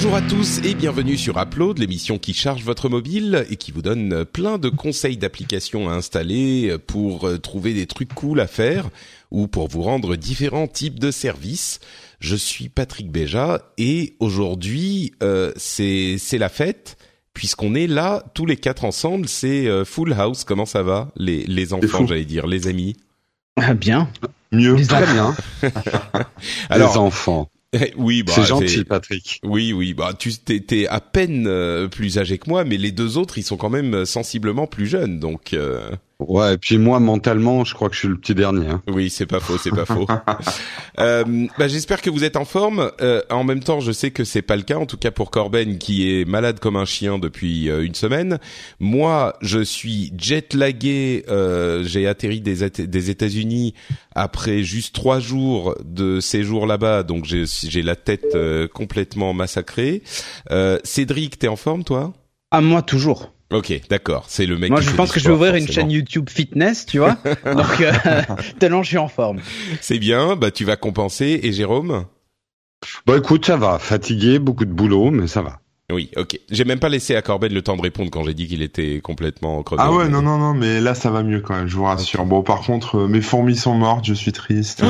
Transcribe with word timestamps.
Bonjour 0.00 0.14
à 0.14 0.22
tous 0.22 0.60
et 0.62 0.74
bienvenue 0.76 1.16
sur 1.16 1.38
Upload, 1.42 1.78
l'émission 1.80 2.18
qui 2.20 2.32
charge 2.32 2.62
votre 2.62 2.88
mobile 2.88 3.44
et 3.50 3.56
qui 3.56 3.72
vous 3.72 3.82
donne 3.82 4.24
plein 4.24 4.56
de 4.56 4.68
conseils 4.68 5.16
d'applications 5.16 5.90
à 5.90 5.94
installer 5.94 6.76
pour 6.86 7.26
euh, 7.26 7.38
trouver 7.38 7.74
des 7.74 7.86
trucs 7.88 8.14
cool 8.14 8.38
à 8.38 8.46
faire 8.46 8.90
ou 9.32 9.48
pour 9.48 9.66
vous 9.66 9.82
rendre 9.82 10.14
différents 10.14 10.68
types 10.68 11.00
de 11.00 11.10
services. 11.10 11.80
Je 12.20 12.36
suis 12.36 12.68
Patrick 12.68 13.10
Béja 13.10 13.72
et 13.76 14.14
aujourd'hui 14.20 15.14
euh, 15.20 15.50
c'est 15.56 16.14
c'est 16.16 16.38
la 16.38 16.48
fête 16.48 16.96
puisqu'on 17.34 17.74
est 17.74 17.88
là 17.88 18.22
tous 18.34 18.46
les 18.46 18.56
quatre 18.56 18.84
ensemble. 18.84 19.28
C'est 19.28 19.66
euh, 19.66 19.84
Full 19.84 20.12
House. 20.12 20.44
Comment 20.44 20.64
ça 20.64 20.84
va 20.84 21.10
les 21.16 21.44
les 21.44 21.72
enfants, 21.72 22.06
j'allais 22.06 22.24
dire, 22.24 22.46
les 22.46 22.68
amis? 22.68 22.94
Ah, 23.56 23.74
Bien. 23.74 24.08
Mieux. 24.52 24.76
Très 24.86 25.12
bien. 25.12 25.34
Alors- 26.70 26.92
les 26.92 26.98
enfants. 26.98 27.50
Oui, 27.96 28.22
bah, 28.22 28.32
c'est 28.34 28.44
gentil, 28.44 28.84
Patrick. 28.84 29.40
Oui, 29.44 29.72
oui, 29.72 29.94
bah 29.94 30.12
tu 30.18 30.32
t'es, 30.34 30.60
t'es 30.60 30.86
à 30.86 31.00
peine 31.00 31.46
euh, 31.46 31.88
plus 31.88 32.18
âgé 32.18 32.38
que 32.38 32.48
moi, 32.48 32.64
mais 32.64 32.76
les 32.76 32.92
deux 32.92 33.18
autres, 33.18 33.38
ils 33.38 33.42
sont 33.42 33.56
quand 33.56 33.70
même 33.70 33.94
euh, 33.94 34.04
sensiblement 34.04 34.66
plus 34.66 34.86
jeunes, 34.86 35.20
donc 35.20 35.52
euh, 35.52 35.90
Ouais, 36.20 36.54
et 36.54 36.58
puis 36.58 36.78
moi, 36.78 36.98
mentalement, 36.98 37.64
je 37.64 37.74
crois 37.74 37.88
que 37.88 37.94
je 37.94 38.00
suis 38.00 38.08
le 38.08 38.16
petit 38.18 38.34
dernier. 38.34 38.66
Hein. 38.66 38.82
oui, 38.88 39.08
c'est 39.08 39.24
pas 39.26 39.38
faux, 39.38 39.56
c'est 39.56 39.70
pas 39.70 39.84
faux. 39.84 40.06
Euh, 41.00 41.46
bah, 41.56 41.68
j'espère 41.68 42.02
que 42.02 42.10
vous 42.10 42.24
êtes 42.24 42.34
en 42.34 42.44
forme. 42.44 42.90
Euh, 43.00 43.22
en 43.30 43.44
même 43.44 43.62
temps, 43.62 43.78
je 43.78 43.92
sais 43.92 44.10
que 44.10 44.24
c'est 44.24 44.42
pas 44.42 44.56
le 44.56 44.62
cas, 44.62 44.78
en 44.78 44.84
tout 44.86 44.96
cas 44.96 45.12
pour 45.12 45.30
Corben 45.30 45.78
qui 45.78 46.10
est 46.10 46.24
malade 46.24 46.58
comme 46.58 46.74
un 46.74 46.84
chien 46.84 47.20
depuis 47.20 47.70
euh, 47.70 47.84
une 47.84 47.94
semaine. 47.94 48.40
Moi, 48.80 49.36
je 49.40 49.60
suis 49.60 50.12
jet 50.18 50.54
lagué. 50.54 51.24
euh, 51.28 51.84
j'ai 51.84 52.08
atterri 52.08 52.40
des, 52.40 52.68
des 52.68 53.10
États-Unis 53.10 53.74
après 54.12 54.64
juste 54.64 54.92
trois 54.92 55.20
jours 55.20 55.76
de 55.84 56.18
séjour 56.18 56.66
là-bas, 56.66 57.04
donc 57.04 57.26
j'ai, 57.26 57.44
j'ai 57.46 57.82
la 57.82 57.94
tête 57.94 58.34
euh, 58.34 58.66
complètement 58.66 59.32
massacrée. 59.34 60.02
Euh, 60.50 60.80
Cédric, 60.82 61.38
t'es 61.38 61.46
en 61.46 61.54
forme, 61.56 61.84
toi? 61.84 62.12
Ah, 62.50 62.60
moi, 62.60 62.82
toujours. 62.82 63.30
Ok, 63.52 63.80
d'accord. 63.88 64.24
C'est 64.28 64.44
le 64.46 64.58
mec. 64.58 64.70
Moi, 64.70 64.80
qui 64.80 64.86
je 64.86 64.90
pense 64.94 65.10
que 65.10 65.18
je 65.20 65.28
vais 65.28 65.34
ouvrir 65.34 65.54
une 65.54 65.66
chaîne 65.68 65.90
YouTube 65.90 66.28
fitness, 66.28 66.84
tu 66.84 66.98
vois. 66.98 67.16
Donc, 67.46 67.80
euh, 67.80 67.92
tellement 68.58 68.82
je 68.82 68.88
suis 68.88 68.98
en 68.98 69.08
forme. 69.08 69.38
C'est 69.80 69.98
bien. 69.98 70.36
Bah, 70.36 70.50
tu 70.50 70.64
vas 70.64 70.76
compenser. 70.76 71.40
Et 71.42 71.52
Jérôme? 71.52 72.04
Bon, 73.06 73.16
écoute, 73.16 73.46
ça 73.46 73.56
va. 73.56 73.78
Fatigué, 73.78 74.38
beaucoup 74.38 74.66
de 74.66 74.72
boulot, 74.72 75.10
mais 75.10 75.26
ça 75.26 75.40
va. 75.42 75.60
Oui, 75.90 76.10
ok. 76.16 76.38
J'ai 76.50 76.64
même 76.66 76.78
pas 76.80 76.90
laissé 76.90 77.16
à 77.16 77.22
Corben 77.22 77.50
le 77.50 77.62
temps 77.62 77.74
de 77.74 77.80
répondre 77.80 78.10
quand 78.10 78.22
j'ai 78.22 78.34
dit 78.34 78.46
qu'il 78.46 78.60
était 78.60 79.00
complètement 79.02 79.62
crevé. 79.62 79.82
Ah 79.82 79.90
ouais, 79.90 80.06
non, 80.10 80.20
non, 80.20 80.36
non, 80.36 80.52
mais 80.52 80.82
là 80.82 80.94
ça 80.94 81.10
va 81.10 81.22
mieux 81.22 81.40
quand 81.40 81.56
même, 81.56 81.66
je 81.66 81.76
vous 81.76 81.84
rassure. 81.84 82.26
Bon, 82.26 82.42
par 82.42 82.60
contre, 82.60 82.96
euh, 82.98 83.08
mes 83.08 83.22
fourmis 83.22 83.56
sont 83.56 83.72
mortes, 83.72 84.04
je 84.04 84.12
suis 84.12 84.32
triste. 84.32 84.82
euh, 84.82 84.86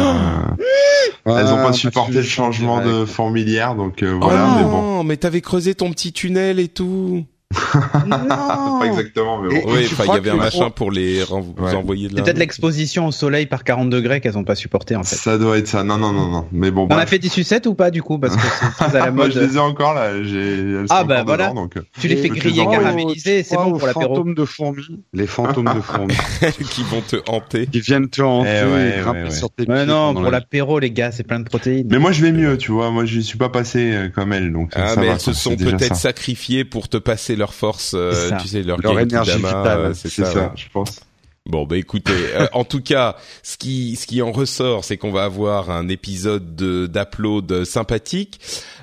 elles 1.24 1.46
ont 1.46 1.58
Ah, 1.60 1.66
pas 1.66 1.72
supporté 1.72 2.14
le 2.14 2.22
changement 2.22 2.84
de 2.84 3.04
fourmilière, 3.04 3.76
donc 3.76 4.02
euh, 4.02 4.18
voilà, 4.20 4.48
oh 4.50 4.56
mais 4.58 4.64
bon. 4.64 4.70
non, 4.82 5.04
mais 5.04 5.16
t'avais 5.16 5.40
creusé 5.40 5.76
ton 5.76 5.92
petit 5.92 6.12
tunnel 6.12 6.58
et 6.58 6.66
tout. 6.66 7.24
Pas 7.72 8.82
exactement, 8.86 9.40
mais 9.40 9.56
Et- 9.56 9.62
bon. 9.62 9.72
Oui, 9.72 9.88
il 9.90 10.06
y 10.06 10.10
avait 10.10 10.30
un 10.30 10.36
machin 10.36 10.68
pour 10.70 10.90
les 10.90 11.22
Ouais. 11.24 11.74
envoyer 11.74 12.08
de 12.08 12.12
C'est 12.12 12.18
là. 12.18 12.22
peut-être 12.24 12.38
l'exposition 12.38 13.06
au 13.06 13.12
soleil 13.12 13.46
par 13.46 13.64
40 13.64 13.88
degrés 13.88 14.20
qu'elles 14.20 14.36
ont 14.36 14.44
pas 14.44 14.54
supporté, 14.54 14.96
en 14.96 15.02
fait. 15.02 15.16
Ça 15.16 15.38
doit 15.38 15.56
être 15.58 15.66
ça. 15.66 15.82
Non, 15.82 15.96
non, 15.96 16.12
non, 16.12 16.28
non. 16.28 16.46
Mais 16.52 16.70
bon, 16.70 16.86
On 16.90 16.96
a 16.96 17.06
fait 17.06 17.18
des 17.18 17.28
sucettes 17.30 17.66
ou 17.66 17.74
pas, 17.74 17.90
du 17.90 18.02
coup? 18.02 18.18
Parce 18.18 18.36
que 18.36 18.42
c'est 18.42 18.70
très 18.84 18.96
à 18.96 19.06
la 19.06 19.10
Moi, 19.10 19.24
mode. 19.26 19.34
je 19.34 19.40
les 19.40 19.56
ai 19.56 19.58
encore 19.58 19.94
là. 19.94 20.22
J'ai. 20.22 20.58
elles 20.58 20.86
Ah, 20.90 21.00
sont 21.00 21.06
bah, 21.06 21.22
voilà. 21.24 21.48
dedans, 21.48 21.62
donc. 21.62 21.76
euh, 21.78 21.82
Tu 21.98 22.08
les 22.08 22.16
fais 22.16 22.28
griller, 22.28 22.66
caraméliser, 22.66 23.42
c'est 23.42 23.56
bon 23.56 23.72
pour 23.78 23.86
l'apéro. 23.86 24.08
Les 24.12 24.16
fantômes 24.16 24.34
de 24.34 24.44
fourmis. 24.44 25.04
Les 25.14 25.26
fantômes 25.26 25.72
de 25.74 25.80
fourmis. 25.80 26.14
qui 26.70 26.82
vont 26.82 27.00
te 27.00 27.16
hanter. 27.28 27.66
qui 27.66 27.80
viennent 27.80 28.08
te 28.08 28.20
hanter 28.22 28.62
Eh 28.62 28.72
ouais, 28.72 28.88
et 28.98 29.00
grimper 29.00 29.18
ouais, 29.20 29.24
ouais. 29.24 29.30
sur 29.30 29.50
tes 29.50 29.64
Mais 29.66 29.74
pieds 29.84 29.86
non, 29.86 30.12
pour 30.12 30.22
la- 30.22 30.30
l'apéro, 30.30 30.78
les 30.78 30.90
gars, 30.90 31.12
c'est 31.12 31.24
plein 31.24 31.40
de 31.40 31.44
protéines. 31.44 31.88
Mais 31.90 31.98
moi, 31.98 32.12
je 32.12 32.22
vais 32.22 32.32
mieux, 32.32 32.58
tu 32.58 32.72
vois. 32.72 32.90
Moi, 32.90 33.04
je 33.06 33.20
suis 33.20 33.38
pas 33.38 33.48
passé 33.48 33.92
euh, 33.92 34.08
comme 34.10 34.32
elle, 34.34 34.52
donc. 34.52 34.72
Ah, 34.76 34.94
mais 34.98 35.06
elles 35.06 35.20
se 35.20 35.32
sont 35.32 35.56
peut-être 35.56 35.96
sacrifiées 35.96 36.64
pour 36.64 36.88
te 36.88 36.96
passer 36.98 37.36
leur 37.38 37.54
force, 37.54 37.92
euh, 37.94 38.30
tu 38.40 38.48
sais, 38.48 38.62
leur, 38.62 38.78
Leur 38.78 38.98
énergie 39.00 39.30
Dama, 39.30 39.48
vitale, 39.48 39.80
euh, 39.80 39.94
C'est 39.94 40.10
ça, 40.10 40.26
ça. 40.26 40.38
ouais. 40.40 40.50
je 40.56 40.66
pense. 40.72 41.00
Bon, 41.46 41.64
bah 41.64 41.78
écoutez, 41.78 42.12
euh, 42.34 42.46
en 42.52 42.64
tout 42.64 42.82
cas, 42.82 43.16
ce 43.42 43.56
qui 43.56 43.96
ce 43.96 44.06
qui 44.06 44.20
en 44.20 44.32
ressort, 44.32 44.84
c'est 44.84 44.98
qu'on 44.98 45.12
va 45.12 45.24
avoir 45.24 45.70
un 45.70 45.88
épisode 45.88 46.54
de 46.56 46.86
d'upload 46.86 47.64
sympathique, 47.64 48.38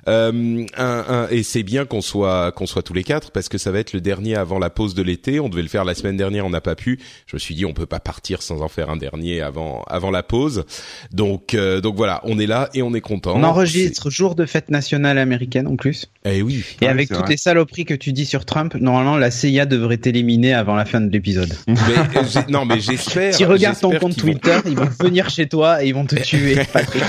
euh, 0.07 0.65
un, 0.77 1.05
un- 1.07 1.27
et 1.29 1.43
c'est 1.43 1.63
bien 1.63 1.85
qu'on 1.85 2.01
soit 2.01 2.51
qu'on 2.51 2.65
soit 2.67 2.83
tous 2.83 2.93
les 2.93 3.03
quatre 3.03 3.31
parce 3.31 3.49
que 3.49 3.57
ça 3.57 3.71
va 3.71 3.79
être 3.79 3.93
le 3.93 4.01
dernier 4.01 4.35
avant 4.35 4.59
la 4.59 4.69
pause 4.69 4.93
de 4.95 5.01
l'été. 5.01 5.39
On 5.39 5.49
devait 5.49 5.61
le 5.63 5.67
faire 5.67 5.85
la 5.85 5.95
semaine 5.95 6.17
dernière, 6.17 6.45
on 6.45 6.49
n'a 6.49 6.61
pas 6.61 6.75
pu. 6.75 6.99
Je 7.27 7.35
me 7.35 7.39
suis 7.39 7.55
dit, 7.55 7.65
on 7.65 7.73
peut 7.73 7.85
pas 7.85 7.99
partir 7.99 8.41
sans 8.41 8.61
en 8.61 8.67
faire 8.67 8.89
un 8.89 8.97
dernier 8.97 9.41
avant 9.41 9.83
avant 9.87 10.11
la 10.11 10.23
pause. 10.23 10.65
Donc 11.11 11.53
euh, 11.53 11.81
donc 11.81 11.95
voilà, 11.95 12.21
on 12.23 12.37
est 12.39 12.45
là 12.47 12.69
et 12.73 12.81
on 12.81 12.93
est 12.93 13.01
content. 13.01 13.33
On 13.35 13.43
enregistre 13.43 14.09
jour 14.09 14.35
de 14.35 14.45
fête 14.45 14.69
nationale 14.69 15.17
américaine 15.17 15.67
en 15.67 15.75
plus. 15.75 16.07
Eh 16.25 16.41
oui. 16.41 16.63
Et 16.81 16.85
Ouais, 16.85 16.91
avec 16.91 17.07
toutes 17.09 17.17
vrai. 17.19 17.29
les 17.29 17.37
saloperies 17.37 17.85
que 17.85 17.93
tu 17.93 18.13
dis 18.13 18.25
sur 18.25 18.45
Trump, 18.45 18.75
normalement, 18.75 19.17
la 19.17 19.31
CIA 19.31 19.65
devrait 19.65 19.97
t'éliminer 19.97 20.53
avant 20.53 20.75
la 20.75 20.85
fin 20.85 21.01
de 21.01 21.11
l'épisode. 21.11 21.53
Mais 21.67 21.75
euh, 21.75 22.41
non, 22.49 22.65
mais 22.65 22.79
j'espère. 22.79 23.33
Si 23.33 23.45
regardes 23.45 23.79
ton 23.79 23.91
compte 23.91 24.13
vont- 24.13 24.21
Twitter, 24.21 24.57
ils 24.65 24.75
vont 24.75 24.89
venir 24.99 25.29
chez 25.29 25.47
toi 25.47 25.83
et 25.83 25.87
ils 25.87 25.93
vont 25.93 26.05
te 26.05 26.15
tuer, 26.15 26.55
Patrick. 26.73 27.03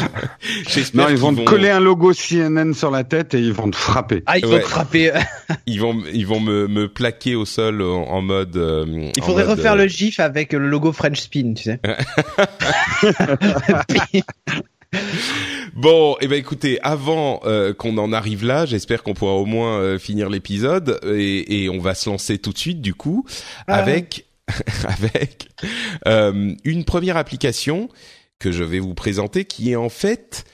Non, 0.94 1.06
ils 1.08 1.16
vont 1.16 1.34
te 1.34 1.42
coller 1.42 1.70
un 1.70 1.80
logo 1.80 2.12
CNN 2.12 2.72
sur 2.74 2.85
la 2.90 3.04
tête 3.04 3.34
et 3.34 3.40
ils 3.40 3.52
vont 3.52 3.70
te 3.70 3.76
frapper. 3.76 4.22
Ah, 4.26 4.38
ils 4.38 4.46
vont 4.46 4.58
te 4.58 4.64
frapper. 4.64 5.12
Ils 5.68 5.80
vont, 5.80 6.00
ils 6.12 6.26
vont 6.26 6.38
me, 6.40 6.68
me 6.68 6.88
plaquer 6.88 7.34
au 7.34 7.44
sol 7.44 7.82
en, 7.82 8.04
en 8.08 8.22
mode. 8.22 8.56
euh, 8.56 9.10
Il 9.16 9.22
en 9.22 9.26
faudrait 9.26 9.44
mode, 9.46 9.58
refaire 9.58 9.72
euh, 9.72 9.76
le 9.76 9.86
gif 9.88 10.20
avec 10.20 10.52
le 10.52 10.68
logo 10.68 10.92
French 10.92 11.20
Spin, 11.20 11.54
tu 11.54 11.64
sais. 11.64 11.80
Bon, 15.74 16.16
eh 16.20 16.28
ben 16.28 16.38
écoutez, 16.38 16.78
avant 16.82 17.40
euh, 17.44 17.74
qu'on 17.74 17.98
en 17.98 18.12
arrive 18.12 18.44
là, 18.44 18.66
j'espère 18.66 19.02
qu'on 19.02 19.14
pourra 19.14 19.32
au 19.34 19.44
moins 19.44 19.78
euh, 19.78 19.98
finir 19.98 20.30
l'épisode 20.30 21.00
et, 21.04 21.64
et 21.64 21.68
on 21.68 21.78
va 21.78 21.94
se 21.94 22.08
lancer 22.08 22.38
tout 22.38 22.52
de 22.52 22.58
suite 22.58 22.80
du 22.80 22.94
coup 22.94 23.26
Ah. 23.66 23.76
avec 23.76 24.26
avec 24.88 25.48
euh, 26.06 26.54
une 26.64 26.84
première 26.84 27.16
application 27.16 27.88
que 28.38 28.52
je 28.52 28.62
vais 28.64 28.78
vous 28.78 28.94
présenter 28.94 29.44
qui 29.44 29.72
est 29.72 29.76
en 29.76 29.88
fait 29.88 30.44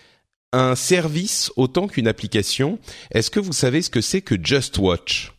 un 0.53 0.75
service 0.75 1.51
autant 1.57 1.87
qu'une 1.87 2.09
application. 2.09 2.79
Est-ce 3.11 3.31
que 3.31 3.41
vous 3.41 3.53
savez 3.53 3.83
ce 3.83 3.91
que 3.91 4.01
c'est 4.01 4.21
que 4.21 4.35
Just 4.43 4.79
Watch? 4.79 5.33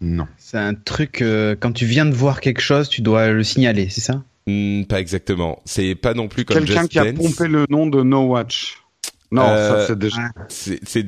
Non. 0.00 0.26
C'est 0.38 0.58
un 0.58 0.74
truc, 0.74 1.22
euh, 1.22 1.54
quand 1.58 1.72
tu 1.72 1.86
viens 1.86 2.04
de 2.06 2.14
voir 2.14 2.40
quelque 2.40 2.60
chose, 2.60 2.88
tu 2.88 3.00
dois 3.00 3.28
le 3.30 3.44
signaler, 3.44 3.88
c'est 3.90 4.00
ça? 4.00 4.22
Hmm, 4.46 4.84
Pas 4.84 5.00
exactement. 5.00 5.62
C'est 5.64 5.94
pas 5.94 6.14
non 6.14 6.28
plus 6.28 6.44
comme 6.44 6.58
Quelqu'un 6.64 6.80
Just 6.82 6.92
qui 6.92 6.98
a 6.98 7.12
Dance. 7.12 7.24
pompé 7.36 7.48
le 7.48 7.64
nom 7.70 7.86
de 7.86 8.02
No 8.02 8.22
Watch. 8.26 8.78
Non, 9.34 9.42
Euh, 9.48 9.80
ça 9.80 9.86
c'est 9.88 9.98
déjà. 9.98 10.22
C'est, 10.48 11.04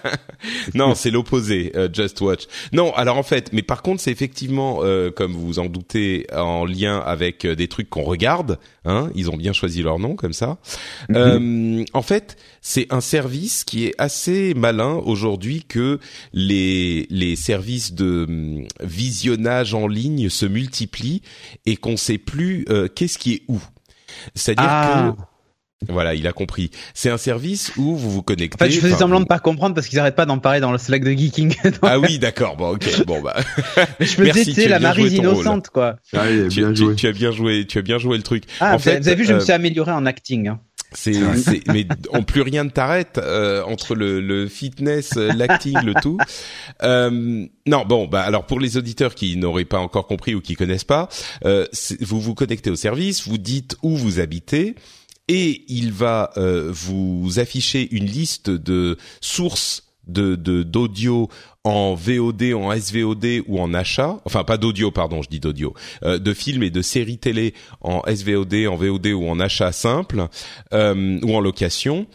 non, 0.74 0.94
c'est 0.94 1.10
l'opposé, 1.10 1.72
euh, 1.74 1.88
Just 1.92 2.20
Watch. 2.20 2.44
Non, 2.72 2.94
alors 2.94 3.16
en 3.18 3.22
fait, 3.22 3.52
mais 3.52 3.62
par 3.62 3.82
contre, 3.82 4.00
c'est 4.00 4.10
effectivement, 4.12 4.78
euh, 4.82 5.10
comme 5.10 5.32
vous 5.32 5.46
vous 5.46 5.58
en 5.58 5.66
doutez, 5.66 6.26
en 6.34 6.64
lien 6.64 6.98
avec 6.98 7.44
euh, 7.44 7.54
des 7.56 7.68
trucs 7.68 7.90
qu'on 7.90 8.02
regarde. 8.04 8.58
Hein, 8.84 9.10
ils 9.14 9.28
ont 9.30 9.36
bien 9.36 9.52
choisi 9.52 9.82
leur 9.82 9.98
nom 9.98 10.16
comme 10.16 10.32
ça. 10.32 10.56
Euh, 11.10 11.84
en 11.92 12.02
fait, 12.02 12.36
c'est 12.62 12.86
un 12.90 13.02
service 13.02 13.64
qui 13.64 13.84
est 13.86 13.94
assez 13.98 14.54
malin 14.54 14.94
aujourd'hui 15.04 15.64
que 15.68 15.98
les 16.32 17.06
les 17.10 17.36
services 17.36 17.92
de 17.92 18.24
hum, 18.28 18.64
visionnage 18.80 19.74
en 19.74 19.88
ligne 19.88 20.28
se 20.30 20.46
multiplient 20.46 21.20
et 21.66 21.76
qu'on 21.76 21.96
sait 21.98 22.16
plus 22.18 22.64
euh, 22.70 22.88
qu'est-ce 22.88 23.18
qui 23.18 23.34
est 23.34 23.42
où. 23.48 23.60
C'est-à-dire 24.34 24.64
Ah. 24.66 25.14
que 25.16 25.22
voilà, 25.88 26.14
il 26.14 26.26
a 26.26 26.32
compris. 26.32 26.70
C'est 26.92 27.08
un 27.10 27.18
service 27.18 27.70
où 27.76 27.96
vous 27.96 28.10
vous 28.10 28.22
connectez. 28.22 28.56
En 28.62 28.66
fait, 28.66 28.72
je 28.72 28.80
faisais 28.80 28.96
semblant 28.96 29.18
vous- 29.18 29.24
de 29.24 29.28
pas 29.28 29.38
comprendre 29.38 29.74
parce 29.76 29.86
qu'ils 29.86 29.98
arrêtent 30.00 30.16
pas 30.16 30.26
d'en 30.26 30.38
parler 30.38 30.58
dans 30.60 30.72
le 30.72 30.78
Slack 30.78 31.04
de 31.04 31.12
Geeking. 31.12 31.54
Ah 31.82 31.98
oui, 32.00 32.18
d'accord. 32.18 32.56
Bon, 32.56 32.70
ok. 32.74 33.04
Bon 33.06 33.22
bah, 33.22 33.36
je 34.00 34.22
Merci, 34.22 34.54
tu 34.54 34.72
as 34.72 34.78
la 34.80 34.92
rôle. 34.92 35.12
innocente, 35.12 35.68
quoi. 35.68 35.96
Allez, 36.12 36.48
tu, 36.48 36.60
bien 36.60 36.72
tu- 36.72 36.76
joué. 36.82 36.94
tu 36.96 37.06
as 37.06 37.12
bien 37.12 37.30
joué. 37.30 37.66
Tu 37.66 37.78
as 37.78 37.82
bien 37.82 37.98
joué 37.98 38.16
le 38.16 38.22
truc. 38.24 38.44
Ah, 38.60 38.74
En 38.74 38.76
vous 38.76 38.82
fait, 38.82 38.96
avez 38.96 39.14
vu, 39.14 39.24
je 39.24 39.32
me 39.32 39.38
euh, 39.38 39.40
suis 39.40 39.52
amélioré 39.52 39.92
en 39.92 40.04
acting. 40.04 40.48
Hein. 40.48 40.60
C'est, 40.92 41.12
c'est, 41.36 41.60
mais 41.72 41.86
en 42.12 42.22
plus 42.22 42.40
rien 42.42 42.64
ne 42.64 42.70
t'arrête 42.70 43.18
euh, 43.18 43.62
entre 43.64 43.94
le, 43.94 44.20
le 44.20 44.48
fitness, 44.48 45.12
euh, 45.16 45.32
l'acting, 45.34 45.78
le 45.84 45.92
tout. 45.94 46.18
Euh, 46.82 47.46
non, 47.66 47.84
bon, 47.86 48.06
bah 48.08 48.22
alors 48.22 48.46
pour 48.46 48.58
les 48.58 48.76
auditeurs 48.78 49.14
qui 49.14 49.36
n'auraient 49.36 49.64
pas 49.66 49.78
encore 49.78 50.06
compris 50.06 50.34
ou 50.34 50.40
qui 50.40 50.54
connaissent 50.54 50.84
pas, 50.84 51.08
euh, 51.44 51.66
vous 52.00 52.20
vous 52.20 52.34
connectez 52.34 52.70
au 52.70 52.76
service, 52.76 53.28
vous 53.28 53.38
dites 53.38 53.76
où 53.82 53.96
vous 53.96 54.18
habitez. 54.20 54.74
Et 55.28 55.64
il 55.68 55.92
va 55.92 56.30
euh, 56.36 56.70
vous 56.72 57.38
afficher 57.38 57.88
une 57.94 58.06
liste 58.06 58.50
de 58.50 58.96
sources 59.20 59.84
de 60.06 60.34
d'audio 60.62 61.28
en 61.64 61.94
VOD, 61.94 62.54
en 62.54 62.74
SVOD 62.74 63.42
ou 63.46 63.60
en 63.60 63.74
achat, 63.74 64.18
enfin 64.24 64.42
pas 64.42 64.56
d'audio, 64.56 64.90
pardon, 64.90 65.20
je 65.20 65.28
dis 65.28 65.38
d'audio, 65.38 65.74
euh, 66.02 66.18
de 66.18 66.32
films 66.32 66.62
et 66.62 66.70
de 66.70 66.80
séries 66.80 67.18
télé 67.18 67.52
en 67.82 68.02
SVOD, 68.06 68.66
en 68.68 68.76
VOD 68.76 69.08
ou 69.08 69.28
en 69.28 69.38
achat 69.38 69.70
simple 69.72 70.28
euh, 70.72 71.20
ou 71.22 71.34
en 71.34 71.40
location, 71.40 72.06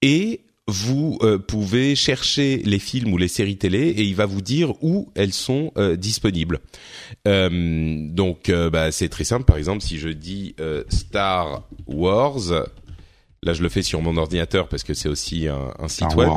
et 0.00 0.42
vous 0.70 1.18
euh, 1.22 1.38
pouvez 1.38 1.96
chercher 1.96 2.62
les 2.64 2.78
films 2.78 3.12
ou 3.12 3.18
les 3.18 3.28
séries 3.28 3.56
télé 3.56 3.80
et 3.80 4.02
il 4.02 4.14
va 4.14 4.26
vous 4.26 4.40
dire 4.40 4.72
où 4.82 5.10
elles 5.14 5.32
sont 5.32 5.72
euh, 5.76 5.96
disponibles. 5.96 6.60
Euh, 7.26 8.08
donc 8.10 8.50
bah, 8.50 8.92
c'est 8.92 9.08
très 9.08 9.24
simple. 9.24 9.44
Par 9.44 9.56
exemple, 9.56 9.82
si 9.82 9.98
je 9.98 10.08
dis 10.08 10.54
Star 10.88 11.64
Wars, 11.86 12.38
là 13.42 13.52
je 13.52 13.62
le 13.62 13.68
fais 13.68 13.82
sur 13.82 14.00
mon 14.00 14.16
ordinateur 14.16 14.68
parce 14.68 14.84
que 14.84 14.94
c'est 14.94 15.08
aussi 15.08 15.48
un, 15.48 15.74
un 15.78 15.88
site 15.88 16.14
web. 16.14 16.30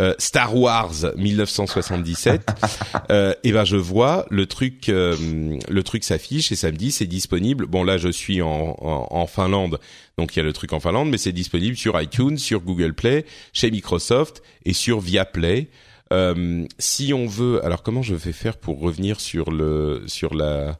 Euh, 0.00 0.14
Star 0.18 0.56
Wars 0.56 0.94
1977, 1.16 2.46
euh, 3.10 3.34
et 3.44 3.52
ben 3.52 3.64
je 3.66 3.76
vois 3.76 4.24
le 4.30 4.46
truc, 4.46 4.88
euh, 4.88 5.58
le 5.68 5.82
truc 5.82 6.02
s'affiche 6.02 6.50
et 6.50 6.56
ça 6.56 6.70
me 6.70 6.76
dit 6.76 6.90
c'est 6.90 7.06
disponible. 7.06 7.66
Bon 7.66 7.84
là 7.84 7.98
je 7.98 8.08
suis 8.08 8.40
en, 8.40 8.74
en, 8.80 9.26
Finlande, 9.26 9.78
donc 10.16 10.34
il 10.34 10.38
y 10.38 10.40
a 10.40 10.44
le 10.44 10.54
truc 10.54 10.72
en 10.72 10.80
Finlande, 10.80 11.10
mais 11.10 11.18
c'est 11.18 11.32
disponible 11.32 11.76
sur 11.76 12.00
iTunes, 12.00 12.38
sur 12.38 12.62
Google 12.62 12.94
Play, 12.94 13.26
chez 13.52 13.70
Microsoft 13.70 14.42
et 14.64 14.72
sur 14.72 15.00
Viaplay. 15.00 15.68
Euh, 16.10 16.66
si 16.78 17.12
on 17.12 17.26
veut, 17.26 17.62
alors 17.62 17.82
comment 17.82 18.02
je 18.02 18.14
vais 18.14 18.32
faire 18.32 18.56
pour 18.56 18.80
revenir 18.80 19.20
sur 19.20 19.50
le 19.50 20.04
sur 20.06 20.34
la 20.34 20.78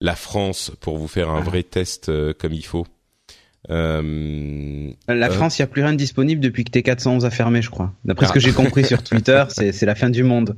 la 0.00 0.14
France 0.14 0.70
pour 0.80 0.98
vous 0.98 1.08
faire 1.08 1.28
un 1.28 1.40
ah. 1.40 1.44
vrai 1.44 1.64
test 1.64 2.10
comme 2.38 2.52
il 2.52 2.64
faut? 2.64 2.86
Euh, 3.70 4.90
la 5.08 5.26
euh, 5.26 5.30
France, 5.30 5.58
il 5.58 5.62
n'y 5.62 5.64
a 5.64 5.66
plus 5.68 5.82
rien 5.82 5.92
de 5.92 5.98
disponible 5.98 6.40
depuis 6.40 6.64
que 6.64 6.78
T411 6.78 7.24
a 7.24 7.30
fermé, 7.30 7.62
je 7.62 7.70
crois. 7.70 7.92
D'après 8.04 8.26
ce 8.26 8.32
que 8.32 8.38
ah. 8.38 8.42
j'ai 8.42 8.52
compris 8.52 8.84
sur 8.84 9.02
Twitter, 9.04 9.44
c'est 9.48 9.86
la 9.86 9.94
fin 9.94 10.10
du 10.10 10.22
monde. 10.22 10.56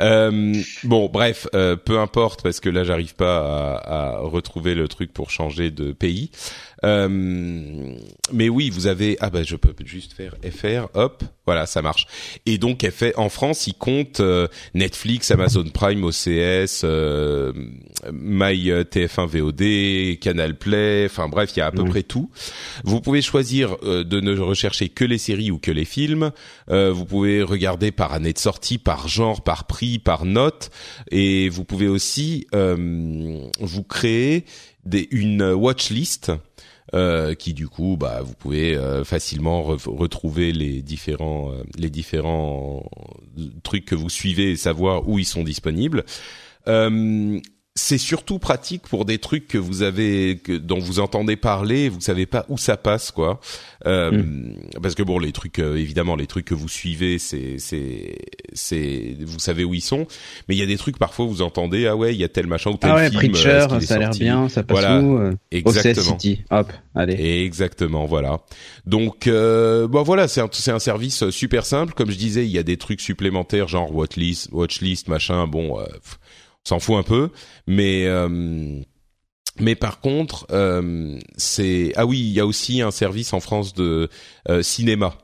Euh, 0.00 0.54
bon, 0.84 1.08
bref, 1.08 1.46
euh, 1.54 1.76
peu 1.76 1.98
importe 1.98 2.42
parce 2.42 2.60
que 2.60 2.68
là, 2.68 2.84
j'arrive 2.84 3.14
pas 3.14 3.76
à, 3.76 4.16
à, 4.16 4.18
retrouver 4.18 4.74
le 4.74 4.88
truc 4.88 5.12
pour 5.12 5.30
changer 5.30 5.70
de 5.70 5.92
pays. 5.92 6.30
Euh, 6.84 7.08
mais 8.32 8.48
oui, 8.48 8.70
vous 8.70 8.86
avez 8.86 9.16
ah 9.20 9.30
bah 9.30 9.42
je 9.42 9.56
peux 9.56 9.74
juste 9.84 10.12
faire 10.14 10.34
FR, 10.42 10.88
hop, 10.94 11.22
voilà, 11.46 11.66
ça 11.66 11.82
marche. 11.82 12.06
Et 12.46 12.58
donc 12.58 12.88
fait 12.90 13.16
en 13.16 13.28
France, 13.28 13.66
il 13.66 13.74
compte 13.74 14.20
euh, 14.20 14.48
Netflix, 14.74 15.30
Amazon 15.30 15.64
Prime, 15.64 16.02
OCS, 16.04 16.82
euh, 16.84 17.52
My 18.12 18.70
TF1 18.70 19.26
VOD, 19.26 20.18
Canal 20.20 20.56
Play, 20.58 21.06
enfin 21.06 21.28
bref, 21.28 21.50
il 21.54 21.60
y 21.60 21.62
a 21.62 21.66
à 21.66 21.72
peu 21.72 21.84
près 21.84 22.02
tout. 22.02 22.30
Vous 22.84 23.00
pouvez 23.00 23.22
choisir 23.22 23.76
de 23.82 24.20
ne 24.20 24.38
rechercher 24.38 24.88
que 24.88 25.04
les 25.04 25.18
séries 25.18 25.50
ou 25.50 25.58
que 25.58 25.70
les 25.70 25.84
films. 25.84 26.32
vous 26.68 27.04
pouvez 27.04 27.42
regarder 27.42 27.92
par 27.92 28.12
année 28.12 28.32
de 28.32 28.38
sortie, 28.38 28.78
par 28.78 29.08
genre, 29.08 29.42
par 29.42 29.66
prix, 29.66 29.98
par 29.98 30.24
note, 30.24 30.70
et 31.10 31.48
vous 31.48 31.64
pouvez 31.64 31.88
aussi 31.88 32.46
vous 32.52 33.82
créer 33.84 34.44
des, 34.84 35.08
une 35.10 35.42
watchlist 35.42 36.32
euh, 36.94 37.34
qui 37.34 37.54
du 37.54 37.68
coup, 37.68 37.96
bah, 37.98 38.20
vous 38.22 38.34
pouvez 38.34 38.76
euh, 38.76 39.04
facilement 39.04 39.62
retrouver 39.62 40.52
les 40.52 40.82
différents 40.82 41.52
euh, 41.52 41.62
les 41.78 41.88
différents 41.88 42.84
trucs 43.62 43.86
que 43.86 43.94
vous 43.94 44.10
suivez 44.10 44.50
et 44.50 44.56
savoir 44.56 45.08
où 45.08 45.18
ils 45.18 45.24
sont 45.24 45.44
disponibles 45.44 46.04
c'est 47.74 47.98
surtout 47.98 48.38
pratique 48.38 48.82
pour 48.82 49.06
des 49.06 49.16
trucs 49.16 49.48
que 49.48 49.56
vous 49.56 49.82
avez 49.82 50.38
que, 50.44 50.52
dont 50.52 50.78
vous 50.78 51.00
entendez 51.00 51.36
parler 51.36 51.88
vous 51.88 52.02
savez 52.02 52.26
pas 52.26 52.44
où 52.50 52.58
ça 52.58 52.76
passe 52.76 53.10
quoi. 53.10 53.40
Euh, 53.86 54.10
mm. 54.10 54.56
parce 54.82 54.94
que 54.94 55.02
bon 55.02 55.18
les 55.18 55.32
trucs 55.32 55.58
euh, 55.58 55.76
évidemment 55.76 56.14
les 56.14 56.26
trucs 56.26 56.44
que 56.44 56.54
vous 56.54 56.68
suivez 56.68 57.18
c'est 57.18 57.56
c'est 57.58 58.18
c'est 58.52 59.16
vous 59.22 59.38
savez 59.38 59.64
où 59.64 59.72
ils 59.72 59.80
sont. 59.80 60.06
Mais 60.48 60.54
il 60.54 60.58
y 60.58 60.62
a 60.62 60.66
des 60.66 60.76
trucs 60.76 60.98
parfois 60.98 61.24
vous 61.24 61.40
entendez 61.40 61.86
ah 61.86 61.96
ouais 61.96 62.14
il 62.14 62.20
y 62.20 62.24
a 62.24 62.28
tel 62.28 62.46
machin 62.46 62.72
ou 62.72 62.76
tel 62.76 62.90
ah 62.90 62.96
ouais, 62.96 63.10
film 63.10 63.32
Preacher 63.32 63.66
ça 63.80 63.94
a 63.94 63.98
l'air 63.98 64.10
bien 64.10 64.50
ça 64.50 64.62
passe 64.62 64.78
voilà, 64.78 65.00
où 65.00 65.18
euh, 65.18 65.34
exactement. 65.50 66.18
City. 66.18 66.44
hop 66.50 66.70
allez. 66.94 67.42
Exactement 67.44 68.04
voilà. 68.04 68.40
Donc 68.84 69.26
euh, 69.26 69.88
bon 69.88 70.02
voilà 70.02 70.28
c'est 70.28 70.42
un 70.42 70.48
c'est 70.52 70.72
un 70.72 70.78
service 70.78 71.30
super 71.30 71.64
simple. 71.64 71.94
Comme 71.94 72.10
je 72.10 72.18
disais 72.18 72.44
il 72.44 72.50
y 72.50 72.58
a 72.58 72.62
des 72.62 72.76
trucs 72.76 73.00
supplémentaires 73.00 73.68
genre 73.68 73.94
watchlist 73.94 74.50
watchlist 74.52 75.08
machin. 75.08 75.46
Bon 75.46 75.80
euh, 75.80 75.86
s'en 76.64 76.78
fout 76.78 76.96
un 76.96 77.02
peu, 77.02 77.30
mais 77.66 78.06
euh, 78.06 78.80
mais 79.60 79.74
par 79.74 80.00
contre, 80.00 80.46
euh, 80.50 81.18
c'est 81.36 81.92
ah 81.96 82.06
oui, 82.06 82.20
il 82.20 82.32
y 82.32 82.40
a 82.40 82.46
aussi 82.46 82.82
un 82.82 82.90
service 82.90 83.32
en 83.32 83.40
France 83.40 83.74
de 83.74 84.08
euh, 84.48 84.62
cinéma. 84.62 85.14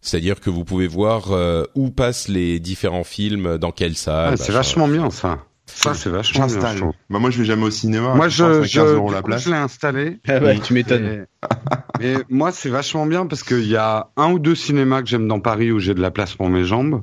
C'est-à-dire 0.00 0.40
que 0.40 0.48
vous 0.50 0.64
pouvez 0.64 0.86
voir 0.86 1.32
où 1.74 1.90
passent 1.90 2.28
les 2.28 2.60
différents 2.60 3.02
films, 3.02 3.58
dans 3.58 3.72
quelle 3.72 3.96
salle. 3.96 4.34
Ah, 4.34 4.36
c'est 4.36 4.52
vachement 4.52 4.86
bien 4.86 5.10
ça. 5.10 5.47
Ça, 5.74 5.94
c'est 5.94 6.10
vachement 6.10 6.46
bien. 6.46 6.92
Bah, 7.10 7.18
moi, 7.18 7.30
je 7.30 7.38
vais 7.38 7.44
jamais 7.44 7.64
au 7.64 7.70
cinéma. 7.70 8.14
Moi, 8.14 8.28
je, 8.28 8.62
je, 8.62 8.68
je 8.68 9.50
l'ai 9.50 9.56
installé. 9.56 10.18
Ah 10.28 10.38
ouais, 10.40 10.58
tu 10.58 10.74
m'étonnes. 10.74 11.26
Mais 12.00 12.14
moi, 12.28 12.52
c'est 12.52 12.68
vachement 12.68 13.06
bien 13.06 13.26
parce 13.26 13.42
qu'il 13.42 13.66
y 13.66 13.76
a 13.76 14.08
un 14.16 14.32
ou 14.32 14.38
deux 14.38 14.54
cinémas 14.54 15.02
que 15.02 15.08
j'aime 15.08 15.26
dans 15.26 15.40
Paris 15.40 15.72
où 15.72 15.80
j'ai 15.80 15.94
de 15.94 16.00
la 16.00 16.10
place 16.10 16.34
pour 16.34 16.48
mes 16.48 16.64
jambes. 16.64 17.02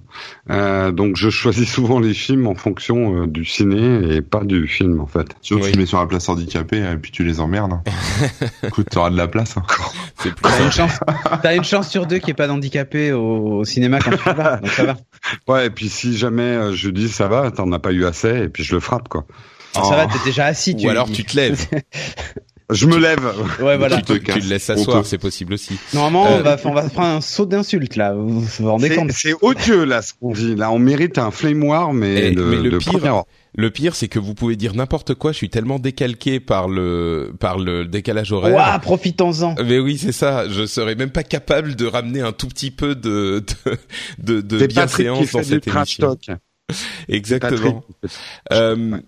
Euh, 0.49 0.91
donc, 0.91 1.17
je 1.17 1.29
choisis 1.29 1.69
souvent 1.69 1.99
les 1.99 2.13
films 2.13 2.47
en 2.47 2.55
fonction 2.55 3.23
euh, 3.23 3.27
du 3.27 3.45
ciné 3.45 4.15
et 4.15 4.21
pas 4.21 4.43
du 4.43 4.67
film, 4.67 5.01
en 5.01 5.07
fait. 5.07 5.35
Sauf 5.41 5.61
que 5.61 5.71
tu 5.71 5.77
mets 5.77 5.85
sur 5.85 5.99
la 5.99 6.07
place 6.07 6.29
handicapée 6.29 6.77
et 6.77 6.97
puis 6.97 7.11
tu 7.11 7.23
les 7.23 7.39
emmerdes. 7.39 7.73
Hein. 7.73 7.83
Écoute, 8.63 8.87
t'auras 8.89 9.09
de 9.09 9.17
la 9.17 9.27
place 9.27 9.57
encore. 9.57 9.93
T'as 10.41 10.63
une 10.63 10.71
chance, 10.71 10.99
t'as 11.43 11.55
une 11.55 11.63
chance 11.63 11.89
sur 11.89 12.05
deux 12.07 12.17
qu'il 12.17 12.27
n'y 12.27 12.31
ait 12.31 12.35
pas 12.35 12.47
d'handicapé 12.47 13.11
au, 13.11 13.63
cinéma 13.65 13.99
quand 13.99 14.11
tu 14.11 14.23
vas. 14.23 14.57
Donc 14.57 14.71
ça 14.71 14.83
va. 14.85 14.95
Ouais, 15.47 15.67
et 15.67 15.69
puis 15.69 15.89
si 15.89 16.17
jamais 16.17 16.43
euh, 16.43 16.73
je 16.73 16.89
dis 16.89 17.09
ça 17.09 17.27
va, 17.27 17.51
t'en 17.51 17.71
as 17.71 17.79
pas 17.79 17.91
eu 17.91 18.05
assez, 18.05 18.43
et 18.43 18.49
puis 18.55 18.63
je 18.63 18.73
le 18.73 18.79
frappe, 18.79 19.09
quoi. 19.09 19.25
Ça 19.73 19.97
va, 19.97 20.07
t'es 20.07 20.23
déjà 20.23 20.45
assis. 20.45 20.77
Tu... 20.77 20.87
Ou 20.87 20.89
alors 20.89 21.11
tu 21.11 21.25
te 21.25 21.35
lèves. 21.35 21.67
Je 22.71 22.87
me 22.87 22.97
lève. 22.97 23.23
Ouais, 23.61 23.77
voilà. 23.77 23.97
Tu, 23.97 24.19
te, 24.19 24.31
tu 24.31 24.39
le 24.39 24.47
laisses 24.47 24.63
s'asseoir, 24.63 25.05
c'est 25.05 25.19
possible 25.19 25.53
aussi. 25.53 25.77
Normalement, 25.93 26.23
on, 26.35 26.41
va, 26.41 26.57
on 26.65 26.73
va 26.73 26.89
prendre 26.89 27.17
un 27.17 27.21
saut 27.21 27.45
d'insultes 27.45 27.95
là. 27.95 28.13
Vous 28.13 28.41
vous 28.41 28.67
rendez 28.67 28.89
compte? 28.89 29.11
C'est 29.11 29.35
odieux 29.43 29.83
là 29.83 30.01
ce 30.01 30.13
qu'on 30.19 30.31
dit. 30.31 30.55
Là, 30.55 30.71
on 30.71 30.79
mérite 30.79 31.19
un 31.19 31.29
flame 31.29 31.63
war, 31.63 31.93
mais, 31.93 32.31
le, 32.31 32.43
mais 32.43 32.57
le, 32.57 32.79
pire, 32.79 33.23
le 33.53 33.69
pire, 33.69 33.95
c'est 33.95 34.07
que 34.07 34.17
vous 34.17 34.33
pouvez 34.33 34.55
dire 34.55 34.73
n'importe 34.73 35.13
quoi. 35.13 35.31
Je 35.31 35.37
suis 35.37 35.49
tellement 35.51 35.77
décalqué 35.77 36.39
par 36.39 36.67
le 36.67 37.35
par 37.39 37.59
le 37.59 37.85
décalage 37.85 38.31
horaire. 38.31 38.55
Ouah, 38.55 38.79
profitons-en. 38.79 39.53
Mais 39.63 39.77
oui, 39.77 39.99
c'est 39.99 40.11
ça. 40.11 40.49
Je 40.49 40.65
serais 40.65 40.95
même 40.95 41.11
pas 41.11 41.23
capable 41.23 41.75
de 41.75 41.85
ramener 41.85 42.21
un 42.21 42.31
tout 42.31 42.47
petit 42.47 42.71
peu 42.71 42.95
de 42.95 43.45
de 44.23 44.41
de, 44.41 44.57
de 44.57 44.65
bienséance 44.65 45.31
dans 45.31 45.43
cette 45.43 45.67
émission. 45.67 46.17
Exactement. 47.07 47.83
Euh, 48.51 48.99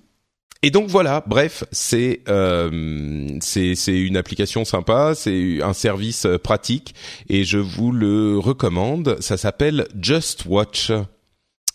et 0.64 0.72
donc 0.72 0.90
voilà, 0.90 1.24
bref, 1.28 1.64
c'est 1.72 2.22
euh, 2.30 3.28
c'est 3.42 3.76
c'est 3.76 4.00
une 4.00 4.18
application 4.18 4.66
sympa, 4.66 5.14
c'est 5.16 5.62
un 5.62 5.74
service 5.74 6.26
euh, 6.26 6.38
pratique 6.40 6.96
et 7.30 7.44
je 7.44 7.60
vous 7.60 7.92
le 7.92 8.40
recommande. 8.40 9.18
Ça 9.20 9.38
s'appelle 9.38 9.88
Just 10.02 10.46
Watch 10.46 10.92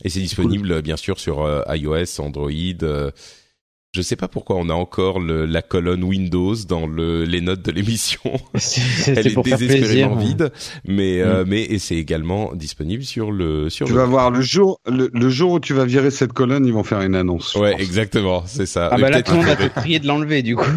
et 0.04 0.08
c'est 0.08 0.20
disponible 0.20 0.82
bien 0.82 0.96
sûr 0.96 1.20
sur 1.20 1.42
euh, 1.42 1.62
iOS, 1.68 2.20
Android. 2.20 2.50
Je 3.94 4.00
sais 4.00 4.16
pas 4.16 4.26
pourquoi 4.26 4.56
on 4.56 4.70
a 4.70 4.72
encore 4.72 5.20
le, 5.20 5.44
la 5.44 5.61
colonne 5.61 6.02
Windows 6.02 6.54
dans 6.66 6.87
le, 6.87 7.25
les 7.25 7.42
notes 7.42 7.61
de 7.61 7.70
l'émission. 7.72 8.22
Elle 9.06 9.26
est 9.26 9.42
désespérément 9.42 10.16
vide, 10.16 10.50
mais 10.87 11.20
euh, 11.20 11.44
mm. 11.44 11.49
mais 11.49 11.62
et 11.64 11.78
c'est 11.78 11.96
également 11.96 12.54
disponible 12.54 13.02
sur 13.02 13.30
le 13.30 13.68
sur. 13.68 13.87
Tu 13.87 13.92
vas 13.92 14.06
voir 14.06 14.30
le 14.30 14.40
jour 14.40 14.80
le, 14.87 15.11
le, 15.12 15.28
jour 15.28 15.52
où 15.52 15.61
tu 15.61 15.75
vas 15.75 15.84
virer 15.84 16.11
cette 16.11 16.32
colonne, 16.32 16.64
ils 16.64 16.72
vont 16.72 16.84
faire 16.84 17.02
une 17.02 17.14
annonce. 17.14 17.54
Ouais, 17.54 17.75
exactement, 17.78 18.44
c'est 18.46 18.64
ça. 18.64 18.88
Ah 18.90 18.96
bah 18.96 19.11
là 19.11 19.20
tout 19.20 19.32
le 19.32 19.38
monde 19.40 19.46
va 19.49 19.56
te 19.56 19.68
prier 19.68 19.99
de 19.99 20.06
l'enlever 20.06 20.42
du 20.42 20.56
coup. 20.56 20.70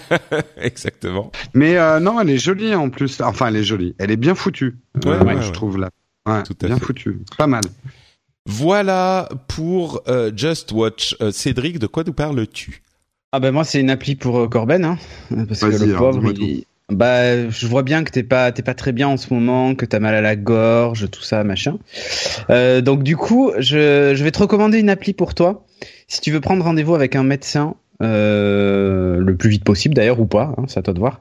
exactement. 0.60 1.30
Mais 1.54 1.76
euh, 1.76 2.00
non, 2.00 2.20
elle 2.20 2.30
est 2.30 2.38
jolie 2.38 2.74
en 2.74 2.90
plus. 2.90 3.20
Enfin, 3.20 3.46
elle 3.46 3.56
est 3.56 3.62
jolie. 3.62 3.94
Elle 3.98 4.10
est 4.10 4.16
bien 4.16 4.34
foutue. 4.34 4.78
Ouais, 5.04 5.12
euh, 5.12 5.24
ouais 5.24 5.40
je 5.42 5.52
trouve 5.52 5.78
là. 5.78 5.90
Ouais, 6.26 6.42
tout 6.42 6.56
à 6.62 6.66
bien 6.66 6.78
foutue. 6.80 7.20
Pas 7.36 7.46
mal. 7.46 7.62
Voilà 8.46 9.28
pour 9.46 10.02
euh, 10.08 10.32
Just 10.34 10.72
Watch. 10.72 11.14
Euh, 11.20 11.30
Cédric, 11.30 11.78
de 11.78 11.86
quoi 11.86 12.02
nous 12.04 12.14
parles-tu? 12.14 12.82
Ah 13.30 13.40
ben 13.40 13.52
moi 13.52 13.62
c'est 13.62 13.78
une 13.78 13.90
appli 13.90 14.16
pour 14.16 14.38
euh, 14.38 14.48
Corben, 14.48 14.86
hein, 14.86 14.96
parce 15.46 15.60
que 15.60 15.66
le 15.66 15.94
pauvre, 15.94 16.32
il... 16.40 16.64
bah 16.90 17.50
je 17.50 17.66
vois 17.66 17.82
bien 17.82 18.04
que 18.04 18.10
t'es 18.10 18.22
pas 18.22 18.50
t'es 18.52 18.62
pas 18.62 18.72
très 18.72 18.92
bien 18.92 19.06
en 19.06 19.18
ce 19.18 19.34
moment, 19.34 19.74
que 19.74 19.84
t'as 19.84 19.98
mal 19.98 20.14
à 20.14 20.22
la 20.22 20.34
gorge, 20.34 21.10
tout 21.10 21.20
ça 21.20 21.44
machin. 21.44 21.76
donc 22.48 23.02
du 23.02 23.18
coup, 23.18 23.52
je, 23.58 24.14
je 24.14 24.24
vais 24.24 24.30
te 24.30 24.38
recommander 24.38 24.78
une 24.78 24.88
appli 24.88 25.12
pour 25.12 25.34
toi. 25.34 25.66
Si 26.06 26.22
tu 26.22 26.30
veux 26.30 26.40
prendre 26.40 26.64
rendez-vous 26.64 26.94
avec 26.94 27.16
un 27.16 27.24
médecin 27.24 27.74
le 28.00 29.32
plus 29.38 29.50
vite 29.50 29.64
possible 29.64 29.94
d'ailleurs 29.94 30.20
ou 30.20 30.26
pas, 30.26 30.54
hein, 30.56 30.64
c'est 30.68 30.78
à 30.78 30.82
toi 30.82 30.94
de 30.94 30.98
voir. 30.98 31.20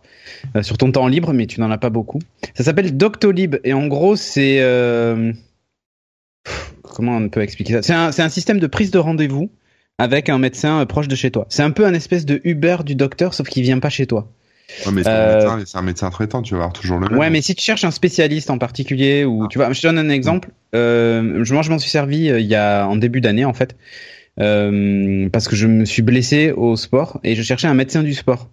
sur 0.62 0.78
ton 0.78 0.94
temps 0.94 1.08
libre, 1.08 1.34
mais 1.34 1.46
tu 1.46 1.60
n'en 1.60 1.72
as 1.72 1.78
pas 1.78 1.90
beaucoup. 1.90 2.20
Ça 2.56 2.64
s'appelle 2.64 2.96
Doctolib 2.96 3.58
et 3.66 3.74
en 3.74 3.88
gros 3.88 4.16
c'est 4.16 4.62
comment 6.94 7.18
on 7.18 7.30
peut 7.30 7.42
expliquer 7.42 7.74
ça? 7.74 7.82
C'est 7.82 7.94
un, 7.94 8.26
un 8.26 8.30
système 8.30 8.60
de 8.60 8.68
prise 8.68 8.92
de 8.92 9.00
rendez-vous 9.00 9.50
avec 9.98 10.30
un 10.30 10.38
médecin 10.38 10.82
euh, 10.82 10.86
proche 10.86 11.08
de 11.08 11.16
chez 11.16 11.32
toi. 11.32 11.46
C'est 11.50 11.64
un 11.64 11.72
peu 11.72 11.86
un 11.86 11.94
espèce 11.94 12.26
de 12.26 12.42
Uber 12.44 12.78
du 12.86 12.96
docteur, 12.96 13.34
sauf 13.34 13.48
qu'il 13.48 13.64
vient 13.64 13.80
pas 13.80 13.90
chez 13.90 14.06
toi. 14.06 14.28
Ouais, 14.86 14.92
mais 14.92 15.04
c'est 15.04 15.78
un, 15.78 15.82
médecin 15.82 16.10
traitant, 16.10 16.42
tu 16.42 16.54
vas 16.54 16.60
avoir 16.60 16.74
toujours 16.74 17.00
le 17.00 17.08
même. 17.08 17.18
Ouais, 17.18 17.30
mais 17.30 17.42
si 17.42 17.56
tu 17.56 17.64
cherches 17.64 17.86
un 17.86 17.92
spécialiste 17.92 18.50
en 18.50 18.58
particulier 18.58 19.24
ou 19.24 19.48
tu 19.48 19.60
vois, 19.60 19.72
je 19.72 19.80
te 19.80 19.88
donne 19.88 19.98
un 19.98 20.10
exemple. 20.10 20.50
Euh, 20.76 21.22
moi, 21.22 21.62
je 21.62 21.70
m'en 21.72 21.80
suis 21.80 21.90
servi 21.90 22.26
il 22.26 22.46
y 22.46 22.56
a 22.56 22.86
en 22.86 22.98
début 22.98 23.22
d'année 23.22 23.46
en 23.46 23.54
fait, 23.54 23.78
parce 24.36 25.48
que 25.48 25.56
je 25.56 25.68
me 25.68 25.86
suis 25.86 26.02
blessé 26.02 26.52
au 26.52 26.76
sport 26.76 27.22
et 27.24 27.34
je 27.36 27.44
cherchais 27.44 27.68
un 27.68 27.74
médecin 27.76 28.04
du 28.04 28.14
sport 28.14 28.50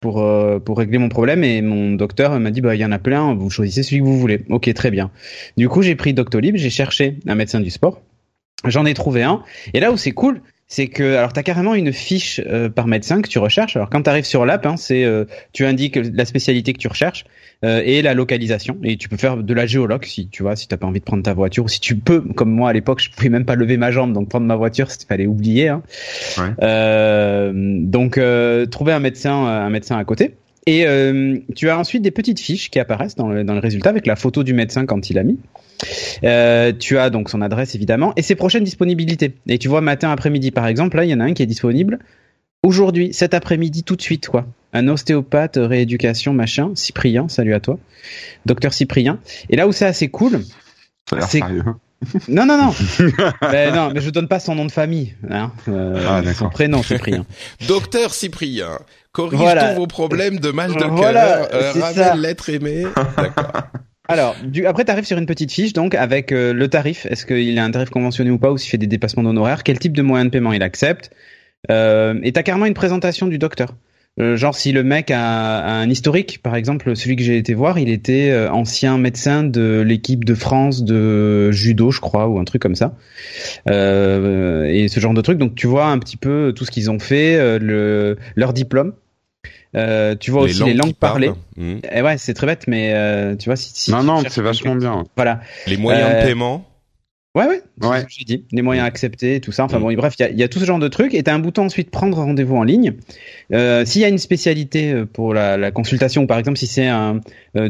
pour 0.00 0.24
pour 0.64 0.78
régler 0.78 0.98
mon 0.98 1.08
problème 1.08 1.44
et 1.44 1.62
mon 1.62 1.92
docteur 1.92 2.38
m'a 2.40 2.50
dit 2.50 2.60
bah 2.60 2.74
il 2.74 2.80
y 2.80 2.84
en 2.84 2.92
a 2.92 2.98
plein, 2.98 3.34
vous 3.34 3.50
choisissez 3.50 3.82
celui 3.82 4.00
que 4.00 4.06
vous 4.06 4.18
voulez. 4.18 4.44
Ok, 4.48 4.72
très 4.74 4.90
bien. 4.90 5.10
Du 5.56 5.68
coup, 5.68 5.82
j'ai 5.82 5.94
pris 5.94 6.14
Doctolib, 6.14 6.56
j'ai 6.56 6.70
cherché 6.70 7.18
un 7.26 7.34
médecin 7.34 7.60
du 7.60 7.70
sport. 7.70 8.00
J'en 8.64 8.84
ai 8.86 8.94
trouvé 8.94 9.22
un. 9.22 9.42
Et 9.72 9.80
là 9.80 9.92
où 9.92 9.96
c'est 9.96 10.12
cool, 10.12 10.42
c'est 10.70 10.86
que 10.86 11.16
alors 11.16 11.32
tu 11.32 11.40
as 11.40 11.42
carrément 11.42 11.74
une 11.74 11.92
fiche 11.92 12.40
euh, 12.46 12.70
par 12.70 12.86
médecin 12.86 13.20
que 13.20 13.28
tu 13.28 13.40
recherches. 13.40 13.74
Alors 13.76 13.90
quand 13.90 14.02
tu 14.02 14.08
arrives 14.08 14.24
sur 14.24 14.46
l'app, 14.46 14.64
hein, 14.64 14.76
c'est 14.76 15.04
euh, 15.04 15.24
tu 15.52 15.66
indiques 15.66 15.96
la 15.96 16.24
spécialité 16.24 16.72
que 16.72 16.78
tu 16.78 16.86
recherches 16.86 17.24
euh, 17.64 17.82
et 17.84 18.02
la 18.02 18.14
localisation 18.14 18.78
et 18.84 18.96
tu 18.96 19.08
peux 19.08 19.16
faire 19.16 19.36
de 19.36 19.52
la 19.52 19.66
géologue 19.66 20.04
si 20.04 20.28
tu 20.28 20.44
vois 20.44 20.54
si 20.54 20.68
t'as 20.68 20.76
pas 20.76 20.86
envie 20.86 21.00
de 21.00 21.04
prendre 21.04 21.24
ta 21.24 21.34
voiture 21.34 21.64
ou 21.64 21.68
si 21.68 21.80
tu 21.80 21.96
peux 21.96 22.20
comme 22.20 22.52
moi 22.52 22.70
à 22.70 22.72
l'époque 22.72 23.00
je 23.00 23.10
pouvais 23.10 23.30
même 23.30 23.44
pas 23.44 23.56
lever 23.56 23.76
ma 23.76 23.90
jambe 23.90 24.12
donc 24.12 24.28
prendre 24.28 24.46
ma 24.46 24.54
voiture 24.54 24.86
il 24.88 25.06
fallait 25.06 25.26
oublier. 25.26 25.68
Hein. 25.68 25.82
Ouais. 26.38 27.52
donc 27.82 28.20
trouver 28.70 28.92
un 28.92 29.00
médecin 29.00 29.34
un 29.34 29.70
médecin 29.70 29.98
à 29.98 30.04
côté. 30.04 30.36
Et 30.66 30.84
tu 31.56 31.68
as 31.68 31.78
ensuite 31.78 32.02
des 32.02 32.10
petites 32.10 32.40
fiches 32.40 32.70
qui 32.70 32.78
apparaissent 32.78 33.16
dans 33.16 33.28
le, 33.28 33.44
dans 33.44 33.54
le 33.54 33.60
résultat 33.60 33.90
avec 33.90 34.06
la 34.06 34.16
photo 34.16 34.42
du 34.42 34.52
médecin 34.52 34.86
quand 34.86 35.10
il 35.10 35.18
a 35.18 35.22
mis. 35.22 35.38
Euh, 36.24 36.72
tu 36.78 36.98
as 36.98 37.10
donc 37.10 37.30
son 37.30 37.40
adresse 37.40 37.74
évidemment 37.74 38.12
et 38.16 38.22
ses 38.22 38.34
prochaines 38.34 38.64
disponibilités. 38.64 39.34
Et 39.48 39.58
tu 39.58 39.68
vois 39.68 39.80
matin, 39.80 40.10
après-midi 40.10 40.50
par 40.50 40.66
exemple, 40.66 40.96
là 40.96 41.04
il 41.04 41.10
y 41.10 41.14
en 41.14 41.20
a 41.20 41.24
un 41.24 41.32
qui 41.32 41.42
est 41.42 41.46
disponible 41.46 41.98
aujourd'hui, 42.62 43.12
cet 43.12 43.34
après-midi, 43.34 43.84
tout 43.84 43.96
de 43.96 44.02
suite 44.02 44.28
quoi. 44.28 44.46
Un 44.72 44.86
ostéopathe, 44.86 45.58
rééducation, 45.60 46.32
machin, 46.32 46.70
Cyprien, 46.74 47.28
salut 47.28 47.54
à 47.54 47.60
toi, 47.60 47.78
docteur 48.46 48.72
Cyprien. 48.72 49.18
Et 49.48 49.56
là 49.56 49.66
où 49.66 49.72
c'est 49.72 49.86
assez 49.86 50.08
cool, 50.08 50.40
c'est 51.28 51.40
non, 52.28 52.46
non, 52.46 52.56
non. 52.56 52.74
mais 53.52 53.70
non, 53.72 53.90
mais 53.92 54.00
je 54.00 54.10
donne 54.10 54.28
pas 54.28 54.40
son 54.40 54.54
nom 54.54 54.64
de 54.64 54.72
famille. 54.72 55.14
Hein. 55.28 55.52
Euh, 55.68 56.06
ah, 56.08 56.32
son 56.32 56.48
prénom, 56.48 56.82
Cyprien. 56.82 57.26
Docteur 57.68 58.14
Cyprien, 58.14 58.78
corrige 59.12 59.40
tous 59.40 59.76
vos 59.76 59.86
problèmes 59.86 60.40
de 60.40 60.50
mal 60.50 60.72
de 60.72 60.78
cœur. 60.78 60.90
Voilà, 60.90 61.48
euh, 61.52 62.14
l'être 62.16 62.48
aimé. 62.48 62.84
D'accord. 63.16 63.52
Alors, 64.10 64.34
du, 64.42 64.66
après, 64.66 64.84
tu 64.84 64.90
arrives 64.90 65.04
sur 65.04 65.18
une 65.18 65.26
petite 65.26 65.52
fiche, 65.52 65.72
donc, 65.72 65.94
avec 65.94 66.32
euh, 66.32 66.52
le 66.52 66.66
tarif. 66.66 67.06
Est-ce 67.06 67.24
qu'il 67.24 67.56
a 67.60 67.64
un 67.64 67.70
tarif 67.70 67.90
conventionné 67.90 68.32
ou 68.32 68.38
pas, 68.38 68.50
ou 68.50 68.58
s'il 68.58 68.68
fait 68.68 68.78
des 68.78 68.88
dépassements 68.88 69.22
d'honoraires? 69.22 69.62
Quel 69.62 69.78
type 69.78 69.92
de 69.92 70.02
moyen 70.02 70.24
de 70.24 70.30
paiement 70.30 70.52
il 70.52 70.64
accepte? 70.64 71.12
Euh, 71.70 72.18
Et 72.24 72.32
t'as 72.32 72.42
carrément 72.42 72.66
une 72.66 72.74
présentation 72.74 73.28
du 73.28 73.38
docteur. 73.38 73.76
Euh, 74.18 74.36
genre, 74.36 74.54
si 74.54 74.72
le 74.72 74.82
mec 74.82 75.10
a, 75.10 75.64
un 75.64 75.88
historique, 75.88 76.42
par 76.42 76.56
exemple, 76.56 76.96
celui 76.96 77.16
que 77.16 77.22
j'ai 77.22 77.38
été 77.38 77.54
voir, 77.54 77.78
il 77.78 77.88
était 77.88 78.30
euh, 78.30 78.50
ancien 78.50 78.98
médecin 78.98 79.44
de 79.44 79.82
l'équipe 79.86 80.24
de 80.24 80.34
France 80.34 80.82
de 80.82 81.50
judo, 81.52 81.90
je 81.90 82.00
crois, 82.00 82.28
ou 82.28 82.38
un 82.38 82.44
truc 82.44 82.60
comme 82.60 82.74
ça. 82.74 82.96
et 83.66 84.86
ce 84.88 85.00
genre 85.00 85.14
de 85.14 85.20
truc. 85.20 85.38
Donc, 85.38 85.54
tu 85.54 85.66
vois 85.66 85.86
un 85.86 85.98
petit 85.98 86.16
peu 86.16 86.52
tout 86.54 86.64
ce 86.64 86.70
qu'ils 86.70 86.90
ont 86.90 86.98
fait, 86.98 87.58
le, 87.58 88.18
leur 88.34 88.52
diplôme. 88.52 88.94
Euh, 89.76 90.16
tu 90.16 90.30
vois 90.30 90.42
aussi 90.42 90.64
les 90.64 90.74
langues 90.74 90.94
parlées. 90.94 91.30
Hmm. 91.56 91.76
Et 91.76 91.80
eh 91.96 92.02
ouais, 92.02 92.18
c'est 92.18 92.34
très 92.34 92.46
bête, 92.46 92.64
mais 92.66 92.92
euh, 92.92 93.36
tu 93.36 93.48
vois 93.48 93.56
si. 93.56 93.70
si 93.72 93.90
non, 93.90 94.02
non, 94.02 94.22
c'est 94.28 94.42
vachement 94.42 94.74
bien. 94.74 95.04
Voilà. 95.16 95.40
Les 95.66 95.76
moyens 95.76 96.10
de 96.10 96.14
euh, 96.16 96.24
paiement. 96.24 96.66
Ouais, 97.36 97.46
ouais, 97.46 97.62
ouais. 97.82 98.04
j'ai 98.08 98.24
dit. 98.24 98.44
Les 98.50 98.60
moyens 98.62 98.86
acceptés, 98.88 99.40
tout 99.40 99.52
ça. 99.52 99.64
Enfin 99.64 99.78
hmm. 99.78 99.82
bon, 99.82 99.92
bref, 99.94 100.14
il 100.18 100.22
y 100.22 100.24
a, 100.24 100.30
y 100.30 100.42
a, 100.42 100.48
tout 100.48 100.58
ce 100.58 100.64
genre 100.64 100.80
de 100.80 100.88
trucs. 100.88 101.14
Et 101.14 101.22
t'as 101.22 101.34
un 101.34 101.38
bouton 101.38 101.66
ensuite 101.66 101.90
prendre 101.90 102.16
rendez-vous 102.16 102.56
en 102.56 102.64
ligne. 102.64 102.94
Euh, 103.52 103.84
S'il 103.84 104.02
y 104.02 104.04
a 104.04 104.08
une 104.08 104.18
spécialité 104.18 105.04
pour 105.12 105.32
la, 105.32 105.56
la 105.56 105.70
consultation, 105.70 106.26
par 106.26 106.38
exemple, 106.38 106.58
si 106.58 106.66
c'est 106.66 106.88
un, 106.88 107.20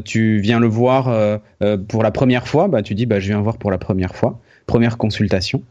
tu 0.05 0.40
viens 0.40 0.61
le 0.61 0.67
voir 0.67 1.40
pour 1.88 2.02
la 2.02 2.11
première 2.11 2.49
fois, 2.49 2.69
bah 2.69 2.83
tu 2.83 2.95
dis, 2.95 3.05
bah 3.05 3.21
je 3.21 3.29
viens 3.29 3.40
voir 3.40 3.59
pour 3.59 3.71
la 3.71 3.79
première 3.79 4.14
fois 4.14 4.40
première 4.71 4.99
consultation. 4.99 5.62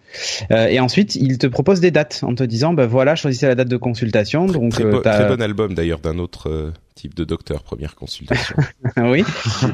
Euh, 0.51 0.67
et 0.67 0.81
ensuite, 0.81 1.15
il 1.15 1.37
te 1.37 1.47
propose 1.47 1.79
des 1.79 1.89
dates 1.89 2.19
en 2.23 2.35
te 2.35 2.43
disant, 2.43 2.73
ben 2.73 2.85
voilà, 2.85 3.15
choisissez 3.15 3.47
la 3.47 3.55
date 3.55 3.69
de 3.69 3.77
consultation. 3.77 4.45
Donc, 4.45 4.73
très, 4.73 4.83
euh, 4.83 4.99
très 4.99 5.27
bon 5.27 5.41
album 5.41 5.73
d'ailleurs 5.73 5.99
d'un 5.99 6.19
autre 6.19 6.49
euh, 6.49 6.73
type 6.95 7.15
de 7.15 7.23
docteur, 7.23 7.63
première 7.63 7.95
consultation. 7.95 8.57
oui. 8.97 9.23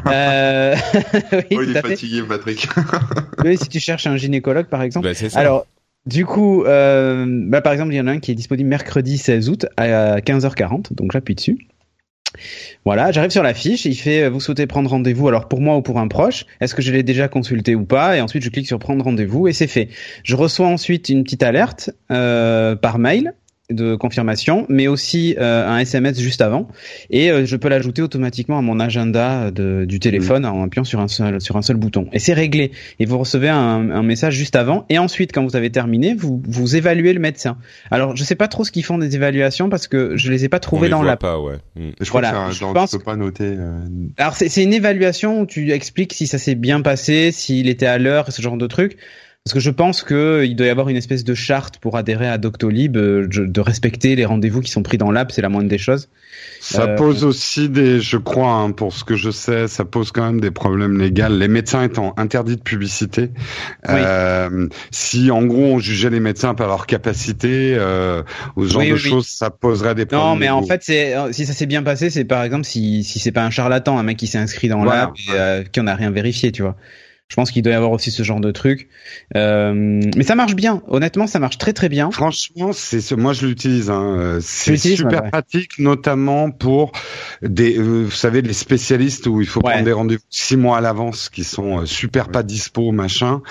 euh... 0.05 0.75
oui, 1.33 1.57
oh, 1.57 1.61
il 1.63 1.75
est 1.75 1.81
fatigué, 1.81 2.21
Patrick. 2.21 2.69
oui, 3.43 3.57
si 3.57 3.67
tu 3.67 3.79
cherches 3.79 4.05
un 4.05 4.15
gynécologue, 4.15 4.67
par 4.67 4.83
exemple. 4.83 5.07
Ben, 5.07 5.15
ça. 5.15 5.39
Alors, 5.39 5.65
du 6.05 6.23
coup, 6.23 6.63
euh, 6.65 7.25
bah, 7.27 7.61
par 7.61 7.73
exemple, 7.73 7.93
il 7.93 7.97
y 7.97 8.01
en 8.01 8.05
a 8.05 8.11
un 8.11 8.19
qui 8.19 8.29
est 8.29 8.35
disponible 8.35 8.69
mercredi 8.69 9.17
16 9.17 9.49
août 9.49 9.65
à 9.75 10.19
15h40, 10.19 10.93
donc 10.93 11.11
j'appuie 11.11 11.33
dessus. 11.33 11.67
Voilà, 12.85 13.11
j'arrive 13.11 13.31
sur 13.31 13.43
la 13.43 13.53
fiche, 13.53 13.85
il 13.85 13.95
fait 13.95 14.29
vous 14.29 14.39
souhaitez 14.39 14.67
prendre 14.67 14.89
rendez-vous 14.89 15.27
alors 15.27 15.47
pour 15.47 15.61
moi 15.61 15.77
ou 15.77 15.81
pour 15.81 15.99
un 15.99 16.07
proche, 16.07 16.45
est-ce 16.61 16.75
que 16.75 16.81
je 16.81 16.91
l'ai 16.91 17.03
déjà 17.03 17.27
consulté 17.27 17.75
ou 17.75 17.85
pas 17.85 18.17
et 18.17 18.21
ensuite 18.21 18.43
je 18.43 18.49
clique 18.49 18.67
sur 18.67 18.79
prendre 18.79 19.03
rendez-vous 19.03 19.47
et 19.47 19.53
c'est 19.53 19.67
fait. 19.67 19.89
Je 20.23 20.35
reçois 20.35 20.67
ensuite 20.67 21.09
une 21.09 21.23
petite 21.23 21.43
alerte 21.43 21.89
euh, 22.11 22.75
par 22.75 22.99
mail 22.99 23.33
de 23.71 23.95
confirmation, 23.95 24.65
mais 24.69 24.87
aussi 24.87 25.35
euh, 25.39 25.67
un 25.67 25.79
SMS 25.79 26.19
juste 26.19 26.41
avant, 26.41 26.67
et 27.09 27.31
euh, 27.31 27.45
je 27.45 27.55
peux 27.55 27.67
l'ajouter 27.67 28.01
automatiquement 28.01 28.59
à 28.59 28.61
mon 28.61 28.79
agenda 28.79 29.49
de, 29.49 29.85
du 29.85 29.99
téléphone 29.99 30.43
mmh. 30.43 30.53
en 30.53 30.63
appuyant 30.63 30.83
sur 30.83 30.99
un 30.99 31.07
seul 31.07 31.41
sur 31.41 31.57
un 31.57 31.63
seul 31.63 31.75
bouton. 31.75 32.07
Et 32.13 32.19
c'est 32.19 32.33
réglé. 32.33 32.71
Et 32.99 33.05
vous 33.05 33.17
recevez 33.17 33.49
un, 33.49 33.89
un, 33.89 34.03
message 34.03 34.35
juste 34.35 34.55
avant, 34.55 34.85
et 34.89 34.99
ensuite 34.99 35.31
quand 35.31 35.43
vous 35.43 35.55
avez 35.55 35.71
terminé, 35.71 36.13
vous 36.13 36.41
vous 36.47 36.75
évaluez 36.75 37.13
le 37.13 37.19
médecin. 37.19 37.57
Alors 37.89 38.15
je 38.15 38.23
sais 38.23 38.35
pas 38.35 38.47
trop 38.47 38.63
ce 38.63 38.71
qu'ils 38.71 38.85
font 38.85 38.99
des 38.99 39.15
évaluations 39.15 39.69
parce 39.69 39.87
que 39.87 40.15
je 40.15 40.31
les 40.31 40.45
ai 40.45 40.49
pas 40.49 40.59
trouvés 40.59 40.89
dans 40.89 41.01
la. 41.01 41.17
Pas, 41.17 41.39
ouais. 41.39 41.55
Mmh. 41.75 41.89
Je 42.01 42.11
voilà. 42.11 42.51
je 42.51 42.65
pense 42.65 42.91
peux 42.91 42.99
pas 42.99 43.15
noter. 43.15 43.55
Euh... 43.57 43.79
Alors 44.17 44.35
c'est 44.35 44.63
une 44.63 44.73
évaluation 44.73 45.41
où 45.41 45.45
tu 45.47 45.71
expliques 45.71 46.13
si 46.13 46.27
ça 46.27 46.37
s'est 46.37 46.55
bien 46.55 46.81
passé, 46.81 47.31
s'il 47.31 47.67
était 47.67 47.87
à 47.87 47.97
l'heure, 47.97 48.31
ce 48.31 48.41
genre 48.41 48.57
de 48.57 48.67
trucs. 48.67 48.97
Parce 49.45 49.53
que 49.53 49.59
je 49.59 49.69
pense 49.69 50.01
que 50.01 50.43
il 50.43 50.55
doit 50.55 50.65
y 50.65 50.71
avoir 50.71 50.89
une 50.89 50.95
espèce 50.95 51.23
de 51.23 51.35
charte 51.35 51.77
pour 51.77 51.97
adhérer 51.97 52.27
à 52.27 52.39
Doctolib, 52.39 52.97
euh, 52.97 53.27
de 53.29 53.61
respecter 53.61 54.15
les 54.15 54.25
rendez-vous 54.25 54.59
qui 54.59 54.71
sont 54.71 54.81
pris 54.81 54.97
dans 54.97 55.11
l'app, 55.11 55.31
c'est 55.31 55.43
la 55.43 55.49
moindre 55.49 55.69
des 55.69 55.77
choses. 55.77 56.09
Ça 56.59 56.85
euh, 56.85 56.95
pose 56.95 57.23
aussi 57.23 57.69
des, 57.69 57.99
je 57.99 58.17
crois, 58.17 58.53
hein, 58.53 58.71
pour 58.71 58.91
ce 58.91 59.03
que 59.03 59.15
je 59.15 59.29
sais, 59.29 59.67
ça 59.67 59.85
pose 59.85 60.11
quand 60.11 60.25
même 60.25 60.41
des 60.41 60.49
problèmes 60.49 60.97
légaux. 60.97 61.29
Les 61.29 61.47
médecins 61.47 61.83
étant 61.83 62.15
interdits 62.17 62.55
de 62.55 62.61
publicité, 62.61 63.29
euh, 63.87 64.67
si 64.89 65.29
en 65.29 65.43
gros 65.43 65.75
on 65.75 65.77
jugeait 65.77 66.09
les 66.09 66.19
médecins 66.19 66.55
par 66.55 66.67
leur 66.67 66.87
capacité 66.87 67.75
euh, 67.77 68.23
ou 68.55 68.65
ce 68.65 68.73
genre 68.73 68.81
de 68.81 68.95
choses, 68.95 69.27
ça 69.27 69.51
poserait 69.51 69.93
des 69.93 70.07
problèmes. 70.07 70.27
Non, 70.27 70.35
mais 70.37 70.49
en 70.49 70.63
fait, 70.63 70.81
si 70.81 71.45
ça 71.45 71.53
s'est 71.53 71.67
bien 71.67 71.83
passé, 71.83 72.09
c'est 72.09 72.25
par 72.25 72.43
exemple 72.43 72.65
si 72.65 73.03
si 73.03 73.19
c'est 73.19 73.31
pas 73.31 73.45
un 73.45 73.51
charlatan, 73.51 73.99
un 73.99 74.03
mec 74.03 74.17
qui 74.17 74.25
s'est 74.25 74.39
inscrit 74.39 74.69
dans 74.69 74.83
l'app 74.83 75.11
et 75.29 75.69
qui 75.71 75.79
en 75.79 75.85
a 75.85 75.93
rien 75.93 76.09
vérifié, 76.09 76.51
tu 76.51 76.63
vois. 76.63 76.75
Je 77.27 77.35
pense 77.35 77.49
qu'il 77.49 77.63
doit 77.63 77.73
y 77.73 77.75
avoir 77.75 77.91
aussi 77.91 78.11
ce 78.11 78.21
genre 78.21 78.39
de 78.39 78.51
truc. 78.51 78.87
Euh, 79.35 79.73
mais 80.15 80.23
ça 80.23 80.35
marche 80.35 80.55
bien. 80.55 80.83
Honnêtement, 80.87 81.25
ça 81.25 81.39
marche 81.39 81.57
très 81.57 81.73
très 81.73 81.89
bien. 81.89 82.11
Franchement, 82.11 82.71
c'est 82.71 83.01
ce, 83.01 83.15
moi 83.15 83.33
je 83.33 83.47
l'utilise. 83.47 83.89
Hein. 83.89 84.37
C'est 84.41 84.77
super 84.77 85.31
pratique, 85.31 85.79
notamment 85.79 86.51
pour 86.51 86.91
des, 87.41 87.77
euh, 87.77 88.03
vous 88.03 88.11
savez, 88.11 88.43
les 88.43 88.53
spécialistes 88.53 89.25
où 89.25 89.41
il 89.41 89.47
faut 89.47 89.61
prendre 89.61 89.83
des 89.83 89.91
rendez-vous 89.91 90.23
six 90.29 90.55
mois 90.55 90.77
à 90.77 90.81
l'avance, 90.81 91.29
qui 91.29 91.43
sont 91.43 91.79
euh, 91.79 91.85
super 91.85 92.29
pas 92.29 92.43
dispo, 92.43 92.91
machin. 92.91 93.41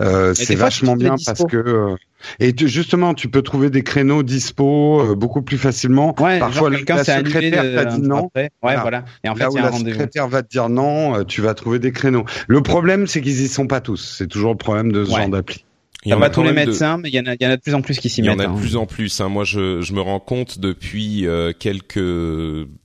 Euh, 0.00 0.34
c'est 0.34 0.56
vachement 0.56 0.96
bien 0.96 1.14
parce 1.24 1.44
que 1.44 1.96
euh, 2.40 2.50
et 2.50 2.66
justement, 2.66 3.14
tu 3.14 3.28
peux 3.28 3.42
trouver 3.42 3.70
des 3.70 3.82
créneaux 3.82 4.22
dispo 4.22 5.00
euh, 5.00 5.14
beaucoup 5.14 5.42
plus 5.42 5.58
facilement. 5.58 6.14
Ouais, 6.20 6.38
Parfois, 6.38 6.70
la 6.70 7.04
secrétaire 7.04 7.62
t'a 7.62 7.84
dit 7.86 8.00
non. 8.00 8.30
Ouais, 8.34 8.50
voilà. 8.62 9.04
Et 9.24 9.28
en 9.28 9.34
fait, 9.34 9.44
Là 9.44 9.50
où 9.50 9.56
la 9.56 9.72
secrétaire 9.72 10.28
va 10.28 10.42
te 10.42 10.48
dire 10.48 10.68
non, 10.68 11.16
euh, 11.16 11.24
tu 11.24 11.40
vas 11.40 11.54
trouver 11.54 11.78
des 11.78 11.92
créneaux. 11.92 12.24
Le 12.46 12.62
problème, 12.62 13.06
c'est 13.06 13.20
qu'ils 13.20 13.40
y 13.40 13.48
sont 13.48 13.66
pas 13.66 13.80
tous. 13.80 14.16
C'est 14.18 14.28
toujours 14.28 14.52
le 14.52 14.58
problème 14.58 14.92
de 14.92 15.04
ce 15.04 15.10
genre 15.10 15.28
d'appli. 15.28 15.64
Il 16.04 16.10
y 16.10 16.14
en 16.14 16.16
a 16.16 16.20
pas 16.20 16.30
tous 16.30 16.42
les 16.42 16.52
médecins, 16.52 16.96
mais 16.96 17.10
il 17.10 17.14
y 17.14 17.20
en 17.20 17.26
a, 17.26 17.34
il 17.34 17.42
y 17.42 17.46
en 17.46 17.50
a 17.50 17.56
de 17.56 17.60
plus 17.60 17.74
en 17.74 17.82
plus 17.82 17.98
qui 17.98 18.08
s'y 18.08 18.22
mettent. 18.22 18.30
Il 18.30 18.32
y 18.32 18.36
en 18.36 18.44
a 18.44 18.46
de 18.46 18.52
hein. 18.52 18.60
plus 18.60 18.76
en 18.76 18.86
plus. 18.86 19.20
Hein. 19.20 19.28
Moi, 19.28 19.44
je, 19.44 19.82
je 19.82 19.92
me 19.92 20.00
rends 20.00 20.20
compte 20.20 20.58
depuis 20.58 21.26
euh, 21.26 21.52
quelques 21.58 21.98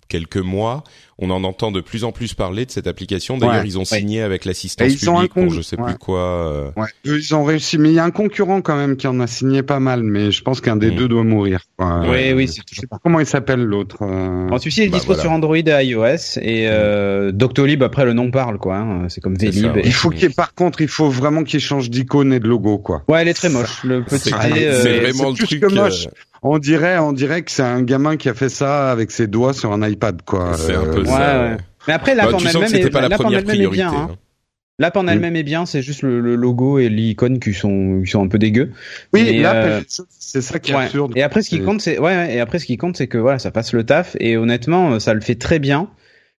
quelques 0.08 0.38
mois 0.38 0.84
on 1.18 1.30
en 1.30 1.44
entend 1.46 1.72
de 1.72 1.80
plus 1.80 2.04
en 2.04 2.12
plus 2.12 2.34
parler 2.34 2.66
de 2.66 2.72
cette 2.72 2.88
application. 2.88 3.38
D'ailleurs, 3.38 3.66
ils 3.66 3.80
ont 3.80 3.86
signé 3.86 4.22
avec 4.22 4.44
l'assistance 4.44 4.94
publique 4.96 5.34
pour 5.34 5.50
je 5.50 5.62
sais 5.62 5.78
plus 5.78 5.96
quoi. 5.98 6.20
Euh. 6.20 6.72
Ouais. 6.76 6.88
ils 7.06 7.34
ont 7.36 7.44
réussi, 7.44 7.78
mais 7.78 7.90
il 7.90 7.96
y 7.96 8.00
a 8.00 8.04
un 8.04 8.12
concurrent 8.12 8.62
quand 8.62 8.76
même 8.76 8.98
qui 8.98 9.08
en 9.08 9.20
a 9.20 9.28
signé 9.28 9.64
pas 9.64 9.80
mal, 9.80 10.04
mais 10.04 10.32
je 10.32 10.42
pense 10.44 10.60
qu'un 10.60 10.76
des 10.76 10.92
mm. 10.92 10.96
deux 10.96 11.08
doit 11.08 11.24
mourir. 11.24 11.62
Oui, 11.80 12.34
oui, 12.34 12.48
c'est 12.48 12.62
sais 12.70 12.88
pas 12.88 13.00
comment 13.02 13.20
il 13.20 13.26
s'appelle 13.26 13.62
l'autre. 13.62 14.00
Euh... 14.02 14.50
En 14.50 14.58
celui-ci, 14.58 14.82
il 14.82 14.86
est 14.86 14.90
bah, 14.90 14.98
dispo 14.98 15.16
sur 15.16 15.32
Android 15.32 15.56
et 15.56 15.86
iOS 15.86 16.40
et 16.42 16.68
euh, 16.68 17.32
Doctolib 17.32 17.82
après 17.82 18.04
le 18.04 18.14
nom 18.14 18.30
parle 18.30 18.58
quoi. 18.58 18.78
Hein. 18.78 19.08
C'est 19.08 19.22
comme 19.22 19.36
Vélib. 19.36 19.78
il 19.84 19.94
faut 19.94 20.10
qu'il 20.10 20.34
par 20.34 20.54
contre, 20.54 20.82
il 20.82 20.90
faut 20.90 21.10
vraiment 21.10 21.44
qu'il 21.44 21.62
change 21.62 21.90
d'icône 21.90 22.34
et 22.34 22.40
de 22.40 22.48
logo 22.48 22.78
quoi. 22.78 23.04
Ouais, 23.08 23.22
elle 23.22 23.30
est 23.30 23.34
très 23.34 23.50
moche. 23.50 23.84
Le 23.86 24.04
petit. 24.04 24.32
C'est 24.32 24.34
euh, 24.34 25.12
vraiment 25.12 25.30
le 25.30 25.36
truc. 25.36 25.64
moche. 25.72 26.08
Euh, 26.46 26.50
on 26.50 26.58
dirait, 26.60 26.98
on 27.00 27.14
dirait 27.14 27.42
que 27.42 27.52
c'est 27.52 27.64
un 27.64 27.82
gamin 27.82 28.18
qui 28.18 28.30
a 28.30 28.34
fait 28.34 28.50
ça 28.50 28.92
avec 28.92 29.12
ses 29.12 29.28
doigts 29.28 29.54
sur 29.54 29.72
un 29.72 29.88
iPad, 29.88 30.22
quoi. 30.24 30.54
C'est 30.58 30.75
un 30.75 30.86
peu 30.86 31.06
ça. 31.06 31.58
Mais 31.88 31.94
après, 31.94 32.16
la 32.16 32.25
bah, 32.25 32.32
forme 32.32 32.48
elle-même 32.48 32.75
est, 32.75 32.90
pas 32.90 33.08
la, 33.08 33.18
première 33.18 33.44
priorité. 33.44 33.84
Bien, 33.84 33.94
hein. 33.94 34.10
L'app 34.78 34.98
en 34.98 35.04
mm. 35.04 35.10
elle-même 35.10 35.36
est 35.36 35.44
bien, 35.44 35.66
c'est 35.66 35.82
juste 35.82 36.02
le, 36.02 36.36
logo 36.36 36.80
et 36.80 36.90
l'icône 36.90 37.40
qui 37.40 37.54
sont, 37.54 38.02
qui 38.04 38.12
sont 38.12 38.24
un 38.24 38.28
peu 38.28 38.40
dégueux. 38.40 38.72
Oui, 39.14 39.40
l'app, 39.40 39.56
euh, 39.56 39.82
c'est 39.88 40.42
ça 40.42 40.60
qui 40.60 40.72
est 40.72 40.75
absurde. 40.75 41.14
Et 41.16 41.24
après, 41.24 41.42
ce 41.42 41.50
qui 41.50 41.62
compte, 41.62 41.82
c'est 41.82 42.00
ouais, 42.00 42.36
et 42.36 42.40
après, 42.40 42.60
ce 42.60 42.66
qui 42.66 42.78
compte, 42.78 42.98
c'est 42.98 43.08
que 43.08 43.18
voilà, 43.18 43.40
ça 43.40 43.52
passe 43.52 43.74
le 43.74 43.84
taf. 43.84 44.18
Et 44.20 44.38
honnêtement, 44.38 45.00
ça 45.00 45.14
le 45.14 45.22
fait 45.22 45.36
très 45.36 45.60
bien. 45.60 45.90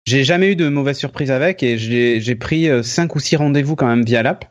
J'ai 0.06 0.24
jamais 0.24 0.52
eu 0.52 0.56
de 0.56 0.68
mauvaise 0.70 0.98
surprise 0.98 1.32
avec, 1.32 1.64
et 1.64 1.78
j'ai 1.78 2.36
pris 2.36 2.68
cinq 2.84 3.16
ou 3.16 3.20
six 3.20 3.38
rendez-vous 3.38 3.76
quand 3.76 3.88
même 3.88 4.04
via 4.04 4.22
l'app. 4.22 4.46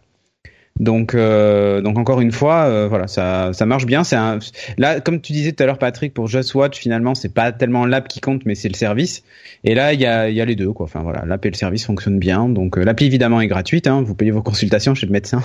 Donc, 0.80 1.14
euh, 1.14 1.80
donc 1.82 1.98
encore 1.98 2.20
une 2.20 2.32
fois, 2.32 2.64
euh, 2.64 2.88
voilà, 2.88 3.06
ça, 3.06 3.52
ça 3.52 3.64
marche 3.64 3.86
bien. 3.86 4.02
C'est 4.02 4.16
un, 4.16 4.40
là, 4.76 5.00
comme 5.00 5.20
tu 5.20 5.32
disais 5.32 5.52
tout 5.52 5.62
à 5.62 5.66
l'heure, 5.66 5.78
Patrick, 5.78 6.12
pour 6.12 6.26
Just 6.26 6.52
Watch, 6.56 6.80
finalement, 6.80 7.14
c'est 7.14 7.32
pas 7.32 7.52
tellement 7.52 7.86
l'app 7.86 8.08
qui 8.08 8.20
compte, 8.20 8.42
mais 8.44 8.56
c'est 8.56 8.68
le 8.68 8.74
service. 8.74 9.22
Et 9.62 9.76
là, 9.76 9.92
il 9.92 10.00
y 10.00 10.06
a, 10.06 10.28
y 10.28 10.40
a 10.40 10.44
les 10.44 10.56
deux, 10.56 10.72
quoi. 10.72 10.86
Enfin 10.86 11.02
voilà, 11.02 11.24
l'app 11.26 11.46
et 11.46 11.50
le 11.50 11.54
service 11.54 11.86
fonctionnent 11.86 12.18
bien. 12.18 12.48
Donc, 12.48 12.76
euh, 12.76 12.84
l'appli 12.84 13.06
évidemment 13.06 13.40
est 13.40 13.46
gratuite. 13.46 13.86
Hein, 13.86 14.02
vous 14.02 14.16
payez 14.16 14.32
vos 14.32 14.42
consultations 14.42 14.96
chez 14.96 15.06
le 15.06 15.12
médecin. 15.12 15.42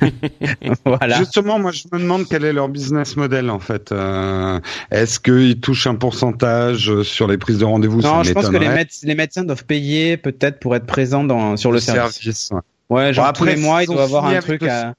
voilà. 0.84 1.16
Justement, 1.16 1.58
moi, 1.58 1.72
je 1.72 1.84
me 1.90 1.98
demande 1.98 2.26
quel 2.28 2.44
est 2.44 2.52
leur 2.52 2.68
business 2.68 3.16
model 3.16 3.48
en 3.48 3.60
fait. 3.60 3.92
Euh, 3.92 4.60
est-ce 4.90 5.20
qu'ils 5.20 5.58
touchent 5.58 5.86
un 5.86 5.94
pourcentage 5.94 7.00
sur 7.00 7.28
les 7.28 7.38
prises 7.38 7.60
de 7.60 7.64
rendez-vous? 7.64 8.02
Non, 8.02 8.22
je 8.22 8.32
pense 8.32 8.50
que 8.50 8.56
les, 8.58 8.68
les, 9.04 9.14
médecins 9.14 9.44
doivent 9.44 9.64
payer 9.64 10.18
peut-être 10.18 10.58
pour 10.60 10.76
être 10.76 10.84
présents 10.84 11.24
dans 11.24 11.56
sur 11.56 11.72
le, 11.72 11.80
service. 11.80 12.50
Ouais, 12.52 12.60
genre 12.90 13.26
après, 13.26 13.32
tous 13.32 13.44
les 13.44 13.56
mois, 13.56 13.82
il 13.82 13.86
doit 13.86 14.02
avoir 14.02 14.26
un 14.26 14.40
truc 14.40 14.62
à. 14.64 14.94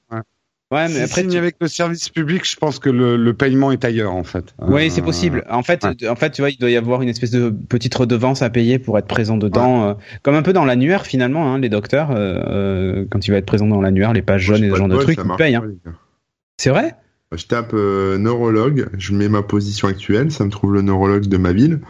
Ouais. 0.72 0.88
mais 0.88 1.02
après, 1.02 1.24
tu... 1.24 1.36
avec 1.36 1.54
le 1.60 1.68
service 1.68 2.08
public, 2.08 2.44
je 2.44 2.56
pense 2.56 2.80
que 2.80 2.90
le, 2.90 3.16
le 3.16 3.34
paiement 3.34 3.70
est 3.70 3.84
ailleurs 3.84 4.12
en 4.12 4.24
fait. 4.24 4.52
Oui, 4.60 4.90
c'est 4.90 5.02
possible. 5.02 5.44
En 5.48 5.62
fait, 5.62 5.86
en 6.08 6.16
fait, 6.16 6.30
tu 6.30 6.42
vois, 6.42 6.50
il 6.50 6.58
doit 6.58 6.70
y 6.70 6.76
avoir 6.76 7.02
une 7.02 7.08
espèce 7.08 7.30
de 7.30 7.50
petite 7.50 7.94
redevance 7.94 8.42
à 8.42 8.50
payer 8.50 8.80
pour 8.80 8.98
être 8.98 9.06
présent 9.06 9.36
dedans, 9.36 9.84
euh, 9.84 9.94
comme 10.22 10.34
un 10.34 10.42
peu 10.42 10.52
dans 10.52 10.64
l'annuaire 10.64 11.06
finalement. 11.06 11.54
Hein, 11.54 11.60
les 11.60 11.68
docteurs, 11.68 12.10
euh, 12.10 12.42
euh, 12.48 13.04
quand 13.08 13.28
il 13.28 13.30
va 13.30 13.36
être 13.36 13.46
présent 13.46 13.68
dans 13.68 13.80
l'annuaire, 13.80 14.12
les 14.12 14.22
pages 14.22 14.42
jaunes 14.42 14.64
et 14.64 14.70
ce 14.70 14.74
genre 14.74 14.88
de 14.88 14.96
trucs, 14.96 15.20
ils 15.24 15.36
payent. 15.36 15.54
Hein. 15.54 15.64
C'est 16.56 16.70
vrai? 16.70 16.96
Je 17.34 17.44
tape 17.46 17.72
euh, 17.74 18.18
neurologue, 18.18 18.88
je 18.96 19.12
mets 19.12 19.28
ma 19.28 19.42
position 19.42 19.88
actuelle, 19.88 20.30
ça 20.30 20.44
me 20.44 20.50
trouve 20.50 20.74
le 20.74 20.82
neurologue 20.82 21.26
de 21.26 21.36
ma 21.36 21.52
ville. 21.52 21.80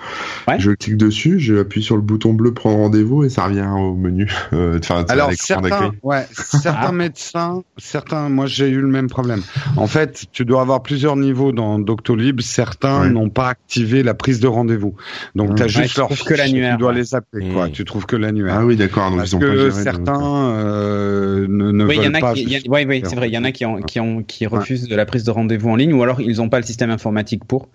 Je 0.58 0.70
clique 0.70 0.96
dessus, 0.96 1.38
j'appuie 1.38 1.82
sur 1.82 1.96
le 1.96 2.00
bouton 2.00 2.32
bleu 2.32 2.54
prendre 2.54 2.78
rendez-vous 2.78 3.22
et 3.22 3.28
ça 3.28 3.44
revient 3.44 3.68
au 3.76 3.94
menu. 3.94 4.30
Euh, 4.52 4.78
Alors 5.08 5.32
certains, 5.32 5.92
ouais, 6.02 6.24
certains 6.32 6.88
ah. 6.88 6.92
médecins, 6.92 7.62
certains, 7.76 8.28
moi 8.28 8.46
j'ai 8.46 8.68
eu 8.68 8.80
le 8.80 8.86
même 8.86 9.08
problème. 9.08 9.42
En 9.76 9.86
fait, 9.86 10.24
tu 10.32 10.44
dois 10.44 10.60
avoir 10.60 10.82
plusieurs 10.82 11.16
niveaux 11.16 11.52
dans 11.52 11.78
Doctolib. 11.78 12.40
Certains 12.40 13.10
n'ont 13.10 13.28
pas 13.28 13.48
activé 13.48 14.02
la 14.02 14.14
prise 14.14 14.40
de 14.40 14.46
rendez-vous, 14.46 14.94
donc 15.34 15.56
tu 15.56 15.62
as 15.62 15.66
juste 15.66 15.98
leur 15.98 16.08
que 16.08 16.34
l'annuaire. 16.34 16.76
Tu 16.76 16.80
dois 16.80 16.92
les 16.92 17.14
appeler, 17.14 17.52
quoi. 17.52 17.68
Tu 17.68 17.84
trouves 17.84 18.06
que 18.06 18.16
l'annuaire. 18.16 18.56
Ah 18.60 18.64
oui, 18.64 18.76
d'accord. 18.76 19.12
Parce 19.14 19.34
que 19.34 19.70
certains 19.70 20.54
euh, 20.54 21.46
ne, 21.48 21.72
ne 21.72 21.84
oui, 21.84 21.96
veulent 21.96 22.04
y 22.04 22.16
en 22.16 22.20
pas. 22.20 22.34
Qui, 22.34 22.62
oui, 22.68 22.84
oui, 22.86 23.02
c'est 23.04 23.16
vrai. 23.16 23.28
Il 23.28 23.34
y 23.34 23.38
en 23.38 23.44
a 23.44 23.52
qui, 23.52 23.66
ont, 23.66 23.82
qui, 23.82 24.00
ont, 24.00 24.22
qui 24.22 24.46
refusent 24.46 24.88
de 24.88 24.96
la 24.96 25.06
prise 25.06 25.24
de 25.26 25.30
rendez-vous 25.30 25.68
en 25.68 25.76
ligne 25.76 25.92
ou 25.92 26.02
alors 26.02 26.20
ils 26.20 26.36
n'ont 26.36 26.48
pas 26.48 26.60
le 26.60 26.66
système 26.66 26.90
informatique 26.90 27.44
pour. 27.44 27.68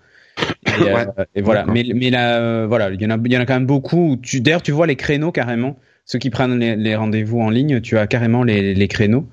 Et, 0.66 0.88
euh, 0.88 1.04
voilà. 1.42 1.66
Mais, 1.66 1.84
mais 1.94 2.10
là, 2.10 2.38
euh, 2.38 2.66
voilà, 2.66 2.90
il 2.90 3.00
y 3.00 3.06
en 3.06 3.10
a, 3.10 3.18
il 3.24 3.32
y 3.32 3.36
en 3.36 3.40
a 3.40 3.46
quand 3.46 3.54
même 3.54 3.66
beaucoup. 3.66 4.18
Tu, 4.22 4.40
d'ailleurs, 4.40 4.62
tu 4.62 4.72
vois 4.72 4.86
les 4.86 4.96
créneaux 4.96 5.32
carrément. 5.32 5.76
Ceux 6.04 6.18
qui 6.18 6.30
prennent 6.30 6.58
les, 6.58 6.96
rendez-vous 6.96 7.40
en 7.40 7.50
ligne, 7.50 7.80
tu 7.80 7.96
as 7.96 8.06
carrément 8.06 8.42
les, 8.42 8.74
les 8.74 8.88
créneaux. 8.88 9.28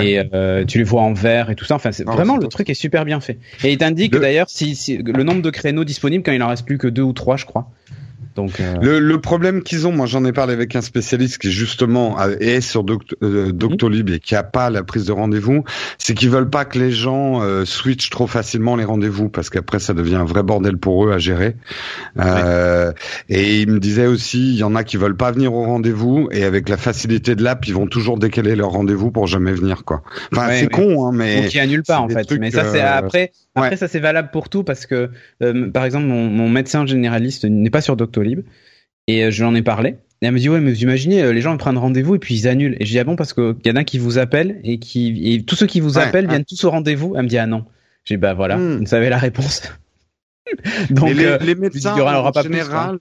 Et 0.00 0.20
euh, 0.32 0.64
tu 0.64 0.78
les 0.78 0.84
vois 0.84 1.02
en 1.02 1.12
vert 1.12 1.50
et 1.50 1.54
tout 1.54 1.64
ça. 1.64 1.76
Enfin, 1.76 1.92
c'est 1.92 2.04
vraiment 2.04 2.36
le 2.36 2.48
truc 2.48 2.68
est 2.68 2.74
super 2.74 3.04
bien 3.04 3.20
fait. 3.20 3.38
Et 3.62 3.72
il 3.72 3.78
t'indique 3.78 4.12
d'ailleurs 4.12 4.48
si, 4.48 4.74
si, 4.74 4.96
le 4.96 5.22
nombre 5.22 5.40
de 5.40 5.50
créneaux 5.50 5.84
disponibles 5.84 6.24
quand 6.24 6.32
il 6.32 6.42
en 6.42 6.48
reste 6.48 6.66
plus 6.66 6.78
que 6.78 6.88
deux 6.88 7.02
ou 7.02 7.12
trois, 7.12 7.36
je 7.36 7.44
crois. 7.44 7.70
Donc, 8.34 8.58
euh, 8.58 8.74
le, 8.82 8.98
le, 8.98 9.20
problème 9.20 9.62
qu'ils 9.62 9.86
ont, 9.86 9.92
moi 9.92 10.06
j'en 10.06 10.24
ai 10.24 10.32
parlé 10.32 10.54
avec 10.54 10.74
un 10.74 10.80
spécialiste 10.80 11.38
qui 11.38 11.52
justement 11.52 12.16
est 12.40 12.60
sur 12.60 12.84
euh, 13.22 13.52
Doctolib 13.52 14.10
et 14.10 14.18
qui 14.18 14.34
a 14.34 14.42
pas 14.42 14.70
la 14.70 14.82
prise 14.82 15.06
de 15.06 15.12
rendez-vous, 15.12 15.62
c'est 15.98 16.14
qu'ils 16.14 16.30
veulent 16.30 16.50
pas 16.50 16.64
que 16.64 16.78
les 16.78 16.90
gens 16.90 17.42
euh, 17.42 17.64
switchent 17.64 18.10
trop 18.10 18.26
facilement 18.26 18.74
les 18.74 18.84
rendez-vous 18.84 19.28
parce 19.28 19.50
qu'après 19.50 19.78
ça 19.78 19.94
devient 19.94 20.16
un 20.16 20.24
vrai 20.24 20.42
bordel 20.42 20.78
pour 20.78 21.06
eux 21.06 21.12
à 21.12 21.18
gérer. 21.18 21.54
Euh, 22.18 22.92
et 23.28 23.60
il 23.60 23.70
me 23.70 23.78
disait 23.78 24.06
aussi, 24.06 24.54
il 24.54 24.56
y 24.56 24.64
en 24.64 24.74
a 24.74 24.82
qui 24.82 24.96
veulent 24.96 25.16
pas 25.16 25.30
venir 25.30 25.54
au 25.54 25.62
rendez-vous 25.62 26.28
et 26.32 26.42
avec 26.42 26.68
la 26.68 26.76
facilité 26.76 27.36
de 27.36 27.44
l'app, 27.44 27.66
ils 27.68 27.74
vont 27.74 27.86
toujours 27.86 28.18
décaler 28.18 28.56
leur 28.56 28.70
rendez-vous 28.70 29.12
pour 29.12 29.28
jamais 29.28 29.52
venir 29.52 29.84
quoi. 29.84 30.02
Enfin 30.32 30.48
c'est 30.50 30.68
con 30.68 31.06
hein, 31.06 31.12
mais. 31.14 31.46
Ou 31.46 31.48
qui 31.48 31.60
annulent 31.60 31.84
pas 31.84 32.00
en 32.00 32.08
fait. 32.08 32.28
mais 32.40 32.50
ça 32.50 32.64
c'est 32.64 32.80
après. 32.80 33.30
Après 33.54 33.76
ça 33.76 33.86
c'est 33.86 34.00
valable 34.00 34.30
pour 34.32 34.48
tout 34.48 34.64
parce 34.64 34.86
que 34.86 35.10
par 35.72 35.84
exemple 35.84 36.06
mon, 36.06 36.28
mon 36.28 36.48
médecin 36.48 36.84
généraliste 36.84 37.44
n'est 37.44 37.70
pas 37.70 37.80
sur 37.80 37.96
Doctolib 37.96 38.23
et 39.06 39.24
euh, 39.24 39.30
je 39.30 39.42
lui 39.42 39.48
en 39.48 39.54
ai 39.54 39.62
parlé. 39.62 39.96
Et 40.22 40.26
elle 40.26 40.32
me 40.32 40.38
dit 40.38 40.48
ouais 40.48 40.60
mais 40.60 40.72
vous 40.72 40.82
imaginez 40.82 41.22
euh, 41.22 41.32
les 41.32 41.40
gens 41.40 41.52
ils 41.52 41.58
prennent 41.58 41.76
rendez-vous 41.76 42.14
et 42.14 42.18
puis 42.18 42.34
ils 42.34 42.48
annulent. 42.48 42.76
Et 42.80 42.84
je 42.86 42.90
dis 42.90 42.98
ah 42.98 43.04
bon 43.04 43.16
parce 43.16 43.32
qu'il 43.32 43.54
y 43.64 43.70
en 43.70 43.76
a 43.76 43.84
qui 43.84 43.98
vous 43.98 44.18
appellent 44.18 44.60
et 44.64 44.78
qui 44.78 45.34
et 45.34 45.42
tous 45.42 45.56
ceux 45.56 45.66
qui 45.66 45.80
vous 45.80 45.98
appellent 45.98 46.28
viennent 46.28 46.44
tous 46.44 46.64
au 46.64 46.70
rendez-vous. 46.70 47.14
Elle 47.16 47.24
me 47.24 47.28
dit 47.28 47.38
ah 47.38 47.46
non. 47.46 47.64
J'ai 48.04 48.16
bah 48.16 48.34
voilà, 48.34 48.58
hmm. 48.58 48.78
vous 48.80 48.86
savez 48.86 49.08
la 49.08 49.18
réponse. 49.18 49.62
Donc 50.90 51.10
les, 51.10 51.24
euh, 51.24 51.38
les 51.38 51.54
médecins 51.54 51.94
en 51.94 52.32
général, 52.42 52.98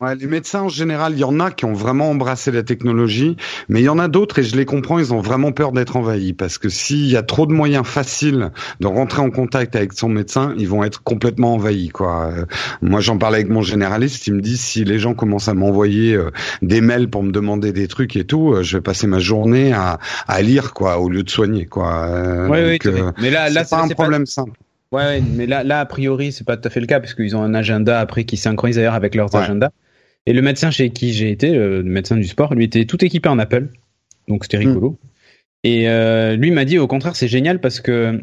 Ouais, 0.00 0.16
les 0.16 0.26
médecins 0.26 0.62
en 0.62 0.68
général, 0.68 1.12
il 1.14 1.20
y 1.20 1.24
en 1.24 1.38
a 1.38 1.52
qui 1.52 1.64
ont 1.64 1.72
vraiment 1.72 2.10
embrassé 2.10 2.50
la 2.50 2.64
technologie, 2.64 3.36
mais 3.68 3.80
il 3.80 3.84
y 3.84 3.88
en 3.88 3.98
a 4.00 4.08
d'autres 4.08 4.40
et 4.40 4.42
je 4.42 4.56
les 4.56 4.64
comprends, 4.64 4.98
ils 4.98 5.14
ont 5.14 5.20
vraiment 5.20 5.52
peur 5.52 5.70
d'être 5.70 5.96
envahis 5.96 6.32
parce 6.32 6.58
que 6.58 6.68
s'il 6.68 7.06
y 7.06 7.16
a 7.16 7.22
trop 7.22 7.46
de 7.46 7.52
moyens 7.52 7.86
faciles 7.86 8.50
de 8.80 8.86
rentrer 8.88 9.22
en 9.22 9.30
contact 9.30 9.76
avec 9.76 9.92
son 9.92 10.08
médecin, 10.08 10.52
ils 10.58 10.68
vont 10.68 10.82
être 10.82 11.02
complètement 11.04 11.54
envahis 11.54 11.90
quoi. 11.90 12.26
Euh, 12.26 12.44
moi, 12.82 13.00
j'en 13.00 13.18
parlais 13.18 13.38
avec 13.38 13.50
mon 13.50 13.62
généraliste, 13.62 14.26
il 14.26 14.34
me 14.34 14.40
dit 14.40 14.56
si 14.56 14.84
les 14.84 14.98
gens 14.98 15.14
commencent 15.14 15.48
à 15.48 15.54
m'envoyer 15.54 16.14
euh, 16.14 16.30
des 16.60 16.80
mails 16.80 17.08
pour 17.08 17.22
me 17.22 17.30
demander 17.30 17.72
des 17.72 17.86
trucs 17.86 18.16
et 18.16 18.24
tout, 18.24 18.56
je 18.62 18.76
vais 18.76 18.82
passer 18.82 19.06
ma 19.06 19.20
journée 19.20 19.72
à, 19.72 20.00
à 20.26 20.42
lire 20.42 20.74
quoi 20.74 20.98
au 20.98 21.08
lieu 21.08 21.22
de 21.22 21.30
soigner 21.30 21.66
quoi. 21.66 22.08
oui, 22.48 22.78
oui, 22.84 22.92
mais 23.18 23.30
là, 23.30 23.48
là 23.48 23.64
c'est 23.64 23.70
pas 23.70 23.82
un 23.82 23.88
problème 23.88 24.26
simple. 24.26 24.58
Ouais, 24.94 25.20
mais 25.20 25.46
là, 25.46 25.64
là, 25.64 25.80
a 25.80 25.86
priori, 25.86 26.30
c'est 26.30 26.46
pas 26.46 26.56
tout 26.56 26.68
à 26.68 26.70
fait 26.70 26.78
le 26.78 26.86
cas 26.86 27.00
parce 27.00 27.14
qu'ils 27.14 27.34
ont 27.34 27.42
un 27.42 27.52
agenda 27.52 27.98
après 27.98 28.22
qui 28.22 28.36
synchronise 28.36 28.76
d'ailleurs 28.76 28.94
avec 28.94 29.16
leurs 29.16 29.34
agendas. 29.34 29.70
Et 30.26 30.32
le 30.32 30.40
médecin 30.40 30.70
chez 30.70 30.90
qui 30.90 31.12
j'ai 31.12 31.30
été, 31.30 31.52
le 31.52 31.82
médecin 31.82 32.16
du 32.16 32.24
sport, 32.24 32.54
lui 32.54 32.64
était 32.64 32.84
tout 32.84 33.04
équipé 33.04 33.28
en 33.28 33.40
Apple, 33.40 33.66
donc 34.28 34.44
c'était 34.44 34.58
rigolo. 34.58 34.90
Mm. 34.90 34.96
Et 35.64 35.88
euh, 35.88 36.36
lui 36.36 36.52
m'a 36.52 36.64
dit 36.64 36.78
au 36.78 36.86
contraire 36.86 37.16
c'est 37.16 37.26
génial 37.26 37.58
parce 37.60 37.80
que 37.80 38.20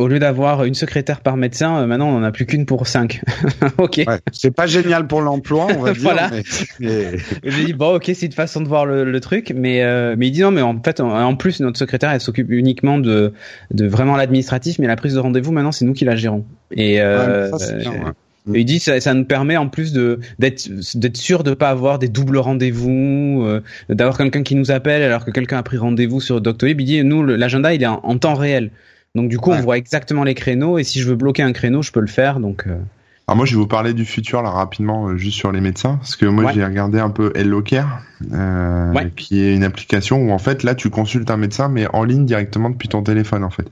au 0.00 0.08
lieu 0.08 0.18
d'avoir 0.18 0.64
une 0.64 0.74
secrétaire 0.74 1.20
par 1.20 1.36
médecin, 1.36 1.78
euh, 1.78 1.86
maintenant 1.86 2.08
on 2.08 2.18
n'en 2.18 2.22
a 2.24 2.32
plus 2.32 2.46
qu'une 2.46 2.66
pour 2.66 2.86
cinq. 2.86 3.20
ok. 3.78 4.02
c'est 4.32 4.50
pas 4.50 4.66
génial 4.66 5.06
pour 5.06 5.20
l'emploi, 5.20 5.66
on 5.76 5.82
va 5.82 5.92
dire. 5.94 6.02
voilà. 6.02 6.30
Mais... 6.78 7.16
J'ai 7.44 7.64
dit 7.64 7.72
bon, 7.72 7.96
ok, 7.96 8.10
c'est 8.14 8.26
une 8.26 8.32
façon 8.32 8.60
de 8.60 8.68
voir 8.68 8.86
le, 8.86 9.20
truc, 9.20 9.52
mais 9.54 9.82
euh, 9.82 10.14
mais 10.16 10.28
il 10.28 10.30
dit 10.30 10.40
non, 10.40 10.50
mais 10.50 10.62
en 10.62 10.80
fait, 10.82 11.00
en, 11.00 11.36
plus 11.36 11.60
notre 11.60 11.78
secrétaire 11.78 12.10
elle 12.10 12.20
s'occupe 12.20 12.50
uniquement 12.50 12.98
de 12.98 13.32
de 13.70 13.86
vraiment 13.86 14.16
l'administratif, 14.16 14.78
mais 14.78 14.86
la 14.86 14.96
prise 14.96 15.14
de 15.14 15.18
rendez-vous 15.18 15.52
maintenant 15.52 15.72
c'est 15.72 15.84
nous 15.84 15.92
qui 15.92 16.04
la 16.04 16.16
gérons. 16.16 16.44
Et 16.72 17.00
euh, 17.00 17.50
il 18.54 18.64
dit 18.64 18.78
ça, 18.78 19.00
ça 19.00 19.14
nous 19.14 19.24
permet 19.24 19.56
en 19.56 19.68
plus 19.68 19.92
de 19.92 20.20
d'être 20.38 20.68
d'être 20.94 21.16
sûr 21.16 21.44
de 21.44 21.54
pas 21.54 21.68
avoir 21.68 21.98
des 21.98 22.08
doubles 22.08 22.38
rendez-vous, 22.38 23.44
euh, 23.44 23.62
d'avoir 23.88 24.16
quelqu'un 24.16 24.42
qui 24.42 24.54
nous 24.54 24.70
appelle 24.70 25.02
alors 25.02 25.24
que 25.24 25.30
quelqu'un 25.30 25.58
a 25.58 25.62
pris 25.62 25.76
rendez-vous 25.76 26.20
sur 26.20 26.40
Doctolib. 26.40 26.80
Il 26.80 26.84
dit 26.84 27.04
nous 27.04 27.22
l'agenda 27.22 27.74
il 27.74 27.82
est 27.82 27.86
en, 27.86 28.18
temps 28.18 28.34
réel. 28.34 28.70
Donc 29.16 29.28
du 29.28 29.38
coup 29.38 29.50
on 29.50 29.60
voit 29.60 29.76
exactement 29.76 30.24
les 30.24 30.34
créneaux 30.34 30.78
et 30.78 30.84
si 30.84 31.00
je 31.00 31.08
veux 31.08 31.16
bloquer 31.16 31.42
un 31.42 31.52
créneau 31.52 31.82
je 31.82 31.90
peux 31.90 32.00
le 32.00 32.06
faire. 32.06 32.38
Donc 32.38 32.64
euh. 32.66 32.78
alors 33.26 33.36
moi 33.36 33.44
je 33.44 33.52
vais 33.52 33.60
vous 33.60 33.66
parler 33.66 33.92
du 33.92 34.04
futur 34.04 34.40
là 34.40 34.50
rapidement 34.50 35.08
euh, 35.08 35.16
juste 35.16 35.36
sur 35.36 35.50
les 35.50 35.60
médecins 35.60 35.96
parce 35.96 36.14
que 36.14 36.26
moi 36.26 36.52
j'ai 36.52 36.64
regardé 36.64 37.00
un 37.00 37.10
peu 37.10 37.32
HelloCare 37.34 38.02
euh, 38.32 38.92
qui 39.16 39.42
est 39.42 39.54
une 39.54 39.64
application 39.64 40.18
où 40.18 40.30
en 40.30 40.38
fait 40.38 40.62
là 40.62 40.76
tu 40.76 40.90
consultes 40.90 41.30
un 41.30 41.36
médecin 41.36 41.68
mais 41.68 41.88
en 41.92 42.04
ligne 42.04 42.24
directement 42.24 42.70
depuis 42.70 42.88
ton 42.88 43.02
téléphone 43.02 43.42
en 43.42 43.50
fait. 43.50 43.66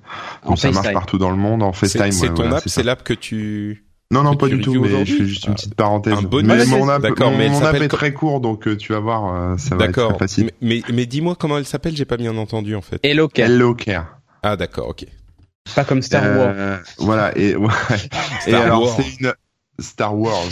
Donc 0.45 0.59
ça 0.59 0.73
marche 0.73 0.93
partout 0.93 1.19
dans 1.19 1.31
le 1.31 1.37
monde 1.37 1.63
en 1.63 1.73
FaceTime. 1.73 2.11
C'est 2.11 2.35
ton 2.35 2.51
app, 2.51 2.65
c'est 2.67 2.83
l'app 2.83 3.05
que 3.05 3.15
tu 3.15 3.85
non, 4.11 4.23
non, 4.23 4.37
pas 4.37 4.49
du 4.49 4.63
tout, 4.63 4.81
mais 4.81 5.05
je 5.05 5.17
fais 5.17 5.27
juste 5.27 5.47
une 5.47 5.53
petite 5.53 5.75
parenthèse. 5.75 6.15
Un 6.15 6.23
bonus. 6.23 6.51
Mais 6.51 6.65
mon 6.65 6.89
app, 6.89 7.03
mon, 7.21 7.63
app 7.63 7.75
est 7.75 7.89
très 7.89 8.15
court, 8.15 8.41
donc 8.41 8.79
tu 8.79 8.95
vas 8.95 9.01
voir, 9.01 9.61
ça 9.61 9.77
va 9.77 9.85
être 9.85 10.09
très 10.09 10.19
facile. 10.19 10.51
Mais, 10.63 10.81
mais, 10.91 11.05
dis-moi 11.05 11.37
comment 11.39 11.59
elle 11.59 11.67
s'appelle, 11.67 11.95
j'ai 11.95 12.07
pas 12.07 12.17
bien 12.17 12.35
entendu 12.39 12.75
en 12.75 12.81
fait. 12.81 12.99
Hello 13.03 13.29
Care. 13.29 13.51
Hello 13.51 13.75
Care. 13.75 14.19
Ah 14.43 14.57
d'accord, 14.57 14.89
ok. 14.89 15.05
Pas 15.75 15.85
comme 15.85 16.03
Star 16.03 16.23
Wars. 16.37 16.53
Euh, 16.55 16.79
voilà, 16.99 17.37
et, 17.37 17.57
ouais. 17.57 17.69
et 18.47 18.55
alors 18.55 18.97
c'est 18.97 19.21
une 19.21 19.35
Star 19.79 20.17
Wars 20.17 20.49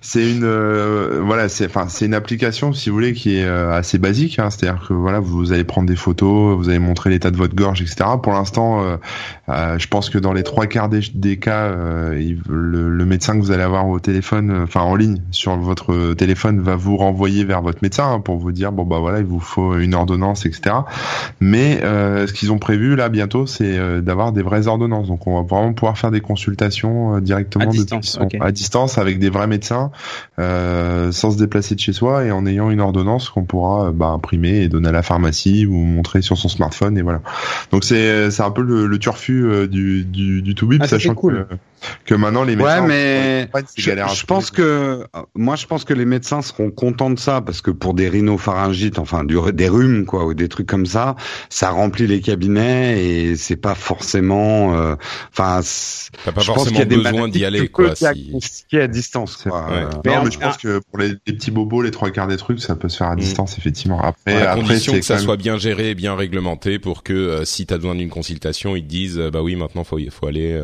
c'est 0.00 0.30
une 0.30 0.44
euh, 0.44 1.20
voilà 1.24 1.48
c'est 1.48 1.66
enfin 1.66 1.86
c'est 1.88 2.06
une 2.06 2.14
application 2.14 2.72
si 2.72 2.90
vous 2.90 2.96
voulez 2.96 3.12
qui 3.12 3.36
est 3.36 3.44
euh, 3.44 3.72
assez 3.72 3.98
basique 3.98 4.38
hein, 4.38 4.50
c'est-à-dire 4.50 4.84
que 4.86 4.94
voilà 4.94 5.20
vous 5.20 5.52
allez 5.52 5.64
prendre 5.64 5.88
des 5.88 5.96
photos 5.96 6.56
vous 6.56 6.68
allez 6.68 6.78
montrer 6.78 7.10
l'état 7.10 7.30
de 7.30 7.36
votre 7.36 7.54
gorge 7.54 7.82
etc 7.82 8.10
pour 8.22 8.32
l'instant 8.32 8.82
euh, 8.82 9.78
je 9.78 9.86
pense 9.88 10.10
que 10.10 10.18
dans 10.18 10.32
les 10.32 10.42
trois 10.42 10.66
quarts 10.66 10.88
des, 10.88 11.00
des 11.14 11.38
cas 11.38 11.70
le, 11.70 13.04
médecin 13.04 13.34
que 13.34 13.40
vous 13.40 13.50
allez 13.50 13.62
avoir 13.62 13.88
au 13.88 13.98
téléphone 13.98 14.62
enfin 14.62 14.82
en 14.82 14.94
ligne 14.94 15.20
sur 15.32 15.56
votre 15.56 16.14
téléphone 16.14 16.60
va 16.60 16.76
vous 16.76 16.96
renvoyer 16.96 17.44
vers 17.44 17.60
votre 17.60 17.78
médecin 17.82 18.12
hein, 18.12 18.20
pour 18.20 18.36
vous 18.36 18.52
dire 18.52 18.70
bon 18.70 18.84
bah 18.84 18.98
voilà 19.00 19.18
il 19.18 19.24
vous 19.24 19.40
faut 19.40 19.76
une 19.76 19.94
ordonnance 19.94 20.46
etc 20.46 20.76
mais 21.40 21.80
ce 21.80 22.32
qu'ils 22.32 22.52
ont 22.52 22.58
prévu 22.58 22.94
là 22.94 23.08
bientôt 23.08 23.46
c'est 23.46 24.00
d'avoir 24.02 24.32
des 24.32 24.42
vraies 24.42 24.66
ordonnances. 24.66 25.08
Donc 25.08 25.26
on 25.26 25.40
va 25.40 25.42
vraiment 25.42 25.72
pouvoir 25.72 25.98
faire 25.98 26.10
des 26.10 26.20
consultations 26.20 27.18
directement 27.20 27.64
à 27.64 27.68
distance, 27.68 28.18
à 28.40 28.52
distance 28.52 28.98
avec 28.98 29.18
des 29.18 29.30
vrais 29.30 29.46
médecins 29.46 29.59
médecin 29.60 29.90
euh, 30.38 31.12
sans 31.12 31.32
se 31.32 31.38
déplacer 31.38 31.74
de 31.74 31.80
chez 31.80 31.92
soi 31.92 32.24
et 32.24 32.30
en 32.30 32.46
ayant 32.46 32.70
une 32.70 32.80
ordonnance 32.80 33.28
qu'on 33.28 33.44
pourra 33.44 33.92
bah, 33.92 34.08
imprimer 34.08 34.62
et 34.62 34.68
donner 34.68 34.88
à 34.88 34.92
la 34.92 35.02
pharmacie 35.02 35.66
ou 35.66 35.74
montrer 35.74 36.22
sur 36.22 36.38
son 36.38 36.48
smartphone 36.48 36.96
et 36.98 37.02
voilà. 37.02 37.20
Donc 37.72 37.84
c'est 37.84 38.30
c'est 38.30 38.42
un 38.42 38.50
peu 38.50 38.62
le, 38.62 38.86
le 38.86 38.98
turfu 38.98 39.68
du 39.68 40.04
du, 40.04 40.42
du 40.42 40.54
tout 40.54 40.70
ah, 40.80 40.86
sachant 40.86 41.14
cool. 41.14 41.46
que 41.48 41.56
que 42.04 42.14
maintenant 42.14 42.44
les 42.44 42.56
médecins. 42.56 42.82
Ouais, 42.82 42.86
mais 42.86 43.62
je, 43.76 44.24
pense 44.26 44.50
que 44.50 45.06
moi 45.34 45.56
je 45.56 45.66
pense 45.66 45.84
que 45.84 45.94
les 45.94 46.04
médecins 46.04 46.42
seront 46.42 46.70
contents 46.70 47.10
de 47.10 47.18
ça 47.18 47.40
parce 47.40 47.62
que 47.62 47.70
pour 47.70 47.94
des 47.94 48.08
rhinopharyngites, 48.08 48.98
enfin 48.98 49.24
du, 49.24 49.36
des 49.52 49.68
rhumes 49.68 50.04
quoi 50.04 50.26
ou 50.26 50.34
des 50.34 50.48
trucs 50.48 50.66
comme 50.66 50.86
ça, 50.86 51.16
ça 51.48 51.70
remplit 51.70 52.06
les 52.06 52.20
cabinets 52.20 53.04
et 53.04 53.36
c'est 53.36 53.56
pas 53.56 53.74
forcément. 53.74 54.74
Euh, 54.74 54.96
enfin, 55.32 55.60
t'as 56.24 56.32
pas 56.32 56.42
forcément 56.42 56.84
besoin 56.84 57.28
d'y 57.28 57.44
aller 57.44 57.68
quoi. 57.68 57.94
Si... 57.94 58.06
à 58.76 58.86
distance. 58.86 59.44
Quoi. 59.50 59.66
Ouais. 59.68 60.14
non, 60.14 60.24
mais 60.24 60.30
je 60.30 60.38
pense 60.38 60.56
que 60.56 60.78
pour 60.78 60.98
les, 60.98 61.14
petits 61.16 61.50
bobos, 61.50 61.82
les 61.82 61.90
trois 61.90 62.10
quarts 62.10 62.28
des 62.28 62.36
trucs, 62.36 62.60
ça 62.60 62.76
peut 62.76 62.88
se 62.88 62.96
faire 62.98 63.08
à 63.08 63.16
mm. 63.16 63.20
distance 63.20 63.58
effectivement. 63.58 64.00
Après, 64.00 64.42
à 64.42 64.52
après, 64.52 64.62
condition 64.62 64.92
que 64.94 65.02
ça 65.02 65.18
soit 65.18 65.36
bien 65.36 65.58
géré 65.58 65.90
et 65.90 65.94
bien 65.94 66.14
réglementé 66.14 66.78
pour 66.78 67.02
que 67.02 67.12
euh, 67.12 67.44
si 67.44 67.66
t'as 67.66 67.76
besoin 67.76 67.94
d'une 67.94 68.10
consultation, 68.10 68.76
ils 68.76 68.84
te 68.84 68.88
disent 68.88 69.18
euh, 69.18 69.30
bah 69.30 69.42
oui 69.42 69.56
maintenant 69.56 69.84
faut 69.84 69.98
faut 70.10 70.26
aller 70.26 70.58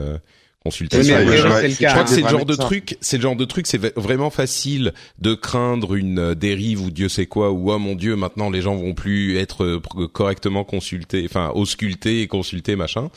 consultation. 0.67 1.17
je, 1.17 1.87
crois 1.87 2.05
que 2.05 2.11
c'est 2.11 2.23
le 2.23 2.29
genre 2.29 2.45
de 2.45 2.55
truc, 2.55 2.97
c'est 3.01 3.17
le 3.17 3.23
genre 3.23 3.37
de 3.37 3.45
truc, 3.45 3.67
c'est 3.67 3.97
vraiment 3.97 4.31
facile 4.31 4.93
de 5.21 5.35
craindre 5.35 5.95
une 5.95 6.19
euh, 6.19 6.35
dérive 6.35 6.83
ou 6.83 6.91
Dieu 6.91 7.09
sait 7.09 7.27
quoi 7.27 7.53
ou 7.53 7.71
oh 7.71 7.79
mon 7.79 7.95
Dieu 7.95 8.17
maintenant 8.17 8.51
les 8.51 8.63
gens 8.63 8.75
vont 8.75 8.95
plus 8.95 9.37
être 9.37 9.65
euh, 9.65 10.09
correctement 10.13 10.65
consultés, 10.65 11.25
enfin 11.25 11.51
auscultés 11.55 12.23
et 12.23 12.27
consultés 12.27 12.77
machin. 12.77 13.11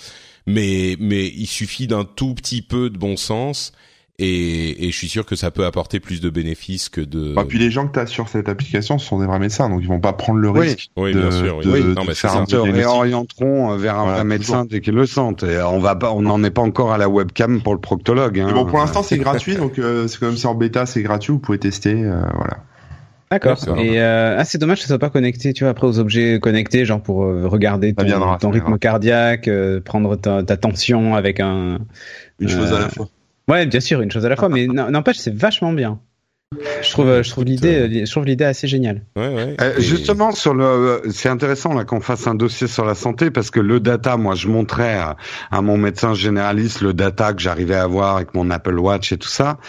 Mais 0.45 0.95
mais 0.99 1.27
il 1.27 1.47
suffit 1.47 1.87
d'un 1.87 2.05
tout 2.05 2.33
petit 2.33 2.61
peu 2.61 2.89
de 2.89 2.97
bon 2.97 3.17
sens 3.17 3.73
et, 4.19 4.85
et, 4.85 4.91
je 4.91 4.97
suis 4.97 5.07
sûr 5.07 5.25
que 5.25 5.35
ça 5.35 5.49
peut 5.49 5.65
apporter 5.65 5.99
plus 5.99 6.21
de 6.21 6.29
bénéfices 6.29 6.89
que 6.89 7.01
de. 7.01 7.33
Et 7.39 7.45
puis 7.45 7.57
les 7.57 7.71
gens 7.71 7.87
que 7.87 7.93
tu 7.93 7.99
as 7.99 8.05
sur 8.05 8.29
cette 8.29 8.49
application 8.49 8.97
ce 8.97 9.05
sont 9.05 9.19
des 9.19 9.25
vrais 9.25 9.39
médecins, 9.39 9.69
donc 9.69 9.81
ils 9.81 9.87
vont 9.87 9.99
pas 9.99 10.13
prendre 10.13 10.39
le 10.39 10.49
risque. 10.49 10.91
Oui, 10.97 11.13
de, 11.13 11.21
bien 11.21 11.31
sûr. 11.31 11.57
Oui. 11.57 11.83
De, 11.83 11.93
non, 11.93 12.03
mais 12.05 12.13
faire 12.13 12.35
un 12.35 12.45
réorienteront 12.45 13.75
vers 13.77 13.97
un 13.97 14.13
vrai 14.13 14.23
médecin 14.23 14.65
dès 14.65 14.81
qu'ils 14.81 14.95
le 14.95 15.05
sentent. 15.05 15.43
Et 15.43 15.61
on 15.61 15.79
va 15.79 15.95
pas, 15.95 16.11
on 16.11 16.21
n'en 16.21 16.43
est 16.43 16.51
pas 16.51 16.61
encore 16.61 16.91
à 16.91 16.97
la 16.97 17.09
webcam 17.09 17.61
pour 17.61 17.73
le 17.73 17.79
proctologue. 17.79 18.39
Hein. 18.39 18.51
bon, 18.53 18.65
pour 18.65 18.79
l'instant 18.79 19.03
c'est 19.03 19.17
gratuit, 19.19 19.55
donc 19.55 19.79
euh, 19.79 20.07
c'est 20.07 20.19
comme 20.19 20.37
c'est 20.37 20.47
en 20.47 20.55
bêta, 20.55 20.85
c'est 20.85 21.01
gratuit, 21.01 21.33
vous 21.33 21.39
pouvez 21.39 21.59
tester, 21.59 21.93
euh, 21.93 22.21
voilà. 22.35 22.63
D'accord. 23.31 23.57
Et 23.77 24.01
euh, 24.01 24.37
ah, 24.39 24.43
c'est 24.45 24.57
dommage 24.57 24.77
que 24.77 24.83
ça 24.83 24.87
soit 24.87 24.99
pas 24.99 25.11
connecté, 25.11 25.53
tu 25.53 25.63
vois, 25.63 25.71
après 25.71 25.85
aux 25.85 25.99
objets 25.99 26.39
connectés, 26.39 26.85
genre 26.85 27.01
pour 27.01 27.23
euh, 27.23 27.47
regarder 27.47 27.93
ton, 27.93 28.05
ton 28.37 28.49
rythme 28.49 28.79
cardiaque, 28.79 29.47
euh, 29.47 29.79
prendre 29.81 30.15
ta, 30.15 30.41
ta, 30.41 30.57
tension 30.57 31.15
avec 31.15 31.39
un. 31.39 31.77
Une 32.39 32.49
chose 32.49 32.73
à 32.73 32.79
la 32.79 32.89
fois. 32.89 33.07
Ouais, 33.49 33.65
bien 33.65 33.79
sûr, 33.79 34.01
une 34.01 34.11
chose 34.11 34.25
à 34.25 34.29
la 34.29 34.35
fois, 34.35 34.47
mais 34.47 34.67
n'empêche, 34.67 35.17
c'est 35.17 35.35
vachement 35.35 35.73
bien. 35.73 35.99
Je 36.81 36.89
trouve, 36.89 37.21
je 37.21 37.29
trouve 37.29 37.43
l'idée, 37.43 38.05
je 38.05 38.09
trouve 38.09 38.25
l'idée 38.25 38.43
assez 38.43 38.67
géniale. 38.67 39.03
Ouais, 39.15 39.27
ouais. 39.27 39.55
Euh, 39.61 39.79
justement, 39.79 40.31
sur 40.31 40.55
le, 40.55 41.03
c'est 41.11 41.29
intéressant 41.29 41.75
là 41.75 41.83
qu'on 41.83 42.01
fasse 42.01 42.25
un 42.25 42.33
dossier 42.33 42.65
sur 42.65 42.85
la 42.85 42.95
santé 42.95 43.29
parce 43.29 43.51
que 43.51 43.59
le 43.59 43.79
data, 43.79 44.17
moi, 44.17 44.33
je 44.33 44.47
montrais 44.47 44.95
à, 44.95 45.15
à 45.51 45.61
mon 45.61 45.77
médecin 45.77 46.15
généraliste 46.15 46.81
le 46.81 46.93
data 46.93 47.33
que 47.33 47.41
j'arrivais 47.41 47.75
à 47.75 47.83
avoir 47.83 48.15
avec 48.15 48.33
mon 48.33 48.49
Apple 48.49 48.79
Watch 48.79 49.11
et 49.11 49.17
tout 49.17 49.29
ça. 49.29 49.59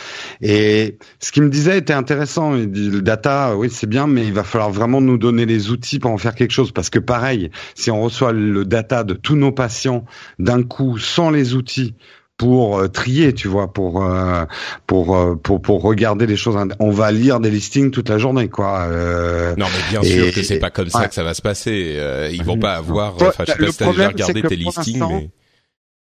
Et 0.40 0.96
ce 1.18 1.32
qu'il 1.32 1.42
me 1.42 1.50
disait 1.50 1.76
était 1.76 1.92
intéressant. 1.92 2.54
Il 2.54 2.70
dit 2.70 2.88
le 2.88 3.02
data, 3.02 3.54
oui, 3.56 3.68
c'est 3.70 3.88
bien, 3.88 4.06
mais 4.06 4.26
il 4.26 4.32
va 4.32 4.42
falloir 4.42 4.70
vraiment 4.70 5.02
nous 5.02 5.18
donner 5.18 5.44
les 5.44 5.70
outils 5.70 5.98
pour 5.98 6.12
en 6.12 6.18
faire 6.18 6.34
quelque 6.34 6.52
chose 6.52 6.72
parce 6.72 6.88
que 6.88 6.98
pareil, 6.98 7.50
si 7.74 7.90
on 7.90 8.00
reçoit 8.00 8.32
le 8.32 8.64
data 8.64 9.04
de 9.04 9.12
tous 9.12 9.36
nos 9.36 9.52
patients 9.52 10.06
d'un 10.38 10.62
coup 10.62 10.96
sans 10.96 11.30
les 11.30 11.54
outils 11.54 11.94
pour 12.40 12.78
euh, 12.78 12.88
trier, 12.88 13.34
tu 13.34 13.48
vois, 13.48 13.70
pour 13.70 14.02
euh, 14.02 14.46
pour 14.86 15.14
euh, 15.14 15.34
pour 15.34 15.60
pour 15.60 15.82
regarder 15.82 16.26
les 16.26 16.36
choses. 16.36 16.56
On 16.78 16.90
va 16.90 17.12
lire 17.12 17.38
des 17.38 17.50
listings 17.50 17.90
toute 17.90 18.08
la 18.08 18.16
journée, 18.16 18.48
quoi. 18.48 18.88
non, 19.58 19.66
mais 19.66 19.90
bien 19.90 20.02
sûr 20.02 20.32
que 20.32 20.42
c'est 20.42 20.58
pas 20.58 20.70
comme 20.70 20.88
ça 20.88 21.06
que 21.06 21.14
ça 21.14 21.22
va 21.22 21.34
se 21.34 21.42
passer. 21.42 22.00
ils 22.32 22.42
vont 22.42 22.58
pas 22.58 22.76
avoir. 22.76 23.16
Enfin, 23.16 23.44
je 23.46 23.52
sais 23.52 23.58
pas 23.58 23.72
si 23.72 23.76
t'as 23.76 23.90
déjà 23.92 24.08
regardé 24.08 24.42
tes 24.42 24.56
listings, 24.56 25.04
mais. 25.06 25.30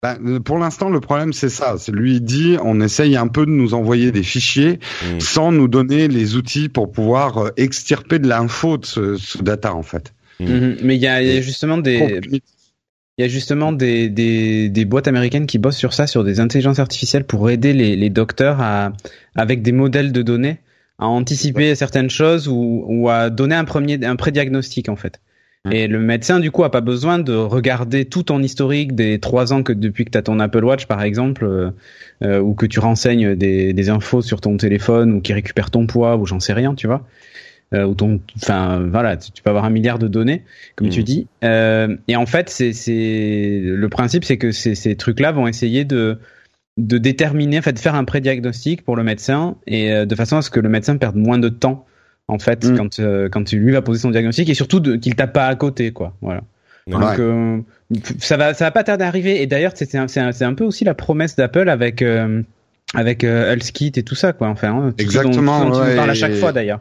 Bah, 0.02 0.18
pour 0.44 0.58
l'instant, 0.58 0.90
le 0.90 1.00
problème 1.00 1.32
c'est 1.32 1.48
ça. 1.48 1.76
C'est 1.78 1.92
lui 1.92 2.20
dit, 2.20 2.56
on 2.62 2.80
essaye 2.80 3.16
un 3.16 3.28
peu 3.28 3.46
de 3.46 3.50
nous 3.50 3.72
envoyer 3.72 4.10
des 4.10 4.24
fichiers 4.24 4.80
mmh. 5.02 5.20
sans 5.20 5.50
nous 5.50 5.68
donner 5.68 6.08
les 6.08 6.34
outils 6.36 6.68
pour 6.68 6.92
pouvoir 6.92 7.52
extirper 7.56 8.18
de 8.18 8.28
l'info 8.28 8.76
de 8.76 8.84
ce, 8.84 9.42
data 9.42 9.72
en 9.74 9.82
fait. 9.82 10.12
Mmh. 10.40 10.72
Mais 10.82 10.96
il 10.96 11.00
y 11.00 11.06
a, 11.06 11.40
justement 11.40 11.78
des 11.78 12.20
il 13.16 13.22
y 13.22 13.24
a 13.24 13.28
justement 13.28 13.72
des, 13.72 14.08
des, 14.08 14.68
des, 14.68 14.84
boîtes 14.84 15.06
américaines 15.06 15.46
qui 15.46 15.58
bossent 15.58 15.76
sur 15.76 15.92
ça, 15.92 16.06
sur 16.06 16.24
des 16.24 16.40
intelligences 16.40 16.80
artificielles 16.80 17.24
pour 17.24 17.48
aider 17.48 17.72
les, 17.72 17.94
les 17.94 18.10
docteurs 18.10 18.60
à, 18.60 18.92
avec 19.36 19.62
des 19.62 19.72
modèles 19.72 20.10
de 20.10 20.22
données, 20.22 20.58
à 20.98 21.06
anticiper 21.06 21.74
certaines 21.76 22.10
choses 22.10 22.48
ou, 22.48 22.84
ou 22.88 23.08
à 23.08 23.30
donner 23.30 23.54
un 23.54 23.64
premier, 23.64 24.04
un 24.04 24.16
pré-diagnostic 24.16 24.88
en 24.88 24.96
fait. 24.96 25.20
Et 25.70 25.86
le 25.86 25.98
médecin, 25.98 26.40
du 26.40 26.50
coup, 26.50 26.62
a 26.62 26.70
pas 26.70 26.82
besoin 26.82 27.18
de 27.18 27.32
regarder 27.32 28.04
tout 28.04 28.24
ton 28.24 28.42
historique 28.42 28.94
des 28.94 29.18
trois 29.18 29.54
ans 29.54 29.62
que 29.62 29.72
depuis 29.72 30.04
que 30.04 30.10
tu 30.10 30.18
as 30.18 30.22
ton 30.22 30.38
Apple 30.38 30.62
Watch, 30.62 30.84
par 30.84 31.02
exemple, 31.02 31.46
euh, 31.46 31.70
euh, 32.22 32.38
ou 32.38 32.52
que 32.52 32.66
tu 32.66 32.80
renseignes 32.80 33.34
des, 33.34 33.72
des 33.72 33.88
infos 33.88 34.20
sur 34.20 34.42
ton 34.42 34.58
téléphone, 34.58 35.14
ou 35.14 35.20
qui 35.22 35.32
récupère 35.32 35.70
ton 35.70 35.86
poids, 35.86 36.18
ou 36.18 36.26
j'en 36.26 36.38
sais 36.38 36.52
rien, 36.52 36.74
tu 36.74 36.86
vois 36.86 37.06
ou 37.72 37.94
ton, 37.94 38.20
enfin 38.36 38.86
voilà, 38.88 39.16
tu, 39.16 39.42
peux 39.42 39.50
avoir 39.50 39.64
un 39.64 39.70
milliard 39.70 39.98
de 39.98 40.06
données, 40.06 40.44
comme 40.76 40.90
tu 40.90 41.00
mm. 41.00 41.04
dis. 41.04 41.26
Euh, 41.42 41.96
et 42.06 42.14
en 42.14 42.26
fait, 42.26 42.48
c'est, 42.48 42.72
c'est 42.72 43.60
le 43.64 43.88
principe, 43.88 44.24
c'est 44.24 44.36
que 44.36 44.52
ces, 44.52 44.74
ces 44.74 44.94
trucs-là 44.94 45.32
vont 45.32 45.48
essayer 45.48 45.84
de 45.84 46.18
de 46.76 46.98
déterminer, 46.98 47.58
en 47.58 47.62
fait, 47.62 47.72
de 47.72 47.78
faire 47.78 47.94
un 47.94 48.04
pré-diagnostic 48.04 48.82
pour 48.82 48.96
le 48.96 49.04
médecin 49.04 49.56
et 49.66 49.92
euh, 49.92 50.06
de 50.06 50.14
façon 50.14 50.36
à 50.36 50.42
ce 50.42 50.50
que 50.50 50.60
le 50.60 50.68
médecin 50.68 50.96
perde 50.96 51.16
moins 51.16 51.38
de 51.38 51.48
temps 51.48 51.86
en 52.26 52.38
fait 52.38 52.64
mm. 52.64 52.76
quand 52.76 52.98
euh, 53.00 53.28
quand 53.28 53.52
lui 53.52 53.72
va 53.72 53.82
poser 53.82 54.00
son 54.00 54.10
diagnostic 54.10 54.48
et 54.48 54.54
surtout 54.54 54.80
de, 54.80 54.96
qu'il 54.96 55.14
tape 55.14 55.32
pas 55.32 55.46
à 55.46 55.54
côté 55.54 55.92
quoi. 55.92 56.16
Voilà. 56.20 56.42
Donc 56.86 57.18
euh, 57.18 57.60
ça 58.18 58.36
va 58.36 58.54
ça 58.54 58.66
va 58.66 58.70
pas 58.70 58.84
tarder 58.84 59.04
à 59.04 59.08
arriver 59.08 59.40
et 59.40 59.46
d'ailleurs 59.46 59.72
c'est 59.74 59.94
un, 59.94 60.08
c'est 60.08 60.20
un, 60.20 60.30
un, 60.38 60.54
peu 60.54 60.64
aussi 60.64 60.84
la 60.84 60.94
promesse 60.94 61.36
d'Apple 61.36 61.68
avec 61.68 62.02
avec 62.94 63.24
euh, 63.24 63.56
Kit 63.56 63.92
et 63.96 64.02
tout 64.02 64.14
ça 64.14 64.32
quoi 64.32 64.48
enfin 64.48 64.72
hein, 64.72 64.94
exactement 64.98 65.64
dont, 65.64 65.96
parle 65.96 66.10
à 66.10 66.14
chaque 66.14 66.34
fois 66.34 66.52
d'ailleurs 66.52 66.80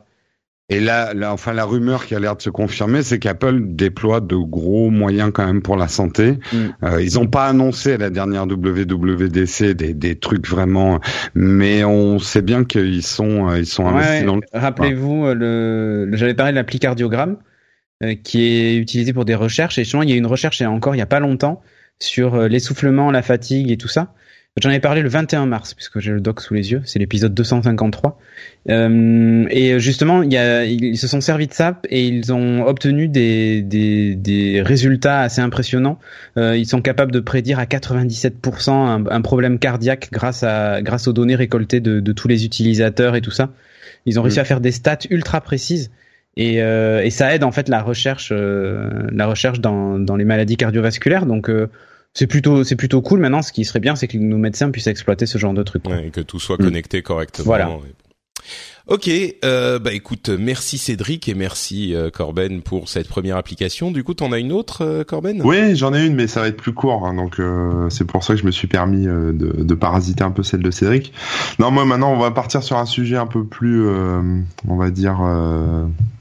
et 0.69 0.80
là, 0.80 1.13
enfin, 1.26 1.52
la 1.52 1.65
rumeur 1.65 2.06
qui 2.06 2.15
a 2.15 2.19
l'air 2.19 2.38
de 2.38 2.41
se 2.41 2.49
confirmer, 2.49 3.04
c'est 3.04 3.19
qu'Apple 3.19 3.60
déploie 3.76 4.21
de 4.21 4.36
gros 4.36 4.89
moyens 4.89 5.32
quand 5.34 5.45
même 5.45 5.62
pour 5.62 5.76
la 5.76 5.89
santé. 5.89 6.39
Mm. 6.54 6.58
Euh, 6.84 7.04
ils 7.04 7.15
n'ont 7.15 7.28
pas 7.28 7.47
annoncé 7.47 7.93
à 7.93 7.97
la 7.97 8.10
dernière 8.10 8.43
WWDC 8.43 9.73
des, 9.76 9.93
des, 9.93 10.15
trucs 10.15 10.47
vraiment, 10.47 11.02
mais 11.36 11.84
on 11.84 12.17
sait 12.17 12.41
bien 12.41 12.63
qu'ils 12.63 13.04
sont, 13.04 13.49
euh, 13.49 13.60
ils 13.60 13.65
sont 13.65 13.88
investis 13.88 14.26
dans 14.26 14.38
le. 14.38 14.41
Rappelez-vous, 14.54 15.26
euh, 15.26 15.36
le, 15.36 16.15
j'avais 16.15 16.34
parlé 16.34 16.54
de 16.54 16.56
l'appli 16.56 16.80
cardiogramme 16.80 17.38
qui 18.23 18.43
est 18.43 18.76
utilisé 18.78 19.13
pour 19.13 19.26
des 19.26 19.36
recherches. 19.36 19.78
Et 19.78 19.84
justement, 19.84 20.04
il 20.04 20.10
y 20.10 20.13
a 20.13 20.15
une 20.15 20.26
recherche 20.26 20.62
encore 20.62 20.95
il 20.95 20.97
y 20.97 21.02
a 21.02 21.06
pas 21.06 21.19
longtemps 21.19 21.62
sur 21.99 22.38
l'essoufflement, 22.49 23.12
la 23.12 23.21
fatigue 23.21 23.69
et 23.69 23.78
tout 23.78 23.88
ça. 23.88 24.13
J'en 24.62 24.70
avais 24.70 24.80
parlé 24.80 25.02
le 25.02 25.10
21 25.10 25.48
mars, 25.48 25.74
puisque 25.74 26.00
j'ai 26.00 26.12
le 26.12 26.22
doc 26.22 26.39
sous 26.39 26.54
les 26.54 26.72
yeux, 26.72 26.84
c'est 26.86 27.00
l'épisode 27.00 27.34
253. 27.34 28.20
Euh, 28.70 29.48
et 29.50 29.80
justement, 29.80 30.22
y 30.22 30.38
a, 30.38 30.63
ils 30.66 30.98
se 30.98 31.08
sont 31.08 31.22
servis 31.22 31.48
de 31.48 31.54
ça 31.54 31.82
et 31.89 32.06
ils 32.06 32.32
ont 32.32 32.63
obtenu 32.68 33.08
des, 33.08 33.63
des, 33.63 34.13
des 34.13 34.62
résultats 34.62 35.22
assez 35.22 35.42
impressionnants. 35.42 35.98
Euh, 36.38 36.56
ils 36.56 36.68
sont 36.68 36.84
capables 36.84 37.12
de 37.12 37.20
prédire 37.20 37.58
à 37.58 37.66
97% 37.66 38.70
un, 38.70 39.06
un, 39.08 39.22
problème 39.22 39.58
cardiaque 39.58 40.10
grâce, 40.12 40.44
à, 40.44 40.84
grâce 40.84 41.08
aux 41.08 41.13
données 41.13 41.36
récoltées 41.36 41.80
de, 41.80 42.00
de 42.00 42.12
tous 42.12 42.28
les 42.28 42.46
utilisateurs 42.46 43.16
et 43.16 43.22
tout 43.22 43.32
ça. 43.32 43.50
Ils 44.06 44.20
ont 44.20 44.22
réussi 44.22 44.38
mm. 44.38 44.42
à 44.42 44.46
faire 44.46 44.62
des 44.62 44.72
stats 44.72 45.00
ultra 45.10 45.42
précises. 45.42 45.89
Et, 46.36 46.62
euh, 46.62 47.04
et, 47.04 47.10
ça 47.10 47.34
aide 47.34 47.44
en 47.44 47.52
fait 47.52 47.70
la 47.70 47.82
recherche, 47.82 48.30
euh, 48.32 49.08
la 49.12 49.28
recherche 49.28 49.60
dans, 49.60 50.00
dans 50.00 50.16
les 50.16 50.26
maladies 50.26 50.58
cardiovasculaires. 50.58 51.26
Donc 51.26 51.50
euh, 51.50 51.70
c'est 52.13 52.28
plutôt 52.28 52.63
c'est 52.63 52.76
plutôt 52.76 53.02
cool 53.02 53.19
maintenant 53.19 53.41
ce 53.41 53.52
qui 53.52 53.65
serait 53.65 53.80
bien 53.80 53.95
c'est 53.95 54.08
que 54.08 54.17
nos 54.17 54.38
médecins 54.38 54.69
puissent 54.71 54.88
exploiter 54.88 55.26
ce 55.26 55.38
genre 55.38 55.54
de 55.54 55.63
trucs 55.63 55.88
ouais, 55.88 56.08
et 56.08 56.10
que 56.12 56.21
tout 56.21 56.39
soit 56.39 56.58
connecté 56.58 57.02
correctement 57.02 57.45
voilà. 57.45 57.69
Ok, 58.88 59.10
euh, 59.45 59.80
bah 59.80 59.93
écoute, 59.93 60.28
merci 60.28 60.78
Cédric 60.78 61.30
et 61.30 61.36
merci 61.36 61.95
euh, 61.95 62.10
Corben 62.10 62.62
pour 62.62 62.89
cette 62.89 63.08
première 63.08 63.38
application. 63.38 63.91
Du 63.91 64.04
coup, 64.04 64.13
t'en 64.13 64.34
as 64.34 64.39
une 64.39 64.52
autre, 64.52 64.84
euh, 64.84 65.04
Corben? 65.06 65.41
Oui, 65.41 65.78
j'en 65.78 65.93
ai 65.93 66.06
une, 66.06 66.15
mais 66.15 66.28
ça 66.28 66.41
va 66.41 66.49
être 66.49 66.58
plus 66.58 66.73
court, 66.73 67.08
hein, 67.08 67.13
donc 67.13 67.39
euh, 67.39 67.89
c'est 67.89 68.04
pour 68.04 68.26
ça 68.26 68.34
que 68.34 68.41
je 68.41 68.45
me 68.45 68.52
suis 68.52 68.67
permis 68.67 69.06
de, 69.06 69.32
de, 69.32 69.73
parasiter 69.73 70.26
un 70.26 70.32
peu 70.32 70.43
celle 70.43 70.62
de 70.62 70.69
Cédric. 70.69 71.13
Non, 71.60 71.71
moi 71.71 71.86
maintenant, 71.86 72.12
on 72.12 72.19
va 72.19 72.32
partir 72.32 72.62
sur 72.62 72.78
un 72.78 72.86
sujet 72.86 73.15
un 73.15 73.26
peu 73.26 73.45
plus, 73.45 73.88
on 73.88 74.76
va 74.76 74.89
dire, 74.89 75.15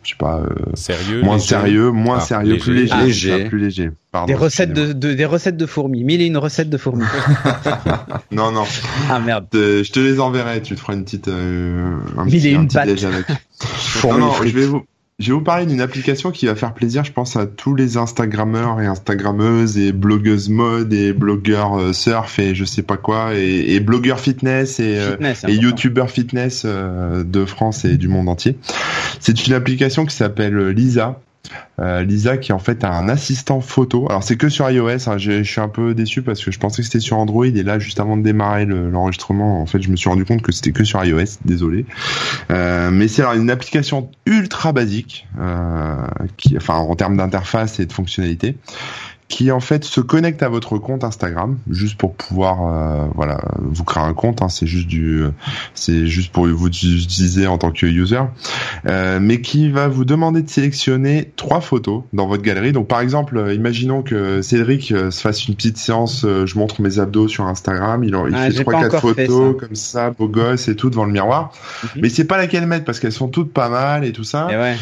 je 0.05 0.11
sais 0.11 0.17
pas, 0.17 0.43
sérieux, 0.75 1.23
moins 1.23 1.41
sérieux, 1.41 1.91
moins 1.91 2.19
ah, 2.19 2.21
sérieux, 2.21 2.59
plus 2.59 2.75
léger, 2.75 2.93
ah, 2.95 3.05
léger. 3.05 3.45
plus 3.47 3.59
léger. 3.59 3.91
Pardon, 4.13 4.27
des 4.27 4.35
recettes 4.35 4.75
de, 4.75 4.93
de, 4.93 5.15
des 5.15 5.25
recettes 5.25 5.57
de 5.57 5.65
fourmis, 5.65 6.05
mille 6.05 6.21
et 6.21 6.27
une 6.27 6.37
recettes 6.37 6.69
de 6.69 6.77
fourmis. 6.77 7.07
non 8.31 8.53
non. 8.53 8.65
Ah 9.09 9.19
merde. 9.19 9.47
Je 9.53 9.91
te 9.91 10.01
les 10.01 10.21
enverrai, 10.21 10.61
tu 10.61 10.75
te 10.75 10.81
feras 10.81 10.93
une 10.93 11.05
petite, 11.05 11.29
euh, 11.29 11.97
un 12.19 12.27
mille 12.27 12.47
et 12.47 12.51
une 12.51 12.69
avec. 12.77 13.03
non, 14.05 14.19
non, 14.19 14.33
je 14.45 14.51
vais 14.51 14.67
vous, 14.67 14.85
Je 15.19 15.29
vais 15.29 15.33
vous 15.33 15.41
parler 15.41 15.65
d'une 15.65 15.81
application 15.81 16.31
qui 16.31 16.45
va 16.45 16.55
faire 16.55 16.75
plaisir, 16.75 17.05
je 17.05 17.13
pense, 17.13 17.37
à 17.37 17.47
tous 17.47 17.75
les 17.75 17.97
Instagrammeurs 17.97 18.83
et 18.83 18.87
Instagrammeuses 18.87 19.79
et 19.79 19.93
blogueuses 19.93 20.51
mode 20.51 20.93
et 20.93 21.15
blogueurs 21.15 21.81
euh, 21.81 21.93
surf 21.95 22.39
et 22.39 22.55
je 22.55 22.67
sais 22.67 22.83
pas 22.83 22.99
quoi 22.99 23.35
et, 23.35 23.75
et 23.75 23.81
blogueurs 23.81 24.21
fitness 24.21 24.79
et, 24.79 24.99
euh, 24.99 25.17
et 25.49 25.55
youtubeurs 25.55 26.11
fitness 26.11 26.65
euh, 26.67 27.25
de 27.25 27.47
France 27.47 27.87
et 27.87 27.97
du 27.97 28.09
monde 28.09 28.29
entier. 28.29 28.59
C'est 29.21 29.47
une 29.47 29.55
application 29.55 30.05
qui 30.05 30.15
s'appelle 30.15 30.69
Lisa 30.69 31.19
euh, 31.81 32.03
Lisa 32.03 32.37
qui 32.37 32.53
en 32.53 32.59
fait 32.59 32.85
a 32.85 32.93
un 32.93 33.09
assistant 33.09 33.61
photo. 33.61 34.07
Alors 34.09 34.23
c'est 34.23 34.37
que 34.37 34.49
sur 34.49 34.71
iOS. 34.71 35.09
Hein. 35.09 35.19
Je, 35.19 35.43
suis 35.43 35.61
un 35.61 35.69
peu 35.69 35.95
déçu 35.95 36.23
parce 36.23 36.45
que 36.45 36.51
je 36.51 36.59
pensais 36.59 36.83
que 36.83 36.87
c'était 36.87 37.01
sur 37.01 37.19
Android 37.19 37.47
et 37.47 37.63
là 37.63 37.79
juste 37.79 38.01
avant 38.01 38.17
de 38.17 38.23
démarrer 38.23 38.67
l'enregistrement, 38.67 39.61
en 39.61 39.67
fait 39.67 39.83
je 39.83 39.91
me 39.91 39.97
suis 39.97 40.09
rendu 40.09 40.25
compte 40.25 40.43
que 40.43 40.53
c'était 40.53 40.73
que 40.73 40.85
sur 40.85 41.05
iOS. 41.05 41.39
Désolé. 41.45 41.85
Euh, 42.51 42.91
mais 42.91 43.09
c'est 43.09 43.25
une 43.25 43.51
application 43.51 44.11
ultra 44.27 44.73
basique 44.73 45.27
euh, 45.41 45.97
qui, 46.37 46.57
enfin 46.57 46.77
en 46.77 46.95
termes 46.95 47.17
d'interface 47.17 47.81
et 47.81 47.87
de 47.87 47.93
fonctionnalité 47.93 48.57
qui 49.33 49.51
en 49.51 49.61
fait 49.61 49.85
se 49.85 50.03
connecte 50.03 50.43
à 50.43 50.51
votre 50.51 50.77
compte 50.77 51.05
Instagram 51.05 51.57
juste 51.71 51.97
pour 51.97 52.15
pouvoir 52.15 52.67
euh, 52.67 53.07
voilà 53.15 53.41
vous 53.57 53.83
créer 53.83 54.03
un 54.05 54.13
compte 54.13 54.43
hein, 54.43 54.51
c'est 54.51 54.67
juste 54.67 54.89
du 54.89 55.25
c'est 55.73 56.07
juste 56.07 56.33
pour 56.33 56.47
vous 56.47 56.69
utiliser 56.69 57.47
en 57.47 57.57
tant 57.57 57.71
que 57.71 57.87
user. 57.87 58.21
Euh, 58.87 59.21
mais 59.23 59.41
qui 59.41 59.71
va 59.71 59.89
vous 59.89 60.05
demander 60.05 60.43
de 60.43 60.51
sélectionner 60.51 61.33
trois 61.37 61.63
photos 61.63 62.03
dans 62.13 62.27
votre 62.27 62.43
galerie. 62.43 62.73
Donc 62.73 62.89
par 62.89 63.01
exemple 63.01 63.39
euh, 63.39 63.55
imaginons 63.55 64.03
que 64.03 64.43
Cédric 64.43 64.93
euh, 64.93 65.11
se 65.11 65.23
fasse 65.23 65.49
une 65.49 65.55
petite 65.55 65.79
séance 65.79 66.27
je 66.27 66.59
montre 66.59 66.83
mes 66.83 66.99
abdos 66.99 67.29
sur 67.29 67.47
Instagram. 67.47 68.05
Il, 68.05 68.11
il 68.11 68.35
ah, 68.35 68.51
fait 68.51 68.63
trois 68.65 68.83
quatre 68.83 69.01
photos 69.01 69.57
comme 69.59 69.75
ça 69.75 70.11
beau 70.11 70.29
gosse 70.29 70.69
et 70.69 70.77
tout 70.77 70.91
devant 70.91 71.07
le 71.07 71.13
miroir. 71.13 71.53
Mhm. 71.83 72.03
mais 72.03 72.09
c'est 72.11 72.25
pas 72.25 72.37
laquelle 72.37 72.67
mettre 72.67 72.85
parce 72.85 73.01
qu'elles 73.01 73.13
sont 73.13 73.29
toutes 73.29 73.53
pas 73.53 73.71
mal 73.71 74.05
et 74.05 74.13
tout 74.13 74.25
ça. 74.25 74.49
Et, 74.51 74.57
ouais. 74.57 74.77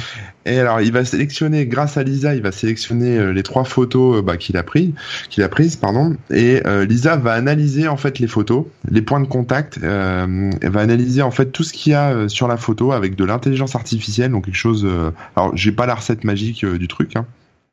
Et 0.47 0.59
alors 0.59 0.81
il 0.81 0.93
va 0.93 1.05
sélectionner 1.05 1.67
grâce 1.67 1.97
à 1.97 2.03
Lisa 2.03 2.35
il 2.35 2.43
va 2.43 2.53
sélectionner 2.53 3.33
les 3.33 3.43
trois 3.43 3.65
photos 3.65 4.23
bah, 4.23 4.37
qu'il 4.37 4.57
a 4.57 4.63
pris, 4.63 4.95
qu'il 5.29 5.43
a 5.43 5.49
prise, 5.49 5.77
pardon. 5.77 6.17
Et 6.31 6.63
euh, 6.67 6.85
Lisa 6.85 7.17
va 7.17 7.33
analyser 7.33 7.89
en 7.89 7.97
fait 7.97 8.19
les 8.19 8.27
photos, 8.27 8.65
les 8.91 9.03
points 9.03 9.21
de 9.21 9.27
contact. 9.27 9.79
Euh, 9.83 10.51
elle 10.61 10.71
va 10.71 10.81
analyser 10.81 11.23
en 11.23 11.31
fait 11.31 11.47
tout 11.47 11.65
ce 11.65 11.73
qu'il 11.73 11.93
y 11.93 11.95
a 11.95 12.13
euh, 12.13 12.29
sur 12.29 12.49
la 12.49 12.57
photo 12.57 12.93
avec 12.93 13.17
de 13.17 13.25
l'intelligence 13.25 13.75
artificielle, 13.75 14.33
donc 14.33 14.47
quelque 14.47 14.55
chose. 14.55 14.87
alors 15.37 15.57
j'ai 15.57 15.73
pas 15.73 15.87
la 15.87 15.95
recette 15.95 16.25
magique 16.25 16.65
du 16.65 16.89
truc. 16.89 17.17
Hein. 17.17 17.27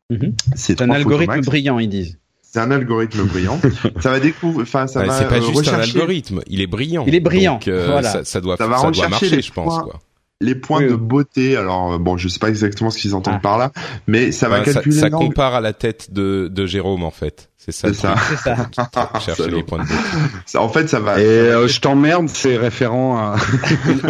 Mhm. 0.10 0.34
C'est 0.56 0.82
un 0.82 0.90
algorithme 0.90 1.42
brillant, 1.42 1.80
ils 1.80 1.90
disent. 1.90 2.18
C'est 2.42 2.60
un 2.60 2.72
algorithme 2.72 3.24
brillant. 3.24 3.60
ça 4.00 4.10
va 4.10 4.20
découvrir, 4.20 4.64
enfin, 4.64 4.88
ça 4.88 5.04
va. 5.04 5.14
C'est 5.14 5.28
pas 5.28 5.42
juste 5.42 5.68
un 5.68 5.80
algorithme. 5.80 6.42
Il 6.48 6.62
est 6.62 6.68
brillant. 6.68 7.04
Il 7.06 7.14
est 7.14 7.20
brillant. 7.20 7.60
voilà. 7.66 8.24
ça, 8.24 8.42
doit, 8.42 8.58
ça, 8.58 8.68
va 8.68 8.78
ça 8.78 8.92
doit 8.92 9.10
marcher, 9.10 9.42
je 9.42 9.52
pense. 9.52 9.84
Quoi 9.84 10.00
les 10.42 10.56
points 10.56 10.82
de 10.82 10.96
beauté. 10.96 11.58
Alors 11.58 11.94
euh, 11.94 11.98
bon, 11.98 12.18
je 12.18 12.28
sais 12.28 12.40
pas 12.40 12.50
exactement 12.50 12.90
ce 12.90 13.00
qu'ils 13.00 13.16
entendent 13.16 13.36
ah. 13.38 13.42
par 13.42 13.58
là, 13.58 13.72
mais 14.08 14.32
ça 14.32 14.50
va 14.50 14.62
calculer. 14.62 14.96
Ça, 14.96 15.02
ça 15.02 15.10
compare 15.10 15.56
à 15.56 15.62
la 15.62 15.74
tête 15.74 16.14
de, 16.14 16.50
de 16.52 16.66
Jérôme 16.66 17.04
en 17.04 17.12
fait. 17.12 17.50
C'est 17.58 17.72
ça. 17.72 17.90
C'est 17.90 17.96
ça. 17.96 18.70
ça. 18.94 19.12
Chercher 19.20 19.50
les 19.50 19.64
points 19.64 19.80
de 19.80 19.84
beauté. 19.84 20.00
Ça, 20.46 20.62
en 20.62 20.70
fait, 20.70 20.88
ça 20.88 21.00
va. 21.00 21.20
Et 21.20 21.26
euh, 21.26 21.68
je 21.68 21.82
t'emmerde, 21.82 22.30
c'est 22.30 22.56
référent 22.56 23.18
à. 23.18 23.36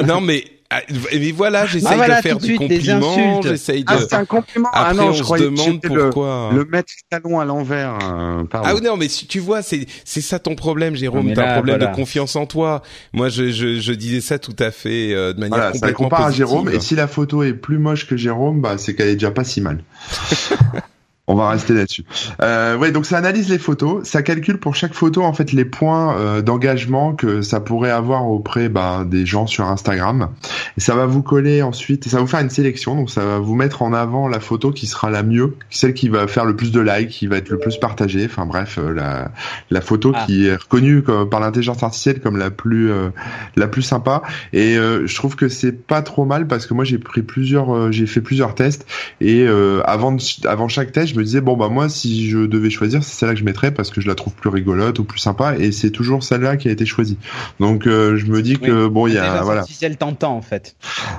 non 0.06 0.22
mais 0.22 0.44
mais 0.92 1.32
voilà, 1.32 1.66
j'essaye 1.66 2.00
ah, 2.02 2.18
de 2.18 2.22
faire 2.22 2.38
du 2.38 2.56
compliment, 2.56 3.42
j'essaye 3.42 3.84
de. 3.86 3.92
Ah, 3.92 4.00
c'est 4.02 4.16
un 4.16 4.26
compliment. 4.26 4.70
Après, 4.74 4.90
ah 4.90 4.94
non, 4.94 5.08
on 5.08 5.14
je 5.14 5.24
se 5.24 5.44
demande 5.44 5.82
pourquoi. 5.82 6.50
Le, 6.52 6.60
le 6.60 6.66
mettre 6.66 6.92
talon 7.10 7.40
à 7.40 7.46
l'envers. 7.46 7.98
Euh, 8.04 8.44
ah 8.52 8.74
non, 8.84 8.98
mais 8.98 9.08
tu 9.08 9.40
vois, 9.40 9.62
c'est 9.62 9.86
c'est 10.04 10.22
ça 10.22 10.40
ton 10.40 10.56
problème, 10.56 10.96
Jérôme. 10.96 11.34
T'as 11.34 11.52
un 11.52 11.54
problème 11.54 11.80
de 11.80 11.96
confiance 11.96 12.36
en 12.36 12.46
toi. 12.46 12.82
Moi, 13.14 13.30
je 13.30 13.52
je, 13.52 13.80
je 13.80 13.94
disais 13.94 14.22
ça 14.22 14.40
tout 14.40 14.56
à 14.60 14.72
fait 14.72 15.14
euh, 15.14 15.34
de 15.34 15.40
manière 15.40 15.58
voilà, 15.58 15.72
complètement 15.72 15.88
ça 15.88 15.94
compare 15.94 16.26
à 16.26 16.32
Jérôme. 16.32 16.70
Et 16.70 16.80
si 16.80 16.96
la 16.96 17.08
photo 17.08 17.44
est 17.44 17.54
plus 17.54 17.78
moche 17.78 18.06
que 18.06 18.18
Jérôme, 18.18 18.62
bah 18.62 18.78
c'est 18.78 18.94
qu'elle 18.94 19.10
est 19.10 19.14
déjà 19.16 19.32
pas 19.32 19.46
si 19.46 19.62
mal. 19.62 19.84
On 21.30 21.36
va 21.36 21.50
rester 21.50 21.74
là-dessus. 21.74 22.06
Euh, 22.42 22.78
ouais, 22.78 22.94
donc 22.94 23.06
ça 23.06 23.18
analyse 23.18 23.50
les 23.50 23.58
photos, 23.58 24.08
ça 24.08 24.22
calcule 24.22 24.60
pour 24.60 24.76
chaque 24.76 24.94
photo 24.94 25.24
en 25.24 25.34
fait 25.34 25.52
les 25.52 25.66
points 25.66 26.18
euh, 26.18 26.42
d'engagement 26.42 27.16
que 27.16 27.42
ça 27.42 27.60
pourrait 27.60 27.92
avoir 27.92 28.30
auprès 28.30 28.70
bah, 28.70 29.04
des 29.06 29.26
gens 29.26 29.46
sur 29.46 29.66
Instagram. 29.66 30.30
Et 30.78 30.80
ça 30.80 30.96
va 30.96 31.06
vous 31.06 31.22
coller 31.22 31.62
ensuite, 31.62 32.08
et 32.08 32.10
ça 32.10 32.16
va 32.16 32.22
vous 32.22 32.30
faire 32.30 32.40
une 32.40 32.50
sélection. 32.50 32.96
Donc 32.96 33.10
ça 33.10 33.26
va 33.26 33.40
vous 33.40 33.56
mettre 33.56 33.82
en 33.82 33.92
avant 33.92 34.30
la 34.30 34.40
photo 34.40 34.72
qui 34.72 34.88
sera 34.88 35.10
la 35.10 35.22
mieux, 35.22 35.58
celle 35.70 35.94
qui 35.94 36.08
va 36.08 36.28
faire 36.28 36.46
le 36.46 36.56
plus 36.56 36.72
de 36.72 36.80
likes, 36.80 37.10
qui 37.10 37.28
va 37.28 37.36
être 37.36 37.50
le 37.50 37.60
plus 37.60 37.76
partagée. 37.76 38.26
Enfin 38.26 38.46
bref, 38.46 38.78
euh, 38.78 38.94
la, 38.94 39.32
la 39.70 39.82
photo 39.82 40.14
ah. 40.16 40.24
qui 40.26 40.48
est 40.48 40.56
reconnue 40.56 41.02
comme, 41.02 41.30
par 41.30 41.42
l'intelligence 41.42 41.84
artificielle 41.84 42.22
comme 42.22 42.38
la 42.38 42.52
plus 42.52 42.90
euh, 42.90 43.10
la 43.58 43.68
plus 43.68 43.82
sympa. 43.82 44.22
Et 44.54 44.78
euh, 44.78 45.06
je 45.06 45.16
trouve 45.16 45.36
que 45.36 45.50
c'est 45.50 45.74
pas 45.74 46.02
trop 46.02 46.24
mal 46.24 46.48
parce 46.48 46.68
que 46.68 46.74
moi 46.74 46.86
j'ai 46.86 47.00
pris 47.00 47.22
plusieurs, 47.22 47.92
j'ai 47.92 48.08
fait 48.08 48.22
plusieurs 48.22 48.56
tests 48.56 48.86
et 49.20 49.46
avant 49.84 50.16
avant 50.46 50.70
chaque 50.70 50.94
test 50.94 51.17
me 51.18 51.24
disais 51.24 51.42
bon 51.42 51.58
bah 51.58 51.70
moi 51.70 51.90
si 51.90 52.30
je 52.30 52.40
devais 52.40 52.70
choisir 52.70 53.04
c'est 53.04 53.14
celle-là 53.20 53.34
que 53.34 53.40
je 53.40 53.46
mettrais 53.46 53.72
parce 53.72 53.90
que 53.90 54.02
je 54.02 54.08
la 54.08 54.16
trouve 54.16 54.34
plus 54.34 54.50
rigolote 54.50 55.00
ou 55.00 55.04
plus 55.04 55.20
sympa 55.20 55.56
et 55.58 55.72
c'est 55.72 55.92
toujours 55.92 56.24
celle-là 56.24 56.58
qui 56.58 56.70
a 56.70 56.72
été 56.72 56.86
choisie. 56.86 57.18
Donc 57.60 57.88
euh, 57.88 58.18
je 58.18 58.26
me 58.28 58.42
dis 58.42 58.58
que 58.58 58.88
bon 58.88 59.08
il 59.08 59.14
y 59.14 59.18
a 59.18 59.42
voilà. 59.42 59.62
artificielle 59.62 59.98
t'entend 59.98 60.36
en 60.36 60.42
fait. 60.42 60.76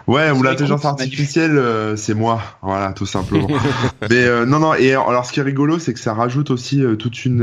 Ouais 0.07 0.31
ou 0.31 0.43
l'intelligence 0.43 0.85
artificielle 0.85 1.59
euh, 1.59 1.97
c'est 1.97 2.15
moi 2.15 2.43
voilà 2.63 2.93
tout 2.93 3.07
simplement. 3.07 3.49
Mais 4.11 4.25
euh, 4.25 4.47
non 4.47 4.59
non 4.59 4.75
et 4.75 4.93
alors 4.93 5.27
ce 5.27 5.33
qui 5.33 5.41
est 5.41 5.45
rigolo 5.45 5.79
c'est 5.79 5.95
que 5.95 6.01
ça 6.01 6.15
rajoute 6.15 6.51
aussi 6.51 6.83
toute 6.99 7.25
une 7.25 7.43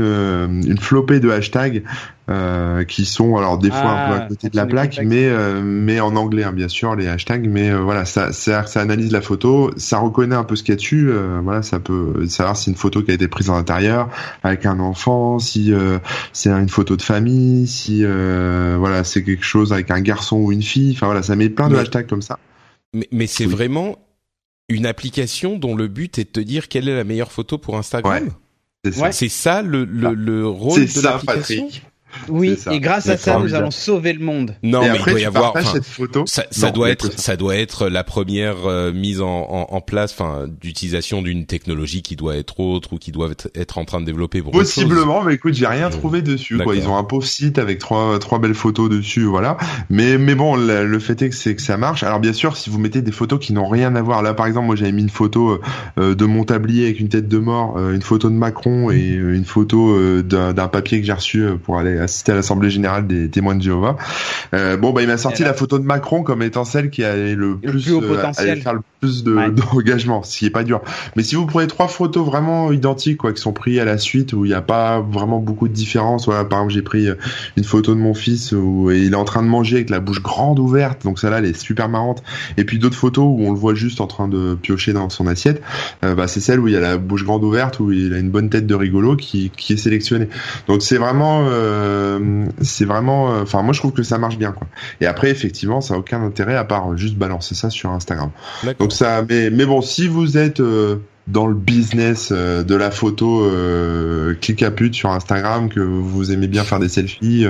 une 0.66 0.78
flopée 0.78 1.20
de 1.20 1.30
hashtags 1.30 1.82
euh, 2.28 2.82
qui 2.82 3.04
sont 3.04 3.36
alors 3.36 3.56
des 3.56 3.70
fois 3.70 3.78
un 3.78 4.08
peu 4.08 4.14
à 4.14 4.22
ah, 4.24 4.26
côté 4.28 4.48
de 4.50 4.56
la 4.56 4.66
plaque, 4.66 4.98
mais 5.04 5.26
euh, 5.26 5.62
mais 5.62 6.00
en 6.00 6.16
anglais 6.16 6.42
hein, 6.42 6.52
bien 6.52 6.66
sûr 6.66 6.96
les 6.96 7.06
hashtags, 7.06 7.48
mais 7.48 7.70
euh, 7.70 7.80
voilà 7.80 8.04
ça, 8.04 8.32
ça 8.32 8.66
ça 8.66 8.80
analyse 8.80 9.12
la 9.12 9.20
photo, 9.20 9.70
ça 9.76 9.98
reconnaît 9.98 10.34
un 10.34 10.42
peu 10.42 10.56
ce 10.56 10.64
qu'il 10.64 10.72
y 10.72 10.72
a 10.72 10.76
dessus, 10.76 11.10
voilà 11.42 11.62
ça 11.62 11.78
peut 11.78 12.26
savoir 12.26 12.56
si 12.56 12.70
une 12.70 12.76
photo 12.76 13.02
qui 13.02 13.12
a 13.12 13.14
été 13.14 13.28
prise 13.28 13.48
en 13.48 13.54
intérieur 13.54 14.08
avec 14.42 14.66
un 14.66 14.80
enfant, 14.80 15.38
si 15.38 15.72
c'est 16.32 16.50
une 16.50 16.68
photo 16.68 16.96
de 16.96 17.02
famille, 17.02 17.68
si 17.68 18.04
voilà 18.04 19.04
c'est 19.04 19.22
quelque 19.22 19.44
chose 19.44 19.72
avec 19.72 19.92
un 19.92 20.00
garçon 20.00 20.38
ou 20.38 20.50
une 20.50 20.62
fille, 20.62 20.94
enfin 20.96 21.06
voilà 21.06 21.22
ça 21.22 21.36
met 21.36 21.48
plein 21.48 21.68
de 21.68 21.76
hashtags 21.76 22.08
comme 22.08 22.22
ça. 22.22 22.38
Mais, 22.92 23.08
mais 23.12 23.26
c'est 23.28 23.46
vraiment 23.46 23.98
une 24.68 24.86
application 24.86 25.58
dont 25.58 25.76
le 25.76 25.86
but 25.86 26.18
est 26.18 26.24
de 26.24 26.30
te 26.30 26.40
dire 26.40 26.66
quelle 26.66 26.88
est 26.88 26.96
la 26.96 27.04
meilleure 27.04 27.30
photo 27.30 27.56
pour 27.56 27.76
Instagram? 27.76 28.24
Ouais. 28.24 28.30
C'est 28.84 28.92
ça. 28.92 29.12
C'est 29.12 29.28
ça 29.28 29.62
le, 29.62 29.84
le, 29.84 30.14
le 30.14 30.46
rôle 30.46 30.86
de 30.86 31.00
l'application? 31.00 31.68
Oui, 32.28 32.56
et 32.70 32.80
grâce 32.80 33.08
à 33.08 33.16
ça, 33.16 33.38
nous 33.38 33.54
allons 33.54 33.70
sauver 33.70 34.12
le 34.12 34.24
monde. 34.24 34.54
Non, 34.62 34.80
mais 34.80 34.90
après, 34.90 35.12
il 35.12 35.14
doit 35.14 35.20
y 35.20 35.24
avoir. 35.24 35.72
cette 35.72 35.84
photo. 35.84 36.24
Ça, 36.26 36.44
ça 36.50 36.70
doit 36.70 36.90
être, 36.90 37.18
ça. 37.18 37.36
doit 37.36 37.56
être 37.56 37.88
la 37.88 38.04
première 38.04 38.66
euh, 38.66 38.92
mise 38.92 39.20
en, 39.20 39.26
en, 39.28 39.66
en 39.70 39.80
place, 39.80 40.12
enfin, 40.12 40.46
d'utilisation 40.60 41.22
d'une 41.22 41.46
technologie 41.46 42.02
qui 42.02 42.16
doit 42.16 42.36
être 42.36 42.60
autre 42.60 42.94
ou 42.94 42.98
qui 42.98 43.12
doit 43.12 43.30
être, 43.54 43.78
en 43.78 43.84
train 43.84 44.00
de 44.00 44.06
développer 44.06 44.42
pour 44.42 44.52
Possiblement, 44.52 45.22
mais 45.22 45.34
écoute, 45.34 45.54
j'ai 45.54 45.66
rien 45.66 45.90
trouvé 45.90 46.22
dessus. 46.22 46.58
Quoi. 46.58 46.76
Ils 46.76 46.88
ont 46.88 46.96
un 46.96 47.04
pauvre 47.04 47.26
site 47.26 47.58
avec 47.58 47.78
trois 47.78 48.18
trois 48.18 48.38
belles 48.38 48.54
photos 48.54 48.88
dessus, 48.88 49.24
voilà. 49.24 49.56
Mais 49.90 50.18
mais 50.18 50.34
bon, 50.34 50.56
le, 50.56 50.98
fait 50.98 51.20
est 51.22 51.30
que 51.30 51.34
c'est 51.34 51.54
que 51.54 51.62
ça 51.62 51.76
marche. 51.76 52.02
Alors 52.02 52.20
bien 52.20 52.32
sûr, 52.32 52.56
si 52.56 52.70
vous 52.70 52.78
mettez 52.78 53.02
des 53.02 53.12
photos 53.12 53.38
qui 53.38 53.52
n'ont 53.52 53.68
rien 53.68 53.94
à 53.96 54.02
voir, 54.02 54.22
là 54.22 54.34
par 54.34 54.46
exemple, 54.46 54.66
moi 54.66 54.76
j'avais 54.76 54.92
mis 54.92 55.02
une 55.02 55.10
photo 55.10 55.60
euh, 55.98 56.14
de 56.14 56.24
mon 56.24 56.44
tablier 56.44 56.84
avec 56.84 57.00
une 57.00 57.08
tête 57.08 57.28
de 57.28 57.38
mort, 57.38 57.76
euh, 57.76 57.94
une 57.94 58.02
photo 58.02 58.28
de 58.30 58.34
Macron 58.34 58.90
et 58.90 59.08
une 59.08 59.44
photo 59.44 60.22
d'un 60.22 60.68
papier 60.68 61.00
que 61.00 61.06
j'ai 61.06 61.12
reçu 61.12 61.46
pour 61.62 61.78
aller 61.78 62.05
assister 62.06 62.32
à 62.32 62.34
l'Assemblée 62.34 62.70
générale 62.70 63.06
des 63.06 63.28
témoins 63.28 63.54
de 63.54 63.62
Jéhovah. 63.62 63.96
Euh, 64.54 64.76
bon, 64.76 64.92
bah 64.92 65.02
il 65.02 65.08
m'a 65.08 65.18
sorti 65.18 65.42
la 65.42 65.54
photo 65.54 65.78
de 65.78 65.84
Macron 65.84 66.22
comme 66.22 66.42
étant 66.42 66.64
celle 66.64 66.90
qui 66.90 67.04
allait 67.04 67.34
le 67.34 67.56
plus, 67.56 67.70
plus 67.70 67.94
euh, 67.94 68.00
le 68.72 68.80
plus 69.06 69.24
d'engagement, 69.24 70.22
ce 70.22 70.38
qui 70.38 70.46
est 70.46 70.50
pas 70.50 70.64
dur. 70.64 70.80
Mais 71.14 71.22
si 71.22 71.34
vous 71.36 71.46
prenez 71.46 71.66
trois 71.66 71.88
photos 71.88 72.26
vraiment 72.26 72.72
identiques, 72.72 73.18
quoi, 73.18 73.32
qui 73.32 73.40
sont 73.40 73.52
prises 73.52 73.78
à 73.78 73.84
la 73.84 73.98
suite 73.98 74.32
où 74.32 74.44
il 74.44 74.48
n'y 74.48 74.54
a 74.54 74.62
pas 74.62 75.00
vraiment 75.00 75.38
beaucoup 75.38 75.68
de 75.68 75.72
différence, 75.72 76.26
voilà, 76.26 76.44
par 76.44 76.60
exemple 76.60 76.74
j'ai 76.74 76.82
pris 76.82 77.08
euh, 77.08 77.14
une 77.56 77.64
photo 77.64 77.94
de 77.94 78.00
mon 78.00 78.14
fils 78.14 78.52
où 78.52 78.90
il 78.90 79.12
est 79.12 79.16
en 79.16 79.24
train 79.24 79.42
de 79.42 79.48
manger 79.48 79.76
avec 79.76 79.90
la 79.90 80.00
bouche 80.00 80.22
grande 80.22 80.58
ouverte, 80.58 81.04
donc 81.04 81.18
celle-là 81.18 81.38
elle 81.38 81.44
est 81.44 81.58
super 81.58 81.88
marrante. 81.88 82.22
Et 82.56 82.64
puis 82.64 82.78
d'autres 82.78 82.96
photos 82.96 83.24
où 83.24 83.44
on 83.46 83.52
le 83.52 83.58
voit 83.58 83.74
juste 83.74 84.00
en 84.00 84.06
train 84.06 84.28
de 84.28 84.54
piocher 84.60 84.92
dans 84.92 85.08
son 85.08 85.26
assiette, 85.26 85.62
euh, 86.04 86.14
bah 86.14 86.26
c'est 86.26 86.40
celle 86.40 86.60
où 86.60 86.68
il 86.68 86.74
y 86.74 86.76
a 86.76 86.80
la 86.80 86.96
bouche 86.96 87.24
grande 87.24 87.44
ouverte 87.44 87.80
où 87.80 87.92
il 87.92 88.12
a 88.12 88.18
une 88.18 88.30
bonne 88.30 88.50
tête 88.50 88.66
de 88.66 88.74
rigolo 88.74 89.16
qui, 89.16 89.50
qui 89.56 89.74
est 89.74 89.76
sélectionnée. 89.76 90.28
Donc 90.66 90.82
c'est 90.82 90.98
vraiment 90.98 91.46
euh, 91.48 92.46
c'est 92.60 92.84
vraiment 92.84 93.32
euh, 93.32 93.42
enfin 93.42 93.62
moi 93.62 93.72
je 93.72 93.80
trouve 93.80 93.92
que 93.92 94.02
ça 94.02 94.18
marche 94.18 94.38
bien 94.38 94.52
quoi. 94.52 94.66
Et 95.00 95.06
après 95.06 95.30
effectivement 95.30 95.80
ça 95.80 95.94
a 95.94 95.98
aucun 95.98 96.22
intérêt 96.22 96.56
à 96.56 96.64
part 96.64 96.96
juste 96.96 97.16
balancer 97.16 97.54
ça 97.54 97.70
sur 97.70 97.90
Instagram. 97.90 98.30
Donc 98.78 98.92
ça 98.96 99.24
mais 99.28 99.50
mais 99.50 99.66
bon 99.66 99.80
si 99.80 100.08
vous 100.08 100.36
êtes 100.38 100.60
euh, 100.60 100.96
dans 101.26 101.46
le 101.46 101.54
business 101.54 102.30
de 102.30 102.74
la 102.74 102.90
photo 102.90 103.44
euh, 103.44 104.34
clic 104.40 104.62
à 104.62 104.70
pute 104.70 104.94
sur 104.94 105.10
Instagram, 105.10 105.68
que 105.68 105.80
vous 105.80 106.30
aimez 106.30 106.46
bien 106.46 106.62
faire 106.62 106.78
des 106.78 106.88
selfies, 106.88 107.46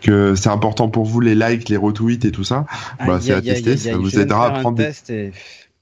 que 0.00 0.36
c'est 0.36 0.48
important 0.48 0.88
pour 0.88 1.04
vous 1.04 1.20
les 1.20 1.34
likes, 1.34 1.68
les 1.68 1.76
retweets 1.76 2.24
et 2.24 2.30
tout 2.30 2.44
ça, 2.44 2.66
bah, 3.04 3.18
c'est 3.20 3.32
à 3.32 3.42
tester, 3.42 3.76
ça 3.76 3.96
vous 3.96 4.18
aidera 4.20 4.46
à 4.46 4.60
prendre. 4.60 4.78
Des... 4.78 5.32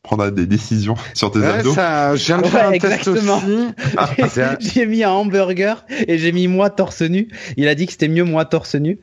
prendre 0.05 0.31
des 0.31 0.47
décisions 0.47 0.95
sur 1.15 1.33
tes 1.33 1.45
abdos. 1.45 1.75
Ça, 1.75 2.15
je 2.15 2.27
viens 2.27 2.39
de 2.39 2.47
faire 2.47 2.69
un 2.69 2.73
exactement. 2.73 3.41
test 3.41 4.39
aussi. 4.39 4.69
j'ai 4.75 4.87
mis 4.87 5.03
un 5.03 5.11
hamburger 5.11 5.85
et 5.89 6.19
j'ai 6.19 6.31
mis 6.31 6.47
moi 6.47 6.71
torse 6.71 7.03
nu. 7.03 7.29
Il 7.57 7.67
a 7.67 7.75
dit 7.75 7.87
que 7.87 7.93
c'était 7.93 8.07
mieux 8.07 8.23
moi 8.23 8.45
torse 8.45 8.77
nu. 8.77 9.01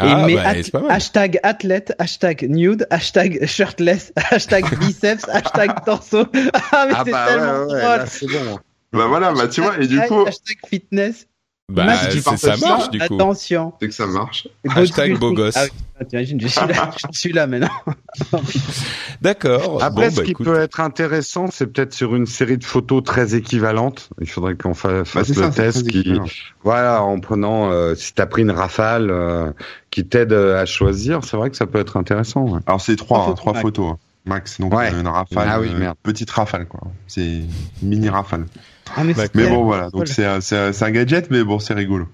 Ah, 0.00 0.26
et 0.28 0.34
bah, 0.34 0.80
hashtag 0.88 1.38
athlète, 1.44 1.94
hashtag 2.00 2.46
nude, 2.48 2.88
hashtag 2.90 3.46
shirtless, 3.46 4.12
hashtag 4.30 4.64
biceps, 4.80 5.28
hashtag 5.28 5.84
torso. 5.84 6.24
Ah, 6.72 6.86
mais 6.88 6.94
ah 6.96 7.02
c'est 7.04 7.12
bah 7.12 7.26
tellement 7.28 7.66
ouais, 7.66 7.74
ouais, 7.74 8.06
c'est 8.08 8.26
bon. 8.26 8.58
Bah 8.92 9.06
voilà, 9.06 9.32
bah 9.32 9.48
tu 9.48 9.60
vois, 9.60 9.78
et 9.78 9.86
du 9.86 10.00
coup. 10.00 10.24
Hashtag 10.26 10.56
fitness. 10.66 11.27
Bah, 11.70 11.94
ça 12.38 12.56
marche 12.56 12.88
du 12.90 12.98
coup. 12.98 13.14
Attention. 13.14 13.74
C'est 13.80 13.88
que 13.88 13.94
ça 13.94 14.06
marche. 14.06 14.48
Hashtag 14.70 15.18
beau 15.18 15.32
gosse. 15.34 15.54
Ah, 16.00 16.04
t'imagines, 16.04 16.40
je 16.40 16.46
suis 16.48 16.66
là, 16.66 16.90
je 17.12 17.18
suis 17.18 17.32
là 17.32 17.46
maintenant. 17.46 17.68
D'accord. 19.22 19.82
Après, 19.82 20.06
bon, 20.08 20.10
ce 20.14 20.16
bah, 20.16 20.24
qui 20.24 20.30
écoute. 20.30 20.46
peut 20.46 20.58
être 20.60 20.80
intéressant, 20.80 21.48
c'est 21.50 21.66
peut-être 21.66 21.92
sur 21.92 22.14
une 22.14 22.26
série 22.26 22.56
de 22.58 22.64
photos 22.64 23.02
très 23.04 23.34
équivalentes. 23.34 24.08
Il 24.20 24.28
faudrait 24.28 24.54
qu'on 24.56 24.74
fa- 24.74 25.04
fasse 25.04 25.30
Bah, 25.32 25.46
le 25.46 25.52
ça, 25.52 25.62
test 25.62 25.88
qui, 25.88 26.18
voilà, 26.62 27.02
en 27.02 27.18
prenant, 27.20 27.70
euh, 27.70 27.94
si 27.94 28.14
t'as 28.14 28.26
pris 28.26 28.42
une 28.42 28.50
rafale, 28.50 29.10
euh, 29.10 29.52
qui 29.90 30.06
t'aide 30.06 30.32
euh, 30.32 30.60
à 30.62 30.66
choisir, 30.66 31.24
c'est 31.24 31.36
vrai 31.36 31.50
que 31.50 31.56
ça 31.56 31.66
peut 31.66 31.80
être 31.80 31.96
intéressant. 31.96 32.42
ouais. 32.48 32.60
Alors 32.66 32.80
c'est 32.80 32.96
trois, 32.96 33.18
Trois 33.18 33.30
hein, 33.30 33.34
trois 33.34 33.54
photos, 33.54 33.86
photos, 33.86 33.92
hein, 33.92 33.98
max. 34.28 34.60
Donc 34.60 34.74
Ouais. 34.74 34.92
euh, 34.92 35.00
une 35.00 35.08
rafale, 35.08 35.48
Ah 35.50 35.60
oui, 35.60 35.68
euh, 35.74 35.78
merde. 35.78 35.96
petite 36.02 36.30
rafale 36.30 36.66
quoi. 36.68 36.80
C'est 37.08 37.40
mini 37.82 38.08
rafale. 38.08 38.46
Ah, 38.96 39.02
mais, 39.04 39.14
bon 39.48 39.64
voilà, 39.64 39.90
donc 39.90 40.06
c'est 40.08 40.24
un- 40.24 40.90
gadget, 40.90 41.30
mais 41.30 41.42
bon 41.44 41.58
c'est 41.58 41.74
rigolo. 41.74 42.06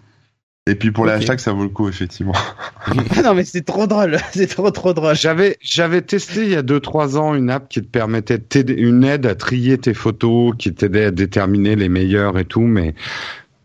Et 0.67 0.77
puis 0.77 0.91
pour 0.93 1.05
les 1.05 1.13
hashtags, 1.13 1.41
ça 1.41 1.53
vaut 1.53 1.63
le 1.65 1.69
coup 1.69 1.89
effectivement. 1.89 2.33
Ah 3.17 3.23
non, 3.23 3.35
mais 3.35 3.45
c'est 3.45 3.65
trop 3.65 3.87
drôle. 3.87 4.19
C'est 4.33 4.47
trop, 4.47 4.71
trop 4.71 4.93
drôle. 4.93 5.15
J'avais, 5.15 5.57
j'avais 5.63 6.03
testé 6.03 6.43
il 6.43 6.51
y 6.51 6.55
a 6.55 6.61
deux 6.63 6.81
trois 6.81 7.17
ans 7.17 7.35
une 7.35 7.49
app 7.51 7.69
qui 7.69 7.81
te 7.81 7.87
permettait 7.87 8.39
de 8.39 8.75
une 8.75 9.05
aide 9.05 9.25
à 9.25 9.35
trier 9.35 9.79
tes 9.79 9.95
photos, 9.95 10.53
qui 10.59 10.75
t'aidait 10.75 11.07
à 11.07 11.11
déterminer 11.11 11.77
les 11.77 11.89
meilleures 11.89 12.39
et 12.39 12.45
tout, 12.45 12.61
mais 12.61 12.95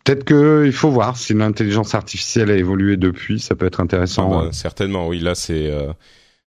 peut-être 0.05 0.23
que 0.23 0.63
il 0.65 0.71
faut 0.71 0.89
voir 0.89 1.17
si 1.17 1.33
l'intelligence 1.33 1.95
artificielle 1.95 2.49
a 2.49 2.55
évolué 2.55 2.95
depuis, 2.95 3.39
ça 3.41 3.55
peut 3.55 3.65
être 3.65 3.79
Ah 3.81 3.83
intéressant. 3.83 4.29
bah, 4.29 4.43
ouais. 4.45 4.53
certainement, 4.53 5.07
oui. 5.09 5.19
Là, 5.19 5.35
c'est, 5.35 5.69
euh, 5.69 5.91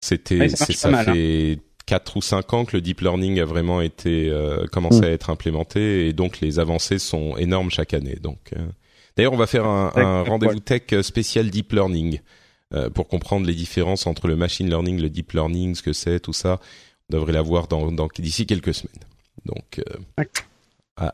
c'était, 0.01 0.39
Ouais, 0.41 0.49
ça 0.49 0.91
mal, 0.91 1.09
hein. 1.09 1.13
Fait 1.83 1.87
quatre 1.87 2.17
ou 2.17 2.23
cinq 2.23 2.53
ans 2.53 2.65
que 2.65 2.77
le 2.77 2.81
deep 2.81 3.01
learning 3.01 3.41
a 3.41 3.45
vraiment 3.45 3.81
été 3.81 4.31
euh, 4.31 4.67
commencé 4.67 5.01
Mm. 5.01 5.05
à 5.05 5.09
être 5.09 5.31
implémenté 5.31 6.09
et 6.09 6.13
donc 6.13 6.41
les 6.41 6.59
avancées 6.59 6.99
sont 6.99 7.37
énormes 7.37 7.71
chaque 7.71 7.95
année. 7.95 8.17
Donc, 8.21 8.39
euh, 8.57 8.67
d'ailleurs, 9.17 9.33
on 9.33 9.37
va 9.37 9.47
faire 9.47 9.67
un, 9.67 10.23
rendez-vous 10.23 10.61
tech 10.61 10.83
spécial 11.03 11.51
deep 11.51 11.73
learning 11.73 12.21
euh, 12.75 12.91
pour 12.91 13.09
comprendre 13.09 13.47
les 13.47 13.55
différences 13.55 14.07
entre 14.07 14.29
le 14.29 14.37
machine 14.37 14.69
learning, 14.69 15.01
le 15.01 15.11
deep 15.11 15.33
learning, 15.33 15.75
ce 15.75 15.83
que 15.83 15.93
c'est, 15.93 16.21
tout 16.21 16.33
ça. 16.33 16.61
On 17.11 17.17
devrait 17.17 17.33
l'avoir 17.33 17.69
dans, 17.69 17.93
dans 17.93 18.09
d'ici 18.19 18.47
quelques 18.47 18.75
semaines. 18.75 19.03
Donc, 19.45 19.81
euh, 19.81 20.29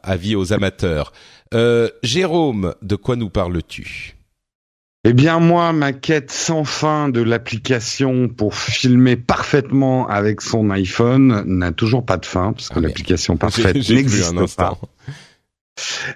avis 0.03 0.37
aux 0.37 0.53
amateurs. 0.53 1.13
Euh, 1.55 1.89
Jérôme, 2.03 2.75
de 2.83 2.97
quoi 2.97 3.17
nous 3.17 3.31
parles-tu? 3.31 4.18
Eh 5.09 5.15
bien 5.15 5.41
moi, 5.41 5.73
ma 5.73 5.95
quête 5.95 6.31
sans 6.31 6.65
fin 6.65 7.09
de 7.09 7.23
l'application 7.23 8.29
pour 8.29 8.55
filmer 8.55 9.17
parfaitement 9.17 10.07
avec 10.07 10.43
son 10.43 10.69
iPhone 10.69 11.45
n'a 11.47 11.73
toujours 11.73 12.05
pas 12.05 12.19
de 12.19 12.27
fin, 12.27 12.53
parce 12.53 12.69
que 12.69 12.75
Ah, 12.77 12.83
l'application 12.83 13.39
parfaite 13.39 13.75
n'existe 13.75 14.57
pas. 14.57 14.77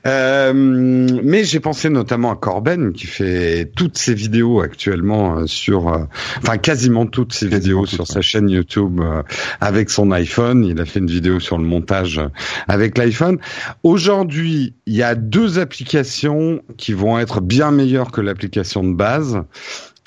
Euh, 0.06 0.52
mais 0.54 1.44
j'ai 1.44 1.60
pensé 1.60 1.88
notamment 1.88 2.32
à 2.32 2.36
Corben 2.36 2.92
qui 2.92 3.06
fait 3.06 3.70
toutes 3.76 3.98
ses 3.98 4.14
vidéos 4.14 4.60
actuellement 4.60 5.38
euh, 5.38 5.46
sur, 5.46 5.88
euh, 5.88 6.04
enfin 6.38 6.58
quasiment 6.58 7.06
toutes 7.06 7.32
ses 7.32 7.48
Quasiment 7.48 7.80
vidéos 7.80 7.86
sur 7.86 8.06
sa 8.06 8.20
chaîne 8.20 8.48
YouTube 8.48 9.00
euh, 9.00 9.22
avec 9.60 9.90
son 9.90 10.10
iPhone. 10.10 10.64
Il 10.64 10.80
a 10.80 10.84
fait 10.84 11.00
une 11.00 11.10
vidéo 11.10 11.40
sur 11.40 11.58
le 11.58 11.64
montage 11.64 12.20
avec 12.68 12.98
l'iPhone. 12.98 13.38
Aujourd'hui, 13.82 14.74
il 14.86 14.94
y 14.94 15.02
a 15.02 15.14
deux 15.14 15.58
applications 15.58 16.62
qui 16.76 16.92
vont 16.92 17.18
être 17.18 17.40
bien 17.40 17.70
meilleures 17.70 18.10
que 18.10 18.20
l'application 18.20 18.84
de 18.84 18.94
base. 18.94 19.42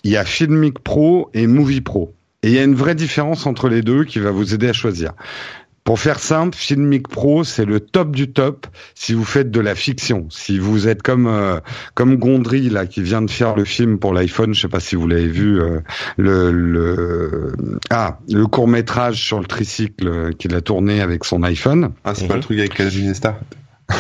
Il 0.04 0.12
y 0.12 0.18
a 0.18 0.26
Filmic 0.26 0.80
Pro 0.80 1.30
et 1.34 1.48
Movie 1.48 1.82
Pro. 1.82 2.14
Et 2.44 2.50
il 2.50 2.54
y 2.54 2.60
a 2.60 2.64
une 2.64 2.76
vraie 2.76 2.94
différence 2.94 3.48
entre 3.48 3.70
les 3.70 3.82
deux 3.82 4.04
qui 4.04 4.20
va 4.20 4.30
vous 4.30 4.54
aider 4.54 4.70
à 4.70 4.74
choisir. 4.74 5.14
Pour 5.86 6.00
faire 6.00 6.20
simple, 6.20 6.58
Filmic 6.58 7.08
Pro, 7.08 7.44
c'est 7.44 7.64
le 7.64 7.80
top 7.80 8.12
du 8.12 8.32
top 8.32 8.66
si 8.96 9.14
vous 9.14 9.24
faites 9.24 9.52
de 9.52 9.60
la 9.60 9.76
fiction. 9.76 10.26
Si 10.32 10.58
vous 10.58 10.88
êtes 10.88 11.04
comme 11.04 11.28
euh, 11.28 11.60
comme 11.94 12.18
Gondry 12.18 12.70
là 12.72 12.88
qui 12.88 13.04
vient 13.04 13.22
de 13.22 13.30
faire 13.30 13.56
le 13.56 13.66
film 13.66 14.00
pour 14.00 14.12
l'iPhone, 14.12 14.56
je 14.56 14.62
sais 14.62 14.68
pas 14.68 14.80
si 14.80 14.96
vous 14.96 15.08
l'avez 15.08 15.28
vu 15.28 15.62
euh, 15.62 15.82
le 16.18 16.52
le 16.52 17.54
ah 17.92 18.18
le 18.28 18.48
court 18.48 18.68
métrage 18.68 19.24
sur 19.24 19.40
le 19.40 19.46
tricycle 19.46 20.08
euh, 20.08 20.32
qu'il 20.32 20.56
a 20.56 20.62
tourné 20.62 21.02
avec 21.02 21.24
son 21.24 21.44
iPhone. 21.44 21.92
Ah 22.04 22.16
c'est 22.16 22.24
Mhm. 22.24 22.28
pas 22.30 22.36
le 22.36 22.42
truc 22.42 22.60
avec 22.60 23.16
Star. 23.16 23.36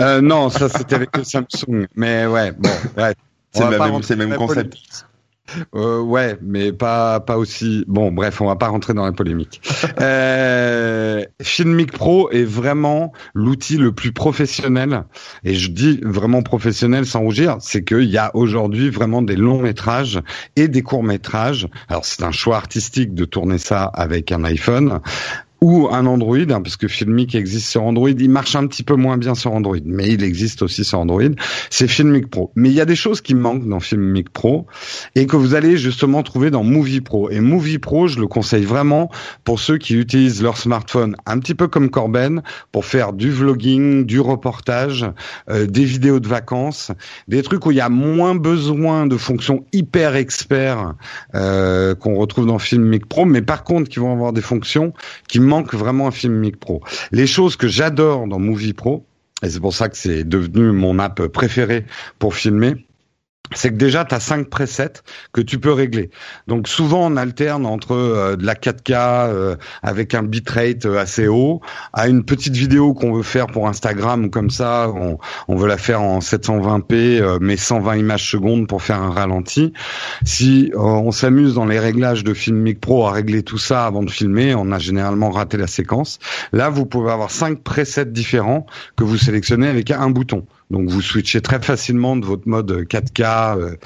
Euh, 0.00 0.20
non, 0.20 0.48
ça 0.48 0.68
c'était 0.68 0.94
avec 0.94 1.16
le 1.16 1.24
Samsung. 1.24 1.88
Mais 1.96 2.24
ouais, 2.24 2.52
bon, 2.52 2.70
ouais. 2.96 3.14
C'est 3.50 3.68
le 3.68 4.26
même, 4.26 4.36
concept. 4.36 4.76
Euh, 5.74 6.00
ouais, 6.00 6.36
mais 6.42 6.72
pas 6.72 7.20
pas 7.20 7.38
aussi. 7.38 7.84
Bon, 7.88 8.12
bref, 8.12 8.40
on 8.40 8.46
va 8.46 8.56
pas 8.56 8.68
rentrer 8.68 8.94
dans 8.94 9.04
la 9.04 9.12
polémique. 9.12 9.60
euh, 10.00 11.24
Filmic 11.42 11.92
Pro 11.92 12.30
est 12.30 12.44
vraiment 12.44 13.12
l'outil 13.34 13.76
le 13.76 13.92
plus 13.92 14.12
professionnel, 14.12 15.04
et 15.44 15.54
je 15.54 15.70
dis 15.70 16.00
vraiment 16.02 16.42
professionnel 16.42 17.06
sans 17.06 17.20
rougir, 17.20 17.56
c'est 17.60 17.84
qu'il 17.84 18.10
y 18.10 18.18
a 18.18 18.34
aujourd'hui 18.34 18.90
vraiment 18.90 19.22
des 19.22 19.36
longs 19.36 19.60
métrages 19.60 20.20
et 20.56 20.68
des 20.68 20.82
courts 20.82 21.04
métrages. 21.04 21.68
Alors 21.88 22.04
c'est 22.04 22.22
un 22.22 22.32
choix 22.32 22.56
artistique 22.56 23.14
de 23.14 23.24
tourner 23.24 23.58
ça 23.58 23.84
avec 23.84 24.32
un 24.32 24.44
iPhone 24.44 25.00
ou 25.60 25.88
un 25.90 26.06
Android, 26.06 26.36
hein, 26.38 26.60
parce 26.62 26.76
que 26.76 26.86
Filmic 26.86 27.34
existe 27.34 27.68
sur 27.68 27.82
Android. 27.82 28.10
Il 28.10 28.30
marche 28.30 28.54
un 28.54 28.66
petit 28.66 28.82
peu 28.82 28.94
moins 28.94 29.16
bien 29.16 29.34
sur 29.34 29.52
Android, 29.52 29.78
mais 29.84 30.08
il 30.08 30.22
existe 30.22 30.62
aussi 30.62 30.84
sur 30.84 31.00
Android. 31.00 31.22
C'est 31.70 31.88
Filmic 31.88 32.30
Pro. 32.30 32.52
Mais 32.54 32.68
il 32.68 32.74
y 32.74 32.80
a 32.80 32.84
des 32.84 32.96
choses 32.96 33.20
qui 33.20 33.34
manquent 33.34 33.68
dans 33.68 33.80
Filmic 33.80 34.30
Pro 34.30 34.66
et 35.14 35.26
que 35.26 35.36
vous 35.36 35.54
allez 35.54 35.76
justement 35.76 36.22
trouver 36.22 36.50
dans 36.50 36.62
Movie 36.62 37.00
Pro. 37.00 37.30
Et 37.30 37.40
Movie 37.40 37.78
Pro, 37.78 38.06
je 38.06 38.20
le 38.20 38.26
conseille 38.28 38.64
vraiment 38.64 39.10
pour 39.44 39.58
ceux 39.58 39.78
qui 39.78 39.94
utilisent 39.94 40.42
leur 40.42 40.56
smartphone 40.56 41.16
un 41.26 41.38
petit 41.38 41.54
peu 41.54 41.66
comme 41.66 41.90
Corben 41.90 42.42
pour 42.70 42.84
faire 42.84 43.12
du 43.12 43.30
vlogging, 43.30 44.04
du 44.04 44.20
reportage, 44.20 45.06
euh, 45.50 45.66
des 45.66 45.84
vidéos 45.84 46.20
de 46.20 46.28
vacances, 46.28 46.92
des 47.26 47.42
trucs 47.42 47.66
où 47.66 47.72
il 47.72 47.76
y 47.76 47.80
a 47.80 47.88
moins 47.88 48.34
besoin 48.34 49.06
de 49.06 49.16
fonctions 49.16 49.64
hyper 49.72 50.14
experts 50.14 50.94
euh, 51.34 51.94
qu'on 51.96 52.14
retrouve 52.14 52.46
dans 52.46 52.58
Filmic 52.58 53.06
Pro, 53.06 53.24
mais 53.24 53.42
par 53.42 53.64
contre 53.64 53.88
qui 53.88 53.98
vont 53.98 54.12
avoir 54.12 54.32
des 54.32 54.40
fonctions 54.40 54.92
qui 55.26 55.40
manquent 55.48 55.74
vraiment 55.74 56.06
à 56.06 56.10
Filmic 56.10 56.58
Pro. 56.58 56.82
Les 57.10 57.26
choses 57.26 57.56
que 57.56 57.66
j'adore 57.66 58.26
dans 58.28 58.38
Movie 58.38 58.74
Pro, 58.74 59.04
et 59.42 59.50
c'est 59.50 59.60
pour 59.60 59.74
ça 59.74 59.88
que 59.88 59.96
c'est 59.96 60.24
devenu 60.24 60.72
mon 60.72 60.98
app 60.98 61.26
préférée 61.28 61.86
pour 62.18 62.34
filmer, 62.34 62.86
c'est 63.54 63.70
que 63.70 63.76
déjà 63.76 64.04
tu 64.04 64.14
as 64.14 64.20
cinq 64.20 64.48
presets 64.50 65.02
que 65.32 65.40
tu 65.40 65.58
peux 65.58 65.72
régler. 65.72 66.10
Donc 66.46 66.68
souvent 66.68 67.10
on 67.10 67.16
alterne 67.16 67.64
entre 67.66 67.92
euh, 67.92 68.36
de 68.36 68.44
la 68.44 68.54
4K 68.54 68.92
euh, 68.92 69.56
avec 69.82 70.14
un 70.14 70.22
bitrate 70.22 70.84
euh, 70.86 70.98
assez 70.98 71.28
haut 71.28 71.60
à 71.92 72.08
une 72.08 72.24
petite 72.24 72.54
vidéo 72.54 72.92
qu'on 72.94 73.12
veut 73.12 73.22
faire 73.22 73.46
pour 73.46 73.68
Instagram 73.68 74.26
ou 74.26 74.30
comme 74.30 74.50
ça, 74.50 74.90
on, 74.94 75.18
on 75.48 75.56
veut 75.56 75.66
la 75.66 75.78
faire 75.78 76.02
en 76.02 76.18
720p 76.18 76.92
euh, 76.92 77.38
mais 77.40 77.56
120 77.56 77.96
images 77.96 78.30
secondes 78.30 78.68
pour 78.68 78.82
faire 78.82 79.00
un 79.00 79.10
ralenti. 79.10 79.72
Si 80.24 80.70
euh, 80.74 80.78
on 80.78 81.10
s'amuse 81.10 81.54
dans 81.54 81.66
les 81.66 81.78
réglages 81.78 82.24
de 82.24 82.34
Filmic 82.34 82.80
Pro 82.80 83.06
à 83.06 83.12
régler 83.12 83.42
tout 83.42 83.58
ça 83.58 83.86
avant 83.86 84.02
de 84.02 84.10
filmer, 84.10 84.54
on 84.54 84.70
a 84.72 84.78
généralement 84.78 85.30
raté 85.30 85.56
la 85.56 85.66
séquence. 85.66 86.18
Là, 86.52 86.68
vous 86.68 86.84
pouvez 86.84 87.10
avoir 87.10 87.30
cinq 87.30 87.62
presets 87.62 88.04
différents 88.04 88.66
que 88.96 89.04
vous 89.04 89.16
sélectionnez 89.16 89.68
avec 89.68 89.90
un 89.90 90.10
bouton. 90.10 90.46
Donc 90.70 90.90
vous 90.90 91.00
switchez 91.00 91.40
très 91.40 91.60
facilement 91.62 92.16
de 92.16 92.26
votre 92.26 92.46
mode 92.46 92.70
4K 92.70 93.58
euh, 93.58 93.76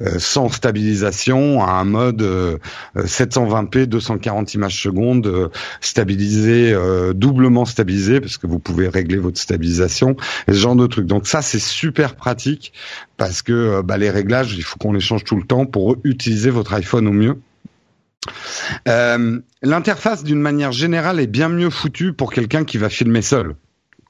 euh, 0.00 0.18
sans 0.18 0.48
stabilisation 0.48 1.62
à 1.62 1.72
un 1.72 1.84
mode 1.84 2.22
euh, 2.22 2.56
euh, 2.96 3.04
720p 3.04 3.84
240 3.84 4.54
images 4.54 4.82
secondes 4.82 5.26
euh, 5.26 5.48
stabilisé 5.80 6.74
doublement 7.14 7.64
stabilisé 7.64 8.20
parce 8.20 8.38
que 8.38 8.46
vous 8.46 8.58
pouvez 8.58 8.88
régler 8.88 9.18
votre 9.18 9.38
stabilisation 9.38 10.16
ce 10.48 10.54
genre 10.54 10.76
de 10.76 10.86
trucs. 10.86 11.06
Donc 11.06 11.26
ça 11.26 11.42
c'est 11.42 11.58
super 11.58 12.14
pratique 12.14 12.72
parce 13.16 13.42
que 13.42 13.82
bah, 13.82 13.98
les 13.98 14.10
réglages 14.10 14.54
il 14.56 14.62
faut 14.62 14.78
qu'on 14.78 14.92
les 14.92 15.00
change 15.00 15.24
tout 15.24 15.36
le 15.36 15.44
temps 15.44 15.66
pour 15.66 15.96
utiliser 16.04 16.50
votre 16.50 16.72
iPhone 16.74 17.06
au 17.06 17.12
mieux. 17.12 17.38
L'interface 19.62 20.24
d'une 20.24 20.40
manière 20.40 20.72
générale 20.72 21.20
est 21.20 21.26
bien 21.26 21.48
mieux 21.48 21.70
foutue 21.70 22.12
pour 22.12 22.32
quelqu'un 22.32 22.64
qui 22.64 22.78
va 22.78 22.88
filmer 22.88 23.22
seul. 23.22 23.54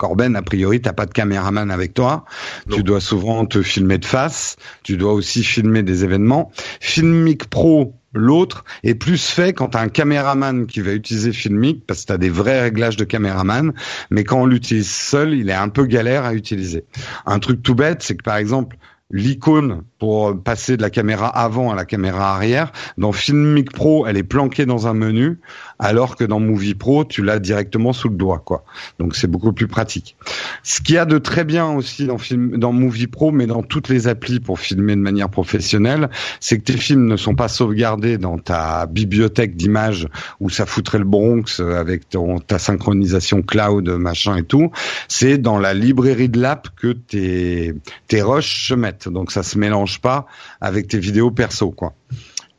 Corben, 0.01 0.35
a 0.35 0.41
priori, 0.41 0.81
t'as 0.81 0.95
pas 0.95 1.05
de 1.05 1.13
caméraman 1.13 1.71
avec 1.71 1.93
toi. 1.93 2.25
Non. 2.67 2.77
Tu 2.77 2.83
dois 2.83 3.03
souvent 3.03 3.45
te 3.45 3.61
filmer 3.61 3.99
de 3.99 4.07
face. 4.07 4.57
Tu 4.83 4.97
dois 4.97 5.13
aussi 5.13 5.45
filmer 5.45 5.83
des 5.83 6.05
événements. 6.05 6.51
Filmic 6.81 7.51
Pro, 7.51 7.93
l'autre, 8.15 8.65
est 8.83 8.95
plus 8.95 9.29
fait 9.29 9.53
quand 9.53 9.69
t'as 9.69 9.83
un 9.83 9.91
caméraman 9.91 10.67
qui 10.67 10.81
va 10.81 10.93
utiliser 10.93 11.35
Filmic 11.35 11.87
parce 11.87 12.01
que 12.01 12.07
t'as 12.07 12.17
des 12.17 12.31
vrais 12.31 12.63
réglages 12.63 12.97
de 12.97 13.05
caméraman. 13.05 13.75
Mais 14.11 14.25
quand 14.25 14.41
on 14.41 14.47
l'utilise 14.47 14.91
seul, 14.91 15.35
il 15.35 15.51
est 15.51 15.55
un 15.55 15.69
peu 15.69 15.85
galère 15.85 16.25
à 16.25 16.33
utiliser. 16.33 16.87
Un 17.27 17.39
truc 17.39 17.63
tout 17.63 17.75
bête, 17.75 18.03
c'est 18.03 18.17
que 18.17 18.23
par 18.23 18.39
exemple, 18.39 18.79
l'icône 19.11 19.83
pour 19.99 20.41
passer 20.43 20.77
de 20.77 20.83
la 20.83 20.91
caméra 20.91 21.27
avant 21.27 21.71
à 21.71 21.75
la 21.75 21.85
caméra 21.85 22.35
arrière. 22.35 22.73
Dans 22.97 23.13
Filmic 23.13 23.73
Pro, 23.73 24.07
elle 24.07 24.17
est 24.17 24.23
planquée 24.23 24.67
dans 24.67 24.87
un 24.87 24.95
menu, 24.95 25.41
alors 25.81 26.17
que 26.17 26.25
dans 26.25 26.39
Movie 26.39 26.75
Pro, 26.75 27.05
tu 27.05 27.23
l'as 27.23 27.39
directement 27.39 27.93
sous 27.93 28.11
le 28.11 28.15
doigt, 28.15 28.39
quoi. 28.39 28.65
Donc 28.99 29.17
c'est 29.17 29.27
beaucoup 29.27 29.53
plus 29.53 29.67
pratique. 29.67 30.15
Ce 30.63 30.81
qu'il 30.81 30.95
y 30.95 30.99
a 30.99 31.07
de 31.07 31.19
très 31.19 31.43
bien 31.45 31.71
aussi 31.71 32.07
dans 32.07 32.19
film, 32.19 32.59
dans 32.59 32.73
Movie 32.73 33.07
Pro, 33.07 33.33
mais 33.33 33.47
dans 33.47 33.63
toutes 33.63 33.89
les 33.89 34.07
applis 34.07 34.41
pour 34.41 34.61
filmer 34.61 34.95
de 34.95 35.01
manière 35.01 35.31
professionnelle, 35.31 36.11
c'est 36.39 36.59
que 36.59 36.65
tes 36.65 36.77
films 36.77 37.07
ne 37.07 37.17
sont 37.17 37.35
pas 37.35 37.49
sauvegardés 37.49 38.19
dans 38.19 38.39
ta 38.39 38.87
bibliothèque 38.87 39.57
d'images 39.57 40.07
où 40.39 40.51
ça 40.51 40.67
foutrait 40.67 40.99
le 40.99 41.05
Bronx 41.05 41.61
avec 41.61 42.09
ton, 42.11 42.39
ta 42.39 42.59
synchronisation 42.59 43.41
cloud, 43.43 43.89
machin 43.89 44.37
et 44.37 44.45
tout. 44.45 44.71
C'est 45.09 45.39
dans 45.39 45.59
la 45.59 45.73
librairie 45.73 46.29
de 46.29 46.41
l'app 46.41 46.69
que 46.77 46.93
tes 46.93 47.75
tes 48.07 48.23
rushs 48.23 48.69
se 48.69 48.75
mettent. 48.75 49.09
Donc 49.09 49.33
ça 49.33 49.43
se 49.43 49.57
mélange 49.57 50.01
pas 50.01 50.27
avec 50.61 50.89
tes 50.89 50.99
vidéos 50.99 51.31
perso, 51.31 51.71
quoi. 51.71 51.95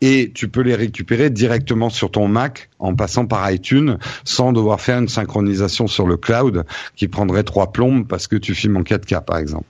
Et 0.01 0.31
tu 0.33 0.47
peux 0.47 0.61
les 0.61 0.75
récupérer 0.75 1.29
directement 1.29 1.89
sur 1.89 2.11
ton 2.11 2.27
Mac 2.27 2.69
en 2.79 2.95
passant 2.95 3.25
par 3.25 3.49
iTunes 3.51 3.97
sans 4.23 4.51
devoir 4.51 4.81
faire 4.81 4.97
une 4.97 5.07
synchronisation 5.07 5.87
sur 5.87 6.07
le 6.07 6.17
cloud 6.17 6.65
qui 6.95 7.07
prendrait 7.07 7.43
trois 7.43 7.71
plombes 7.71 8.07
parce 8.07 8.27
que 8.27 8.35
tu 8.35 8.55
filmes 8.55 8.77
en 8.77 8.81
4K 8.81 9.23
par 9.23 9.37
exemple. 9.37 9.65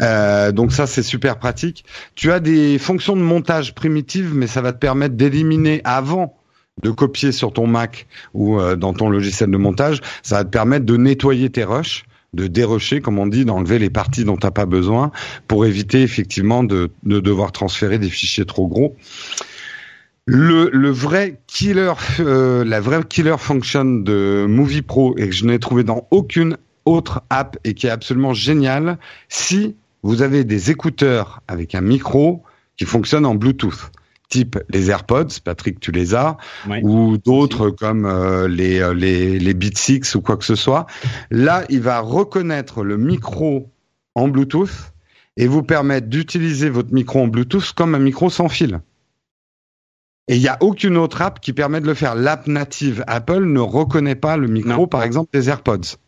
Euh, 0.00 0.52
donc 0.52 0.72
ça 0.72 0.86
c'est 0.86 1.02
super 1.02 1.38
pratique. 1.38 1.84
Tu 2.14 2.30
as 2.30 2.40
des 2.40 2.78
fonctions 2.78 3.16
de 3.16 3.22
montage 3.22 3.74
primitives 3.74 4.34
mais 4.34 4.46
ça 4.46 4.62
va 4.62 4.72
te 4.72 4.78
permettre 4.78 5.16
d'éliminer 5.16 5.80
avant 5.84 6.36
de 6.82 6.90
copier 6.90 7.32
sur 7.32 7.52
ton 7.52 7.66
Mac 7.66 8.06
ou 8.32 8.58
euh, 8.60 8.76
dans 8.76 8.92
ton 8.92 9.08
logiciel 9.08 9.50
de 9.50 9.56
montage, 9.56 10.00
ça 10.22 10.36
va 10.36 10.44
te 10.44 10.50
permettre 10.50 10.86
de 10.86 10.96
nettoyer 10.96 11.50
tes 11.50 11.64
rushs 11.64 12.04
de 12.34 12.46
dérocher, 12.46 13.00
comme 13.00 13.18
on 13.18 13.26
dit, 13.26 13.44
d'enlever 13.44 13.78
les 13.78 13.90
parties 13.90 14.24
dont 14.24 14.36
tu 14.36 14.46
n'as 14.46 14.50
pas 14.50 14.66
besoin 14.66 15.12
pour 15.48 15.66
éviter 15.66 16.02
effectivement 16.02 16.64
de, 16.64 16.90
devoir 17.04 17.52
transférer 17.52 17.98
des 17.98 18.10
fichiers 18.10 18.44
trop 18.44 18.66
gros. 18.66 18.96
Le, 20.26 20.70
le 20.72 20.90
vrai 20.90 21.40
killer, 21.46 21.92
euh, 22.20 22.64
la 22.64 22.80
vraie 22.80 23.04
killer 23.04 23.36
function 23.38 23.84
de 23.84 24.46
Movie 24.48 24.80
Pro 24.80 25.14
et 25.18 25.28
que 25.28 25.34
je 25.34 25.44
n'ai 25.44 25.58
trouvé 25.58 25.84
dans 25.84 26.08
aucune 26.10 26.56
autre 26.86 27.22
app 27.28 27.58
et 27.64 27.74
qui 27.74 27.86
est 27.86 27.90
absolument 27.90 28.32
génial, 28.32 28.98
si 29.28 29.76
vous 30.02 30.22
avez 30.22 30.44
des 30.44 30.70
écouteurs 30.70 31.42
avec 31.46 31.74
un 31.74 31.82
micro 31.82 32.42
qui 32.76 32.86
fonctionne 32.86 33.26
en 33.26 33.34
Bluetooth 33.34 33.90
type 34.30 34.58
les 34.70 34.90
AirPods, 34.90 35.40
Patrick, 35.44 35.78
tu 35.78 35.92
les 35.92 36.14
as, 36.14 36.38
ou 36.82 37.18
d'autres 37.18 37.68
comme 37.70 38.06
euh, 38.06 38.48
les, 38.48 38.80
euh, 38.80 38.94
les, 38.94 39.38
les 39.38 39.54
Beats 39.54 39.76
6 39.76 40.14
ou 40.14 40.22
quoi 40.22 40.36
que 40.38 40.44
ce 40.44 40.54
soit. 40.56 40.86
Là, 41.30 41.64
il 41.68 41.80
va 41.80 42.00
reconnaître 42.00 42.82
le 42.82 42.96
micro 42.96 43.70
en 44.14 44.28
Bluetooth 44.28 44.92
et 45.36 45.46
vous 45.46 45.62
permettre 45.62 46.08
d'utiliser 46.08 46.70
votre 46.70 46.92
micro 46.94 47.20
en 47.20 47.26
Bluetooth 47.28 47.72
comme 47.72 47.94
un 47.94 47.98
micro 47.98 48.30
sans 48.30 48.48
fil. 48.48 48.80
Et 50.28 50.36
il 50.36 50.40
n'y 50.40 50.48
a 50.48 50.56
aucune 50.60 50.96
autre 50.96 51.20
app 51.20 51.40
qui 51.40 51.52
permet 51.52 51.80
de 51.80 51.86
le 51.86 51.94
faire. 51.94 52.14
L'app 52.14 52.46
native 52.46 53.04
Apple 53.06 53.44
ne 53.44 53.60
reconnaît 53.60 54.14
pas 54.14 54.36
le 54.36 54.48
micro, 54.48 54.86
par 54.86 55.02
exemple, 55.02 55.30
des 55.32 55.50
AirPods. 55.50 55.98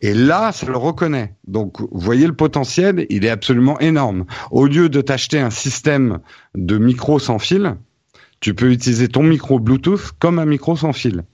Et 0.00 0.12
là, 0.12 0.52
ça 0.52 0.66
le 0.66 0.76
reconnaît. 0.76 1.36
Donc, 1.46 1.80
vous 1.80 2.00
voyez 2.00 2.26
le 2.26 2.34
potentiel, 2.34 3.06
il 3.08 3.24
est 3.24 3.30
absolument 3.30 3.78
énorme. 3.80 4.26
Au 4.50 4.66
lieu 4.66 4.88
de 4.88 5.00
t'acheter 5.00 5.38
un 5.38 5.50
système 5.50 6.18
de 6.54 6.78
micro 6.78 7.18
sans 7.18 7.38
fil, 7.38 7.76
tu 8.40 8.54
peux 8.54 8.72
utiliser 8.72 9.08
ton 9.08 9.22
micro 9.22 9.58
Bluetooth 9.58 10.12
comme 10.18 10.38
un 10.38 10.46
micro 10.46 10.76
sans 10.76 10.92
fil. 10.92 11.24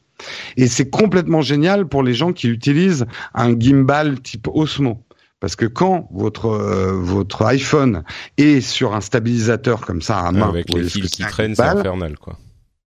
Et 0.56 0.66
c'est 0.66 0.90
complètement 0.90 1.40
génial 1.40 1.86
pour 1.88 2.02
les 2.02 2.14
gens 2.14 2.32
qui 2.32 2.48
utilisent 2.48 3.06
un 3.34 3.58
gimbal 3.58 4.20
type 4.20 4.48
Osmo. 4.52 5.02
Parce 5.40 5.54
que 5.54 5.66
quand 5.66 6.08
votre 6.12 6.46
euh, 6.46 6.92
votre 6.92 7.42
iPhone 7.42 8.04
est 8.38 8.60
sur 8.60 8.94
un 8.94 9.00
stabilisateur 9.00 9.82
comme 9.82 10.00
ça 10.00 10.20
à 10.20 10.32
main, 10.32 10.48
avec 10.48 10.72
les 10.72 10.84
fils 10.84 11.10
qui 11.10 11.22
traînent, 11.22 11.54
c'est 11.54 11.62
infernal, 11.62 12.18
quoi. 12.18 12.38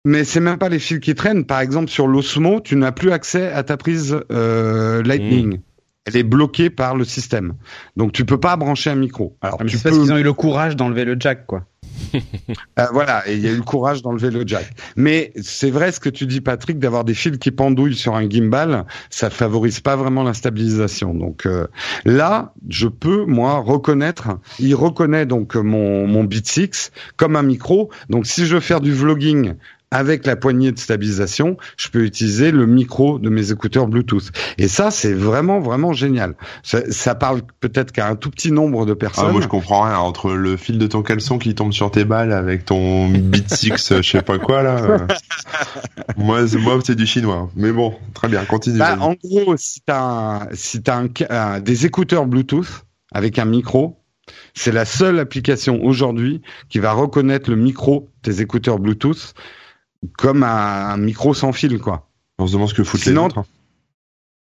Mais 0.05 0.23
c'est 0.23 0.39
même 0.39 0.57
pas 0.57 0.69
les 0.69 0.79
fils 0.79 0.99
qui 0.99 1.13
traînent. 1.15 1.45
Par 1.45 1.59
exemple, 1.59 1.89
sur 1.89 2.07
l'Osmo, 2.07 2.61
tu 2.61 2.77
n'as 2.77 2.93
plus 2.93 3.11
accès 3.11 3.51
à 3.51 3.63
ta 3.63 3.75
prise 3.75 4.17
euh, 4.31 5.03
Lightning. 5.03 5.57
Hmm. 5.57 5.61
Elle 6.07 6.15
est 6.15 6.23
bloquée 6.23 6.69
par 6.69 6.95
le 6.95 7.03
système. 7.03 7.53
Donc 7.97 8.13
tu 8.13 8.23
peux 8.23 8.39
pas 8.39 8.55
brancher 8.55 8.89
un 8.89 8.95
micro. 8.95 9.35
Alors, 9.41 9.59
tu 9.67 9.77
parce 9.77 9.97
qu'ils 9.97 10.13
ont 10.13 10.17
eu 10.17 10.23
le 10.23 10.33
courage 10.33 10.77
d'enlever 10.77 11.03
le 11.03 11.17
jack, 11.19 11.45
quoi. 11.45 11.65
euh, 12.15 12.85
voilà, 12.93 13.27
et 13.27 13.33
il 13.33 13.41
y 13.41 13.47
a 13.47 13.51
eu 13.51 13.57
le 13.57 13.63
courage 13.63 14.01
d'enlever 14.01 14.29
le 14.29 14.43
jack. 14.45 14.69
Mais 14.95 15.33
c'est 15.41 15.69
vrai 15.69 15.91
ce 15.91 15.99
que 15.99 16.09
tu 16.09 16.25
dis, 16.25 16.39
Patrick, 16.39 16.79
d'avoir 16.79 17.03
des 17.03 17.13
fils 17.13 17.37
qui 17.37 17.51
pendouillent 17.51 17.95
sur 17.95 18.15
un 18.15 18.29
gimbal, 18.29 18.85
ça 19.09 19.29
favorise 19.29 19.81
pas 19.81 19.97
vraiment 19.97 20.23
la 20.23 20.33
stabilisation. 20.33 21.13
Donc 21.13 21.45
euh, 21.45 21.67
là, 22.05 22.53
je 22.69 22.87
peux 22.87 23.25
moi 23.25 23.57
reconnaître. 23.57 24.29
Il 24.59 24.75
reconnaît 24.75 25.25
donc 25.25 25.55
mon 25.55 26.07
mon 26.07 26.23
Beat 26.23 26.47
6 26.47 26.91
comme 27.17 27.35
un 27.35 27.43
micro. 27.43 27.89
Donc 28.09 28.25
si 28.25 28.45
je 28.45 28.55
veux 28.55 28.61
faire 28.61 28.79
du 28.79 28.93
vlogging 28.93 29.55
avec 29.91 30.25
la 30.25 30.35
poignée 30.35 30.71
de 30.71 30.79
stabilisation, 30.79 31.57
je 31.77 31.87
peux 31.89 32.03
utiliser 32.03 32.51
le 32.51 32.65
micro 32.65 33.19
de 33.19 33.29
mes 33.29 33.51
écouteurs 33.51 33.87
Bluetooth. 33.87 34.31
Et 34.57 34.67
ça, 34.67 34.91
c'est 34.91 35.13
vraiment, 35.13 35.59
vraiment 35.59 35.93
génial. 35.93 36.35
Ça, 36.63 37.15
parle 37.15 37.41
peut-être 37.59 37.91
qu'à 37.91 38.07
un 38.07 38.15
tout 38.15 38.29
petit 38.29 38.51
nombre 38.51 38.85
de 38.85 38.93
personnes. 38.93 39.27
Ah, 39.29 39.31
moi, 39.31 39.41
je 39.41 39.47
comprends 39.47 39.83
rien. 39.83 39.97
Entre 39.97 40.31
le 40.33 40.57
fil 40.57 40.77
de 40.77 40.87
ton 40.87 41.03
caleçon 41.03 41.37
qui 41.37 41.55
tombe 41.55 41.71
sur 41.71 41.89
tes 41.89 42.03
balles 42.03 42.33
avec 42.33 42.65
ton 42.65 43.07
Beat 43.07 43.53
6, 43.53 43.93
je 43.97 44.01
sais 44.01 44.21
pas 44.21 44.39
quoi, 44.39 44.61
là. 44.61 44.77
Euh. 44.77 44.97
moi, 46.17 46.41
moi 46.59 46.79
c'est 46.83 46.95
du 46.95 47.05
chinois. 47.05 47.49
Mais 47.55 47.71
bon, 47.71 47.95
très 48.13 48.27
bien, 48.27 48.43
continue. 48.43 48.79
Bah, 48.79 48.97
en 48.99 49.13
gros, 49.13 49.55
si 49.57 49.81
t'as 49.85 50.47
si 50.53 50.81
as 51.29 51.59
des 51.61 51.85
écouteurs 51.85 52.25
Bluetooth 52.25 52.85
avec 53.13 53.39
un 53.39 53.45
micro, 53.45 53.97
c'est 54.53 54.71
la 54.71 54.85
seule 54.85 55.19
application 55.19 55.83
aujourd'hui 55.83 56.41
qui 56.69 56.79
va 56.79 56.91
reconnaître 56.91 57.49
le 57.49 57.55
micro 57.55 58.09
des 58.23 58.41
écouteurs 58.41 58.79
Bluetooth 58.79 59.33
comme 60.17 60.43
un, 60.43 60.97
micro 60.97 61.33
sans 61.33 61.51
fil, 61.51 61.79
quoi. 61.79 62.09
On 62.39 62.47
se 62.47 62.53
demande 62.53 62.69
ce 62.69 62.73
que 62.73 62.83
foutent 62.83 63.05
les 63.05 63.15
autres. 63.17 63.43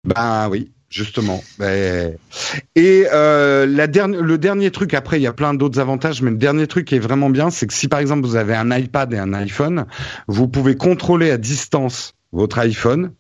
Bah 0.05 0.49
oui, 0.51 0.71
justement. 0.89 1.43
Et 1.61 3.07
euh, 3.13 3.67
la 3.67 3.87
dernière, 3.87 4.23
le 4.23 4.39
dernier 4.39 4.71
truc, 4.71 4.95
après, 4.95 5.19
il 5.19 5.23
y 5.23 5.27
a 5.27 5.33
plein 5.33 5.55
d'autres 5.55 5.79
avantages, 5.79 6.23
mais 6.23 6.31
le 6.31 6.37
dernier 6.37 6.67
truc 6.67 6.87
qui 6.87 6.97
est 6.97 7.01
vraiment 7.01 7.31
bien, 7.31 7.51
c'est 7.51 7.67
que 7.67 7.75
si 7.75 7.89
par 7.89 8.01
exemple 8.01 8.27
vous 8.27 8.37
avez 8.37 8.55
un 8.55 8.71
iPad 8.77 9.13
et 9.13 9.19
un 9.19 9.33
iPhone, 9.33 9.87
vous 10.27 10.49
pouvez 10.49 10.77
contrôler 10.77 11.31
à 11.31 11.39
distance 11.39 12.15
votre 12.33 12.59
iPhone 12.59 13.13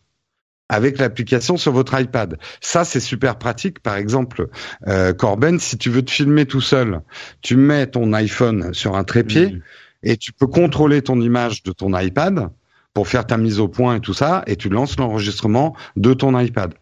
avec 0.68 0.98
l'application 0.98 1.56
sur 1.56 1.72
votre 1.72 1.98
iPad. 2.00 2.38
Ça, 2.60 2.84
c'est 2.84 3.00
super 3.00 3.36
pratique. 3.36 3.80
Par 3.80 3.96
exemple, 3.96 4.48
euh, 4.86 5.12
Corben, 5.12 5.58
si 5.58 5.76
tu 5.76 5.90
veux 5.90 6.02
te 6.02 6.12
filmer 6.12 6.46
tout 6.46 6.60
seul, 6.60 7.00
tu 7.42 7.56
mets 7.56 7.88
ton 7.88 8.12
iPhone 8.12 8.72
sur 8.72 8.96
un 8.96 9.04
trépied. 9.04 9.48
Mmh 9.48 9.60
et 10.02 10.16
tu 10.16 10.32
peux 10.32 10.46
contrôler 10.46 11.02
ton 11.02 11.20
image 11.20 11.62
de 11.62 11.72
ton 11.72 11.98
iPad 11.98 12.48
pour 12.94 13.08
faire 13.08 13.26
ta 13.26 13.36
mise 13.36 13.60
au 13.60 13.68
point 13.68 13.96
et 13.96 14.00
tout 14.00 14.14
ça, 14.14 14.42
et 14.46 14.56
tu 14.56 14.68
lances 14.68 14.98
l'enregistrement 14.98 15.76
de 15.96 16.12
ton 16.12 16.38
iPad. 16.38 16.74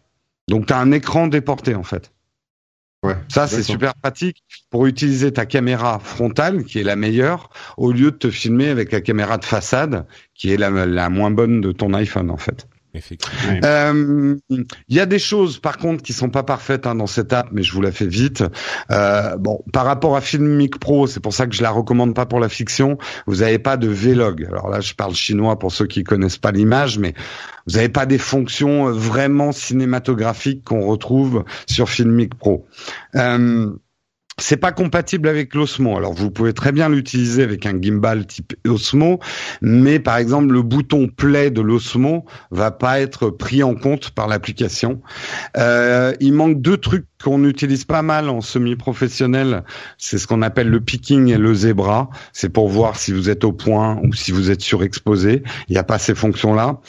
Donc 0.47 0.65
tu 0.65 0.73
as 0.73 0.79
un 0.79 0.91
écran 0.91 1.27
déporté 1.27 1.75
en 1.75 1.83
fait. 1.83 2.11
Ouais, 3.03 3.15
ça 3.29 3.47
c'est 3.47 3.63
super 3.63 3.95
pratique 3.95 4.43
pour 4.69 4.85
utiliser 4.85 5.31
ta 5.31 5.45
caméra 5.45 5.99
frontale 5.99 6.65
qui 6.65 6.79
est 6.79 6.83
la 6.83 6.97
meilleure 6.97 7.49
au 7.77 7.93
lieu 7.93 8.11
de 8.11 8.17
te 8.17 8.29
filmer 8.29 8.67
avec 8.67 8.91
la 8.91 8.99
caméra 8.99 9.37
de 9.37 9.45
façade 9.45 10.05
qui 10.33 10.51
est 10.51 10.57
la 10.57 11.09
moins 11.09 11.31
bonne 11.31 11.61
de 11.61 11.71
ton 11.71 11.93
iPhone 11.93 12.29
en 12.29 12.37
fait. 12.37 12.67
Effectivement. 12.99 13.59
Euh, 13.63 14.35
il 14.49 14.95
y 14.95 14.99
a 14.99 15.05
des 15.05 15.19
choses, 15.19 15.57
par 15.57 15.77
contre, 15.77 16.03
qui 16.03 16.13
sont 16.13 16.29
pas 16.29 16.43
parfaites 16.43 16.85
hein, 16.85 16.95
dans 16.95 17.07
cette 17.07 17.31
app, 17.33 17.47
mais 17.51 17.63
je 17.63 17.73
vous 17.73 17.81
la 17.81 17.91
fais 17.91 18.05
vite. 18.05 18.43
Euh, 18.91 19.37
bon, 19.37 19.63
par 19.71 19.85
rapport 19.85 20.15
à 20.15 20.21
Filmic 20.21 20.79
Pro, 20.79 21.07
c'est 21.07 21.21
pour 21.21 21.33
ça 21.33 21.47
que 21.47 21.55
je 21.55 21.63
la 21.63 21.71
recommande 21.71 22.13
pas 22.13 22.25
pour 22.25 22.39
la 22.39 22.49
fiction. 22.49 22.97
Vous 23.25 23.37
n'avez 23.37 23.57
pas 23.57 23.77
de 23.77 23.87
Vlog. 23.87 24.45
Alors 24.45 24.69
là, 24.69 24.81
je 24.81 24.93
parle 24.93 25.15
chinois 25.15 25.57
pour 25.57 25.71
ceux 25.71 25.87
qui 25.87 26.03
connaissent 26.03 26.37
pas 26.37 26.51
l'image, 26.51 26.99
mais 26.99 27.13
vous 27.65 27.75
n'avez 27.75 27.89
pas 27.89 28.05
des 28.05 28.17
fonctions 28.17 28.91
vraiment 28.91 29.51
cinématographiques 29.51 30.65
qu'on 30.65 30.85
retrouve 30.85 31.45
sur 31.67 31.89
Filmic 31.89 32.35
Pro. 32.35 32.65
Euh, 33.15 33.71
c'est 34.39 34.57
pas 34.57 34.71
compatible 34.71 35.27
avec 35.27 35.53
l'Osmo. 35.53 35.97
Alors 35.97 36.13
vous 36.13 36.31
pouvez 36.31 36.53
très 36.53 36.71
bien 36.71 36.89
l'utiliser 36.89 37.43
avec 37.43 37.65
un 37.65 37.79
gimbal 37.79 38.25
type 38.25 38.53
Osmo, 38.67 39.19
mais 39.61 39.99
par 39.99 40.17
exemple 40.17 40.53
le 40.53 40.61
bouton 40.61 41.07
play 41.07 41.51
de 41.51 41.61
l'Osmo 41.61 42.25
va 42.51 42.71
pas 42.71 42.99
être 42.99 43.29
pris 43.29 43.63
en 43.63 43.75
compte 43.75 44.11
par 44.11 44.27
l'application. 44.27 45.01
Euh, 45.57 46.13
il 46.19 46.33
manque 46.33 46.61
deux 46.61 46.77
trucs 46.77 47.05
qu'on 47.23 47.43
utilise 47.43 47.85
pas 47.85 48.01
mal 48.01 48.29
en 48.29 48.41
semi-professionnel, 48.41 49.63
c'est 49.97 50.17
ce 50.17 50.27
qu'on 50.27 50.41
appelle 50.41 50.69
le 50.69 50.79
picking 50.79 51.27
et 51.29 51.37
le 51.37 51.53
zebra. 51.53 52.09
C'est 52.33 52.49
pour 52.49 52.69
voir 52.69 52.95
si 52.95 53.11
vous 53.11 53.29
êtes 53.29 53.43
au 53.43 53.51
point 53.51 53.99
ou 54.03 54.13
si 54.13 54.31
vous 54.31 54.51
êtes 54.51 54.61
surexposé. 54.61 55.43
Il 55.67 55.73
n'y 55.73 55.77
a 55.77 55.83
pas 55.83 55.99
ces 55.99 56.15
fonctions-là. 56.15 56.79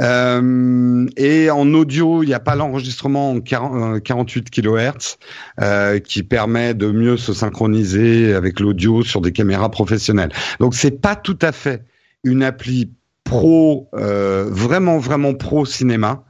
Euh, 0.00 1.06
et 1.16 1.50
en 1.50 1.74
audio, 1.74 2.22
il 2.22 2.26
n'y 2.26 2.34
a 2.34 2.40
pas 2.40 2.54
l'enregistrement 2.54 3.32
en 3.32 3.40
48 3.40 4.50
kHz 4.50 5.18
euh, 5.60 5.98
qui 5.98 6.22
permet 6.22 6.74
de 6.74 6.90
mieux 6.90 7.16
se 7.16 7.32
synchroniser 7.32 8.34
avec 8.34 8.60
l'audio 8.60 9.02
sur 9.02 9.20
des 9.20 9.32
caméras 9.32 9.70
professionnelles. 9.70 10.32
Donc 10.60 10.74
c'est 10.74 11.00
pas 11.00 11.16
tout 11.16 11.38
à 11.42 11.52
fait 11.52 11.84
une 12.24 12.42
appli 12.42 12.90
pro, 13.24 13.88
euh, 13.94 14.46
vraiment 14.50 14.98
vraiment 14.98 15.34
pro 15.34 15.64
cinéma 15.64 16.24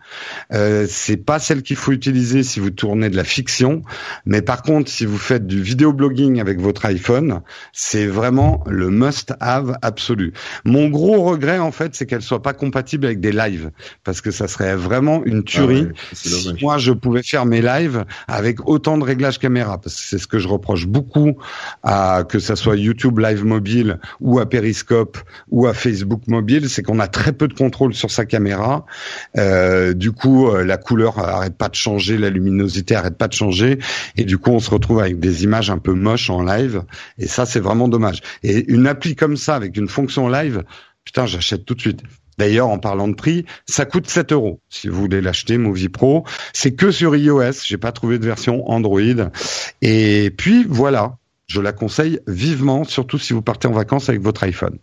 Euh, 0.53 0.87
c'est 0.89 1.17
pas 1.17 1.39
celle 1.39 1.63
qu'il 1.63 1.77
faut 1.77 1.93
utiliser 1.93 2.43
si 2.43 2.61
vous 2.61 2.71
tournez 2.71 3.11
de 3.11 3.17
la 3.17 3.25
fiction, 3.25 3.83
mais 4.27 4.43
par 4.43 4.63
contre, 4.63 4.91
si 4.91 5.07
vous 5.07 5.19
faites 5.19 5.47
du 5.47 5.63
vidéoblogging 5.63 6.41
avec 6.41 6.61
votre 6.61 6.85
iPhone, 6.87 7.41
c'est 7.73 8.07
vraiment 8.07 8.63
le 8.67 8.91
must-have 8.91 9.79
absolu. 9.83 10.33
Mon 10.65 10.89
gros 10.89 11.23
regret, 11.23 11.59
en 11.59 11.73
fait, 11.73 11.95
c'est 11.95 12.07
qu'elle 12.07 12.23
soit 12.23 12.43
pas 12.43 12.53
compatible 12.53 13.07
avec 13.07 13.21
des 13.21 13.33
lives, 13.33 13.71
parce 14.05 14.21
que 14.21 14.31
ça 14.31 14.49
serait 14.49 14.77
vraiment 14.77 15.23
une 15.25 15.45
tuerie 15.45 15.89
ah 15.91 15.97
si 16.13 16.55
moi 16.61 16.79
je 16.79 16.93
pouvais 16.93 17.23
faire 17.23 17.47
mes 17.47 17.63
lives 17.63 18.05
avec 18.29 18.69
autant 18.69 18.99
de 18.99 19.05
réglages 19.05 19.39
caméra, 19.39 19.79
parce 19.79 19.97
que 19.97 20.03
c'est 20.03 20.19
ce 20.19 20.27
que 20.27 20.39
je 20.39 20.49
reproche 20.49 20.87
beaucoup 20.87 21.37
à 21.83 22.25
que 22.29 22.39
ça 22.39 22.57
soit 22.57 22.77
YouTube 22.77 23.19
Live 23.19 23.45
mobile 23.45 23.99
ou 24.21 24.39
à 24.39 24.49
Periscope 24.49 25.19
ou 25.51 25.67
à 25.67 25.75
Facebook 25.75 26.23
mobile, 26.27 26.69
c'est 26.69 26.83
qu'on 26.83 26.99
a 26.99 27.09
très 27.09 27.33
peu 27.33 27.49
de 27.49 27.55
contrôle 27.55 27.95
sur 27.95 28.11
sa 28.11 28.25
caméra. 28.25 28.85
Euh, 29.37 29.95
du 30.03 30.11
coup, 30.11 30.49
euh, 30.49 30.65
la 30.65 30.79
couleur 30.79 31.21
arrête 31.21 31.57
pas 31.57 31.69
de 31.69 31.77
changer, 31.77 32.19
la 32.19 32.29
luminosité 32.29 32.97
arrête 32.97 33.17
pas 33.17 33.29
de 33.29 33.35
changer, 33.35 33.79
et 34.17 34.25
du 34.25 34.37
coup, 34.37 34.51
on 34.51 34.59
se 34.59 34.69
retrouve 34.69 34.99
avec 34.99 35.21
des 35.21 35.45
images 35.45 35.71
un 35.71 35.79
peu 35.79 35.93
moches 35.93 36.29
en 36.29 36.43
live. 36.43 36.83
Et 37.19 37.29
ça, 37.29 37.47
c'est 37.47 37.61
vraiment 37.61 37.87
dommage. 37.87 38.21
Et 38.43 38.69
une 38.69 38.89
appli 38.89 39.15
comme 39.15 39.37
ça 39.37 39.55
avec 39.55 39.77
une 39.77 39.87
fonction 39.87 40.29
live, 40.29 40.65
putain, 41.05 41.27
j'achète 41.27 41.65
tout 41.65 41.77
de 41.77 41.81
suite. 41.81 42.01
D'ailleurs, 42.37 42.69
en 42.69 42.79
parlant 42.79 43.07
de 43.07 43.15
prix, 43.15 43.45
ça 43.65 43.85
coûte 43.85 44.09
7 44.09 44.33
euros 44.33 44.61
si 44.69 44.89
vous 44.89 45.01
voulez 45.01 45.21
l'acheter, 45.21 45.57
Movie 45.57 45.89
Pro. 45.89 46.25
C'est 46.53 46.73
que 46.73 46.91
sur 46.91 47.15
iOS. 47.15 47.63
J'ai 47.65 47.77
pas 47.77 47.93
trouvé 47.93 48.19
de 48.19 48.27
version 48.27 48.69
Android. 48.69 49.31
Et 49.83 50.35
puis 50.37 50.67
voilà, 50.69 51.19
je 51.47 51.61
la 51.61 51.73
conseille 51.73 52.19
vivement, 52.27 52.83
surtout 52.83 53.19
si 53.19 53.35
vous 53.35 53.43
partez 53.43 53.69
en 53.69 53.73
vacances 53.73 54.09
avec 54.09 54.21
votre 54.21 54.43
iPhone. 54.43 54.79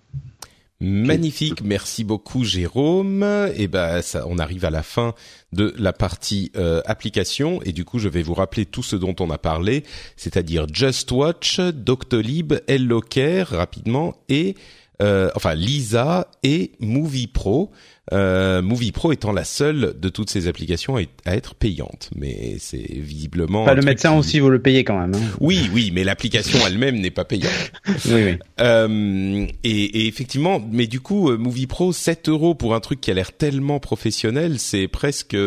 Magnifique, 0.81 1.61
merci 1.61 2.05
beaucoup 2.05 2.45
Jérôme. 2.45 3.23
Et 3.53 3.63
eh 3.63 3.67
ben 3.67 3.99
on 4.25 4.39
arrive 4.39 4.63
à 4.63 4.69
la 4.69 4.81
fin 4.81 5.13
de 5.51 5.73
la 5.77 5.91
partie 5.91 6.51
euh, 6.55 6.81
application 6.85 7.61
et 7.63 7.73
du 7.73 7.83
coup 7.83 7.99
je 7.99 8.07
vais 8.07 8.21
vous 8.21 8.33
rappeler 8.33 8.65
tout 8.65 8.83
ce 8.83 8.95
dont 8.95 9.15
on 9.19 9.29
a 9.29 9.37
parlé, 9.37 9.83
c'est-à-dire 10.15 10.67
Just 10.71 11.11
Watch, 11.11 11.59
Doctolib, 11.59 12.53
HelloCare 12.67 13.49
rapidement 13.49 14.15
et 14.29 14.55
euh, 15.01 15.29
enfin 15.35 15.53
Lisa 15.53 16.29
et 16.43 16.71
Movie 16.79 17.27
Pro. 17.27 17.71
Euh, 18.11 18.61
Movie 18.61 18.91
Pro 18.91 19.11
étant 19.11 19.31
la 19.31 19.43
seule 19.43 19.93
de 19.99 20.09
toutes 20.09 20.29
ces 20.29 20.47
applications 20.47 20.97
à 21.25 21.35
être 21.35 21.53
payante, 21.55 22.09
mais 22.15 22.55
c'est 22.59 22.77
visiblement. 22.77 23.65
Pas 23.65 23.75
le 23.75 23.83
médecin 23.83 24.17
aussi, 24.17 24.39
vous 24.39 24.49
le 24.49 24.59
payez 24.59 24.83
quand 24.83 24.99
même. 24.99 25.13
Hein. 25.13 25.35
Oui, 25.39 25.69
oui, 25.73 25.91
mais 25.93 26.03
l'application 26.03 26.59
elle-même 26.65 26.99
n'est 26.99 27.11
pas 27.11 27.25
payante. 27.25 27.51
oui, 27.87 27.93
oui. 28.23 28.39
Euh, 28.61 29.45
et, 29.63 29.83
et, 29.83 30.07
effectivement, 30.07 30.59
mais 30.71 30.87
du 30.87 30.99
coup, 30.99 31.29
euh, 31.29 31.37
Movie 31.37 31.67
Pro 31.67 31.93
7 31.93 32.29
euros 32.29 32.55
pour 32.55 32.73
un 32.73 32.79
truc 32.79 32.99
qui 32.99 33.11
a 33.11 33.13
l'air 33.13 33.31
tellement 33.31 33.79
professionnel, 33.79 34.59
c'est 34.59 34.87
presque. 34.87 35.37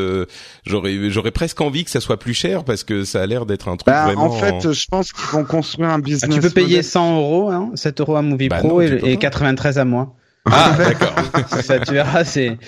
J'aurais, 0.64 1.10
j'aurais 1.10 1.32
presque 1.32 1.60
envie 1.60 1.84
que 1.84 1.90
ça 1.90 2.00
soit 2.00 2.18
plus 2.18 2.34
cher 2.34 2.64
parce 2.64 2.84
que 2.84 3.04
ça 3.04 3.22
a 3.22 3.26
l'air 3.26 3.46
d'être 3.46 3.68
un 3.68 3.76
truc 3.76 3.92
bah, 3.92 4.04
vraiment. 4.04 4.26
En 4.26 4.30
fait, 4.30 4.72
je 4.72 4.86
pense 4.88 5.12
qu'ils 5.12 5.30
vont 5.32 5.44
construire 5.44 5.90
un 5.90 5.98
business. 5.98 6.30
Ah, 6.30 6.34
tu 6.34 6.40
peux 6.40 6.50
payer 6.50 6.82
100 6.82 7.16
euros, 7.18 7.50
hein, 7.50 7.70
7 7.74 8.00
euros 8.00 8.16
à 8.16 8.22
Movie 8.22 8.48
bah 8.48 8.58
Pro 8.58 8.80
et, 8.80 9.00
et 9.04 9.16
93 9.16 9.78
à 9.78 9.84
moi. 9.84 10.14
Ah, 10.50 10.74
d'accord. 10.78 11.14
ça, 11.62 11.78
tu 11.78 11.92
verras, 11.92 12.24
c'est, 12.24 12.58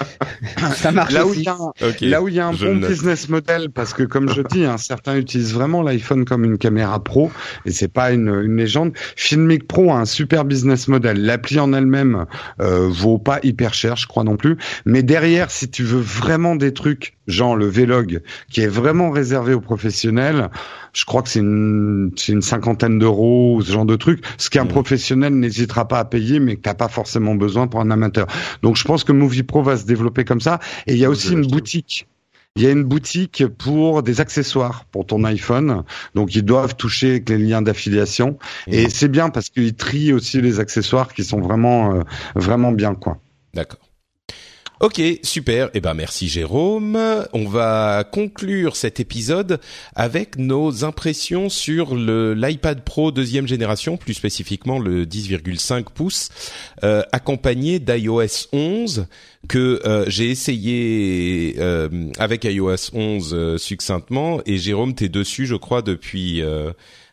ça 0.77 0.93
marche 0.93 1.12
là 1.12 1.27
aussi. 1.27 1.39
Où 1.39 1.41
il 1.41 1.45
y 1.45 1.49
a, 1.49 2.11
là 2.11 2.22
où 2.22 2.29
il 2.29 2.35
y 2.35 2.41
a 2.41 2.47
un 2.47 2.53
bon 2.53 2.77
business 2.77 3.29
model, 3.29 3.70
parce 3.70 3.93
que 3.93 4.05
comme 4.05 4.29
je 4.29 4.43
dis, 4.43 4.64
hein, 4.64 4.79
certains 4.79 5.16
utilisent 5.16 5.53
vraiment 5.53 5.83
l'iPhone 5.83 6.25
comme 6.25 6.45
une 6.45 6.57
caméra 6.57 7.03
pro, 7.03 7.33
et 7.66 7.72
c'est 7.72 7.93
pas 7.93 8.12
une, 8.12 8.29
une 8.29 8.57
légende. 8.57 8.93
Filmic 9.16 9.66
Pro 9.66 9.91
a 9.91 9.97
un 9.97 10.05
super 10.05 10.45
business 10.45 10.87
model. 10.87 11.25
L'appli 11.25 11.59
en 11.59 11.72
elle-même 11.72 12.27
euh, 12.61 12.89
vaut 12.89 13.18
pas 13.18 13.41
hyper 13.43 13.75
cher, 13.75 13.97
je 13.97 14.07
crois 14.07 14.22
non 14.22 14.37
plus. 14.37 14.57
Mais 14.85 15.03
derrière, 15.03 15.51
si 15.51 15.68
tu 15.68 15.83
veux 15.83 16.01
vraiment 16.01 16.55
des 16.55 16.72
trucs, 16.72 17.16
genre 17.27 17.57
le 17.57 17.66
Vlog, 17.66 18.22
qui 18.51 18.61
est 18.61 18.68
vraiment 18.68 19.11
réservé 19.11 19.53
aux 19.53 19.61
professionnels, 19.61 20.51
je 20.93 21.05
crois 21.05 21.22
que 21.22 21.29
c'est 21.29 21.41
une, 21.41 22.12
une 22.29 22.43
cinquantaine 22.43 23.01
d'euros, 23.01 23.61
ce 23.62 23.72
genre 23.72 23.87
de 23.87 23.97
truc. 23.97 24.25
Ce 24.39 24.49
qu'un 24.49 24.64
mmh. 24.64 24.68
professionnel 24.68 25.35
n'hésitera 25.35 25.89
pas 25.89 25.99
à 25.99 26.05
payer, 26.05 26.39
mais 26.39 26.57
que 26.57 26.61
t'as 26.61 26.75
pas 26.75 26.89
forcément 26.89 27.35
besoin 27.35 27.64
pour 27.67 27.81
un 27.81 27.91
amateur. 27.91 28.27
Donc 28.62 28.77
je 28.77 28.85
pense 28.85 29.05
que 29.05 29.12
Movie 29.12 29.43
Pro 29.43 29.62
va 29.62 29.77
se 29.77 29.85
développer 29.85 30.25
comme 30.25 30.41
ça. 30.41 30.61
Et 30.87 30.93
il 30.93 30.99
y 30.99 31.05
a 31.05 31.11
aussi 31.11 31.33
une 31.33 31.47
boutique. 31.47 32.07
Il 32.57 32.62
y 32.62 32.67
a 32.67 32.71
une 32.71 32.85
boutique 32.85 33.45
pour 33.47 34.05
des 34.05 34.21
accessoires 34.21 34.85
pour 34.93 35.07
ton 35.07 35.25
iPhone. 35.25 35.83
Donc 36.15 36.37
ils 36.37 36.45
doivent 36.45 36.77
toucher 36.77 37.11
avec 37.11 37.29
les 37.29 37.39
liens 37.39 37.62
d'affiliation. 37.62 38.39
Et 38.69 38.89
c'est 38.89 39.09
bien 39.09 39.31
parce 39.31 39.51
qu'ils 39.51 39.75
trient 39.75 40.12
aussi 40.12 40.41
les 40.41 40.61
accessoires 40.61 41.12
qui 41.12 41.25
sont 41.25 41.41
vraiment, 41.41 41.95
euh, 41.95 42.03
vraiment 42.37 42.71
bien, 42.71 42.95
quoi. 42.95 43.19
D'accord. 43.55 43.81
Ok, 44.85 45.01
super. 45.22 45.70
Eh 45.72 45.80
ben 45.80 45.95
merci 45.95 46.28
Jérôme. 46.28 46.99
On 47.32 47.49
va 47.49 48.05
conclure 48.05 48.76
cet 48.76 49.01
épisode 49.01 49.59
avec 49.95 50.37
nos 50.37 50.85
impressions 50.85 51.49
sur 51.49 51.95
le 51.95 52.35
l'iPad 52.35 52.85
Pro 52.85 53.11
deuxième 53.11 53.49
génération, 53.49 53.97
plus 53.97 54.12
spécifiquement 54.12 54.78
le 54.78 55.07
10,5 55.07 55.85
pouces, 55.85 56.28
euh, 56.82 57.03
accompagné 57.12 57.78
d'iOS 57.78 58.49
11 58.53 59.07
que 59.49 59.80
euh, 59.87 60.05
j'ai 60.09 60.28
essayé 60.28 61.57
euh, 61.61 61.89
avec 62.18 62.45
iOS 62.45 62.91
11 62.93 63.57
succinctement. 63.57 64.43
Et 64.45 64.59
Jérôme, 64.59 64.95
t'es 64.95 65.09
dessus, 65.09 65.47
je 65.47 65.57
crois, 65.57 65.80
depuis 65.80 66.43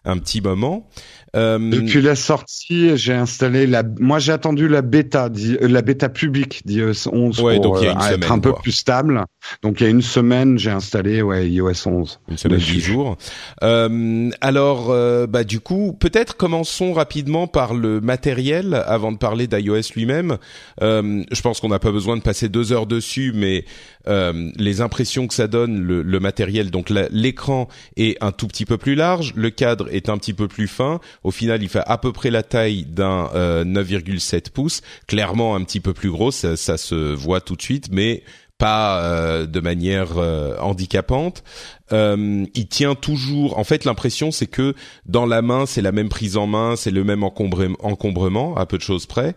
un 0.04 0.18
petit 0.18 0.42
moment. 0.42 0.90
Euh, 1.36 1.58
Depuis 1.58 2.02
la 2.02 2.16
sortie, 2.16 2.98
j'ai 2.98 3.14
installé 3.14 3.66
la. 3.66 3.84
Moi, 4.00 4.20
j'ai 4.20 4.34
attendu 4.34 4.68
la 4.68 4.82
bêta, 4.82 5.30
euh, 5.30 5.68
la 5.68 5.82
bêta 5.82 6.10
publique 6.10 6.62
d'iOS 6.66 7.08
11 7.10 7.40
ouais, 7.42 7.56
pour 7.56 7.64
donc 7.64 7.78
il 7.82 7.86
y 7.86 7.88
a 7.88 7.94
une 7.94 8.02
euh, 8.02 8.18
être 8.18 8.32
un 8.32 8.40
peu 8.40 8.54
plus 8.54 8.74
stable. 8.74 9.24
Donc, 9.64 9.80
il 9.80 9.84
y 9.86 9.88
a 9.88 9.90
une 9.90 10.02
semaine, 10.02 10.58
j'ai 10.60 10.72
installé 10.72 11.22
ouais 11.22 11.50
iOS 11.50 11.88
11. 11.88 12.20
Une 12.28 12.38
semaine, 12.38 12.60
dix 12.60 12.82
jours. 12.82 13.18
Euh, 13.64 14.30
alors, 14.42 14.92
euh, 14.92 15.26
bah 15.26 15.46
du 15.46 15.62
coup, 15.62 15.96
peut-être 15.98 16.36
commençons 16.36 16.92
rapidement 16.92 17.48
par 17.48 17.74
le 17.74 18.02
matériel 18.02 18.74
avant 18.86 19.14
de 19.14 19.18
parler 19.18 19.48
d'iOS 19.48 19.94
lui-même. 19.96 20.38
je 20.82 21.42
pense 21.42 21.62
qu'on 21.62 21.70
n'a 21.70 21.80
pas 21.80 21.92
besoin 21.92 22.18
de 22.18 22.22
passer 22.22 22.50
deux 22.50 22.74
heures 22.74 22.88
dessus, 22.88 23.32
mais 23.34 23.64
les 24.08 24.82
impressions 24.82 25.28
que 25.28 25.34
ça 25.34 25.48
donne, 25.48 25.80
le, 25.82 26.02
le 26.02 26.20
matériel. 26.20 26.72
Donc, 26.72 26.90
l'écran 26.90 27.68
est 27.98 28.22
un 28.24 28.32
tout 28.32 28.48
petit 28.48 28.66
peu 28.66 28.78
plus 28.78 28.96
large, 28.96 29.34
le 29.36 29.50
cadre 29.50 29.88
est 29.92 30.10
un 30.10 30.18
petit 30.18 30.34
peu 30.34 30.48
plus 30.48 30.68
fin. 30.68 31.00
Au 31.24 31.32
final, 31.32 31.64
il 31.64 31.70
fait 31.70 31.84
à 31.86 31.98
peu 31.98 32.12
près 32.12 32.32
la 32.32 32.44
taille 32.44 32.86
d'un 32.86 33.26
9,7 33.64 34.36
euh, 34.36 34.40
pouces, 34.54 34.82
clairement 35.08 35.56
un 35.56 35.64
petit 35.64 35.80
peu 35.80 35.94
plus 35.94 36.10
gros, 36.10 36.32
ça, 36.32 36.56
se 36.56 37.14
voit 37.14 37.42
tout 37.42 37.56
de 37.56 37.62
suite, 37.62 37.90
mais 37.92 38.24
pas 38.58 39.02
euh, 39.02 39.48
de 39.48 39.60
manière 39.60 40.18
euh, 40.18 40.56
handicapante. 40.60 41.44
il 41.92 42.68
tient 42.70 42.96
toujours. 42.96 43.58
En 43.58 43.64
fait, 43.64 43.86
l'impression 43.86 44.32
c'est 44.32 44.48
que 44.48 44.76
dans 45.06 45.26
la 45.26 45.42
main, 45.42 45.66
c'est 45.66 45.82
la 45.82 45.92
même 45.92 46.10
prise 46.10 46.38
en 46.38 46.48
main, 46.48 46.76
c'est 46.76 46.92
le 46.92 47.04
même 47.04 47.24
encombrement, 47.24 48.56
à 48.56 48.66
peu 48.66 48.78
de 48.78 48.84
choses 48.84 49.06
près. 49.06 49.36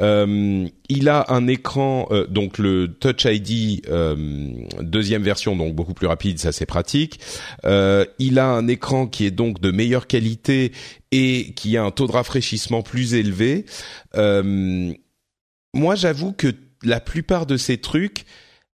Euh, 0.00 0.66
il 0.88 1.08
a 1.08 1.26
un 1.28 1.46
écran, 1.46 2.08
euh, 2.10 2.26
donc 2.26 2.58
le 2.58 2.88
Touch 2.88 3.26
ID 3.26 3.86
euh, 3.88 4.16
deuxième 4.80 5.22
version, 5.22 5.54
donc 5.56 5.74
beaucoup 5.74 5.94
plus 5.94 6.06
rapide, 6.06 6.38
ça 6.38 6.52
c'est 6.52 6.66
pratique. 6.66 7.20
il 7.64 8.38
a 8.38 8.46
un 8.46 8.68
écran 8.68 9.06
qui 9.06 9.26
est 9.26 9.30
donc 9.30 9.60
de 9.60 9.70
meilleure 9.70 10.06
qualité 10.06 10.72
et 11.10 11.52
qui 11.54 11.76
a 11.76 11.84
un 11.84 11.90
taux 11.90 12.06
de 12.06 12.12
rafraîchissement 12.12 12.82
plus 12.82 13.14
élevé. 13.14 13.66
moi, 15.74 15.94
j'avoue 15.94 16.32
que 16.32 16.48
la 16.82 17.00
plupart 17.00 17.46
de 17.46 17.56
ces 17.56 17.78
trucs, 17.78 18.24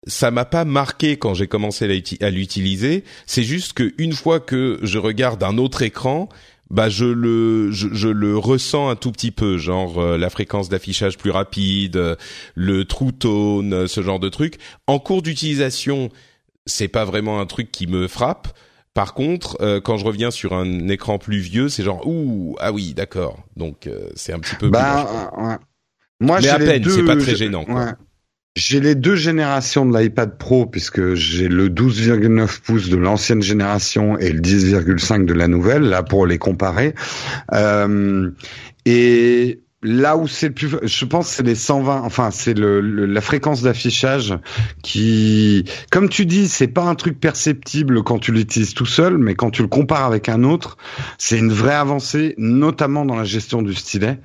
ça 0.07 0.29
m'a 0.29 0.45
pas 0.45 0.65
marqué 0.65 1.17
quand 1.17 1.33
j'ai 1.33 1.47
commencé 1.47 2.03
à 2.21 2.29
l'utiliser. 2.29 3.03
C'est 3.25 3.43
juste 3.43 3.73
que 3.73 3.93
une 3.97 4.13
fois 4.13 4.39
que 4.39 4.79
je 4.83 4.99
regarde 4.99 5.41
un 5.43 5.57
autre 5.57 5.81
écran, 5.81 6.29
bah 6.69 6.89
je 6.89 7.05
le 7.05 7.71
je, 7.71 8.07
le 8.07 8.37
ressens 8.37 8.89
un 8.89 8.95
tout 8.95 9.11
petit 9.11 9.31
peu 9.31 9.57
genre 9.57 9.99
euh, 9.99 10.17
la 10.17 10.29
fréquence 10.29 10.69
d'affichage 10.69 11.17
plus 11.17 11.29
rapide 11.29 11.95
euh, 11.95 12.15
le 12.55 12.85
true 12.85 13.13
tone 13.13 13.73
euh, 13.73 13.87
ce 13.87 14.01
genre 14.01 14.19
de 14.19 14.29
truc. 14.29 14.57
En 14.87 14.99
cours 14.99 15.21
d'utilisation 15.21 16.09
c'est 16.65 16.87
pas 16.87 17.05
vraiment 17.05 17.39
un 17.39 17.45
truc 17.45 17.71
qui 17.71 17.85
me 17.85 18.07
frappe. 18.07 18.47
Par 18.95 19.13
contre 19.13 19.57
quand 19.83 19.97
je 19.97 20.05
reviens 20.05 20.31
sur 20.31 20.53
un 20.53 20.87
écran 20.87 21.19
plus 21.19 21.39
vieux 21.39 21.69
c'est 21.69 21.83
genre 21.83 22.07
ouh 22.07 22.55
ah 22.59 22.71
oui 22.71 22.93
d'accord. 22.93 23.43
Donc 23.57 23.89
c'est 24.15 24.33
un 24.33 24.39
petit 24.39 24.55
peu 24.55 24.69
bah, 24.69 25.31
ouais. 25.37 25.57
moi 26.21 26.39
mais 26.41 26.47
à 26.47 26.57
peine 26.57 26.89
c'est 26.89 27.03
pas 27.03 27.17
très 27.17 27.35
gênant 27.35 27.65
quoi. 27.65 27.95
J'ai 28.55 28.79
les 28.79 28.95
deux 28.95 29.17
générations 29.17 29.85
de 29.85 29.97
l'iPad 29.97 30.37
Pro 30.37 30.65
puisque 30.65 31.13
j'ai 31.15 31.49
le 31.49 31.67
12,9 31.67 32.61
pouces 32.61 32.89
de 32.89 32.95
l'ancienne 32.95 33.41
génération 33.41 34.17
et 34.17 34.31
le 34.31 34.39
10,5 34.39 35.25
de 35.25 35.33
la 35.33 35.49
nouvelle 35.49 35.83
là 35.83 36.03
pour 36.03 36.25
les 36.25 36.37
comparer. 36.37 36.95
Euh, 37.51 38.31
et 38.85 39.59
là 39.83 40.15
où 40.15 40.25
c'est 40.27 40.47
le 40.47 40.53
plus, 40.53 40.77
je 40.83 41.05
pense 41.05 41.27
c'est 41.27 41.43
les 41.43 41.55
120, 41.55 42.01
enfin 42.03 42.31
c'est 42.31 42.57
le, 42.57 42.79
la 42.79 43.19
fréquence 43.19 43.61
d'affichage 43.61 44.33
qui, 44.83 45.65
comme 45.91 46.07
tu 46.07 46.25
dis, 46.25 46.47
c'est 46.47 46.69
pas 46.69 46.83
un 46.83 46.95
truc 46.95 47.19
perceptible 47.19 48.03
quand 48.03 48.19
tu 48.19 48.31
l'utilises 48.31 48.73
tout 48.73 48.85
seul, 48.85 49.17
mais 49.17 49.35
quand 49.35 49.51
tu 49.51 49.63
le 49.63 49.67
compares 49.67 50.05
avec 50.05 50.29
un 50.29 50.43
autre, 50.43 50.77
c'est 51.17 51.37
une 51.37 51.51
vraie 51.51 51.75
avancée, 51.75 52.35
notamment 52.37 53.03
dans 53.03 53.17
la 53.17 53.25
gestion 53.25 53.61
du 53.61 53.73
stylet. 53.73 54.19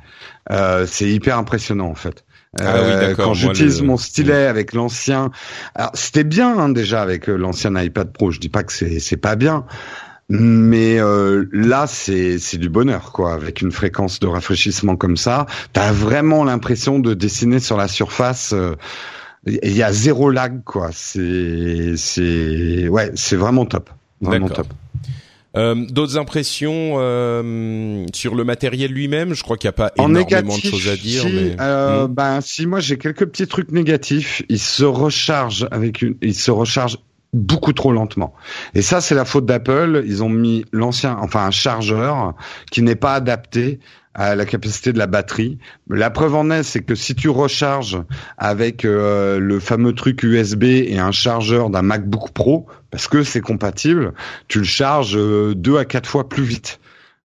Euh, 0.53 0.87
c'est 0.87 1.11
hyper 1.11 1.37
impressionnant 1.37 1.89
en 1.89 1.97
fait. 1.97 2.25
Ah 2.59 2.83
oui, 2.83 3.15
quand 3.17 3.35
j'utilise 3.35 3.81
mon 3.83 3.97
stylet 3.97 4.47
avec 4.47 4.73
l'ancien, 4.73 5.31
c'était 5.95 6.25
bien 6.25 6.59
hein, 6.59 6.69
déjà 6.69 7.01
avec 7.01 7.29
l'ancien 7.29 7.81
iPad 7.81 8.13
Pro. 8.13 8.33
Je 8.33 8.41
dis 8.41 8.49
pas 8.49 8.65
que 8.65 8.73
c'est 8.73 8.99
c'est 8.99 9.17
pas 9.17 9.37
bien, 9.37 9.67
mais 10.29 11.01
euh, 11.01 11.49
là, 11.53 11.87
c'est 11.89 12.39
c'est 12.39 12.59
du 12.59 12.69
bonheur, 12.69 13.13
quoi. 13.13 13.35
Avec 13.35 13.63
une 13.63 13.73
fréquence 13.73 14.21
de 14.21 14.29
rafraîchissement 14.29 14.97
comme 14.97 15.17
ça, 15.17 15.47
t'as 15.73 15.93
vraiment 15.93 16.45
l'impression 16.45 17.01
de 17.01 17.15
dessiner 17.15 17.59
sur 17.59 17.77
la 17.77 17.89
surface. 17.89 18.53
Euh, 18.53 18.77
il 19.47 19.77
y 19.77 19.83
a 19.83 19.93
zéro 19.93 20.31
lag, 20.31 20.63
quoi. 20.65 20.91
C'est 20.93 21.95
c'est 21.97 22.89
ouais, 22.89 23.11
c'est 23.17 23.37
vraiment 23.37 23.67
top, 23.67 23.91
vraiment 24.21 24.49
top. 24.49 24.69
Euh, 25.57 25.75
D'autres 25.91 26.17
impressions 26.17 26.95
euh, 26.99 28.05
sur 28.15 28.35
le 28.35 28.45
matériel 28.45 28.93
lui-même? 28.93 29.35
Je 29.35 29.43
crois 29.43 29.57
qu'il 29.57 29.69
n'y 29.69 29.71
a 29.71 29.73
pas 29.73 29.93
énormément 29.97 30.57
de 30.57 30.63
choses 30.63 30.89
à 30.89 30.97
dire. 30.97 31.25
mais... 31.25 31.57
euh, 31.61 32.07
hmm. 32.07 32.15
Ben 32.15 32.41
si, 32.41 32.67
moi 32.67 32.81
j'ai 32.81 32.99
quelques 32.99 33.27
petits 33.27 33.47
trucs 33.47 33.73
négatifs. 33.73 34.43
Il 34.49 34.61
se 34.61 34.85
recharge 34.85 35.67
avec 35.71 36.03
une, 36.03 36.17
il 36.23 36.35
se 36.35 36.51
recharge 36.51 36.99
beaucoup 37.33 37.73
trop 37.73 37.93
lentement. 37.93 38.35
Et 38.75 38.83
ça, 38.83 39.01
c'est 39.01 39.15
la 39.15 39.25
faute 39.25 39.47
d'Apple. 39.47 40.03
Ils 40.07 40.23
ont 40.23 40.29
mis 40.29 40.65
l'ancien, 40.73 41.17
enfin 41.21 41.47
un 41.47 41.51
chargeur 41.51 42.35
qui 42.71 42.83
n'est 42.83 42.97
pas 42.97 43.15
adapté 43.15 43.79
à 44.15 44.35
la 44.35 44.45
capacité 44.45 44.93
de 44.93 44.99
la 44.99 45.07
batterie. 45.07 45.59
La 45.89 46.11
preuve 46.11 46.35
en 46.35 46.51
est, 46.51 46.63
c'est 46.63 46.83
que 46.83 46.95
si 46.95 47.15
tu 47.15 47.29
recharges 47.29 48.03
avec 48.39 48.85
euh, 48.85 49.39
le 49.39 49.61
fameux 49.61 49.95
truc 49.95 50.23
USB 50.23 50.65
et 50.65 50.99
un 50.99 51.13
chargeur 51.13 51.71
d'un 51.71 51.83
MacBook 51.83 52.31
Pro, 52.33 52.67
parce 52.91 53.07
que 53.07 53.23
c'est 53.23 53.41
compatible, 53.41 54.13
tu 54.49 54.59
le 54.59 54.65
charges 54.65 55.17
euh, 55.17 55.55
deux 55.55 55.79
à 55.79 55.85
quatre 55.85 56.09
fois 56.09 56.29
plus 56.29 56.43
vite 56.43 56.81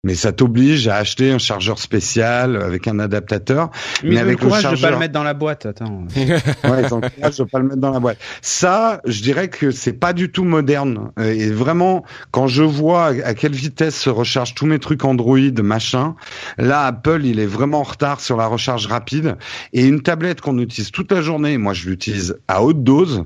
mais 0.03 0.15
ça 0.15 0.33
t'oblige 0.33 0.89
à 0.89 0.97
acheter 0.97 1.31
un 1.31 1.37
chargeur 1.37 1.79
spécial 1.79 2.61
avec 2.61 2.89
un 2.89 2.99
adaptateur. 2.99 3.71
Mais, 4.03 4.17
avec 4.17 4.43
le 4.43 4.49
chargeur, 4.49 4.73
de 4.73 4.81
pas 4.81 4.91
le 4.91 4.97
mettre 4.97 5.13
dans 5.13 5.23
la 5.23 5.33
boîte. 5.33 5.65
Attends. 5.65 6.05
ouais, 6.15 6.83
ils 6.83 6.93
ont 6.93 6.99
de 6.99 7.43
pas 7.49 7.59
le 7.59 7.65
mettre 7.65 7.79
dans 7.79 7.91
la 7.91 8.01
boîte. 8.01 8.17
Ça, 8.41 9.01
je 9.05 9.21
dirais 9.21 9.47
que 9.47 9.71
c'est 9.71 9.93
pas 9.93 10.11
du 10.11 10.29
tout 10.29 10.43
moderne. 10.43 11.11
Et 11.17 11.49
vraiment, 11.49 12.03
quand 12.31 12.47
je 12.47 12.63
vois 12.63 13.13
à 13.23 13.33
quelle 13.33 13.53
vitesse 13.53 13.95
se 13.95 14.09
rechargent 14.09 14.55
tous 14.55 14.65
mes 14.65 14.79
trucs 14.79 15.05
Android, 15.05 15.37
machin, 15.61 16.15
là, 16.57 16.85
Apple, 16.85 17.21
il 17.23 17.39
est 17.39 17.45
vraiment 17.45 17.79
en 17.79 17.83
retard 17.83 18.19
sur 18.19 18.35
la 18.35 18.47
recharge 18.47 18.87
rapide. 18.87 19.37
Et 19.71 19.85
une 19.85 20.01
tablette 20.01 20.41
qu'on 20.41 20.59
utilise 20.59 20.91
toute 20.91 21.13
la 21.13 21.21
journée, 21.21 21.57
moi, 21.57 21.73
je 21.73 21.89
l'utilise 21.89 22.37
à 22.49 22.61
haute 22.61 22.83
dose. 22.83 23.23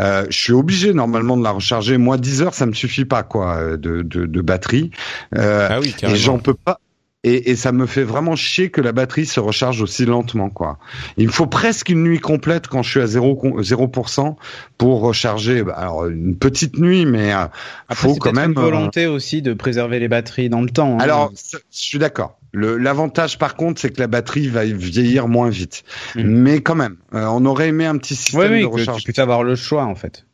Euh, 0.00 0.26
je 0.30 0.38
suis 0.38 0.52
obligé 0.52 0.92
normalement 0.92 1.36
de 1.36 1.42
la 1.42 1.50
recharger. 1.50 1.98
Moi, 1.98 2.18
10 2.18 2.42
heures, 2.42 2.54
ça 2.54 2.66
me 2.66 2.72
suffit 2.72 3.04
pas 3.04 3.22
quoi 3.22 3.56
euh, 3.56 3.76
de, 3.76 4.02
de, 4.02 4.26
de 4.26 4.40
batterie. 4.40 4.90
Euh, 5.36 5.68
ah 5.70 5.80
oui, 5.80 5.94
et 6.02 6.16
j'en 6.16 6.38
peux 6.38 6.54
pas. 6.54 6.80
Et, 7.24 7.50
et, 7.50 7.56
ça 7.56 7.72
me 7.72 7.86
fait 7.86 8.04
vraiment 8.04 8.36
chier 8.36 8.70
que 8.70 8.80
la 8.80 8.92
batterie 8.92 9.26
se 9.26 9.40
recharge 9.40 9.82
aussi 9.82 10.04
lentement, 10.04 10.50
quoi. 10.50 10.78
Il 11.16 11.26
me 11.26 11.32
faut 11.32 11.48
presque 11.48 11.88
une 11.88 12.04
nuit 12.04 12.20
complète 12.20 12.68
quand 12.68 12.84
je 12.84 12.90
suis 12.90 13.00
à 13.00 13.06
0%, 13.06 13.60
0% 13.60 14.36
pour 14.78 15.00
recharger. 15.00 15.64
Bah, 15.64 15.74
alors, 15.76 16.06
une 16.06 16.36
petite 16.36 16.78
nuit, 16.78 17.06
mais 17.06 17.34
euh, 17.34 17.46
faut 17.92 18.14
quand 18.14 18.32
même. 18.32 18.52
Une 18.52 18.60
volonté 18.60 19.08
aussi 19.08 19.42
de 19.42 19.52
préserver 19.52 19.98
les 19.98 20.06
batteries 20.06 20.48
dans 20.48 20.62
le 20.62 20.70
temps. 20.70 20.94
Hein. 20.94 21.02
Alors, 21.02 21.32
je 21.34 21.58
suis 21.70 21.98
d'accord. 21.98 22.37
L'avantage 22.58 23.38
par 23.38 23.56
contre, 23.56 23.80
c'est 23.80 23.90
que 23.90 24.00
la 24.00 24.06
batterie 24.06 24.48
va 24.48 24.64
vieillir 24.64 25.28
moins 25.28 25.48
vite. 25.48 25.84
Mm. 26.14 26.22
Mais 26.24 26.60
quand 26.60 26.74
même, 26.74 26.96
euh, 27.14 27.26
on 27.26 27.44
aurait 27.46 27.68
aimé 27.68 27.86
un 27.86 27.96
petit 27.98 28.16
système 28.16 28.60
de 28.60 28.66
recharge. 28.66 29.04
Tu 29.04 29.12
peux 29.12 29.22
avoir 29.22 29.42
le 29.42 29.54
choix 29.54 29.84
en 29.84 29.94
fait. 29.94 30.26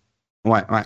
Ouais, 0.44 0.62
ouais. 0.70 0.82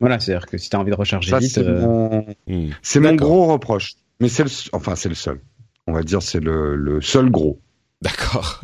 Voilà, 0.00 0.18
c'est-à-dire 0.18 0.46
que 0.46 0.56
si 0.56 0.70
tu 0.70 0.76
as 0.76 0.80
envie 0.80 0.90
de 0.90 0.96
recharger 0.96 1.36
vite, 1.38 1.50
c'est 1.50 1.66
euh, 1.66 1.80
mon, 1.80 2.26
mm. 2.46 3.00
mon, 3.00 3.14
gros 3.14 3.46
reproche. 3.46 3.94
Mais 4.20 4.28
c'est 4.28 4.44
le, 4.44 4.50
enfin 4.72 4.96
c'est 4.96 5.08
le 5.08 5.14
seul. 5.14 5.40
On 5.86 5.92
va 5.92 6.02
dire 6.02 6.22
c'est 6.22 6.40
le, 6.40 6.76
le 6.76 7.00
seul 7.00 7.30
gros. 7.30 7.60
D'accord. 8.02 8.62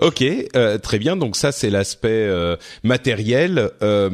Ok, 0.00 0.24
euh, 0.56 0.78
très 0.78 0.98
bien. 0.98 1.16
Donc 1.16 1.36
ça, 1.36 1.52
c'est 1.52 1.70
l'aspect 1.70 2.08
euh, 2.08 2.56
matériel. 2.82 3.70
Euh, 3.82 4.08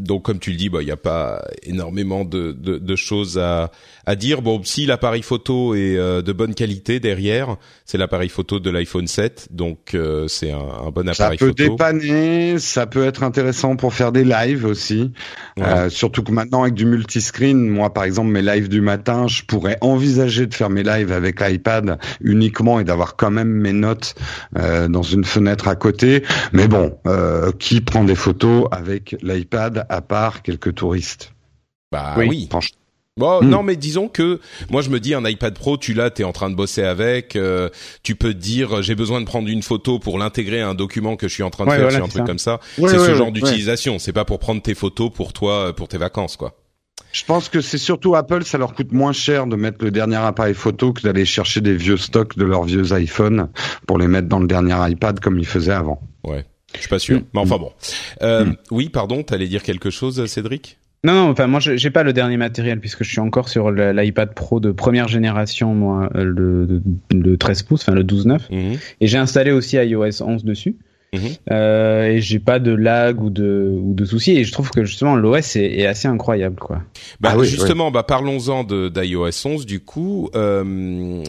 donc 0.00 0.22
comme 0.22 0.38
tu 0.38 0.50
le 0.50 0.56
dis, 0.56 0.68
bah 0.68 0.78
il 0.80 0.86
n'y 0.86 0.92
a 0.92 0.96
pas 0.96 1.44
énormément 1.62 2.24
de, 2.24 2.52
de, 2.52 2.78
de, 2.78 2.96
choses 2.96 3.38
à, 3.38 3.70
à 4.06 4.16
dire. 4.16 4.42
Bon, 4.42 4.62
si 4.64 4.86
l'appareil 4.86 5.22
photo 5.22 5.74
est 5.74 5.96
euh, 5.96 6.22
de 6.22 6.32
bonne 6.32 6.54
qualité 6.54 7.00
derrière, 7.00 7.56
c'est 7.84 7.98
l'appareil 7.98 8.28
photo 8.28 8.60
de 8.60 8.70
l'iPhone 8.70 9.06
7, 9.06 9.48
donc 9.50 9.94
euh, 9.94 10.28
c'est 10.28 10.52
un, 10.52 10.58
un, 10.58 10.90
bon 10.90 11.08
appareil 11.08 11.38
photo. 11.38 11.50
Ça 11.50 11.64
peut 11.64 11.70
dépanner, 11.70 12.58
ça 12.58 12.86
peut 12.86 13.04
être 13.04 13.22
intéressant 13.22 13.76
pour 13.76 13.92
faire 13.92 14.12
des 14.12 14.24
lives 14.24 14.64
aussi. 14.64 15.12
surtout 15.88 16.22
que 16.22 16.32
maintenant 16.32 16.62
avec 16.62 16.74
du 16.74 16.86
multiscreen, 16.86 17.68
moi 17.68 17.92
par 17.92 18.04
exemple 18.04 18.30
mes 18.30 18.42
lives 18.42 18.68
du 18.68 18.80
matin, 18.80 19.26
je 19.26 19.42
pourrais 19.42 19.78
envisager 19.80 20.46
de 20.46 20.54
faire 20.54 20.70
mes 20.70 20.82
lives 20.82 21.12
avec 21.12 21.40
l'iPad 21.40 21.98
uniquement 22.20 22.80
et 22.80 22.84
d'avoir 22.84 23.16
quand 23.16 23.30
même 23.30 23.48
mes 23.48 23.72
notes 23.72 24.14
dans 24.88 25.02
une 25.02 25.24
fenêtre 25.24 25.68
à 25.68 25.76
côté. 25.76 26.22
Mais 26.52 26.68
bon, 26.68 26.98
euh, 27.06 27.52
qui 27.58 27.80
prend 27.80 28.04
des 28.04 28.14
photos 28.14 28.66
avec 28.70 29.16
l'iPad 29.22 29.86
à 29.88 30.00
part 30.00 30.42
quelques 30.42 30.74
touristes? 30.74 31.32
Bah 31.92 32.14
oui. 32.16 32.48
Bon, 33.18 33.40
hmm. 33.40 33.48
non, 33.48 33.62
mais 33.62 33.76
disons 33.76 34.08
que 34.08 34.40
moi 34.68 34.82
je 34.82 34.90
me 34.90 35.00
dis 35.00 35.14
un 35.14 35.24
iPad 35.24 35.54
Pro, 35.54 35.78
tu 35.78 35.94
l'as, 35.94 36.10
t'es 36.10 36.24
en 36.24 36.32
train 36.32 36.50
de 36.50 36.54
bosser 36.54 36.82
avec, 36.82 37.34
euh, 37.34 37.70
tu 38.02 38.14
peux 38.14 38.34
te 38.34 38.38
dire 38.38 38.82
j'ai 38.82 38.94
besoin 38.94 39.22
de 39.22 39.26
prendre 39.26 39.48
une 39.48 39.62
photo 39.62 39.98
pour 39.98 40.18
l'intégrer 40.18 40.60
à 40.60 40.68
un 40.68 40.74
document 40.74 41.16
que 41.16 41.26
je 41.26 41.32
suis 41.32 41.42
en 41.42 41.48
train 41.48 41.64
de 41.64 41.70
faire, 41.70 42.04
un 42.04 42.08
truc 42.08 42.26
comme 42.26 42.38
ça. 42.38 42.60
c'est 42.76 42.98
ce 42.98 43.14
genre 43.14 43.32
d'utilisation. 43.32 43.98
C'est 43.98 44.12
pas 44.12 44.26
pour 44.26 44.38
prendre 44.38 44.60
tes 44.60 44.74
photos 44.74 45.10
pour 45.10 45.32
toi, 45.32 45.74
pour 45.74 45.88
tes 45.88 45.96
vacances, 45.96 46.36
quoi. 46.36 46.54
Je 47.16 47.24
pense 47.24 47.48
que 47.48 47.62
c'est 47.62 47.78
surtout 47.78 48.14
Apple, 48.14 48.44
ça 48.44 48.58
leur 48.58 48.74
coûte 48.74 48.92
moins 48.92 49.14
cher 49.14 49.46
de 49.46 49.56
mettre 49.56 49.82
le 49.82 49.90
dernier 49.90 50.16
appareil 50.16 50.52
photo 50.52 50.92
que 50.92 51.00
d'aller 51.00 51.24
chercher 51.24 51.62
des 51.62 51.74
vieux 51.74 51.96
stocks 51.96 52.36
de 52.36 52.44
leurs 52.44 52.64
vieux 52.64 52.92
iPhones 52.92 53.48
pour 53.86 53.96
les 53.96 54.06
mettre 54.06 54.28
dans 54.28 54.38
le 54.38 54.46
dernier 54.46 54.76
iPad 54.90 55.18
comme 55.18 55.38
ils 55.38 55.46
faisaient 55.46 55.72
avant. 55.72 55.98
Ouais, 56.24 56.44
je 56.74 56.80
suis 56.80 56.90
pas 56.90 56.98
sûr. 56.98 57.20
Mm. 57.20 57.24
Mais 57.32 57.40
enfin 57.40 57.56
bon. 57.56 57.72
Euh, 58.20 58.44
mm. 58.44 58.56
Oui, 58.70 58.90
pardon, 58.90 59.22
t'allais 59.22 59.48
dire 59.48 59.62
quelque 59.62 59.88
chose, 59.88 60.26
Cédric? 60.26 60.76
Non, 61.04 61.14
non, 61.14 61.30
enfin 61.30 61.46
moi 61.46 61.58
j'ai 61.60 61.90
pas 61.90 62.02
le 62.02 62.12
dernier 62.12 62.36
matériel 62.36 62.80
puisque 62.80 63.02
je 63.02 63.08
suis 63.08 63.20
encore 63.20 63.48
sur 63.48 63.70
l'iPad 63.70 64.34
Pro 64.34 64.60
de 64.60 64.70
première 64.70 65.08
génération, 65.08 65.74
moi, 65.74 66.10
le, 66.12 66.82
le 67.10 67.38
13 67.38 67.62
pouces, 67.62 67.80
enfin 67.80 67.94
le 67.94 68.04
12.9, 68.04 68.50
mm-hmm. 68.50 68.78
et 69.00 69.06
j'ai 69.06 69.18
installé 69.18 69.52
aussi 69.52 69.76
iOS 69.76 70.22
11 70.22 70.44
dessus. 70.44 70.76
Mhm. 71.16 71.30
Euh, 71.50 72.06
et 72.06 72.20
j'ai 72.20 72.38
pas 72.38 72.58
de 72.58 72.72
lag 72.72 73.22
ou 73.22 73.30
de 73.30 73.76
ou 73.80 73.94
de 73.94 74.04
soucis 74.04 74.32
et 74.32 74.44
je 74.44 74.52
trouve 74.52 74.70
que 74.70 74.84
justement 74.84 75.16
l'OS 75.16 75.56
est, 75.56 75.78
est, 75.78 75.86
assez 75.86 76.08
incroyable 76.08 76.56
quoi. 76.56 76.82
Bah 77.20 77.34
ah 77.34 77.44
justement, 77.44 77.90
bah 77.90 78.02
parlons-en 78.02 78.64
de 78.64 78.88
d'iOS 78.88 79.46
11 79.46 79.66
du 79.66 79.80
coup. 79.80 80.30
Euh, 80.34 81.22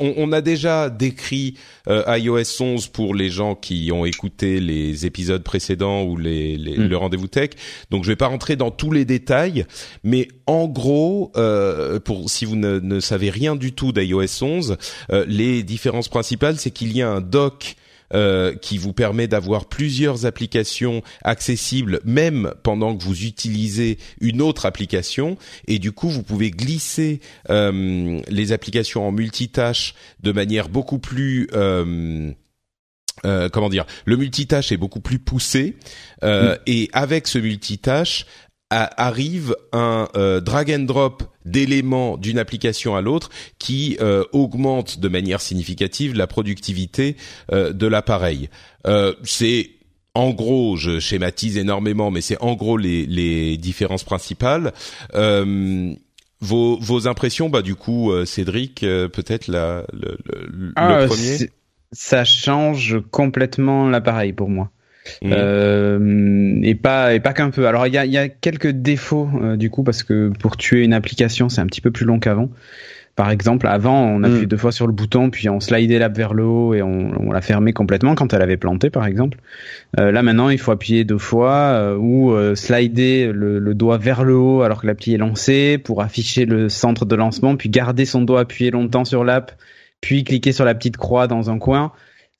on, 0.00 0.14
on, 0.16 0.32
a 0.32 0.40
déjà 0.40 0.90
décrit 0.90 1.54
euh, 1.88 2.04
iOS 2.16 2.60
11 2.60 2.88
pour 2.88 3.14
les 3.14 3.30
gens 3.30 3.54
qui 3.54 3.90
ont 3.92 4.04
écouté 4.04 4.60
les 4.60 5.06
épisodes 5.06 5.42
précédents 5.42 6.02
ou 6.04 6.16
les, 6.16 6.56
les 6.56 6.78
mm. 6.78 6.86
le 6.86 6.96
rendez-vous 6.96 7.28
tech. 7.28 7.50
Donc 7.90 8.04
je 8.04 8.08
vais 8.08 8.16
pas 8.16 8.28
rentrer 8.28 8.56
dans 8.56 8.70
tous 8.70 8.90
les 8.90 9.04
détails, 9.04 9.64
mais 10.04 10.28
en 10.46 10.66
gros, 10.68 11.32
euh, 11.36 11.98
pour 12.00 12.28
si 12.30 12.44
vous 12.44 12.56
ne, 12.56 12.78
ne, 12.78 13.00
savez 13.00 13.30
rien 13.30 13.56
du 13.56 13.72
tout 13.72 13.92
d'iOS 13.92 14.42
11, 14.42 14.76
euh, 15.10 15.24
les 15.28 15.62
différences 15.62 16.08
principales 16.08 16.56
c'est 16.56 16.70
qu'il 16.70 16.96
y 16.96 17.02
a 17.02 17.10
un 17.10 17.20
dock 17.20 17.76
euh, 18.14 18.54
qui 18.54 18.78
vous 18.78 18.92
permet 18.92 19.28
d'avoir 19.28 19.66
plusieurs 19.66 20.26
applications 20.26 21.02
accessibles 21.22 22.00
même 22.04 22.52
pendant 22.62 22.96
que 22.96 23.02
vous 23.02 23.24
utilisez 23.24 23.98
une 24.20 24.42
autre 24.42 24.66
application. 24.66 25.36
Et 25.66 25.78
du 25.78 25.92
coup 25.92 26.08
vous 26.08 26.22
pouvez 26.22 26.50
glisser 26.50 27.20
euh, 27.50 28.20
les 28.28 28.52
applications 28.52 29.06
en 29.06 29.12
multitâche 29.12 29.94
de 30.22 30.32
manière 30.32 30.68
beaucoup 30.68 30.98
plus 30.98 31.48
euh, 31.54 32.32
euh, 33.24 33.48
comment 33.48 33.68
dire, 33.68 33.86
le 34.04 34.16
multitâche 34.16 34.72
est 34.72 34.76
beaucoup 34.76 35.00
plus 35.00 35.18
poussé 35.18 35.76
euh, 36.24 36.56
et 36.66 36.88
avec 36.92 37.28
ce 37.28 37.38
multitâche, 37.38 38.26
arrive 38.72 39.54
un 39.72 40.08
euh, 40.16 40.40
drag 40.40 40.70
and 40.70 40.84
drop 40.84 41.22
d'éléments 41.44 42.16
d'une 42.16 42.38
application 42.38 42.96
à 42.96 43.00
l'autre 43.00 43.30
qui 43.58 43.96
euh, 44.00 44.24
augmente 44.32 44.98
de 45.00 45.08
manière 45.08 45.40
significative 45.40 46.14
la 46.14 46.26
productivité 46.26 47.16
euh, 47.52 47.72
de 47.72 47.86
l'appareil. 47.86 48.48
c'est 49.24 49.70
en 50.14 50.30
gros, 50.30 50.76
je 50.76 50.98
schématise 51.00 51.56
énormément, 51.56 52.10
mais 52.10 52.20
c'est 52.20 52.36
en 52.42 52.54
gros 52.54 52.76
les, 52.76 53.06
les 53.06 53.56
différences 53.56 54.04
principales. 54.04 54.74
Vos, 56.44 56.76
vos, 56.80 57.06
impressions, 57.06 57.48
bah 57.48 57.62
du 57.62 57.76
coup, 57.76 58.12
Cédric, 58.26 58.80
peut-être 58.80 59.46
la, 59.46 59.84
le, 59.92 60.18
le, 60.26 60.72
ah, 60.74 61.06
premier. 61.06 61.50
Ça 61.92 62.24
change 62.24 62.98
complètement 63.12 63.88
l'appareil 63.88 64.32
pour 64.32 64.50
moi. 64.50 64.70
Mmh. 65.20 65.30
Euh, 65.32 66.60
et 66.62 66.74
pas 66.74 67.14
et 67.14 67.20
pas 67.20 67.32
qu'un 67.32 67.50
peu. 67.50 67.66
Alors 67.66 67.86
il 67.86 67.92
y 67.92 67.98
a, 67.98 68.06
y 68.06 68.18
a 68.18 68.28
quelques 68.28 68.70
défauts 68.70 69.28
euh, 69.42 69.56
du 69.56 69.68
coup 69.68 69.82
parce 69.82 70.02
que 70.04 70.30
pour 70.38 70.56
tuer 70.56 70.84
une 70.84 70.94
application 70.94 71.48
c'est 71.48 71.60
un 71.60 71.66
petit 71.66 71.80
peu 71.80 71.90
plus 71.90 72.04
long 72.04 72.20
qu'avant. 72.20 72.50
Par 73.14 73.30
exemple, 73.30 73.66
avant, 73.66 74.06
on 74.06 74.22
appuyait 74.22 74.44
mmh. 74.44 74.46
deux 74.46 74.56
fois 74.56 74.72
sur 74.72 74.86
le 74.86 74.92
bouton, 74.94 75.28
puis 75.28 75.50
on 75.50 75.60
slidait 75.60 75.98
l'app 75.98 76.16
vers 76.16 76.32
le 76.32 76.46
haut 76.46 76.72
et 76.72 76.80
on, 76.80 77.12
on 77.20 77.30
la 77.30 77.42
fermait 77.42 77.74
complètement 77.74 78.14
quand 78.14 78.32
elle 78.32 78.40
avait 78.40 78.56
planté, 78.56 78.88
par 78.88 79.04
exemple. 79.04 79.36
Euh, 80.00 80.10
là 80.12 80.22
maintenant, 80.22 80.48
il 80.48 80.56
faut 80.56 80.72
appuyer 80.72 81.04
deux 81.04 81.18
fois 81.18 81.52
euh, 81.52 81.96
ou 81.98 82.32
euh, 82.32 82.54
slider 82.54 83.30
le, 83.30 83.58
le, 83.58 83.74
doigt 83.74 83.98
vers 83.98 84.24
le 84.24 84.34
haut 84.34 84.62
alors 84.62 84.80
que 84.80 84.86
l'appli 84.86 85.12
est 85.12 85.18
lancée 85.18 85.76
pour 85.76 86.00
afficher 86.00 86.46
le 86.46 86.70
centre 86.70 87.04
de 87.04 87.14
lancement, 87.14 87.54
puis 87.56 87.68
garder 87.68 88.06
son 88.06 88.22
doigt 88.22 88.40
appuyé 88.40 88.70
longtemps 88.70 89.04
sur 89.04 89.24
l'app, 89.24 89.52
puis 90.00 90.24
cliquer 90.24 90.52
sur 90.52 90.64
la 90.64 90.74
petite 90.74 90.96
croix 90.96 91.26
dans 91.26 91.50
un 91.50 91.58
coin 91.58 91.92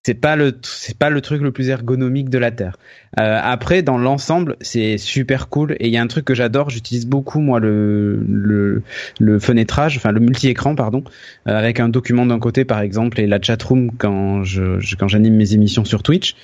c'est 0.05 0.15
pas 0.15 0.35
le 0.35 0.59
c'est 0.63 0.99
pas 0.99 1.11
le 1.11 1.21
truc 1.21 1.43
le 1.43 1.53
plus 1.53 1.69
ergonomique 1.69 2.29
de 2.29 2.39
la 2.39 2.51
terre. 2.51 2.77
Euh, 3.21 3.39
après 3.43 3.83
dans 3.83 3.99
l'ensemble 3.99 4.57
c'est 4.61 4.99
super 4.99 5.49
cool 5.49 5.77
et 5.79 5.89
il 5.89 5.93
y 5.93 5.97
a 5.97 6.03
un 6.03 6.07
truc 6.07 6.25
que 6.25 6.35
j'adore, 6.35 6.71
j'utilise 6.71 7.07
beaucoup 7.07 7.41
moi 7.41 7.61
le 7.61 8.25
le 8.29 8.83
le 9.21 9.39
fenêtrage, 9.39 9.97
enfin 9.97 10.11
le 10.11 10.21
multi-écran 10.21 10.75
pardon, 10.75 11.05
euh, 11.49 11.57
avec 11.57 11.79
un 11.79 11.89
document 11.89 12.27
d'un 12.27 12.41
côté 12.41 12.65
par 12.65 12.81
exemple 12.81 13.21
et 13.21 13.27
la 13.27 13.41
chatroom 13.41 13.93
quand 13.97 14.43
je, 14.43 14.97
quand 14.97 15.09
j'anime 15.09 15.37
mes 15.37 15.55
émissions 15.55 15.85
sur 15.85 16.03
Twitch 16.03 16.35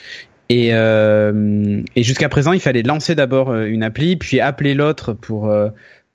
et, 0.50 0.70
euh, 0.72 1.82
et 1.94 2.02
jusqu'à 2.02 2.28
présent, 2.28 2.52
il 2.52 2.61
fallait 2.61 2.82
lancer 2.82 3.14
d'abord 3.14 3.50
euh, 3.50 3.66
une 3.66 3.82
appli, 3.82 4.16
puis 4.16 4.40
appeler 4.40 4.74
l'autre 4.74 5.12
pour 5.12 5.50
euh, 5.50 5.68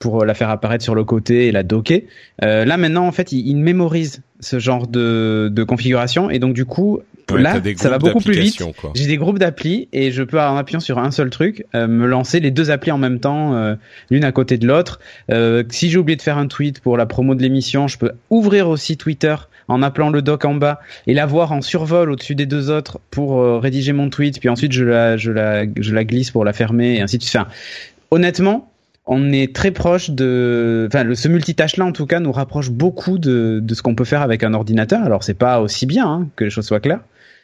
pour 0.04 0.26
la 0.26 0.34
faire 0.34 0.50
apparaître 0.50 0.84
sur 0.84 0.94
le 0.94 1.02
côté 1.02 1.46
et 1.46 1.50
la 1.50 1.62
docker. 1.62 2.02
Euh, 2.42 2.66
là 2.66 2.76
maintenant, 2.76 3.06
en 3.06 3.12
fait, 3.12 3.32
il, 3.32 3.48
il, 3.48 3.56
mémorise 3.56 4.20
ce 4.38 4.58
genre 4.58 4.86
de, 4.86 5.48
de 5.50 5.64
configuration 5.64 6.28
et 6.28 6.38
donc 6.38 6.52
du 6.52 6.66
coup, 6.66 7.00
là, 7.34 7.58
ça 7.76 7.88
va 7.88 7.96
beaucoup 7.96 8.20
plus 8.20 8.38
vite. 8.38 8.62
J'ai 8.94 9.06
des 9.06 9.16
groupes 9.16 9.38
d'applis 9.38 9.88
et 9.94 10.10
je 10.10 10.22
peux 10.22 10.38
en 10.38 10.58
appuyant 10.58 10.80
sur 10.80 10.98
un 10.98 11.10
seul 11.10 11.30
truc 11.30 11.64
euh, 11.74 11.86
me 11.86 12.06
lancer 12.06 12.38
les 12.40 12.50
deux 12.50 12.70
applis 12.70 12.92
en 12.92 12.98
même 12.98 13.18
temps, 13.18 13.54
euh, 13.54 13.76
l'une 14.10 14.24
à 14.24 14.32
côté 14.32 14.58
de 14.58 14.66
l'autre. 14.66 15.00
si 15.70 15.88
j'ai 15.88 15.96
oublié 15.96 16.16
de 16.16 16.22
faire 16.22 16.36
un 16.36 16.48
tweet 16.48 16.80
pour 16.80 16.98
la 16.98 17.06
promo 17.06 17.34
de 17.34 17.40
l'émission, 17.40 17.88
je 17.88 17.96
peux 17.96 18.12
ouvrir 18.28 18.68
aussi 18.68 18.98
Twitter 18.98 19.36
en 19.68 19.80
appelant 19.82 20.10
le 20.10 20.20
doc 20.20 20.44
en 20.44 20.54
bas 20.54 20.80
et 21.06 21.14
la 21.14 21.24
voir 21.24 21.52
en 21.52 21.62
survol 21.62 22.10
au-dessus 22.10 22.34
des 22.34 22.44
deux 22.44 22.70
autres 22.70 23.00
pour 23.10 23.62
rédiger 23.62 23.94
mon 23.94 24.10
tweet, 24.10 24.38
puis 24.38 24.50
ensuite 24.50 24.72
je 24.72 24.84
la, 24.84 25.16
je 25.16 25.32
la, 25.32 25.64
je 25.80 25.94
la 25.94 26.04
glisse 26.04 26.30
pour 26.30 26.44
la 26.44 26.52
fermer 26.52 26.96
et 26.96 27.00
ainsi 27.00 27.16
de 27.16 27.22
suite. 27.22 27.36
Enfin, 27.36 27.48
honnêtement, 28.10 28.70
on 29.06 29.32
est 29.32 29.54
très 29.54 29.70
proche 29.70 30.10
de, 30.10 30.88
enfin, 30.88 31.04
le, 31.04 31.14
ce 31.14 31.28
multitâche-là, 31.28 31.84
en 31.84 31.92
tout 31.92 32.06
cas, 32.06 32.20
nous 32.20 32.32
rapproche 32.32 32.70
beaucoup 32.70 33.18
de, 33.18 33.60
de 33.62 33.74
ce 33.74 33.82
qu'on 33.82 33.94
peut 33.94 34.04
faire 34.04 34.22
avec 34.22 34.42
un 34.42 34.54
ordinateur. 34.54 35.02
Alors, 35.02 35.24
c'est 35.24 35.34
pas 35.34 35.60
aussi 35.60 35.86
bien, 35.86 36.06
hein, 36.06 36.28
que 36.36 36.44
les 36.44 36.50
choses 36.50 36.66
soient 36.66 36.80
claires. 36.80 37.00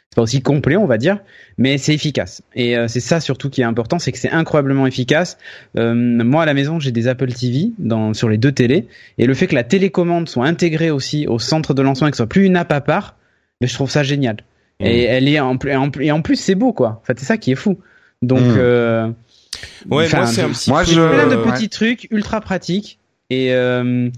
C'est 0.09 0.15
pas 0.15 0.23
aussi 0.23 0.41
complet, 0.41 0.75
on 0.75 0.87
va 0.87 0.97
dire, 0.97 1.19
mais 1.57 1.77
c'est 1.77 1.93
efficace. 1.93 2.41
Et 2.53 2.75
euh, 2.75 2.89
c'est 2.89 2.99
ça 2.99 3.21
surtout 3.21 3.49
qui 3.49 3.61
est 3.61 3.65
important, 3.65 3.97
c'est 3.97 4.11
que 4.11 4.17
c'est 4.17 4.31
incroyablement 4.31 4.85
efficace. 4.85 5.37
Euh, 5.77 5.93
moi, 5.93 6.43
à 6.43 6.45
la 6.45 6.53
maison, 6.53 6.79
j'ai 6.79 6.91
des 6.91 7.07
Apple 7.07 7.31
TV 7.31 7.71
dans, 7.77 8.13
sur 8.13 8.27
les 8.27 8.37
deux 8.37 8.51
télés, 8.51 8.87
et 9.17 9.25
le 9.25 9.33
fait 9.33 9.47
que 9.47 9.55
la 9.55 9.63
télécommande 9.63 10.27
soit 10.27 10.45
intégrée 10.45 10.91
aussi 10.91 11.27
au 11.27 11.39
centre 11.39 11.73
de 11.73 11.81
lancement 11.81 12.07
et 12.07 12.11
que 12.11 12.17
ce 12.17 12.23
soit 12.23 12.29
plus 12.29 12.45
une 12.45 12.57
app 12.57 12.71
à 12.73 12.81
part, 12.81 13.15
mais 13.61 13.67
je 13.67 13.73
trouve 13.73 13.89
ça 13.89 14.03
génial. 14.03 14.37
Mmh. 14.81 14.85
Et 14.85 15.03
elle 15.03 15.27
est 15.29 15.39
en, 15.39 15.57
et 15.99 16.11
en 16.11 16.21
plus, 16.21 16.35
c'est 16.35 16.55
beau, 16.55 16.73
quoi. 16.73 16.99
En 17.01 17.05
fait, 17.05 17.17
c'est 17.17 17.25
ça 17.25 17.37
qui 17.37 17.51
est 17.51 17.55
fou. 17.55 17.79
Donc, 18.21 18.41
mmh. 18.41 18.55
euh, 18.57 19.09
Ouais, 19.89 20.07
moi 20.13 20.25
c'est 20.25 20.41
un 20.41 20.49
petit 20.49 20.69
moi, 20.69 20.83
je... 20.83 20.93
plein 20.93 21.27
de 21.27 21.35
petits 21.37 21.69
trucs 21.69 22.07
ultra 22.11 22.41
pratiques 22.41 22.99
et 23.29 23.53
euh, 23.53 24.09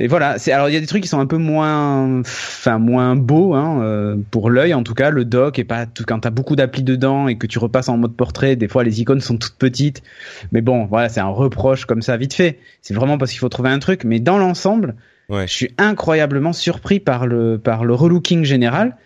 et 0.00 0.06
voilà, 0.06 0.38
c'est 0.38 0.52
alors 0.52 0.68
il 0.68 0.74
y 0.74 0.76
a 0.76 0.80
des 0.80 0.86
trucs 0.86 1.02
qui 1.02 1.08
sont 1.08 1.18
un 1.18 1.26
peu 1.26 1.38
moins 1.38 2.20
enfin 2.20 2.78
moins 2.78 3.16
beaux 3.16 3.54
hein, 3.54 3.82
euh, 3.82 4.16
pour 4.30 4.48
l'œil 4.48 4.72
en 4.72 4.84
tout 4.84 4.94
cas, 4.94 5.10
le 5.10 5.24
dock 5.24 5.58
est 5.58 5.64
pas 5.64 5.86
tout 5.86 6.04
quand 6.06 6.20
tu 6.20 6.28
as 6.28 6.30
beaucoup 6.30 6.54
d'applis 6.54 6.84
dedans 6.84 7.26
et 7.26 7.36
que 7.36 7.48
tu 7.48 7.58
repasses 7.58 7.88
en 7.88 7.96
mode 7.96 8.14
portrait, 8.14 8.54
des 8.54 8.68
fois 8.68 8.84
les 8.84 9.00
icônes 9.00 9.20
sont 9.20 9.36
toutes 9.36 9.56
petites. 9.56 10.04
Mais 10.52 10.60
bon, 10.60 10.86
voilà, 10.86 11.08
c'est 11.08 11.18
un 11.18 11.26
reproche 11.26 11.84
comme 11.84 12.00
ça 12.00 12.16
vite 12.16 12.32
fait. 12.32 12.60
C'est 12.80 12.94
vraiment 12.94 13.18
parce 13.18 13.32
qu'il 13.32 13.40
faut 13.40 13.48
trouver 13.48 13.70
un 13.70 13.80
truc, 13.80 14.04
mais 14.04 14.20
dans 14.20 14.38
l'ensemble, 14.38 14.94
ouais. 15.30 15.48
je 15.48 15.52
suis 15.52 15.74
incroyablement 15.78 16.52
surpris 16.52 17.00
par 17.00 17.26
le 17.26 17.58
par 17.58 17.84
le 17.84 17.92
relooking 17.92 18.44
général 18.44 18.96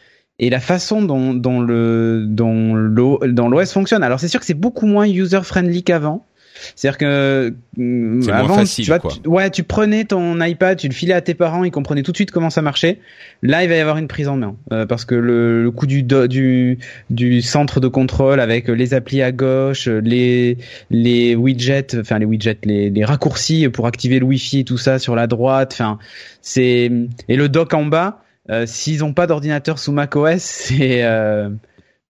et 0.42 0.50
la 0.50 0.60
façon 0.60 1.02
dont, 1.02 1.34
dont 1.34 1.60
le 1.60 2.26
dont 2.26 2.74
l'OS 2.74 3.72
fonctionne. 3.72 4.02
Alors 4.02 4.18
c'est 4.18 4.28
sûr 4.28 4.40
que 4.40 4.46
c'est 4.46 4.54
beaucoup 4.54 4.86
moins 4.86 5.06
user 5.06 5.40
friendly 5.44 5.84
qu'avant. 5.84 6.26
C'est-à-dire 6.74 6.98
que 6.98 7.54
mm, 7.76 8.28
avant, 8.30 8.54
facile, 8.54 8.84
tu, 8.84 8.90
vois, 8.90 9.00
ouais, 9.26 9.50
tu 9.50 9.62
prenais 9.62 10.04
ton 10.04 10.40
iPad, 10.40 10.76
tu 10.76 10.88
le 10.88 10.92
filais 10.94 11.14
à 11.14 11.20
tes 11.20 11.34
parents, 11.34 11.64
ils 11.64 11.70
comprenaient 11.70 12.02
tout 12.02 12.10
de 12.12 12.16
suite 12.16 12.30
comment 12.30 12.50
ça 12.50 12.60
marchait. 12.60 12.98
Là, 13.42 13.62
il 13.62 13.68
va 13.68 13.76
y 13.76 13.80
avoir 13.80 13.98
une 13.98 14.08
prise 14.08 14.28
en 14.28 14.36
main 14.36 14.56
euh, 14.72 14.84
parce 14.84 15.04
que 15.04 15.14
le, 15.14 15.62
le 15.62 15.70
coup 15.70 15.86
du, 15.86 16.02
du 16.02 16.78
du 17.08 17.40
centre 17.40 17.78
de 17.78 17.88
contrôle 17.88 18.40
avec 18.40 18.66
les 18.66 18.94
applis 18.94 19.22
à 19.22 19.30
gauche, 19.30 19.86
les 19.86 20.58
les 20.90 21.36
widgets, 21.36 22.00
enfin 22.00 22.18
les 22.18 22.26
widgets, 22.26 22.58
les, 22.64 22.90
les 22.90 23.04
raccourcis 23.04 23.68
pour 23.68 23.86
activer 23.86 24.18
le 24.18 24.26
Wi-Fi 24.26 24.60
et 24.60 24.64
tout 24.64 24.78
ça 24.78 24.98
sur 24.98 25.14
la 25.14 25.28
droite, 25.28 25.70
enfin 25.72 25.98
c'est 26.42 26.90
et 27.28 27.36
le 27.36 27.48
dock 27.48 27.74
en 27.74 27.84
bas 27.86 28.22
euh, 28.50 28.66
s'ils 28.66 29.04
ont 29.04 29.12
pas 29.12 29.26
d'ordinateur 29.26 29.78
sous 29.78 29.92
macOS, 29.92 30.38
c'est 30.42 31.04
euh, 31.04 31.50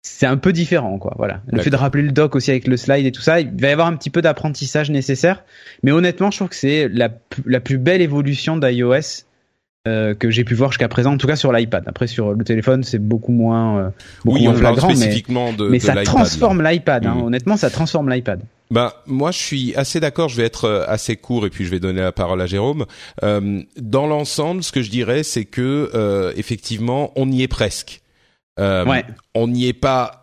c'est 0.02 0.26
un 0.26 0.38
peu 0.38 0.52
différent, 0.52 0.98
quoi. 0.98 1.14
Voilà. 1.18 1.42
Le 1.48 1.60
fait 1.60 1.70
de 1.70 1.76
rappeler 1.76 2.02
le 2.02 2.12
dock 2.12 2.34
aussi 2.34 2.50
avec 2.50 2.66
le 2.66 2.76
slide 2.76 3.04
et 3.04 3.12
tout 3.12 3.20
ça, 3.20 3.40
il 3.40 3.50
va 3.60 3.68
y 3.68 3.72
avoir 3.72 3.86
un 3.86 3.96
petit 3.96 4.08
peu 4.08 4.22
d'apprentissage 4.22 4.90
nécessaire. 4.90 5.44
Mais 5.82 5.92
honnêtement, 5.92 6.30
je 6.30 6.38
trouve 6.38 6.48
que 6.48 6.56
c'est 6.56 6.88
la, 6.88 7.10
la 7.44 7.60
plus 7.60 7.76
belle 7.76 8.00
évolution 8.00 8.56
d'iOS 8.56 9.26
euh, 9.88 10.14
que 10.14 10.30
j'ai 10.30 10.44
pu 10.44 10.54
voir 10.54 10.72
jusqu'à 10.72 10.88
présent, 10.88 11.14
en 11.14 11.16
tout 11.16 11.26
cas 11.26 11.36
sur 11.36 11.52
l'iPad. 11.52 11.84
Après 11.86 12.06
sur 12.06 12.34
le 12.34 12.44
téléphone, 12.44 12.84
c'est 12.84 12.98
beaucoup 12.98 13.32
moins, 13.32 13.78
euh, 13.78 13.90
beaucoup 14.26 14.36
oui, 14.36 14.44
moins 14.44 14.52
on 14.52 14.56
flagrant, 14.56 14.88
parle 14.88 14.96
spécifiquement 14.96 15.52
mais, 15.52 15.56
de, 15.56 15.68
mais 15.68 15.78
de 15.78 15.82
ça 15.82 16.02
transforme 16.02 16.62
l'iPad. 16.62 17.06
Hein. 17.06 17.14
Mm. 17.14 17.22
Honnêtement, 17.22 17.56
ça 17.56 17.70
transforme 17.70 18.10
l'iPad. 18.10 18.42
Bah 18.70 19.02
moi 19.06 19.30
je 19.30 19.38
suis 19.38 19.74
assez 19.76 19.98
d'accord. 19.98 20.28
Je 20.28 20.36
vais 20.36 20.44
être 20.44 20.66
euh, 20.66 20.84
assez 20.86 21.16
court 21.16 21.46
et 21.46 21.50
puis 21.50 21.64
je 21.64 21.70
vais 21.70 21.80
donner 21.80 22.02
la 22.02 22.12
parole 22.12 22.42
à 22.42 22.46
Jérôme. 22.46 22.84
Euh, 23.22 23.62
dans 23.80 24.06
l'ensemble, 24.06 24.62
ce 24.62 24.70
que 24.70 24.82
je 24.82 24.90
dirais, 24.90 25.22
c'est 25.22 25.46
que 25.46 26.30
effectivement, 26.36 27.12
on 27.16 27.30
y 27.32 27.42
est 27.42 27.48
presque. 27.48 28.02
Ouais. 28.58 29.04
On 29.34 29.48
n'y 29.48 29.66
est 29.66 29.72
pas 29.72 30.19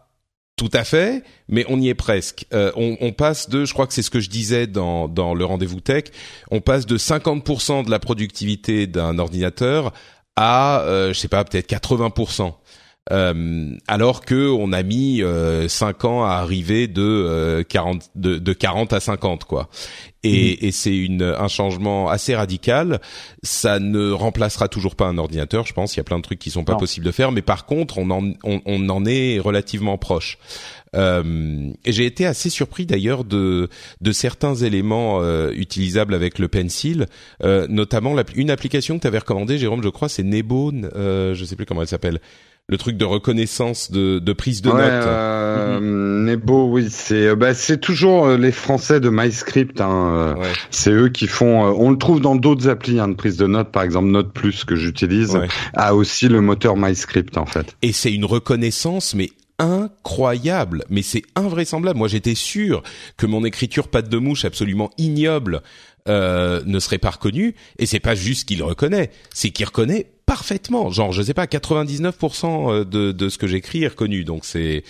tout 0.57 0.71
à 0.73 0.83
fait, 0.83 1.23
mais 1.47 1.65
on 1.69 1.79
y 1.79 1.87
est 1.87 1.95
presque. 1.95 2.45
Euh, 2.51 2.71
on, 2.75 2.97
on, 2.99 3.13
passe 3.13 3.47
de, 3.47 3.63
je 3.63 3.73
crois 3.73 3.85
que 3.85 3.93
c'est 3.93 4.01
ce 4.01 4.09
que 4.09 4.19
je 4.19 4.29
disais 4.29 4.65
dans, 4.65 5.07
dans 5.07 5.35
le 5.35 5.45
rendez-vous 5.45 5.79
tech, 5.79 6.05
on 6.49 6.61
passe 6.61 6.87
de 6.87 6.97
50% 6.97 7.85
de 7.85 7.91
la 7.91 7.99
productivité 7.99 8.87
d'un 8.87 9.19
ordinateur 9.19 9.93
à, 10.35 10.81
euh, 10.81 11.13
je 11.13 11.19
sais 11.19 11.27
pas, 11.27 11.43
peut-être 11.45 11.69
80%. 11.69 12.53
Euh, 13.11 13.75
alors 13.87 14.25
que 14.25 14.49
on 14.49 14.73
a 14.73 14.83
mis 14.83 15.21
euh, 15.21 15.67
5 15.67 16.05
ans 16.05 16.25
à 16.25 16.31
arriver 16.31 16.87
de, 16.87 17.01
euh, 17.01 17.63
40, 17.63 18.09
de, 18.15 18.37
de 18.37 18.53
40 18.53 18.93
à 18.93 18.99
50 18.99 19.45
quoi. 19.45 19.69
Et, 20.23 20.57
mmh. 20.61 20.65
et 20.65 20.71
c'est 20.71 20.97
une 20.97 21.21
un 21.21 21.47
changement 21.47 22.09
assez 22.09 22.35
radical. 22.35 22.99
Ça 23.43 23.79
ne 23.79 24.11
remplacera 24.11 24.67
toujours 24.67 24.95
pas 24.95 25.05
un 25.05 25.17
ordinateur, 25.17 25.65
je 25.65 25.73
pense. 25.73 25.95
Il 25.95 25.97
y 25.97 26.01
a 26.01 26.03
plein 26.03 26.17
de 26.17 26.23
trucs 26.23 26.39
qui 26.39 26.49
sont 26.49 26.63
pas 26.63 26.73
non. 26.73 26.79
possibles 26.79 27.05
de 27.05 27.11
faire, 27.11 27.31
mais 27.31 27.41
par 27.41 27.65
contre, 27.65 27.97
on 27.97 28.09
en 28.09 28.33
on, 28.43 28.61
on 28.65 28.89
en 28.89 29.05
est 29.05 29.39
relativement 29.39 29.97
proche. 29.97 30.37
Euh, 30.95 31.71
et 31.85 31.91
j'ai 31.91 32.05
été 32.05 32.25
assez 32.25 32.49
surpris 32.49 32.85
d'ailleurs 32.85 33.23
de 33.23 33.69
de 34.01 34.11
certains 34.11 34.55
éléments 34.55 35.21
euh, 35.21 35.51
utilisables 35.51 36.13
avec 36.13 36.39
le 36.39 36.47
pencil, 36.47 37.05
euh, 37.43 37.67
notamment 37.69 38.13
la, 38.13 38.23
une 38.35 38.49
application 38.49 38.95
que 38.97 39.01
tu 39.01 39.07
avais 39.07 39.19
recommandée, 39.19 39.57
Jérôme, 39.57 39.83
je 39.83 39.89
crois, 39.89 40.09
c'est 40.09 40.23
Nebo, 40.23 40.71
euh, 40.73 41.33
je 41.33 41.45
sais 41.45 41.55
plus 41.55 41.65
comment 41.65 41.81
elle 41.81 41.87
s'appelle 41.87 42.19
le 42.70 42.78
truc 42.78 42.97
de 42.97 43.05
reconnaissance 43.05 43.91
de, 43.91 44.20
de 44.20 44.34
prise 44.34 44.61
de 44.61 44.70
ouais, 44.70 44.76
notes. 44.76 45.07
Euh, 45.07 45.80
mmh. 45.80 46.26
Nebo, 46.26 46.68
oui, 46.70 46.88
c'est 46.89 47.34
bah, 47.36 47.53
c'est 47.53 47.80
toujours 47.80 48.28
les 48.30 48.51
Français 48.51 48.99
de 48.99 49.09
MyScript. 49.09 49.80
Hein. 49.80 50.36
Ouais. 50.38 50.51
C'est 50.70 50.91
eux 50.91 51.07
qui 51.07 51.28
font. 51.28 51.61
on 51.63 51.91
le 51.91 51.97
trouve 51.97 52.20
dans 52.20 52.36
d'autres 52.36 52.68
applis 52.68 52.99
hein, 52.99 53.07
de 53.07 53.15
prise 53.15 53.38
de 53.38 53.47
notes, 53.47 53.72
par 53.72 53.84
exemple 53.84 54.07
Note 54.07 54.34
Plus 54.34 54.65
que 54.65 54.76
j'utilise, 54.76 55.36
ouais. 55.36 55.47
a 55.76 55.95
aussi 55.95 56.28
le 56.28 56.41
moteur 56.41 56.76
MyScript 56.76 57.38
en 57.38 57.45
fait. 57.45 57.78
Et 57.82 57.93
c'est 57.93 58.11
une 58.11 58.26
reconnaissance, 58.26 59.15
mais 59.15 59.30
incroyable, 59.59 60.84
mais 60.89 61.01
c'est 61.01 61.24
invraisemblable. 61.36 61.97
Moi, 61.97 62.07
j'étais 62.07 62.36
sûr 62.36 62.84
que 63.15 63.26
mon 63.26 63.43
écriture 63.45 63.88
patte 63.88 64.09
de 64.09 64.18
mouche 64.18 64.45
absolument 64.45 64.91
ignoble 64.97 65.61
euh, 66.07 66.61
ne 66.65 66.79
serait 66.79 66.97
pas 66.97 67.11
reconnue, 67.11 67.55
et 67.79 67.85
c'est 67.85 67.99
pas 67.99 68.15
juste 68.15 68.47
qu'il 68.47 68.63
reconnaît, 68.63 69.11
c'est 69.33 69.49
qu'il 69.51 69.65
reconnaît 69.65 70.07
parfaitement. 70.25 70.89
Genre, 70.91 71.11
je 71.11 71.21
sais 71.21 71.33
pas, 71.33 71.45
99% 71.45 72.71
euh, 72.71 72.83
de, 72.83 73.11
de 73.11 73.29
ce 73.29 73.37
que 73.37 73.47
j'écris 73.47 73.83
est 73.83 73.89
reconnu, 73.89 74.23
donc 74.23 74.45
c'est 74.45 74.83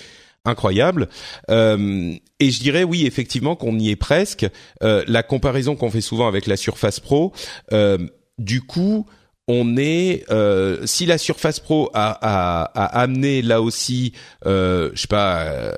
incroyable. 0.48 1.10
Euh, 1.50 2.14
et 2.40 2.52
je 2.52 2.60
dirais 2.60 2.84
oui, 2.84 3.06
effectivement, 3.06 3.56
qu'on 3.56 3.78
y 3.78 3.90
est 3.90 3.96
presque. 3.96 4.48
Euh, 4.84 5.04
la 5.08 5.24
comparaison 5.24 5.76
qu'on 5.76 5.92
fait 5.92 6.02
souvent 6.02 6.28
avec 6.28 6.48
la 6.48 6.58
Surface 6.58 7.00
Pro, 7.00 7.34
euh, 7.74 7.98
du 8.38 8.62
coup, 8.62 9.06
on 9.48 9.78
est 9.78 10.26
euh, 10.30 10.86
si 10.86 11.06
la 11.06 11.18
Surface 11.18 11.60
Pro 11.60 11.90
a, 11.94 12.18
a, 12.22 12.64
a 12.64 13.02
amené 13.02 13.42
là 13.42 13.62
aussi, 13.62 14.14
je 14.46 14.92
sais 14.96 15.08
pas. 15.08 15.74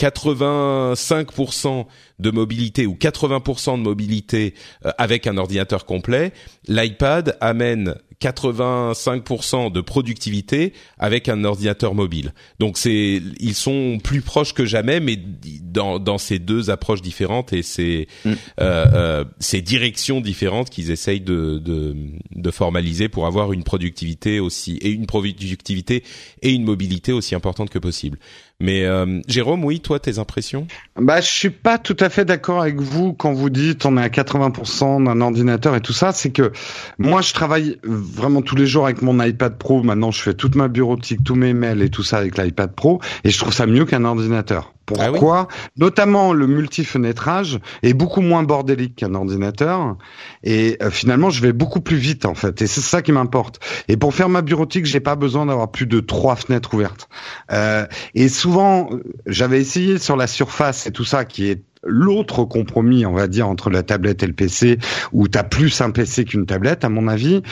Euh, 0.00 0.10
85% 0.10 1.86
de 2.18 2.30
mobilité 2.30 2.86
ou 2.86 2.94
80% 2.94 3.78
de 3.78 3.82
mobilité 3.82 4.54
euh, 4.84 4.90
avec 4.98 5.26
un 5.26 5.36
ordinateur 5.36 5.84
complet, 5.84 6.32
l'iPad 6.68 7.36
amène 7.40 7.94
85% 8.20 9.72
de 9.72 9.80
productivité 9.80 10.72
avec 10.98 11.28
un 11.28 11.44
ordinateur 11.44 11.94
mobile. 11.94 12.32
Donc 12.60 12.78
c'est 12.78 13.20
ils 13.40 13.54
sont 13.54 13.98
plus 14.02 14.22
proches 14.22 14.54
que 14.54 14.64
jamais, 14.64 15.00
mais 15.00 15.18
dans, 15.62 15.98
dans 15.98 16.18
ces 16.18 16.38
deux 16.38 16.70
approches 16.70 17.02
différentes 17.02 17.52
et 17.52 17.62
ces 17.62 18.06
mm. 18.24 18.30
euh, 18.30 18.34
euh, 18.60 19.24
ces 19.40 19.60
directions 19.60 20.20
différentes 20.20 20.70
qu'ils 20.70 20.92
essayent 20.92 21.20
de, 21.20 21.58
de, 21.58 21.96
de 22.34 22.50
formaliser 22.50 23.08
pour 23.08 23.26
avoir 23.26 23.52
une 23.52 23.64
productivité 23.64 24.38
aussi 24.38 24.76
et 24.76 24.90
une 24.90 25.06
productivité 25.06 26.04
et 26.42 26.50
une 26.50 26.64
mobilité 26.64 27.12
aussi 27.12 27.34
importante 27.34 27.70
que 27.70 27.80
possible. 27.80 28.18
Mais 28.62 28.84
euh, 28.84 29.20
Jérôme, 29.26 29.64
oui, 29.64 29.80
toi, 29.80 29.98
tes 29.98 30.20
impressions? 30.20 30.68
Bah, 30.94 31.20
je 31.20 31.26
suis 31.26 31.50
pas 31.50 31.78
tout 31.78 31.96
à 31.98 32.08
fait 32.08 32.24
d'accord 32.24 32.62
avec 32.62 32.80
vous 32.80 33.12
quand 33.12 33.32
vous 33.32 33.50
dites 33.50 33.84
on 33.84 33.96
est 33.98 34.02
à 34.02 34.08
80% 34.08 35.04
d'un 35.04 35.20
ordinateur 35.20 35.74
et 35.74 35.80
tout 35.80 35.92
ça. 35.92 36.12
C'est 36.12 36.30
que 36.30 36.52
moi, 36.96 37.22
je 37.22 37.32
travaille 37.32 37.78
vraiment 37.82 38.40
tous 38.40 38.54
les 38.54 38.66
jours 38.66 38.84
avec 38.84 39.02
mon 39.02 39.20
iPad 39.20 39.58
Pro. 39.58 39.82
Maintenant, 39.82 40.12
je 40.12 40.22
fais 40.22 40.34
toute 40.34 40.54
ma 40.54 40.68
bureautique, 40.68 41.24
tous 41.24 41.34
mes 41.34 41.54
mails 41.54 41.82
et 41.82 41.90
tout 41.90 42.04
ça 42.04 42.18
avec 42.18 42.38
l'iPad 42.38 42.72
Pro, 42.72 43.00
et 43.24 43.30
je 43.30 43.38
trouve 43.38 43.52
ça 43.52 43.66
mieux 43.66 43.84
qu'un 43.84 44.04
ordinateur. 44.04 44.72
Ah 44.98 45.08
Pourquoi 45.10 45.48
Notamment 45.76 46.32
le 46.32 46.46
multifenêtrage 46.46 47.60
est 47.82 47.94
beaucoup 47.94 48.20
moins 48.20 48.42
bordélique 48.42 48.96
qu'un 48.96 49.14
ordinateur 49.14 49.96
et 50.42 50.76
euh, 50.82 50.90
finalement 50.90 51.30
je 51.30 51.40
vais 51.40 51.52
beaucoup 51.52 51.80
plus 51.80 51.96
vite 51.96 52.26
en 52.26 52.34
fait 52.34 52.62
et 52.62 52.66
c'est 52.66 52.80
ça 52.80 53.02
qui 53.02 53.12
m'importe. 53.12 53.60
Et 53.88 53.96
pour 53.96 54.14
faire 54.14 54.28
ma 54.28 54.42
bureautique, 54.42 54.86
j'ai 54.86 55.00
pas 55.00 55.16
besoin 55.16 55.46
d'avoir 55.46 55.70
plus 55.70 55.86
de 55.86 56.00
trois 56.00 56.36
fenêtres 56.36 56.74
ouvertes. 56.74 57.08
Euh, 57.50 57.86
et 58.14 58.28
souvent, 58.28 58.90
j'avais 59.26 59.60
essayé 59.60 59.98
sur 59.98 60.16
la 60.16 60.26
surface 60.26 60.86
et 60.86 60.92
tout 60.92 61.04
ça 61.04 61.24
qui 61.24 61.48
est 61.48 61.62
l'autre 61.84 62.44
compromis, 62.44 63.06
on 63.06 63.12
va 63.12 63.26
dire, 63.26 63.48
entre 63.48 63.70
la 63.70 63.82
tablette 63.82 64.22
et 64.22 64.26
le 64.26 64.32
PC, 64.32 64.78
où 65.12 65.28
tu 65.28 65.38
as 65.38 65.44
plus 65.44 65.80
un 65.80 65.90
PC 65.90 66.24
qu'une 66.24 66.46
tablette, 66.46 66.84
à 66.84 66.88
mon 66.88 67.08
avis, 67.08 67.42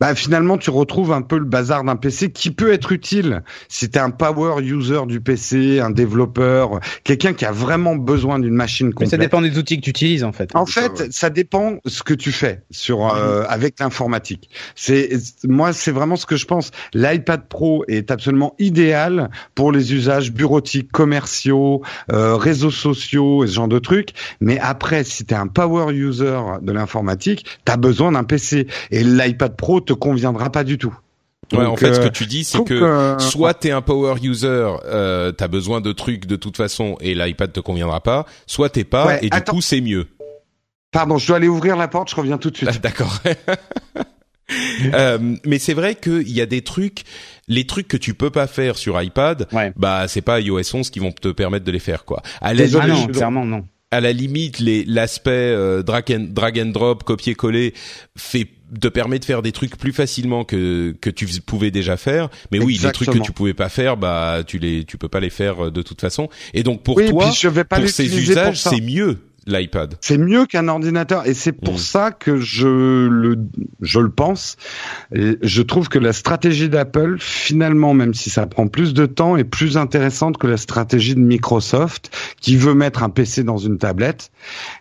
bah 0.00 0.14
finalement 0.14 0.58
tu 0.58 0.70
retrouves 0.70 1.12
un 1.12 1.22
peu 1.22 1.38
le 1.38 1.44
bazar 1.44 1.84
d'un 1.84 1.96
PC 1.96 2.30
qui 2.30 2.50
peut 2.50 2.72
être 2.72 2.92
utile 2.92 3.42
si 3.68 3.88
tu 3.88 3.98
es 3.98 4.00
un 4.00 4.10
power 4.10 4.62
user 4.62 5.00
du 5.06 5.20
PC, 5.20 5.80
un 5.80 5.90
développeur, 5.90 6.80
quelqu'un 7.02 7.32
qui 7.32 7.44
a 7.44 7.52
vraiment 7.52 7.96
besoin 7.96 8.38
d'une 8.38 8.54
machine 8.54 8.92
complète. 8.92 9.08
Mais 9.08 9.10
ça 9.10 9.16
dépend 9.16 9.40
des 9.40 9.56
outils 9.56 9.76
que 9.78 9.84
tu 9.84 9.90
utilises 9.90 10.24
en 10.24 10.32
fait. 10.32 10.54
En 10.54 10.66
fait, 10.66 11.10
ça 11.10 11.30
dépend 11.30 11.78
ce 11.86 12.02
que 12.02 12.12
tu 12.12 12.32
fais 12.32 12.62
sur 12.70 13.14
euh, 13.14 13.40
mhm. 13.40 13.46
avec 13.48 13.80
l'informatique. 13.80 14.50
C'est 14.74 15.10
moi 15.44 15.72
c'est 15.72 15.92
vraiment 15.92 16.16
ce 16.16 16.26
que 16.26 16.36
je 16.36 16.44
pense. 16.44 16.72
L'iPad 16.92 17.48
Pro 17.48 17.84
est 17.88 18.10
absolument 18.10 18.54
idéal 18.58 19.30
pour 19.54 19.72
les 19.72 19.94
usages 19.94 20.32
bureautiques, 20.32 20.92
commerciaux, 20.92 21.82
euh, 22.12 22.36
réseaux 22.36 22.70
sociaux 22.70 23.44
et 23.44 23.46
ce 23.46 23.54
genre 23.54 23.68
de 23.68 23.75
trucs, 23.78 24.10
mais 24.40 24.58
après 24.58 25.04
si 25.04 25.24
tu 25.24 25.34
es 25.34 25.36
un 25.36 25.46
power 25.46 25.92
user 25.92 26.40
de 26.62 26.72
l'informatique, 26.72 27.46
tu 27.64 27.72
as 27.72 27.76
besoin 27.76 28.12
d'un 28.12 28.24
PC 28.24 28.66
et 28.90 29.04
l'iPad 29.04 29.56
Pro 29.56 29.80
te 29.80 29.92
conviendra 29.92 30.50
pas 30.50 30.64
du 30.64 30.78
tout. 30.78 30.94
Ouais, 31.52 31.64
en 31.64 31.76
fait, 31.76 31.94
ce 31.94 32.00
que 32.00 32.06
euh, 32.06 32.10
tu 32.10 32.26
dis, 32.26 32.42
c'est 32.42 32.64
que 32.64 32.74
euh, 32.74 33.18
soit 33.18 33.54
t'es 33.54 33.70
un 33.70 33.82
power 33.82 34.16
user, 34.20 34.68
euh, 34.84 35.30
t'as 35.30 35.46
besoin 35.46 35.80
de 35.80 35.92
trucs 35.92 36.26
de 36.26 36.34
toute 36.34 36.56
façon 36.56 36.96
et 37.00 37.14
l'iPad 37.14 37.52
te 37.52 37.60
conviendra 37.60 38.00
pas, 38.00 38.26
soit 38.46 38.68
t'es 38.68 38.84
pas 38.84 39.22
et 39.22 39.30
du 39.30 39.40
coup 39.42 39.60
c'est 39.60 39.80
mieux. 39.80 40.08
Pardon, 40.90 41.18
je 41.18 41.26
dois 41.26 41.36
aller 41.36 41.48
ouvrir 41.48 41.76
la 41.76 41.88
porte, 41.88 42.10
je 42.10 42.16
reviens 42.16 42.38
tout 42.38 42.50
de 42.50 42.56
suite. 42.56 42.80
D'accord. 42.80 43.20
euh, 44.94 45.36
mais 45.44 45.58
c'est 45.58 45.74
vrai 45.74 45.94
qu'il 45.94 46.30
y 46.30 46.40
a 46.40 46.46
des 46.46 46.62
trucs, 46.62 47.02
les 47.48 47.66
trucs 47.66 47.88
que 47.88 47.96
tu 47.96 48.14
peux 48.14 48.30
pas 48.30 48.46
faire 48.46 48.76
sur 48.76 49.00
iPad, 49.00 49.48
bah 49.76 50.06
c'est 50.08 50.22
pas 50.22 50.40
iOS 50.40 50.74
11 50.74 50.90
qui 50.90 50.98
vont 50.98 51.12
te 51.12 51.28
permettre 51.28 51.64
de 51.64 51.72
les 51.72 51.80
faire 51.80 52.04
quoi. 52.04 52.22
À 52.40 52.50
ah 52.50 52.86
non, 52.86 53.06
clairement 53.08 53.44
non 53.44 53.64
à 53.90 54.00
la 54.00 54.12
limite, 54.12 54.58
l'aspect 54.60 55.30
euh, 55.30 55.82
drag, 55.82 56.12
and, 56.12 56.26
drag 56.30 56.58
and 56.58 56.66
drop, 56.66 57.04
copier-coller, 57.04 57.72
fait 58.16 58.48
te 58.80 58.88
permet 58.88 59.20
de 59.20 59.24
faire 59.24 59.42
des 59.42 59.52
trucs 59.52 59.76
plus 59.76 59.92
facilement 59.92 60.44
que 60.44 60.96
que 61.00 61.08
tu 61.08 61.26
pouvais 61.40 61.70
déjà 61.70 61.96
faire. 61.96 62.28
Mais 62.50 62.58
oui, 62.58 62.78
les 62.82 62.90
trucs 62.90 63.10
que 63.10 63.18
tu 63.18 63.32
pouvais 63.32 63.54
pas 63.54 63.68
faire, 63.68 63.96
bah 63.96 64.40
tu 64.44 64.58
les 64.58 64.84
tu 64.84 64.98
peux 64.98 65.08
pas 65.08 65.20
les 65.20 65.30
faire 65.30 65.66
euh, 65.66 65.70
de 65.70 65.82
toute 65.82 66.00
façon. 66.00 66.28
Et 66.52 66.64
donc 66.64 66.82
pour 66.82 67.00
toi, 67.04 67.30
je 67.30 67.48
vais 67.48 67.64
pas 67.64 67.78
pour 67.78 67.88
ces 67.88 68.18
usages, 68.18 68.60
c'est 68.60 68.80
mieux 68.80 69.18
l'iPad. 69.46 69.94
C'est 70.00 70.18
mieux 70.18 70.46
qu'un 70.46 70.68
ordinateur 70.68 71.26
et 71.26 71.34
c'est 71.34 71.52
pour 71.52 71.74
mm. 71.74 71.78
ça 71.78 72.10
que 72.10 72.38
je 72.38 73.06
le 73.08 73.38
je 73.80 74.00
le 74.00 74.10
pense. 74.10 74.56
Et 75.14 75.38
je 75.42 75.62
trouve 75.62 75.88
que 75.88 75.98
la 75.98 76.12
stratégie 76.12 76.68
d'Apple 76.68 77.16
finalement 77.18 77.94
même 77.94 78.14
si 78.14 78.30
ça 78.30 78.46
prend 78.46 78.68
plus 78.68 78.94
de 78.94 79.06
temps 79.06 79.36
est 79.36 79.44
plus 79.44 79.76
intéressante 79.76 80.38
que 80.38 80.46
la 80.46 80.56
stratégie 80.56 81.14
de 81.14 81.20
Microsoft 81.20 82.10
qui 82.40 82.56
veut 82.56 82.74
mettre 82.74 83.02
un 83.02 83.10
PC 83.10 83.44
dans 83.44 83.58
une 83.58 83.78
tablette 83.78 84.30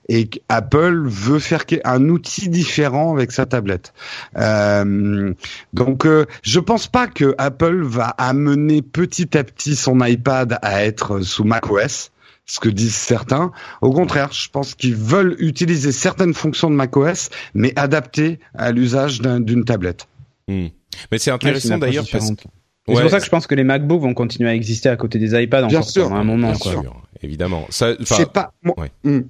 et 0.10 0.30
Apple 0.50 1.04
veut 1.06 1.40
faire 1.40 1.64
un 1.84 2.10
outil 2.10 2.50
différent 2.50 3.14
avec 3.14 3.32
sa 3.32 3.46
tablette. 3.46 3.94
Euh, 4.38 5.34
donc 5.74 6.06
euh, 6.06 6.26
je 6.42 6.60
pense 6.60 6.88
pas 6.88 7.08
que 7.08 7.36
Apple 7.38 7.82
va 7.84 8.08
amener 8.18 8.82
petit 8.82 9.38
à 9.38 9.44
petit 9.44 9.76
son 9.76 10.04
iPad 10.04 10.58
à 10.62 10.86
être 10.86 11.22
sous 11.22 11.44
macOS 11.44 12.12
ce 12.46 12.60
que 12.60 12.70
disent 12.70 12.96
certains. 12.96 13.52
Au 13.82 13.92
contraire, 13.92 14.32
je 14.32 14.50
pense 14.50 14.76
qu'ils 14.76 14.96
veulent 14.96 15.36
utiliser 15.40 15.92
certaines 15.92 16.34
fonctions 16.34 16.70
de 16.70 16.76
macOS, 16.76 17.30
mais 17.54 17.74
adaptées 17.76 18.40
à 18.54 18.72
l'usage 18.72 19.22
d'une 19.22 19.66
tablette. 19.66 20.08
Hmm. 20.48 20.68
Mais 21.12 21.18
c'est 21.18 21.32
intéressant 21.32 21.78
d'ailleurs 21.78 22.06
parce 22.12 22.32
que... 22.32 22.44
C'est 22.88 23.02
pour 23.02 23.10
ça 23.10 23.18
que 23.18 23.26
je 23.26 23.30
pense 23.32 23.48
que 23.48 23.56
les 23.56 23.64
MacBooks 23.64 24.02
vont 24.02 24.14
continuer 24.14 24.50
à 24.50 24.54
exister 24.54 24.90
à 24.90 24.96
côté 24.96 25.18
des 25.18 25.34
iPads 25.42 25.66
encore 25.66 25.90
sûr, 25.90 26.04
pendant 26.04 26.18
un 26.18 26.24
moment. 26.24 26.52
Bien 26.52 26.60
sûr, 26.60 27.02
évidemment. 27.24 27.66
Ça, 27.72 27.96
pas 28.32 28.54
moi, 28.62 28.76
hmm. 29.04 29.22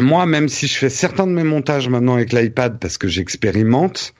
moi, 0.00 0.26
même 0.26 0.48
si 0.48 0.66
je 0.66 0.76
fais 0.76 0.90
certains 0.90 1.28
de 1.28 1.32
mes 1.32 1.44
montages 1.44 1.88
maintenant 1.88 2.14
avec 2.14 2.32
l'iPad 2.32 2.80
parce 2.80 2.98
que 2.98 3.06
j'expérimente, 3.06 4.12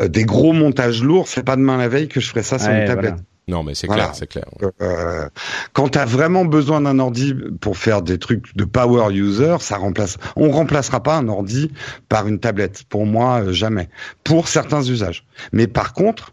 euh, 0.00 0.08
des 0.08 0.24
gros 0.24 0.52
montages 0.52 1.04
lourds, 1.04 1.28
c'est 1.28 1.44
pas 1.44 1.54
demain 1.54 1.76
la 1.76 1.86
veille 1.86 2.08
que 2.08 2.18
je 2.18 2.28
ferai 2.28 2.42
ça 2.42 2.58
sur 2.58 2.72
une 2.72 2.84
tablette. 2.84 3.14
Non, 3.50 3.64
mais 3.64 3.74
c'est 3.74 3.88
clair, 3.88 4.14
c'est 4.14 4.28
clair. 4.28 4.44
Euh, 4.80 5.28
quand 5.72 5.88
tu 5.88 5.98
as 5.98 6.04
vraiment 6.04 6.44
besoin 6.44 6.80
d'un 6.80 7.00
ordi 7.00 7.34
pour 7.60 7.76
faire 7.76 8.00
des 8.00 8.16
trucs 8.16 8.56
de 8.56 8.64
power 8.64 9.12
user, 9.12 9.56
ça 9.58 9.76
remplace. 9.76 10.18
On 10.36 10.50
remplacera 10.50 11.02
pas 11.02 11.16
un 11.16 11.26
ordi 11.26 11.72
par 12.08 12.28
une 12.28 12.38
tablette. 12.38 12.84
Pour 12.88 13.06
moi, 13.06 13.40
euh, 13.40 13.52
jamais. 13.52 13.88
Pour 14.22 14.46
certains 14.46 14.82
usages. 14.82 15.26
Mais 15.52 15.66
par 15.66 15.94
contre, 15.94 16.32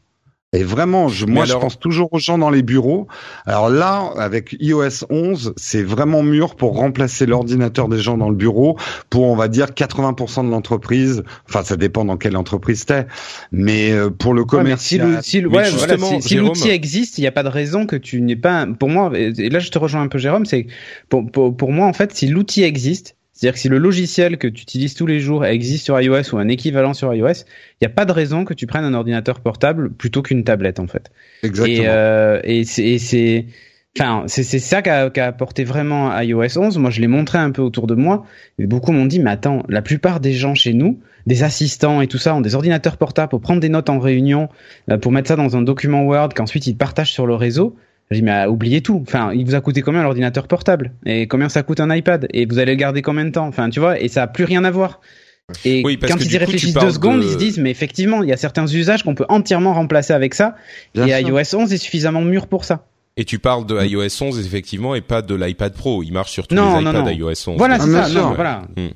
et 0.54 0.64
vraiment, 0.64 1.10
je, 1.10 1.26
moi, 1.26 1.44
je 1.44 1.54
pense 1.56 1.78
toujours 1.78 2.08
aux 2.14 2.20
gens 2.20 2.38
dans 2.38 2.50
les 2.50 2.62
bureaux. 2.62 3.08
Alors 3.46 3.70
là, 3.70 4.14
avec 4.18 4.56
iOS 4.62 5.06
11, 5.10 5.54
c'est 5.58 5.84
vraiment 5.84 6.24
mûr 6.24 6.56
pour 6.56 6.78
remplacer 6.78 7.26
l'ordinateur 7.26 7.90
des 7.90 8.00
gens 8.00 8.18
dans 8.18 8.30
le 8.30 8.36
bureau 8.36 8.78
pour, 9.10 9.26
on 9.26 9.36
va 9.36 9.50
dire, 9.50 9.68
80% 9.72 10.46
de 10.46 10.50
l'entreprise. 10.50 11.24
Enfin, 11.50 11.64
ça 11.64 11.76
dépend 11.76 12.06
dans 12.06 12.16
quelle 12.16 12.38
entreprise 12.38 12.86
t'es. 12.86 13.08
Mais 13.52 13.92
euh, 13.92 14.10
pour 14.10 14.34
le 14.34 14.46
commerce, 14.46 14.84
si 14.84 14.98
l'outil 14.98 16.70
existe, 16.70 17.18
il 17.18 17.22
n'y 17.22 17.28
a 17.28 17.34
pas 17.34 17.44
de 17.44 17.50
raison 17.50 17.86
que 17.86 17.98
tu 17.98 18.22
n'aies 18.22 18.38
pas. 18.38 18.66
Pour 18.80 18.88
moi, 18.88 19.12
et 19.16 19.50
là, 19.50 19.60
je 19.60 19.70
te 19.70 19.78
rejoins 19.78 20.04
un 20.04 20.08
peu, 20.08 20.18
Jérôme. 20.18 20.46
C'est 20.46 20.68
pour, 21.10 21.30
pour, 21.30 21.58
pour 21.58 21.74
moi, 21.74 21.88
en 21.88 21.94
fait, 21.94 22.16
si 22.16 22.26
l'outil 22.26 22.64
existe, 22.64 23.17
c'est-à-dire 23.38 23.54
que 23.54 23.60
si 23.60 23.70
le 23.70 23.78
logiciel 23.78 24.40
que 24.40 24.48
tu 24.48 24.64
utilises 24.64 24.96
tous 24.96 25.06
les 25.06 25.20
jours 25.20 25.46
existe 25.46 25.86
sur 25.86 26.02
iOS 26.02 26.34
ou 26.34 26.40
un 26.40 26.48
équivalent 26.48 26.96
sur 26.96 27.14
iOS, 27.14 27.28
il 27.28 27.84
n'y 27.84 27.86
a 27.86 27.92
pas 27.92 28.06
de 28.06 28.12
raison 28.12 28.46
que 28.46 28.56
tu 28.56 28.66
prennes 28.66 28.84
un 28.84 28.96
ordinateur 28.96 29.42
portable 29.42 29.92
plutôt 29.92 30.24
qu'une 30.24 30.44
tablette 30.44 30.80
en 30.80 30.88
fait. 30.88 31.12
Exactement. 31.44 31.84
Et, 31.84 31.88
euh, 31.88 32.42
et 32.44 32.64
c'est, 32.64 33.46
enfin, 33.96 34.24
c'est 34.26 34.44
ça 34.44 34.82
qu'a 34.82 35.12
qu 35.12 35.20
apporté 35.20 35.66
vraiment 35.66 36.20
iOS 36.20 36.58
11. 36.58 36.80
Moi, 36.80 36.90
je 36.90 37.00
l'ai 37.00 37.06
montré 37.06 37.38
un 37.38 37.52
peu 37.52 37.62
autour 37.62 37.86
de 37.86 37.94
moi. 37.94 38.26
Et 38.58 38.66
beaucoup 38.66 38.92
m'ont 38.92 39.06
dit, 39.06 39.20
mais 39.20 39.30
attends, 39.30 39.62
la 39.70 39.84
plupart 39.84 40.20
des 40.20 40.34
gens 40.34 40.56
chez 40.56 40.74
nous, 40.74 41.00
des 41.28 41.44
assistants 41.44 42.02
et 42.02 42.08
tout 42.08 42.18
ça, 42.18 42.34
ont 42.34 42.42
des 42.42 42.56
ordinateurs 42.56 42.98
portables 42.98 43.30
pour 43.30 43.42
prendre 43.42 43.62
des 43.62 43.70
notes 43.70 43.92
en 43.92 44.00
réunion, 44.00 44.50
euh, 44.90 44.98
pour 44.98 45.12
mettre 45.12 45.28
ça 45.28 45.36
dans 45.36 45.56
un 45.56 45.62
document 45.62 46.02
Word 46.06 46.30
qu'ensuite 46.36 46.66
ils 46.66 46.76
partagent 46.76 47.14
sur 47.14 47.28
le 47.28 47.36
réseau. 47.36 47.76
J'ai 48.12 48.20
dit, 48.20 48.24
mais 48.24 48.46
oubliez 48.46 48.82
tout. 48.82 49.04
Enfin, 49.06 49.32
il 49.34 49.46
vous 49.46 49.56
a 49.56 49.62
coûté 49.62 49.82
combien 49.82 50.02
l'ordinateur 50.02 50.48
portable? 50.48 50.94
Et 51.06 51.28
combien 51.28 51.50
ça 51.50 51.64
coûte 51.64 51.80
un 51.80 51.94
iPad? 51.94 52.28
Et 52.34 52.46
vous 52.46 52.60
allez 52.60 52.74
le 52.74 52.78
garder 52.78 53.02
combien 53.02 53.26
de 53.26 53.32
temps? 53.32 53.48
Enfin, 53.48 53.70
tu 53.70 53.80
vois, 53.80 54.00
et 54.00 54.08
ça 54.08 54.24
a 54.24 54.28
plus 54.28 54.46
rien 54.46 54.64
à 54.64 54.72
voir. 54.72 55.02
Et 55.64 55.82
quand 55.82 56.18
ils 56.20 56.34
y 56.34 56.38
réfléchissent 56.38 56.74
deux 56.74 56.92
secondes, 56.92 57.24
ils 57.24 57.32
se 57.32 57.38
disent, 57.38 57.58
mais 57.58 57.72
effectivement, 57.72 58.22
il 58.24 58.30
y 58.30 58.34
a 58.34 58.38
certains 58.38 58.68
usages 58.68 59.04
qu'on 59.04 59.16
peut 59.16 59.26
entièrement 59.30 59.74
remplacer 59.74 60.14
avec 60.14 60.34
ça. 60.34 60.56
et 60.96 61.10
iOS 61.10 61.56
11 61.56 61.72
est 61.74 61.78
suffisamment 61.78 62.22
mûr 62.22 62.48
pour 62.48 62.66
ça. 62.66 62.86
Et 63.20 63.26
tu 63.26 63.40
parles 63.40 63.66
de 63.66 63.84
iOS 63.84 64.22
11 64.22 64.46
effectivement 64.46 64.94
et 64.94 65.02
pas 65.02 65.24
de 65.24 65.34
l'iPad 65.34 65.74
Pro. 65.74 66.04
Il 66.04 66.12
marche 66.12 66.32
sur 66.32 66.48
tous 66.48 66.54
les 66.54 66.62
iPads 66.62 67.12
iOS 67.12 67.50
11. 67.50 67.58
Voilà, 67.58 67.80
c'est 67.80 67.90
ça. 67.90 68.10
Non, 68.10 68.34
voilà. 68.36 68.68
Hmm. 68.76 68.90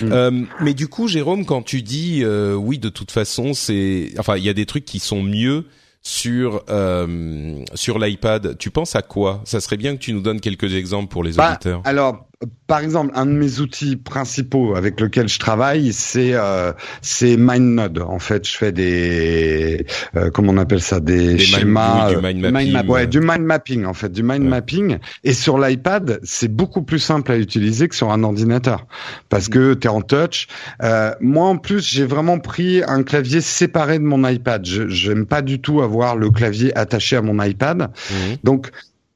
Hmm. 0.00 0.12
Euh, 0.12 0.30
mais 0.62 0.72
du 0.72 0.88
coup, 0.88 1.08
Jérôme, 1.08 1.44
quand 1.44 1.60
tu 1.60 1.82
dis 1.82 2.22
euh, 2.22 2.54
oui, 2.54 2.78
de 2.78 2.88
toute 2.88 3.10
façon, 3.10 3.52
c'est, 3.52 4.12
enfin, 4.18 4.38
il 4.38 4.44
y 4.44 4.48
a 4.48 4.54
des 4.54 4.64
trucs 4.64 4.86
qui 4.86 4.98
sont 4.98 5.22
mieux 5.22 5.66
sur 6.06 6.62
euh, 6.70 7.64
sur 7.74 7.98
l'iPad, 7.98 8.56
tu 8.58 8.70
penses 8.70 8.94
à 8.94 9.02
quoi? 9.02 9.40
Ça 9.44 9.60
serait 9.60 9.76
bien 9.76 9.96
que 9.96 10.00
tu 10.00 10.12
nous 10.12 10.20
donnes 10.20 10.40
quelques 10.40 10.72
exemples 10.72 11.08
pour 11.08 11.24
les 11.24 11.32
bah, 11.32 11.50
auditeurs. 11.50 11.80
Alors, 11.82 12.25
par 12.66 12.80
exemple, 12.80 13.12
un 13.14 13.24
de 13.24 13.30
mes 13.30 13.60
outils 13.60 13.96
principaux 13.96 14.74
avec 14.74 15.00
lequel 15.00 15.26
je 15.26 15.38
travaille, 15.38 15.92
c'est 15.94 16.32
euh, 16.34 16.72
c'est 17.00 17.38
MindNode. 17.38 18.00
En 18.00 18.18
fait, 18.18 18.46
je 18.46 18.54
fais 18.56 18.72
des 18.72 19.86
euh, 20.16 20.30
comment 20.30 20.52
on 20.52 20.58
appelle 20.58 20.82
ça 20.82 21.00
des, 21.00 21.38
schémas 21.38 22.10
du 22.10 22.16
mind 22.16 22.50
mapping, 22.50 22.88
ouais, 22.88 23.06
du 23.06 23.20
mind 23.20 23.40
mapping 23.40 23.86
en 23.86 23.94
fait, 23.94 24.10
du 24.12 24.22
mind 24.22 24.44
mapping. 24.44 24.98
Et 25.24 25.32
sur 25.32 25.58
l'iPad, 25.58 26.20
c'est 26.24 26.52
beaucoup 26.54 26.82
plus 26.82 26.98
simple 26.98 27.32
à 27.32 27.38
utiliser 27.38 27.88
que 27.88 27.94
sur 27.94 28.12
un 28.12 28.22
ordinateur 28.22 28.86
parce 29.30 29.48
que 29.48 29.72
tu 29.72 29.86
es 29.86 29.90
en 29.90 30.02
touch. 30.02 30.46
Euh, 30.82 31.14
moi, 31.20 31.46
en 31.46 31.56
plus, 31.56 31.88
j'ai 31.88 32.04
vraiment 32.04 32.38
pris 32.38 32.82
un 32.86 33.02
clavier 33.02 33.40
séparé 33.40 33.98
de 33.98 34.04
mon 34.04 34.28
iPad. 34.28 34.66
Je 34.66 34.88
j'aime 34.88 35.24
pas 35.24 35.40
du 35.40 35.60
tout 35.60 35.80
avoir 35.80 36.16
le 36.16 36.30
clavier 36.30 36.76
attaché 36.76 37.16
à 37.16 37.22
mon 37.22 37.42
iPad. 37.42 37.90
Mhm. 38.10 38.36
Donc 38.44 38.70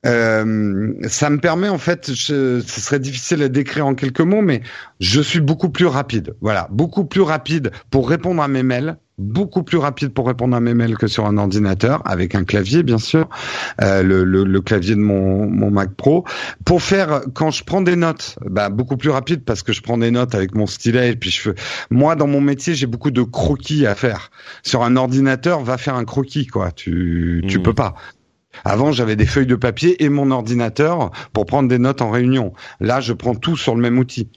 euh, 0.06 0.94
ça 1.08 1.28
me 1.28 1.38
permet 1.38 1.68
en 1.68 1.78
fait, 1.78 2.06
ce 2.06 2.60
serait 2.60 3.00
difficile 3.00 3.42
à 3.42 3.48
décrire 3.48 3.86
en 3.86 3.94
quelques 3.94 4.20
mots, 4.20 4.42
mais 4.42 4.62
je 4.98 5.20
suis 5.20 5.40
beaucoup 5.40 5.68
plus 5.68 5.86
rapide. 5.86 6.34
Voilà, 6.40 6.68
beaucoup 6.70 7.04
plus 7.04 7.20
rapide 7.20 7.70
pour 7.90 8.08
répondre 8.08 8.42
à 8.42 8.48
mes 8.48 8.62
mails, 8.62 8.96
beaucoup 9.18 9.62
plus 9.62 9.76
rapide 9.76 10.14
pour 10.14 10.26
répondre 10.26 10.56
à 10.56 10.60
mes 10.60 10.72
mails 10.72 10.96
que 10.96 11.06
sur 11.06 11.26
un 11.26 11.36
ordinateur, 11.36 12.00
avec 12.06 12.34
un 12.34 12.44
clavier 12.44 12.82
bien 12.82 12.96
sûr, 12.96 13.28
euh, 13.82 14.02
le, 14.02 14.24
le, 14.24 14.44
le, 14.44 14.60
clavier 14.62 14.94
de 14.94 15.00
mon, 15.00 15.46
mon 15.46 15.70
Mac 15.70 15.92
Pro. 15.94 16.24
Pour 16.64 16.82
faire, 16.82 17.20
quand 17.34 17.50
je 17.50 17.62
prends 17.62 17.82
des 17.82 17.96
notes, 17.96 18.38
bah, 18.46 18.70
beaucoup 18.70 18.96
plus 18.96 19.10
rapide 19.10 19.44
parce 19.44 19.62
que 19.62 19.74
je 19.74 19.82
prends 19.82 19.98
des 19.98 20.10
notes 20.10 20.34
avec 20.34 20.54
mon 20.54 20.66
stylet 20.66 21.12
et 21.12 21.16
puis 21.16 21.30
je 21.30 21.40
fais. 21.40 21.54
Moi, 21.90 22.16
dans 22.16 22.26
mon 22.26 22.40
métier, 22.40 22.74
j'ai 22.74 22.86
beaucoup 22.86 23.10
de 23.10 23.22
croquis 23.22 23.86
à 23.86 23.94
faire. 23.94 24.30
Sur 24.62 24.82
un 24.82 24.96
ordinateur, 24.96 25.62
va 25.62 25.76
faire 25.76 25.96
un 25.96 26.06
croquis, 26.06 26.46
quoi. 26.46 26.72
Tu, 26.72 27.44
tu 27.46 27.58
mmh. 27.58 27.62
peux 27.62 27.74
pas. 27.74 27.94
Avant, 28.64 28.92
j'avais 28.92 29.16
des 29.16 29.26
feuilles 29.26 29.46
de 29.46 29.54
papier 29.54 30.02
et 30.02 30.08
mon 30.08 30.30
ordinateur 30.30 31.10
pour 31.32 31.46
prendre 31.46 31.68
des 31.68 31.78
notes 31.78 32.02
en 32.02 32.10
réunion. 32.10 32.52
Là, 32.80 33.00
je 33.00 33.12
prends 33.12 33.34
tout 33.34 33.56
sur 33.56 33.74
le 33.74 33.80
même 33.80 33.98
outil. 33.98 34.28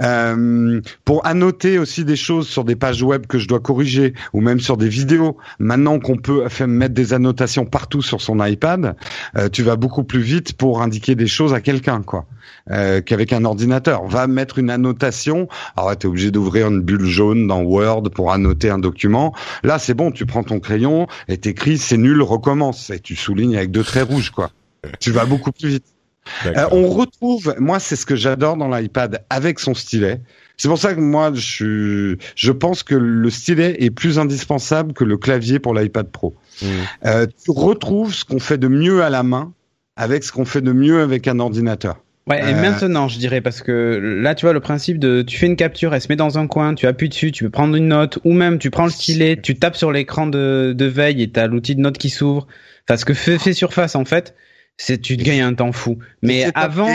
Euh, 0.00 0.80
pour 1.04 1.26
annoter 1.26 1.78
aussi 1.78 2.04
des 2.04 2.16
choses 2.16 2.48
sur 2.48 2.64
des 2.64 2.76
pages 2.76 3.02
web 3.02 3.26
que 3.26 3.38
je 3.38 3.46
dois 3.46 3.60
corriger 3.60 4.14
ou 4.32 4.40
même 4.40 4.60
sur 4.60 4.76
des 4.76 4.88
vidéos. 4.88 5.36
Maintenant 5.58 5.98
qu'on 5.98 6.16
peut 6.16 6.46
mettre 6.66 6.94
des 6.94 7.12
annotations 7.12 7.64
partout 7.64 8.02
sur 8.02 8.20
son 8.20 8.44
iPad, 8.44 8.96
euh, 9.36 9.48
tu 9.48 9.62
vas 9.62 9.76
beaucoup 9.76 10.04
plus 10.04 10.20
vite 10.20 10.54
pour 10.54 10.82
indiquer 10.82 11.14
des 11.14 11.26
choses 11.26 11.54
à 11.54 11.60
quelqu'un, 11.60 12.02
quoi, 12.02 12.26
euh, 12.70 13.00
qu'avec 13.00 13.32
un 13.32 13.44
ordinateur. 13.44 14.06
Va 14.06 14.26
mettre 14.26 14.58
une 14.58 14.70
annotation. 14.70 15.48
Alors, 15.76 15.96
tu 15.96 16.06
es 16.06 16.10
obligé 16.10 16.30
d'ouvrir 16.30 16.68
une 16.68 16.80
bulle 16.80 17.06
jaune 17.06 17.46
dans 17.46 17.62
Word 17.62 18.04
pour 18.14 18.32
annoter 18.32 18.70
un 18.70 18.78
document. 18.78 19.34
Là, 19.62 19.78
c'est 19.78 19.94
bon, 19.94 20.10
tu 20.10 20.26
prends 20.26 20.42
ton 20.42 20.60
crayon 20.60 21.06
et 21.28 21.38
t'écris, 21.38 21.78
c'est 21.78 21.96
nul, 21.96 22.22
recommence. 22.22 22.90
Et 22.90 23.00
tu 23.00 23.16
soulignes 23.16 23.56
avec 23.56 23.70
deux 23.70 23.84
traits 23.84 24.08
rouges, 24.08 24.30
quoi. 24.30 24.50
Tu 24.98 25.12
vas 25.12 25.26
beaucoup 25.26 25.52
plus 25.52 25.68
vite. 25.68 25.84
Euh, 26.46 26.66
on 26.70 26.88
retrouve, 26.88 27.54
moi, 27.58 27.80
c'est 27.80 27.96
ce 27.96 28.06
que 28.06 28.16
j'adore 28.16 28.56
dans 28.56 28.68
l'iPad 28.68 29.24
avec 29.30 29.58
son 29.58 29.74
stylet. 29.74 30.20
C'est 30.56 30.68
pour 30.68 30.78
ça 30.78 30.94
que 30.94 31.00
moi, 31.00 31.32
je, 31.34 32.16
je 32.36 32.52
pense 32.52 32.82
que 32.82 32.94
le 32.94 33.30
stylet 33.30 33.76
est 33.82 33.90
plus 33.90 34.18
indispensable 34.18 34.92
que 34.92 35.04
le 35.04 35.16
clavier 35.16 35.58
pour 35.58 35.74
l'iPad 35.74 36.08
Pro. 36.08 36.36
Mmh. 36.60 36.66
Euh, 37.06 37.26
tu 37.26 37.50
retrouves 37.50 38.14
ce 38.14 38.24
qu'on 38.24 38.38
fait 38.38 38.58
de 38.58 38.68
mieux 38.68 39.02
à 39.02 39.10
la 39.10 39.22
main 39.22 39.52
avec 39.96 40.24
ce 40.24 40.32
qu'on 40.32 40.44
fait 40.44 40.60
de 40.60 40.72
mieux 40.72 41.00
avec 41.00 41.26
un 41.26 41.40
ordinateur. 41.40 41.96
Ouais, 42.28 42.38
et 42.38 42.54
euh, 42.54 42.60
maintenant, 42.60 43.08
je 43.08 43.18
dirais, 43.18 43.40
parce 43.40 43.62
que 43.62 43.98
là, 44.22 44.36
tu 44.36 44.46
vois, 44.46 44.52
le 44.52 44.60
principe 44.60 45.00
de, 45.00 45.22
tu 45.22 45.36
fais 45.36 45.46
une 45.46 45.56
capture, 45.56 45.92
elle 45.92 46.00
se 46.00 46.06
met 46.08 46.16
dans 46.16 46.38
un 46.38 46.46
coin, 46.46 46.74
tu 46.74 46.86
appuies 46.86 47.08
dessus, 47.08 47.32
tu 47.32 47.42
peux 47.42 47.50
prendre 47.50 47.74
une 47.74 47.88
note, 47.88 48.20
ou 48.24 48.32
même 48.32 48.58
tu 48.58 48.70
prends 48.70 48.84
le 48.84 48.92
stylet, 48.92 49.40
tu 49.42 49.56
tapes 49.56 49.74
sur 49.74 49.90
l'écran 49.90 50.28
de, 50.28 50.72
de 50.76 50.84
veille 50.84 51.22
et 51.22 51.30
t'as 51.30 51.48
l'outil 51.48 51.74
de 51.74 51.80
note 51.80 51.98
qui 51.98 52.10
s'ouvre. 52.10 52.46
Enfin, 52.88 52.96
ce 52.96 53.04
que 53.04 53.14
fait, 53.14 53.38
fait 53.38 53.52
Surface, 53.52 53.96
en 53.96 54.04
fait, 54.04 54.36
c'est 54.76 54.98
tu 54.98 55.16
te 55.16 55.22
gagnes 55.22 55.42
un 55.42 55.54
temps 55.54 55.72
fou. 55.72 55.98
Mais 56.22 56.50
avant, 56.54 56.94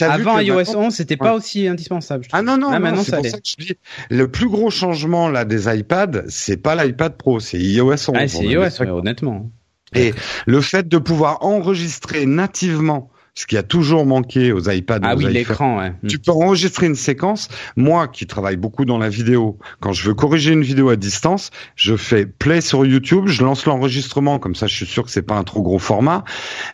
avant 0.00 0.38
iOS 0.38 0.76
11, 0.76 0.94
c'était 0.94 1.16
pas 1.16 1.34
aussi 1.34 1.66
indispensable. 1.66 2.26
ah 2.32 2.42
non 2.42 2.56
non, 2.56 2.78
non 2.78 3.02
c'est 3.02 3.16
pour 3.16 3.26
ça 3.26 3.38
que 3.38 3.48
je 3.58 3.66
dis 3.66 3.72
le 4.10 4.30
plus 4.30 4.48
gros 4.48 4.70
changement 4.70 5.28
là 5.28 5.44
des 5.44 5.74
iPads, 5.74 6.22
c'est 6.28 6.56
pas 6.56 6.82
l'iPad 6.82 7.16
Pro, 7.16 7.40
c'est 7.40 7.58
iOS 7.58 7.92
11. 7.92 8.10
Ah, 8.14 8.28
c'est 8.28 8.44
iOS, 8.44 8.82
honnêtement. 8.82 9.50
Et 9.94 10.12
le 10.46 10.60
fait 10.60 10.88
de 10.88 10.98
pouvoir 10.98 11.44
enregistrer 11.44 12.26
nativement 12.26 13.10
ce 13.36 13.46
qui 13.46 13.56
a 13.56 13.64
toujours 13.64 14.06
manqué 14.06 14.52
aux 14.52 14.70
iPads. 14.70 15.00
Ah 15.02 15.16
oui, 15.16 15.26
l'écran. 15.26 15.78
Ouais. 15.78 15.92
Tu 16.08 16.20
peux 16.20 16.30
enregistrer 16.30 16.86
une 16.86 16.94
séquence. 16.94 17.48
Moi, 17.76 18.06
qui 18.06 18.26
travaille 18.26 18.56
beaucoup 18.56 18.84
dans 18.84 18.98
la 18.98 19.08
vidéo, 19.08 19.58
quand 19.80 19.92
je 19.92 20.06
veux 20.08 20.14
corriger 20.14 20.52
une 20.52 20.62
vidéo 20.62 20.88
à 20.88 20.96
distance, 20.96 21.50
je 21.74 21.96
fais 21.96 22.26
play 22.26 22.60
sur 22.60 22.86
YouTube, 22.86 23.26
je 23.26 23.42
lance 23.42 23.66
l'enregistrement, 23.66 24.38
comme 24.38 24.54
ça, 24.54 24.68
je 24.68 24.74
suis 24.74 24.86
sûr 24.86 25.04
que 25.04 25.10
c'est 25.10 25.22
pas 25.22 25.34
un 25.34 25.42
trop 25.42 25.62
gros 25.62 25.80
format, 25.80 26.24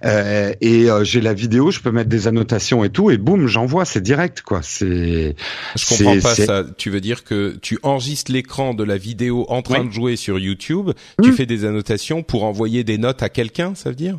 euh, 0.04 0.52
et 0.60 0.90
euh, 0.90 1.02
j'ai 1.02 1.22
la 1.22 1.32
vidéo, 1.32 1.70
je 1.70 1.80
peux 1.80 1.92
mettre 1.92 2.10
des 2.10 2.28
annotations 2.28 2.84
et 2.84 2.90
tout, 2.90 3.10
et 3.10 3.16
boum, 3.16 3.46
j'envoie, 3.46 3.86
c'est 3.86 4.02
direct, 4.02 4.42
quoi. 4.42 4.60
C'est. 4.62 5.36
Je 5.76 5.86
comprends 5.86 6.20
pas 6.20 6.34
ça. 6.34 6.64
Tu 6.76 6.90
veux 6.90 7.00
dire 7.00 7.24
que 7.24 7.56
tu 7.62 7.78
enregistres 7.82 8.32
l'écran 8.32 8.74
de 8.74 8.84
la 8.84 8.98
vidéo 8.98 9.46
en 9.48 9.62
train 9.62 9.84
de 9.84 9.90
jouer 9.90 10.16
sur 10.16 10.38
YouTube, 10.38 10.90
tu 11.22 11.32
fais 11.32 11.46
des 11.46 11.64
annotations 11.64 12.22
pour 12.22 12.44
envoyer 12.44 12.84
des 12.84 12.98
notes 12.98 13.22
à 13.22 13.30
quelqu'un, 13.30 13.74
ça 13.74 13.88
veut 13.88 13.96
dire? 13.96 14.18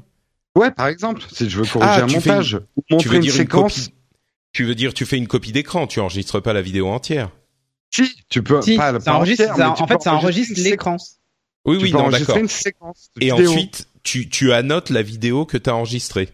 Ouais, 0.57 0.71
par 0.71 0.87
exemple, 0.87 1.21
si 1.31 1.49
je 1.49 1.57
veux 1.57 1.65
corriger 1.65 2.01
ah, 2.01 2.03
un 2.03 2.07
montage 2.07 2.59
ou 2.75 2.83
montrer 2.89 3.17
une 3.17 3.29
séquence. 3.29 3.89
tu 4.51 4.65
veux 4.65 4.75
dire, 4.75 4.93
tu 4.93 5.05
fais 5.05 5.17
une 5.17 5.27
copie 5.27 5.51
d'écran, 5.51 5.87
tu 5.87 5.99
enregistres 5.99 6.41
pas 6.41 6.53
la 6.53 6.61
vidéo 6.61 6.87
entière. 6.87 7.29
Si, 7.93 8.09
tu 8.29 8.41
peux. 8.43 8.59
pas, 8.59 8.99
ça 8.99 9.15
enregistre, 9.15 9.49
en 9.59 9.87
fait, 9.87 10.01
ça 10.01 10.13
enregistre 10.13 10.59
l'écran. 10.61 10.97
Oui, 11.65 11.77
oui, 11.81 11.91
non, 11.91 12.09
d'accord. 12.09 12.37
Et 13.19 13.31
ensuite, 13.31 13.87
tu, 14.03 14.29
tu 14.29 14.51
annotes 14.51 14.89
la 14.89 15.03
vidéo 15.03 15.45
que 15.45 15.57
tu 15.57 15.69
as 15.69 15.75
enregistrée. 15.75 16.29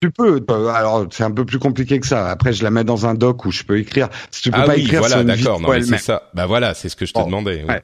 Tu 0.00 0.10
peux. 0.10 0.42
Alors, 0.48 1.06
c'est 1.10 1.24
un 1.24 1.30
peu 1.30 1.44
plus 1.44 1.58
compliqué 1.58 2.00
que 2.00 2.06
ça. 2.06 2.30
Après, 2.30 2.52
je 2.54 2.62
la 2.62 2.70
mets 2.70 2.84
dans 2.84 3.06
un 3.06 3.14
doc 3.14 3.44
où 3.44 3.50
je 3.50 3.64
peux 3.64 3.78
écrire. 3.78 4.08
Si 4.30 4.42
tu 4.42 4.50
peux 4.50 4.60
ah 4.60 4.64
pas 4.64 4.74
oui, 4.74 4.84
écrire 4.84 5.00
voilà, 5.00 5.22
d'accord. 5.24 5.60
Non, 5.60 5.68
c'est 5.82 5.98
ça. 5.98 6.30
Bah 6.32 6.46
voilà, 6.46 6.72
c'est 6.72 6.88
ce 6.88 6.96
que 6.96 7.04
je 7.04 7.12
te 7.12 7.22
demandais. 7.22 7.64
Oui. 7.68 7.74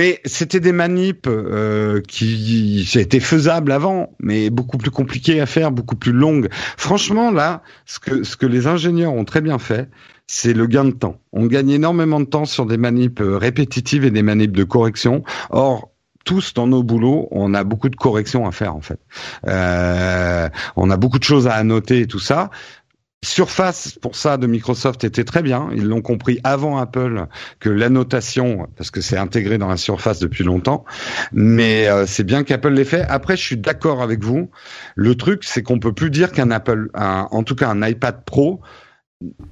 Mais 0.00 0.18
c'était 0.24 0.60
des 0.60 0.72
manips 0.72 1.26
euh, 1.26 2.00
qui 2.00 2.88
étaient 2.94 3.20
faisables 3.20 3.70
avant, 3.70 4.16
mais 4.18 4.48
beaucoup 4.48 4.78
plus 4.78 4.90
compliquées 4.90 5.42
à 5.42 5.44
faire, 5.44 5.72
beaucoup 5.72 5.94
plus 5.94 6.12
longues. 6.12 6.48
Franchement, 6.78 7.30
là, 7.30 7.62
ce 7.84 7.98
que 7.98 8.22
ce 8.22 8.34
que 8.34 8.46
les 8.46 8.66
ingénieurs 8.66 9.12
ont 9.12 9.26
très 9.26 9.42
bien 9.42 9.58
fait, 9.58 9.90
c'est 10.26 10.54
le 10.54 10.66
gain 10.66 10.86
de 10.86 10.92
temps. 10.92 11.20
On 11.34 11.44
gagne 11.44 11.68
énormément 11.68 12.18
de 12.18 12.24
temps 12.24 12.46
sur 12.46 12.64
des 12.64 12.78
manips 12.78 13.20
euh, 13.20 13.36
répétitives 13.36 14.06
et 14.06 14.10
des 14.10 14.22
manips 14.22 14.56
de 14.56 14.64
correction. 14.64 15.22
Or, 15.50 15.90
tous 16.24 16.54
dans 16.54 16.66
nos 16.66 16.82
boulots, 16.82 17.28
on 17.30 17.52
a 17.54 17.64
beaucoup 17.64 17.88
de 17.88 17.96
corrections 17.96 18.46
à 18.46 18.52
faire 18.52 18.74
en 18.74 18.80
fait. 18.80 19.00
Euh, 19.48 20.48
on 20.76 20.90
a 20.90 20.96
beaucoup 20.96 21.18
de 21.18 21.24
choses 21.24 21.46
à 21.46 21.54
annoter 21.54 22.00
et 22.00 22.06
tout 22.06 22.20
ça. 22.20 22.48
Surface 23.22 23.98
pour 24.00 24.16
ça 24.16 24.38
de 24.38 24.46
Microsoft 24.46 25.04
était 25.04 25.24
très 25.24 25.42
bien. 25.42 25.68
Ils 25.74 25.86
l'ont 25.86 26.00
compris 26.00 26.40
avant 26.42 26.78
Apple 26.78 27.26
que 27.58 27.68
l'annotation, 27.68 28.66
parce 28.76 28.90
que 28.90 29.02
c'est 29.02 29.18
intégré 29.18 29.58
dans 29.58 29.68
la 29.68 29.76
Surface 29.76 30.20
depuis 30.20 30.42
longtemps, 30.42 30.86
mais 31.32 31.86
euh, 31.88 32.06
c'est 32.06 32.24
bien 32.24 32.44
qu'Apple 32.44 32.70
l'ait 32.70 32.84
fait. 32.84 33.02
Après, 33.02 33.36
je 33.36 33.42
suis 33.42 33.58
d'accord 33.58 34.00
avec 34.00 34.24
vous. 34.24 34.50
Le 34.96 35.14
truc, 35.16 35.44
c'est 35.44 35.62
qu'on 35.62 35.78
peut 35.78 35.92
plus 35.92 36.10
dire 36.10 36.32
qu'un 36.32 36.50
Apple, 36.50 36.88
en 36.94 37.42
tout 37.42 37.54
cas 37.54 37.68
un 37.68 37.86
iPad 37.86 38.24
Pro, 38.24 38.62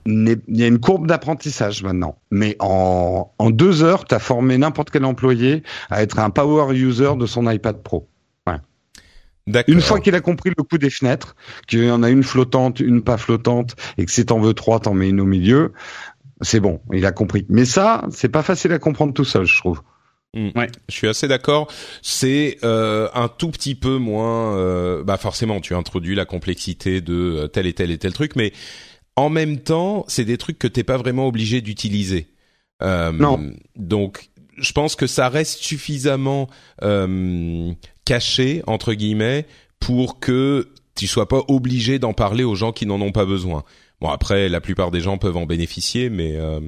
il 0.07 0.41
y 0.49 0.63
a 0.63 0.67
une 0.67 0.81
courbe 0.81 1.07
d'apprentissage 1.07 1.83
maintenant. 1.83 2.19
Mais 2.31 2.57
en, 2.61 3.35
en 3.39 3.51
deux 3.51 3.83
heures, 3.83 4.07
tu 4.07 4.19
formé 4.19 4.57
n'importe 4.57 4.91
quel 4.91 5.05
employé 5.05 5.63
à 5.91 6.03
être 6.03 6.19
un 6.21 6.31
power 6.31 6.75
user 6.75 7.17
de 7.19 7.27
son 7.27 7.51
iPad 7.51 7.83
Pro. 7.83 8.09
Une 9.67 9.81
fois 9.81 10.01
qu'il 10.01 10.15
a 10.15 10.21
compris 10.21 10.51
le 10.57 10.63
coup 10.63 10.79
des 10.79 10.91
fenêtres, 10.91 11.37
qu'il 11.67 11.85
y 11.85 11.91
en 11.91 12.03
a 12.03 12.11
une 12.11 12.23
flottante, 12.23 12.81
une 12.81 13.03
pas 13.03 13.17
flottante, 13.17 13.77
et 13.97 14.05
que 14.05 14.11
si 14.11 14.25
t'en 14.27 14.41
veux 14.41 14.55
trois, 14.55 14.81
t'en 14.81 14.95
mets 14.95 15.09
une 15.09 15.21
au 15.21 15.25
milieu, 15.25 15.73
c'est 16.41 16.61
bon, 16.61 16.81
il 16.93 17.05
a 17.07 17.13
compris. 17.13 17.47
Mais 17.49 17.65
ça, 17.65 18.05
c'est 18.11 18.29
pas 18.29 18.43
facile 18.43 18.73
à 18.73 18.79
comprendre 18.79 19.13
tout 19.13 19.25
seul, 19.25 19.47
je 19.47 19.57
trouve. 19.57 19.81
Mm. 20.35 20.51
Ouais, 20.55 20.69
je 20.89 20.95
suis 20.95 21.09
assez 21.09 21.27
d'accord. 21.29 21.69
C'est 22.03 22.59
euh, 22.63 23.09
un 23.15 23.29
tout 23.29 23.51
petit 23.51 23.75
peu 23.75 23.97
moins. 23.97 24.57
Euh, 24.57 25.03
bah 25.03 25.17
forcément, 25.17 25.61
tu 25.61 25.75
introduis 25.75 26.15
la 26.15 26.27
complexité 26.27 27.01
de 27.01 27.15
euh, 27.15 27.47
tel 27.49 27.67
et 27.67 27.73
tel 27.73 27.91
et 27.91 27.99
tel 27.99 28.13
truc, 28.13 28.37
mais 28.37 28.53
en 29.17 29.31
même 29.31 29.59
temps, 29.59 30.05
c'est 30.07 30.25
des 30.25 30.39
trucs 30.39 30.59
que 30.59 30.69
t'es 30.69 30.85
pas 30.85 30.97
vraiment 30.97 31.27
obligé 31.27 31.61
d'utiliser. 31.61 32.29
Euh, 32.83 33.11
non. 33.11 33.53
Donc, 33.75 34.31
je 34.57 34.73
pense 34.73 34.97
que 34.97 35.07
ça 35.07 35.29
reste 35.29 35.61
suffisamment 35.61 36.49
euh, 36.83 37.73
caché 38.09 38.63
entre 38.67 38.95
guillemets 38.95 39.47
pour 39.81 40.19
que 40.19 40.69
tu 40.95 41.07
sois 41.07 41.29
pas 41.29 41.43
obligé 41.49 41.99
d'en 41.99 42.15
parler 42.15 42.43
aux 42.43 42.55
gens 42.55 42.73
qui 42.73 42.87
n'en 42.87 43.01
ont 43.03 43.13
pas 43.13 43.27
besoin. 43.27 43.65
Bon 44.01 44.09
après 44.09 44.49
la 44.49 44.63
plupart 44.63 44.91
des 44.91 45.01
gens 45.01 45.19
peuvent 45.19 45.37
en 45.37 45.45
bénéficier 45.45 46.09
mais 46.09 46.37
euh, 46.37 46.61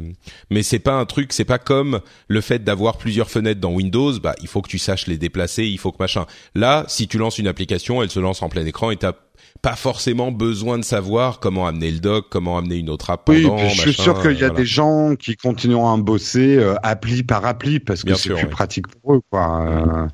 mais 0.51 0.63
c'est 0.63 0.81
pas 0.81 0.93
un 0.93 1.07
truc, 1.07 1.33
c'est 1.33 1.47
pas 1.47 1.59
comme 1.59 2.01
le 2.29 2.41
fait 2.43 2.63
d'avoir 2.63 2.99
plusieurs 2.99 3.31
fenêtres 3.31 3.61
dans 3.61 3.73
Windows, 3.73 4.13
bah 4.21 4.35
il 4.43 4.49
faut 4.49 4.61
que 4.61 4.69
tu 4.69 4.79
saches 4.79 5.07
les 5.07 5.17
déplacer, 5.17 5.65
il 5.65 5.79
faut 5.79 5.93
que 5.93 5.97
machin. 5.99 6.27
Là, 6.55 6.85
si 6.89 7.09
tu 7.09 7.17
lances 7.17 7.39
une 7.39 7.49
application, 7.49 8.03
elle 8.03 8.11
se 8.11 8.21
lance 8.21 8.43
en 8.43 8.51
plein 8.51 8.67
écran 8.67 8.91
et 8.91 8.97
t'as 8.97 9.15
pas 9.63 9.77
forcément 9.77 10.33
besoin 10.33 10.79
de 10.79 10.85
savoir 10.85 11.39
comment 11.39 11.67
amener 11.67 11.91
le 11.91 12.01
doc, 12.01 12.27
comment 12.31 12.57
amener 12.59 12.77
une 12.77 12.91
autre 12.91 13.11
app. 13.11 13.29
Oui, 13.29 13.47
je 13.69 13.81
suis 13.81 13.93
sûr 13.93 14.21
qu'il 14.23 14.39
y 14.39 14.45
a 14.45 14.51
des 14.51 14.65
gens 14.65 15.17
qui 15.17 15.37
continueront 15.37 15.93
à 15.93 15.97
bosser 15.99 16.57
euh, 16.57 16.75
appli 16.83 17.23
par 17.23 17.45
appli 17.47 17.81
parce 17.81 18.03
que 18.03 18.15
c'est 18.15 18.35
plus 18.35 18.49
pratique 18.49 18.87
pour 18.89 19.15
eux, 19.15 19.21
quoi. 19.31 19.63
Euh, 19.67 20.07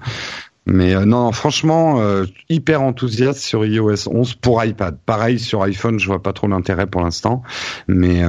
mais 0.67 0.95
euh, 0.95 1.05
non, 1.05 1.33
franchement, 1.33 2.03
hyper 2.49 2.83
enthousiaste 2.83 3.41
sur 3.41 3.65
iOS 3.65 4.09
11 4.09 4.35
pour 4.35 4.63
iPad. 4.65 4.99
Pareil 5.07 5.39
sur 5.39 5.63
iPhone, 5.63 5.99
je 5.99 6.07
vois 6.07 6.23
pas 6.23 6.33
trop 6.33 6.49
l'intérêt 6.49 6.87
pour 6.87 7.01
l'instant, 7.01 7.43
mais 7.89 8.23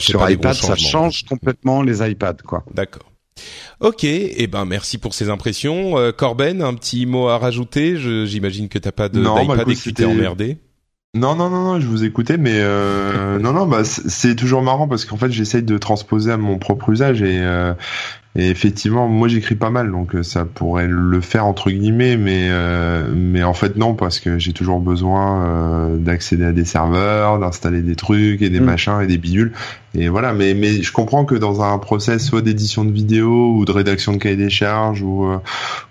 sur 0.00 0.28
iPad, 0.28 0.54
ça 0.54 0.76
change 0.76 1.24
complètement 1.24 1.82
les 1.82 2.08
iPads, 2.08 2.42
quoi. 2.44 2.64
D'accord. 2.74 3.14
Ok, 3.80 4.04
et 4.04 4.42
eh 4.42 4.46
ben 4.46 4.64
merci 4.64 4.98
pour 4.98 5.14
ces 5.14 5.28
impressions. 5.28 5.98
Euh, 5.98 6.12
Corben, 6.12 6.62
un 6.62 6.74
petit 6.74 7.06
mot 7.06 7.28
à 7.28 7.38
rajouter? 7.38 7.96
J'imagine 8.26 8.68
que 8.68 8.78
t'as 8.78 8.92
pas 8.92 9.08
de 9.08 9.20
d'iPad 9.20 9.46
bah, 9.46 9.64
et 9.66 9.74
que 9.74 9.80
tu 9.80 9.92
t'es 9.92 10.04
emmerdé. 10.04 10.58
Non, 11.14 11.36
non, 11.36 11.48
non, 11.48 11.62
non, 11.62 11.80
je 11.80 11.86
vous 11.86 12.02
écoutais, 12.04 12.38
mais 12.38 12.54
euh, 12.54 13.38
non, 13.40 13.52
non, 13.52 13.66
bah 13.66 13.84
c'est 13.84 14.34
toujours 14.34 14.62
marrant 14.62 14.88
parce 14.88 15.04
qu'en 15.04 15.16
fait 15.16 15.30
j'essaye 15.30 15.62
de 15.62 15.78
transposer 15.78 16.32
à 16.32 16.36
mon 16.36 16.58
propre 16.58 16.90
usage 16.90 17.22
et 17.22 17.40
euh, 17.40 17.74
Et 18.36 18.50
effectivement, 18.50 19.06
moi 19.06 19.28
j'écris 19.28 19.54
pas 19.54 19.70
mal, 19.70 19.92
donc 19.92 20.16
euh, 20.16 20.24
ça 20.24 20.44
pourrait 20.44 20.88
le 20.88 21.20
faire 21.20 21.46
entre 21.46 21.70
guillemets, 21.70 22.16
mais 22.16 22.48
euh, 22.50 23.08
mais 23.14 23.44
en 23.44 23.54
fait 23.54 23.76
non, 23.76 23.94
parce 23.94 24.18
que 24.18 24.40
j'ai 24.40 24.52
toujours 24.52 24.80
besoin 24.80 25.44
euh, 25.44 25.96
d'accéder 25.96 26.44
à 26.44 26.50
des 26.50 26.64
serveurs, 26.64 27.38
d'installer 27.38 27.80
des 27.80 27.94
trucs 27.94 28.42
et 28.42 28.50
des 28.50 28.58
mm. 28.58 28.64
machins 28.64 29.00
et 29.00 29.06
des 29.06 29.18
bidules. 29.18 29.52
Et 29.94 30.08
voilà, 30.08 30.32
mais 30.32 30.54
mais 30.54 30.82
je 30.82 30.90
comprends 30.90 31.24
que 31.24 31.36
dans 31.36 31.62
un 31.62 31.78
process 31.78 32.26
soit 32.26 32.42
d'édition 32.42 32.84
de 32.84 32.90
vidéo 32.90 33.54
ou 33.54 33.64
de 33.64 33.70
rédaction 33.70 34.12
de 34.12 34.18
cahier 34.18 34.36
des 34.36 34.50
charges 34.50 35.02
ou 35.02 35.28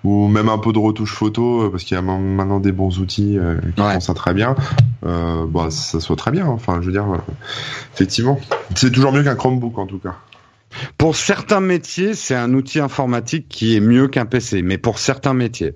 ou 0.04 0.28
même 0.28 0.50
un 0.50 0.58
peu 0.58 0.74
de 0.74 0.80
retouche 0.80 1.14
photo, 1.14 1.70
parce 1.72 1.86
qu'il 1.86 1.96
y 1.96 1.98
a 1.98 2.02
maintenant 2.02 2.60
des 2.60 2.74
bons 2.74 3.00
outils 3.00 3.40
qui 3.76 3.82
font 3.82 4.00
ça 4.02 4.14
très 4.14 4.34
bien. 4.34 4.58
Euh, 5.06 5.46
bah 5.48 5.68
ça 5.70 6.02
soit 6.02 6.18
très 6.18 6.32
bien. 6.32 6.48
Enfin, 6.48 6.80
je 6.82 6.88
veux 6.88 6.92
dire, 6.92 7.06
effectivement, 7.94 8.38
c'est 8.76 8.92
toujours 8.92 9.14
mieux 9.14 9.24
qu'un 9.24 9.36
Chromebook 9.36 9.78
en 9.78 9.88
tout 9.88 10.00
cas. 10.00 10.16
Pour 10.98 11.16
certains 11.16 11.60
métiers, 11.60 12.14
c'est 12.14 12.36
un 12.36 12.54
outil 12.54 12.80
informatique 12.80 13.48
qui 13.50 13.76
est 13.76 13.80
mieux 13.80 14.08
qu'un 14.08 14.26
PC, 14.26 14.62
mais 14.62 14.78
pour 14.78 15.00
certains 15.00 15.34
métiers. 15.34 15.74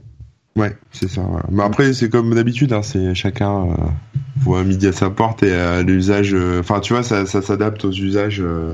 Ouais, 0.55 0.75
c'est 0.91 1.07
ça. 1.07 1.21
Mais 1.51 1.63
après, 1.63 1.93
c'est 1.93 2.09
comme 2.09 2.33
d'habitude, 2.33 2.73
hein, 2.73 2.81
c'est 2.81 3.13
chacun 3.13 3.67
euh, 3.67 3.73
voit 4.37 4.63
midi 4.63 4.87
à 4.87 4.91
sa 4.91 5.11
porte 5.11 5.43
et 5.43 5.53
à 5.53 5.83
l'usage. 5.83 6.33
Euh, 6.33 6.61
enfin, 6.61 6.79
tu 6.79 6.93
vois, 6.93 7.03
ça, 7.03 7.25
s'adapte 7.27 7.85
aux 7.85 7.91
usages 7.91 8.41
euh, 8.41 8.73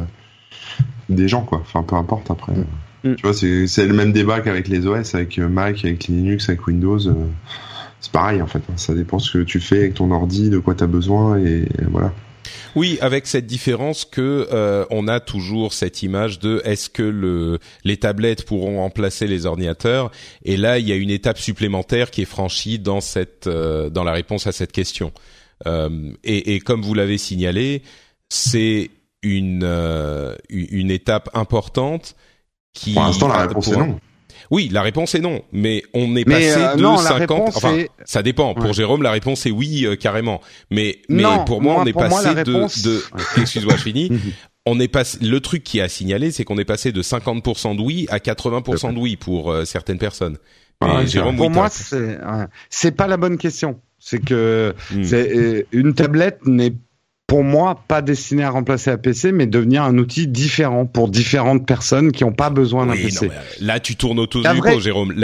des 1.09 1.27
gens, 1.27 1.41
quoi. 1.41 1.59
Enfin, 1.59 1.83
peu 1.83 1.97
importe 1.97 2.31
après. 2.31 2.53
Mm. 3.03 3.15
Tu 3.15 3.21
vois, 3.21 3.33
c'est 3.33 3.85
le 3.85 3.93
même 3.93 4.13
débat 4.13 4.39
qu'avec 4.39 4.69
les 4.69 4.87
OS, 4.87 5.13
avec 5.13 5.37
Mac, 5.39 5.83
avec 5.83 6.05
Linux, 6.05 6.47
avec 6.47 6.65
Windows. 6.67 6.99
c'est 7.99 8.11
pareil 8.13 8.41
en 8.41 8.47
fait. 8.47 8.59
Hein. 8.59 8.77
Ça 8.77 8.93
dépend 8.93 9.19
ce 9.19 9.37
que 9.37 9.43
tu 9.43 9.59
fais 9.59 9.79
avec 9.79 9.95
ton 9.95 10.09
ordi, 10.11 10.49
de 10.49 10.59
quoi 10.59 10.75
tu 10.75 10.85
as 10.85 10.87
besoin 10.87 11.37
et 11.37 11.67
voilà. 11.91 12.13
Oui, 12.75 12.97
avec 13.01 13.27
cette 13.27 13.45
différence 13.45 14.05
que 14.05 14.47
euh, 14.51 14.85
on 14.89 15.07
a 15.07 15.19
toujours 15.19 15.73
cette 15.73 16.03
image 16.03 16.39
de 16.39 16.61
est-ce 16.65 16.89
que 16.89 17.03
le, 17.03 17.59
les 17.83 17.97
tablettes 17.97 18.45
pourront 18.45 18.77
remplacer 18.77 19.27
les 19.27 19.45
ordinateurs? 19.45 20.11
Et 20.43 20.57
là, 20.57 20.79
il 20.79 20.87
y 20.87 20.91
a 20.91 20.95
une 20.95 21.09
étape 21.09 21.37
supplémentaire 21.37 22.11
qui 22.11 22.21
est 22.21 22.25
franchie 22.25 22.79
dans 22.79 23.01
cette 23.01 23.47
euh, 23.47 23.89
dans 23.89 24.03
la 24.03 24.13
réponse 24.13 24.47
à 24.47 24.51
cette 24.51 24.71
question. 24.71 25.11
Euh, 25.65 26.11
et, 26.23 26.55
et, 26.55 26.59
comme 26.59 26.81
vous 26.81 26.93
l'avez 26.93 27.17
signalé, 27.17 27.83
c'est 28.29 28.89
une 29.21 29.63
une 30.49 30.91
étape 30.91 31.29
importante 31.33 32.15
qui. 32.73 32.93
Pour 32.93 33.03
l'instant, 33.03 33.27
la 33.27 33.47
réponse 33.47 33.67
est 33.69 33.77
non. 33.77 33.99
Oui, 34.51 34.69
la 34.71 34.81
réponse 34.81 35.15
est 35.15 35.19
non, 35.19 35.41
mais 35.51 35.83
on 35.93 36.15
est 36.15 36.25
passé 36.25 36.55
euh, 36.57 36.75
de 36.75 36.97
50. 36.97 37.55
Enfin, 37.55 37.83
ça 38.05 38.23
dépend. 38.23 38.53
Pour 38.53 38.73
Jérôme, 38.73 39.03
la 39.03 39.11
réponse 39.11 39.45
est 39.45 39.51
oui 39.51 39.85
euh, 39.85 39.95
carrément. 39.95 40.41
Mais 40.69 40.99
mais 41.09 41.23
pour 41.45 41.61
moi, 41.61 41.77
on 41.79 41.85
est 41.85 41.93
passé 41.93 42.35
de, 42.35 42.43
de... 42.43 43.03
excuse-moi, 43.41 43.75
je 43.77 43.83
finis. 43.83 44.11
on 44.65 44.79
est 44.79 44.87
passé 44.87 45.17
le 45.21 45.39
truc 45.39 45.63
qui 45.63 45.81
a 45.81 45.89
signalé, 45.89 46.31
c'est 46.31 46.43
qu'on 46.43 46.57
est 46.57 46.65
passé 46.65 46.91
de 46.91 47.01
50% 47.01 47.75
de 47.75 47.81
oui 47.81 48.07
à 48.09 48.17
80% 48.17 48.93
de 48.93 48.99
oui 48.99 49.15
pour 49.15 49.51
euh, 49.51 49.65
certaines 49.65 49.99
personnes. 49.99 50.37
Jérôme, 51.05 51.37
pour 51.37 51.49
moi, 51.49 51.69
c'est 51.69 52.17
c'est 52.69 52.91
pas 52.91 53.07
la 53.07 53.17
bonne 53.17 53.37
question. 53.37 53.79
C'est 53.99 54.19
que 54.19 54.73
hmm. 54.93 55.03
c'est 55.03 55.65
une 55.71 55.93
tablette 55.93 56.45
n'est 56.45 56.73
pour 57.27 57.43
moi, 57.43 57.81
pas 57.87 58.01
destiné 58.01 58.43
à 58.43 58.49
remplacer 58.49 58.91
un 58.91 58.97
PC, 58.97 59.31
mais 59.31 59.47
devenir 59.47 59.83
un 59.83 59.97
outil 59.97 60.27
différent 60.27 60.85
pour 60.85 61.09
différentes 61.09 61.65
personnes 61.65 62.11
qui 62.11 62.23
n'ont 62.23 62.33
pas 62.33 62.49
besoin 62.49 62.85
d'un 62.85 62.93
PC. 62.93 63.27
Euh, 63.27 63.39
là, 63.61 63.79
tu 63.79 63.95
tournes 63.95 64.19
autour 64.19 64.43
du 64.43 64.61
pot, 64.61 64.79
Jérôme. 64.79 65.15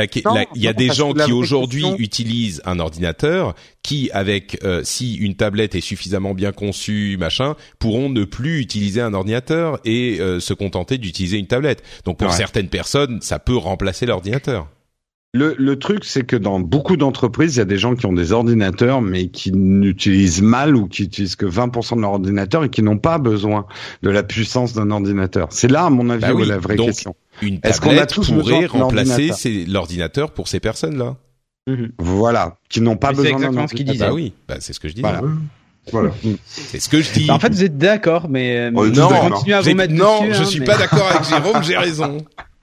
Il 0.56 0.62
y 0.62 0.68
a 0.68 0.74
des 0.74 0.92
gens 0.92 1.14
qui 1.14 1.32
aujourd'hui 1.32 1.86
utilisent 2.00 2.62
un 2.66 2.80
ordinateur 2.80 3.54
qui, 3.84 4.10
avec 4.12 4.60
euh, 4.64 4.82
si 4.84 5.16
une 5.16 5.36
tablette 5.36 5.76
est 5.76 5.82
suffisamment 5.82 6.34
bien 6.34 6.52
conçue, 6.52 7.18
machin, 7.20 7.56
pourront 7.80 8.10
ne 8.10 8.24
plus 8.24 8.60
utiliser 8.60 9.02
un 9.02 9.14
ordinateur 9.14 9.80
et 9.86 10.20
euh, 10.20 10.40
se 10.40 10.54
contenter 10.54 10.98
d'utiliser 10.98 11.38
une 11.38 11.48
tablette. 11.48 11.84
Donc 12.06 12.18
pour 12.18 12.32
certaines 12.34 12.70
personnes, 12.70 13.22
ça 13.22 13.40
peut 13.40 13.58
remplacer 13.58 14.06
l'ordinateur. 14.06 14.68
Le, 15.36 15.56
le, 15.60 15.78
truc, 15.78 16.06
c'est 16.06 16.24
que 16.24 16.36
dans 16.36 16.60
beaucoup 16.60 16.98
d'entreprises, 16.98 17.56
il 17.56 17.60
y 17.60 17.62
a 17.62 17.66
des 17.66 17.78
gens 17.78 17.94
qui 17.94 18.08
ont 18.08 18.14
des 18.14 18.32
ordinateurs, 18.32 19.00
mais 19.00 19.28
qui 19.28 19.52
n'utilisent 19.52 20.42
mal 20.42 20.76
ou 20.76 20.88
qui 20.88 21.04
utilisent 21.04 21.36
que 21.36 21.46
20% 21.46 21.98
de 21.98 22.02
leur 22.02 22.14
ordinateur 22.14 22.64
et 22.64 22.70
qui 22.70 22.82
n'ont 22.82 22.98
pas 22.98 23.20
besoin 23.20 23.68
de 24.02 24.10
la 24.10 24.24
puissance 24.24 24.74
d'un 24.74 24.90
ordinateur. 24.90 25.50
C'est 25.52 25.68
là, 25.68 25.86
à 25.86 25.90
mon 25.92 26.10
avis, 26.10 26.22
bah 26.22 26.34
où 26.34 26.42
est 26.42 26.48
la 26.48 26.58
vraie 26.58 26.78
question. 26.78 27.16
Une 27.44 27.60
Est-ce 27.62 27.80
qu'on 27.80 27.96
a 27.96 28.08
tous 28.08 28.32
pourrait 28.32 28.66
remplacer 28.66 29.66
l'ordinateur 29.68 30.32
pour 30.32 30.48
ces 30.48 30.60
personnes-là 30.60 31.18
mhm. 31.68 31.92
Voilà, 32.00 32.58
qui 32.68 32.82
n'ont 32.82 32.98
pas 32.98 33.12
besoin 33.12 33.38
d'un 33.38 33.46
ordinateur. 33.46 33.70
ce 33.70 33.76
qu'il 33.76 33.86
disait. 33.86 34.08
Bah 34.08 34.14
oui, 34.14 34.34
bah, 34.48 34.56
c'est 34.60 34.74
ce 34.74 34.80
que 34.80 34.88
je 34.88 34.96
dis. 34.96 35.02
Voilà. 35.02 35.22
Voilà. 35.92 36.10
C'est 36.48 36.80
ce 36.80 36.90
que 36.90 37.04
je 37.04 37.14
dis. 37.14 37.28
Bah, 37.28 37.36
en 37.36 37.40
fait, 37.40 37.54
vous 37.54 37.64
êtes 37.64 37.78
d'accord, 37.78 38.30
mais, 38.30 38.72
oh, 38.74 38.88
non, 38.88 39.12
à 39.12 39.62
vous 39.62 39.76
mettre 39.76 39.94
non, 39.94 40.22
je 40.32 40.42
hein, 40.42 40.46
suis 40.46 40.62
pas 40.62 40.76
d'accord 40.76 41.08
avec 41.12 41.30
Jérôme, 41.30 41.62
j'ai 41.62 41.78
raison. 41.78 42.18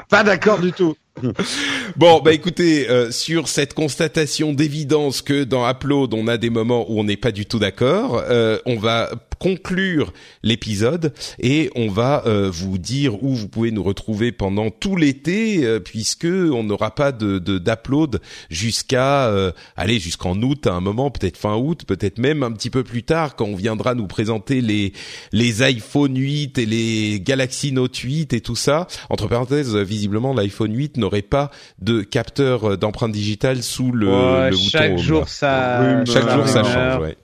Pas 0.09 0.25
d'accord 0.25 0.59
du 0.59 0.73
tout. 0.73 0.97
bon, 1.97 2.21
bah 2.21 2.33
écoutez, 2.33 2.89
euh, 2.89 3.11
sur 3.11 3.49
cette 3.49 3.75
constatation 3.75 4.53
d'évidence 4.53 5.23
que 5.23 5.45
dans 5.45 5.69
Upload 5.69 6.13
on 6.15 6.29
a 6.29 6.37
des 6.37 6.51
moments 6.51 6.91
où 6.91 7.01
on 7.01 7.05
n'est 7.05 7.17
pas 7.17 7.33
du 7.33 7.47
tout 7.47 7.59
d'accord, 7.59 8.23
euh, 8.29 8.59
on 8.67 8.77
va 8.77 9.11
conclure 9.39 10.13
l'épisode. 10.43 11.13
Et 11.39 11.71
on 11.75 11.89
va 11.89 12.25
euh, 12.27 12.51
vous 12.51 12.79
dire 12.79 13.23
où 13.23 13.35
vous 13.35 13.49
pouvez 13.49 13.71
nous 13.71 13.83
retrouver 13.83 14.33
pendant 14.33 14.71
tout 14.71 14.97
l'été 14.97 15.65
euh, 15.65 15.81
puisque 15.81 16.27
on 16.27 16.65
n'aura 16.65 16.95
pas 16.95 17.13
de 17.13 17.39
d'upload 17.39 18.21
jusqu'à 18.51 19.27
euh, 19.27 19.53
aller 19.77 19.99
jusqu'en 19.99 20.41
août 20.43 20.67
à 20.67 20.73
un 20.73 20.81
moment 20.81 21.11
peut-être 21.11 21.37
fin 21.37 21.57
août 21.57 21.85
peut-être 21.87 22.19
même 22.19 22.43
un 22.43 22.53
petit 22.53 22.71
peu 22.71 22.85
plus 22.85 23.03
tard 23.03 23.37
quand 23.37 23.47
on 23.47 23.57
viendra 23.57 23.95
nous 23.95 24.07
présenter 24.07 24.61
les 24.61 24.93
les 25.33 25.63
iPhone 25.63 26.17
8 26.17 26.59
et 26.59 26.67
les 26.67 27.21
Galaxy 27.21 27.73
Note 27.73 27.97
8 27.97 28.33
et 28.33 28.41
tout 28.41 28.57
ça. 28.57 28.87
Entre 29.11 29.29
parenthèses 29.29 29.77
visiblement 29.77 30.35
l'iPhone 30.35 30.75
8 30.75 30.97
n'aurait 30.97 31.23
pas 31.23 31.51
de 31.81 32.03
capteur 32.03 32.79
d'empreinte 32.79 33.13
digitale 33.13 33.63
sous 33.63 33.93
le, 33.93 34.07
le 34.07 34.51
bouton 34.51 34.69
chaque 34.71 34.99
jour 34.99 35.29
ça 35.29 36.05
chaque 36.05 36.31
jour 36.31 36.49
ça 36.49 36.63
change 36.65 37.03
ouais. 37.03 37.17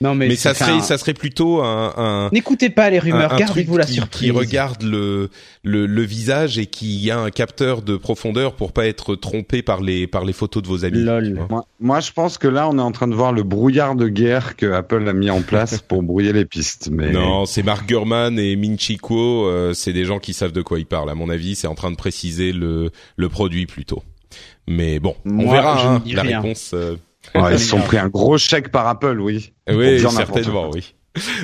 Non, 0.00 0.14
mais, 0.14 0.28
mais 0.28 0.36
ça 0.36 0.54
serait, 0.54 0.80
ça 0.80 0.96
serait 0.96 1.14
plutôt 1.14 1.60
un. 1.62 1.92
un 1.96 2.30
N'écoutez 2.32 2.70
pas 2.70 2.88
les 2.90 2.98
rumeurs, 2.98 3.36
gardez-vous 3.36 3.76
la 3.76 3.86
surprise. 3.86 4.28
Qui 4.28 4.30
regarde 4.30 4.82
le, 4.82 5.30
le, 5.64 5.86
le 5.86 6.02
visage 6.02 6.58
et 6.58 6.66
qui 6.66 7.10
a 7.10 7.18
un 7.18 7.30
capteur 7.30 7.82
de 7.82 7.96
profondeur 7.96 8.54
pour 8.54 8.72
pas 8.72 8.86
être 8.86 9.16
trompé 9.16 9.62
par 9.62 9.80
les 9.80 10.06
par 10.06 10.24
les 10.24 10.32
photos 10.32 10.62
de 10.62 10.68
vos 10.68 10.84
amis. 10.84 11.00
Lol. 11.00 11.46
Moi, 11.50 11.64
moi, 11.80 12.00
je 12.00 12.12
pense 12.12 12.38
que 12.38 12.48
là, 12.48 12.68
on 12.68 12.78
est 12.78 12.82
en 12.82 12.92
train 12.92 13.08
de 13.08 13.14
voir 13.14 13.32
le 13.32 13.42
brouillard 13.42 13.96
de 13.96 14.08
guerre 14.08 14.56
que 14.56 14.70
Apple 14.70 15.08
a 15.08 15.12
mis 15.12 15.30
en 15.30 15.42
place 15.42 15.80
pour 15.88 16.02
brouiller 16.02 16.32
les 16.32 16.44
pistes. 16.44 16.88
Mais 16.92 17.10
non, 17.10 17.44
c'est 17.46 17.62
Mark 17.62 17.86
Gurman 17.88 18.38
et 18.38 18.54
Minchiko. 18.56 19.46
Euh, 19.46 19.74
c'est 19.74 19.92
des 19.92 20.04
gens 20.04 20.20
qui 20.20 20.32
savent 20.32 20.52
de 20.52 20.62
quoi 20.62 20.78
ils 20.78 20.86
parlent. 20.86 21.10
À 21.10 21.14
mon 21.14 21.28
avis, 21.28 21.56
c'est 21.56 21.66
en 21.66 21.74
train 21.74 21.90
de 21.90 21.96
préciser 21.96 22.52
le 22.52 22.90
le 23.16 23.28
produit 23.28 23.66
plutôt. 23.66 24.02
Mais 24.68 25.00
bon, 25.00 25.16
on 25.24 25.50
verra 25.50 25.94
hein, 25.94 26.02
la 26.06 26.22
réponse. 26.22 26.72
Euh, 26.74 26.96
ils 27.34 27.58
se 27.58 27.68
sont 27.68 27.80
pris 27.80 27.98
un 27.98 28.08
gros 28.08 28.38
chèque 28.38 28.70
par 28.70 28.86
Apple, 28.86 29.20
oui. 29.20 29.52
Oui, 29.70 30.00
certainement, 30.00 30.70
oui. 30.72 30.94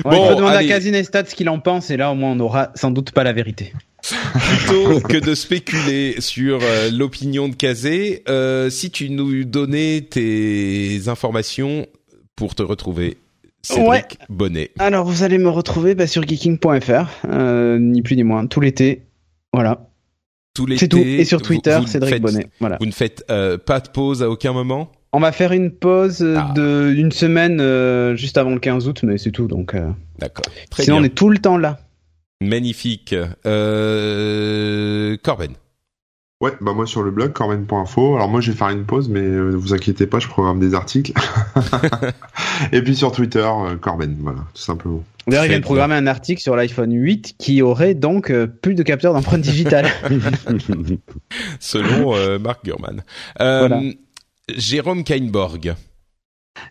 bon, 0.03 0.11
on 0.11 0.35
demander 0.35 0.57
à 0.57 0.63
Casinestat 0.63 1.25
ce 1.25 1.35
qu'il 1.35 1.49
en 1.49 1.59
pense 1.59 1.89
et 1.89 1.97
là 1.97 2.11
au 2.11 2.15
moins 2.15 2.31
on 2.31 2.35
n'aura 2.35 2.71
sans 2.75 2.91
doute 2.91 3.11
pas 3.11 3.23
la 3.23 3.33
vérité. 3.33 3.73
Plutôt 4.03 4.99
que 5.07 5.17
de 5.17 5.35
spéculer 5.35 6.15
sur 6.19 6.59
euh, 6.61 6.91
l'opinion 6.91 7.49
de 7.49 7.55
Kazé, 7.55 8.23
euh, 8.29 8.69
si 8.69 8.91
tu 8.91 9.09
nous 9.09 9.43
donnais 9.43 10.07
tes 10.09 11.07
informations 11.07 11.87
pour 12.35 12.55
te 12.55 12.63
retrouver, 12.63 13.17
Cédric 13.65 14.19
Bonnet. 14.29 14.71
Alors 14.79 15.05
vous 15.05 15.23
allez 15.23 15.37
me 15.37 15.49
retrouver 15.49 15.95
bah, 15.95 16.07
sur 16.07 16.23
geeking.fr, 16.23 17.09
euh, 17.27 17.79
ni 17.79 18.01
plus 18.01 18.15
ni 18.15 18.23
moins, 18.23 18.45
tout 18.45 18.61
l'été. 18.61 19.03
Voilà. 19.51 19.89
Tout 20.53 20.65
l'été. 20.65 20.79
C'est 20.79 20.87
tout. 20.87 20.99
Et 20.99 21.25
sur 21.25 21.41
Twitter, 21.41 21.79
Cédric 21.87 22.21
Bonnet. 22.21 22.47
Voilà. 22.59 22.77
Vous 22.79 22.85
ne 22.85 22.91
faites 22.91 23.25
euh, 23.29 23.57
pas 23.57 23.79
de 23.79 23.89
pause 23.89 24.21
à 24.21 24.29
aucun 24.29 24.53
moment? 24.53 24.91
On 25.15 25.19
va 25.21 25.31
faire 25.31 25.53
une 25.53 25.71
pause 25.71 26.21
euh, 26.21 26.35
ah. 26.37 26.51
de 26.53 26.93
une 26.95 27.11
semaine 27.11 27.61
euh, 27.61 28.17
juste 28.17 28.37
avant 28.37 28.51
le 28.51 28.59
15 28.59 28.87
août, 28.89 28.99
mais 29.03 29.17
c'est 29.17 29.31
tout. 29.31 29.47
Donc, 29.47 29.73
euh, 29.73 29.89
d'accord. 30.19 30.45
Sinon, 30.77 30.97
on 30.97 31.03
est 31.03 31.15
tout 31.15 31.29
le 31.29 31.37
temps 31.37 31.57
là. 31.57 31.79
Magnifique. 32.41 33.15
Euh, 33.45 35.15
Corben. 35.23 35.53
Ouais, 36.41 36.51
bah 36.59 36.73
moi 36.73 36.85
sur 36.85 37.01
le 37.01 37.11
blog 37.11 37.31
corben.info. 37.31 38.17
Alors 38.17 38.27
moi 38.27 38.41
je 38.41 38.51
vais 38.51 38.57
faire 38.57 38.67
une 38.67 38.83
pause, 38.83 39.07
mais 39.07 39.21
ne 39.21 39.55
vous 39.55 39.73
inquiétez 39.73 40.05
pas, 40.05 40.19
je 40.19 40.27
programme 40.27 40.59
des 40.59 40.73
articles. 40.75 41.13
Et 42.73 42.81
puis 42.81 42.93
sur 42.93 43.13
Twitter, 43.13 43.49
Corben, 43.79 44.17
voilà, 44.19 44.39
tout 44.53 44.61
simplement. 44.61 45.01
D'ailleurs, 45.27 45.45
il 45.45 45.49
vient 45.49 45.59
de 45.59 45.63
programmer 45.63 45.95
un 45.95 46.07
article 46.07 46.41
sur 46.41 46.57
l'iPhone 46.57 46.91
8 46.91 47.35
qui 47.39 47.61
aurait 47.61 47.93
donc 47.93 48.33
plus 48.61 48.75
de 48.75 48.83
capteurs 48.83 49.13
d'empreinte 49.13 49.41
digitale. 49.41 49.87
Selon 51.61 52.37
Mark 52.37 52.65
Gurman. 52.65 53.01
voilà. 53.39 53.81
Jérôme 54.53 55.03
Kainborg. 55.03 55.75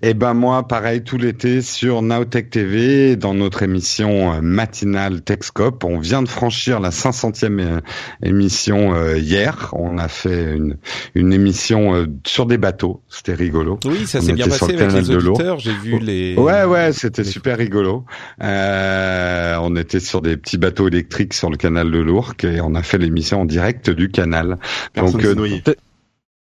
Eh 0.01 0.15
ben 0.15 0.33
moi, 0.33 0.67
pareil, 0.67 1.03
tout 1.03 1.19
l'été 1.19 1.61
sur 1.61 2.01
Nowtech 2.03 2.49
TV, 2.49 3.17
dans 3.17 3.35
notre 3.35 3.63
émission 3.63 4.33
euh, 4.33 4.41
matinale 4.41 5.21
Techscope. 5.21 5.85
On 5.85 5.99
vient 5.99 6.23
de 6.23 6.29
franchir 6.29 6.81
la 6.81 6.89
500e 6.89 7.61
euh, 7.61 7.81
émission 8.23 8.95
euh, 8.95 9.19
hier. 9.19 9.71
On 9.73 9.99
a 9.99 10.09
fait 10.09 10.55
une, 10.55 10.79
une 11.15 11.33
émission 11.35 12.07
sur 12.27 12.47
des 12.47 12.57
bateaux. 12.57 13.03
C'était 13.09 13.35
rigolo. 13.35 13.79
Oui, 13.85 14.07
ça 14.07 14.23
s'est 14.23 14.33
bien 14.33 14.49
passé 14.49 14.75
avec 14.75 14.93
les 14.93 15.11
auditeurs. 15.11 15.59
J'ai 15.59 15.75
vu 15.75 15.99
les. 15.99 16.35
Ouais, 16.37 16.65
ouais, 16.65 16.93
c'était 16.93 17.25
super 17.25 17.59
rigolo. 17.59 18.05
Euh, 18.43 19.59
on 19.61 19.77
était 19.77 20.01
sur 20.01 20.23
des 20.23 20.39
petits 20.39 20.59
bateaux 20.59 20.89
électriques 20.89 21.35
sur 21.35 21.51
le 21.51 21.57
canal 21.57 21.91
de 21.91 21.99
l'Ourcq 21.99 22.45
et 22.45 22.61
on 22.63 22.75
a 22.75 22.83
fait 22.83 22.99
l'émission 22.99 23.43
en 23.43 23.45
direct 23.45 23.91
du 23.91 24.11
canal. 24.11 24.59
Personne 24.95 25.21
s'est 25.21 25.35
noyé. 25.35 25.63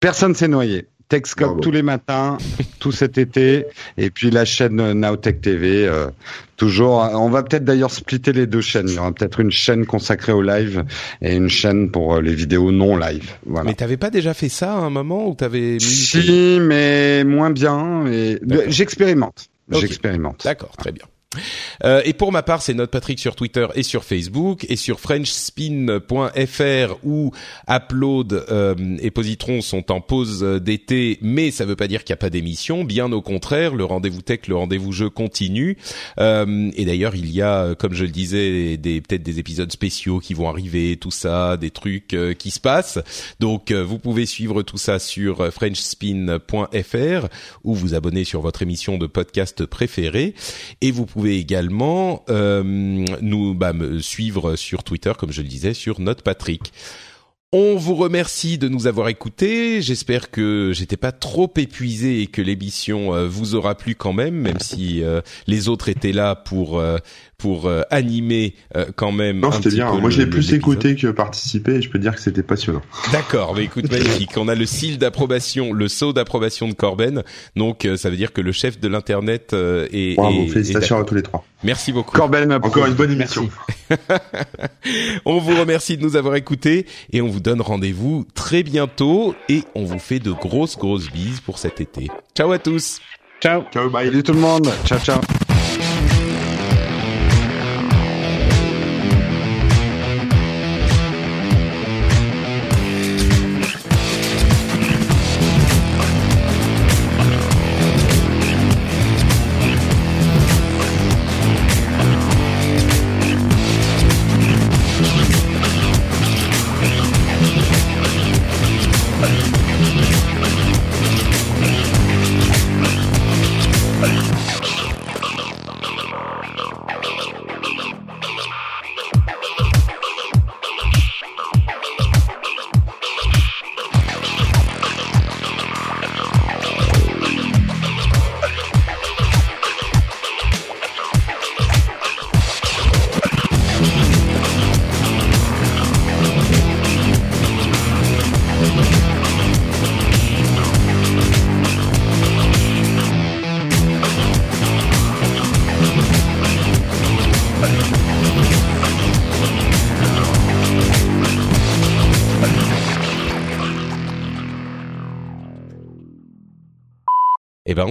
Personne 0.00 0.34
s'est 0.34 0.48
noyé. 0.48 0.88
Techscope 1.08 1.60
tous 1.62 1.70
les 1.70 1.82
matins, 1.82 2.36
tout 2.78 2.92
cet 2.92 3.16
été, 3.16 3.66
et 3.96 4.10
puis 4.10 4.30
la 4.30 4.44
chaîne 4.44 4.92
Nowtech 4.92 5.40
TV, 5.40 5.86
euh, 5.86 6.08
toujours. 6.56 6.98
On 7.14 7.30
va 7.30 7.42
peut-être 7.42 7.64
d'ailleurs 7.64 7.90
splitter 7.90 8.32
les 8.32 8.46
deux 8.46 8.60
chaînes. 8.60 8.88
Il 8.88 8.94
y 8.94 8.98
aura 8.98 9.12
peut-être 9.12 9.40
une 9.40 9.50
chaîne 9.50 9.86
consacrée 9.86 10.32
au 10.32 10.42
live 10.42 10.84
et 11.22 11.34
une 11.34 11.48
chaîne 11.48 11.90
pour 11.90 12.16
euh, 12.16 12.20
les 12.20 12.34
vidéos 12.34 12.70
non 12.72 12.96
live. 12.96 13.30
Voilà. 13.46 13.70
Mais 13.70 13.74
t'avais 13.74 13.96
pas 13.96 14.10
déjà 14.10 14.34
fait 14.34 14.50
ça 14.50 14.74
à 14.74 14.78
un 14.78 14.90
moment 14.90 15.28
où 15.28 15.34
t'avais 15.34 15.74
mis 15.74 15.80
Si, 15.80 16.58
mais 16.60 17.24
moins 17.24 17.50
bien. 17.50 18.06
Et 18.06 18.38
j'expérimente. 18.66 19.48
J'expérimente. 19.70 20.44
D'accord, 20.44 20.76
très 20.76 20.92
bien. 20.92 21.04
Euh, 21.84 22.00
et 22.04 22.14
pour 22.14 22.32
ma 22.32 22.42
part, 22.42 22.62
c'est 22.62 22.72
notre 22.74 22.90
Patrick 22.90 23.18
sur 23.18 23.36
Twitter 23.36 23.66
et 23.74 23.82
sur 23.82 24.02
Facebook 24.04 24.64
et 24.68 24.76
sur 24.76 24.98
FrenchSpin.fr 24.98 26.96
où 27.04 27.32
Upload 27.68 28.32
euh, 28.50 28.96
et 29.00 29.10
Positron 29.10 29.60
sont 29.60 29.92
en 29.92 30.00
pause 30.00 30.42
d'été, 30.62 31.18
mais 31.20 31.50
ça 31.50 31.66
veut 31.66 31.76
pas 31.76 31.86
dire 31.86 32.04
qu'il 32.04 32.14
n'y 32.14 32.18
a 32.18 32.22
pas 32.22 32.30
d'émission. 32.30 32.84
Bien 32.84 33.12
au 33.12 33.20
contraire, 33.20 33.74
le 33.74 33.84
rendez-vous 33.84 34.22
tech, 34.22 34.46
le 34.48 34.56
rendez-vous 34.56 34.92
jeu 34.92 35.10
continue. 35.10 35.76
Euh, 36.18 36.70
et 36.74 36.86
d'ailleurs, 36.86 37.14
il 37.14 37.30
y 37.30 37.42
a, 37.42 37.74
comme 37.74 37.92
je 37.92 38.04
le 38.04 38.10
disais, 38.10 38.78
des 38.78 39.02
peut-être 39.02 39.22
des 39.22 39.38
épisodes 39.38 39.70
spéciaux 39.70 40.20
qui 40.20 40.32
vont 40.34 40.48
arriver, 40.48 40.96
tout 40.96 41.10
ça, 41.10 41.56
des 41.56 41.70
trucs 41.70 42.16
qui 42.38 42.50
se 42.50 42.60
passent. 42.60 42.98
Donc, 43.38 43.70
vous 43.72 43.98
pouvez 43.98 44.24
suivre 44.26 44.62
tout 44.62 44.78
ça 44.78 44.98
sur 44.98 45.52
FrenchSpin.fr 45.52 47.28
ou 47.64 47.74
vous 47.74 47.94
abonner 47.94 48.24
sur 48.24 48.40
votre 48.40 48.62
émission 48.62 48.96
de 48.98 49.06
podcast 49.06 49.66
préférée 49.66 50.34
et 50.80 50.90
vous 50.90 51.06
également 51.26 52.24
euh, 52.30 52.62
nous 52.64 53.54
bah, 53.54 53.72
suivre 54.00 54.56
sur 54.56 54.82
Twitter, 54.84 55.12
comme 55.18 55.32
je 55.32 55.42
le 55.42 55.48
disais, 55.48 55.74
sur 55.74 56.00
Note 56.00 56.22
Patrick. 56.22 56.72
On 57.50 57.76
vous 57.76 57.94
remercie 57.94 58.58
de 58.58 58.68
nous 58.68 58.86
avoir 58.86 59.08
écoutés. 59.08 59.80
J'espère 59.80 60.30
que 60.30 60.72
j'étais 60.74 60.98
pas 60.98 61.12
trop 61.12 61.50
épuisé 61.56 62.20
et 62.20 62.26
que 62.26 62.42
l'émission 62.42 63.14
euh, 63.14 63.26
vous 63.26 63.54
aura 63.54 63.74
plu 63.74 63.94
quand 63.94 64.12
même, 64.12 64.34
même 64.34 64.60
si 64.60 65.02
euh, 65.02 65.22
les 65.46 65.70
autres 65.70 65.88
étaient 65.88 66.12
là 66.12 66.34
pour 66.36 66.82
pour 67.38 67.66
euh, 67.66 67.82
animer 67.90 68.54
euh, 68.76 68.86
quand 68.96 69.12
même. 69.12 69.38
Non, 69.38 69.52
c'était 69.52 69.70
bien. 69.70 69.92
Moi, 69.94 70.10
j'ai 70.10 70.26
plus 70.26 70.52
écouté 70.52 70.96
que 70.96 71.06
participé 71.06 71.74
et 71.76 71.82
je 71.82 71.88
peux 71.88 72.00
dire 72.00 72.14
que 72.16 72.20
c'était 72.20 72.42
passionnant. 72.42 72.82
D'accord, 73.12 73.54
mais 73.54 73.62
écoute, 73.62 73.88
magnifique. 73.92 74.32
On 74.36 74.48
a 74.48 74.56
le 74.56 74.66
seal 74.66 74.98
d'approbation, 74.98 75.72
le 75.72 75.86
saut 75.86 76.12
d'approbation 76.12 76.66
de 76.66 76.74
Corben. 76.74 77.22
Donc, 77.54 77.84
euh, 77.84 77.96
ça 77.96 78.10
veut 78.10 78.16
dire 78.16 78.32
que 78.32 78.40
le 78.40 78.50
chef 78.50 78.80
de 78.80 78.88
l'internet 78.88 79.52
est. 79.54 80.16
Bravo, 80.16 80.48
félicitations 80.48 80.98
à 80.98 81.04
tous 81.04 81.14
les 81.14 81.22
trois. 81.22 81.44
Merci 81.62 81.92
beaucoup. 81.92 82.16
Corben, 82.16 82.52
encore 82.52 82.86
une 82.86 82.94
bonne 82.94 83.12
émission. 83.12 83.48
on 85.24 85.38
vous 85.38 85.58
remercie 85.58 85.96
de 85.96 86.02
nous 86.02 86.16
avoir 86.16 86.34
écoutés 86.34 86.86
et 87.12 87.22
on 87.22 87.28
vous 87.28 87.40
donne 87.40 87.60
rendez-vous 87.60 88.26
très 88.34 88.64
bientôt 88.64 89.36
et 89.48 89.62
on 89.76 89.84
vous 89.84 90.00
fait 90.00 90.18
de 90.18 90.32
grosses 90.32 90.76
grosses 90.76 91.10
bises 91.12 91.40
pour 91.40 91.58
cet 91.58 91.80
été. 91.80 92.08
Ciao 92.36 92.50
à 92.50 92.58
tous. 92.58 93.00
Ciao. 93.40 93.62
Ciao, 93.72 93.88
bye. 93.88 94.06
Salut 94.06 94.22
tout 94.24 94.32
le 94.32 94.40
monde. 94.40 94.68
Ciao, 94.84 94.98
ciao. 94.98 95.20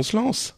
Se 0.07 0.17
lance. 0.17 0.56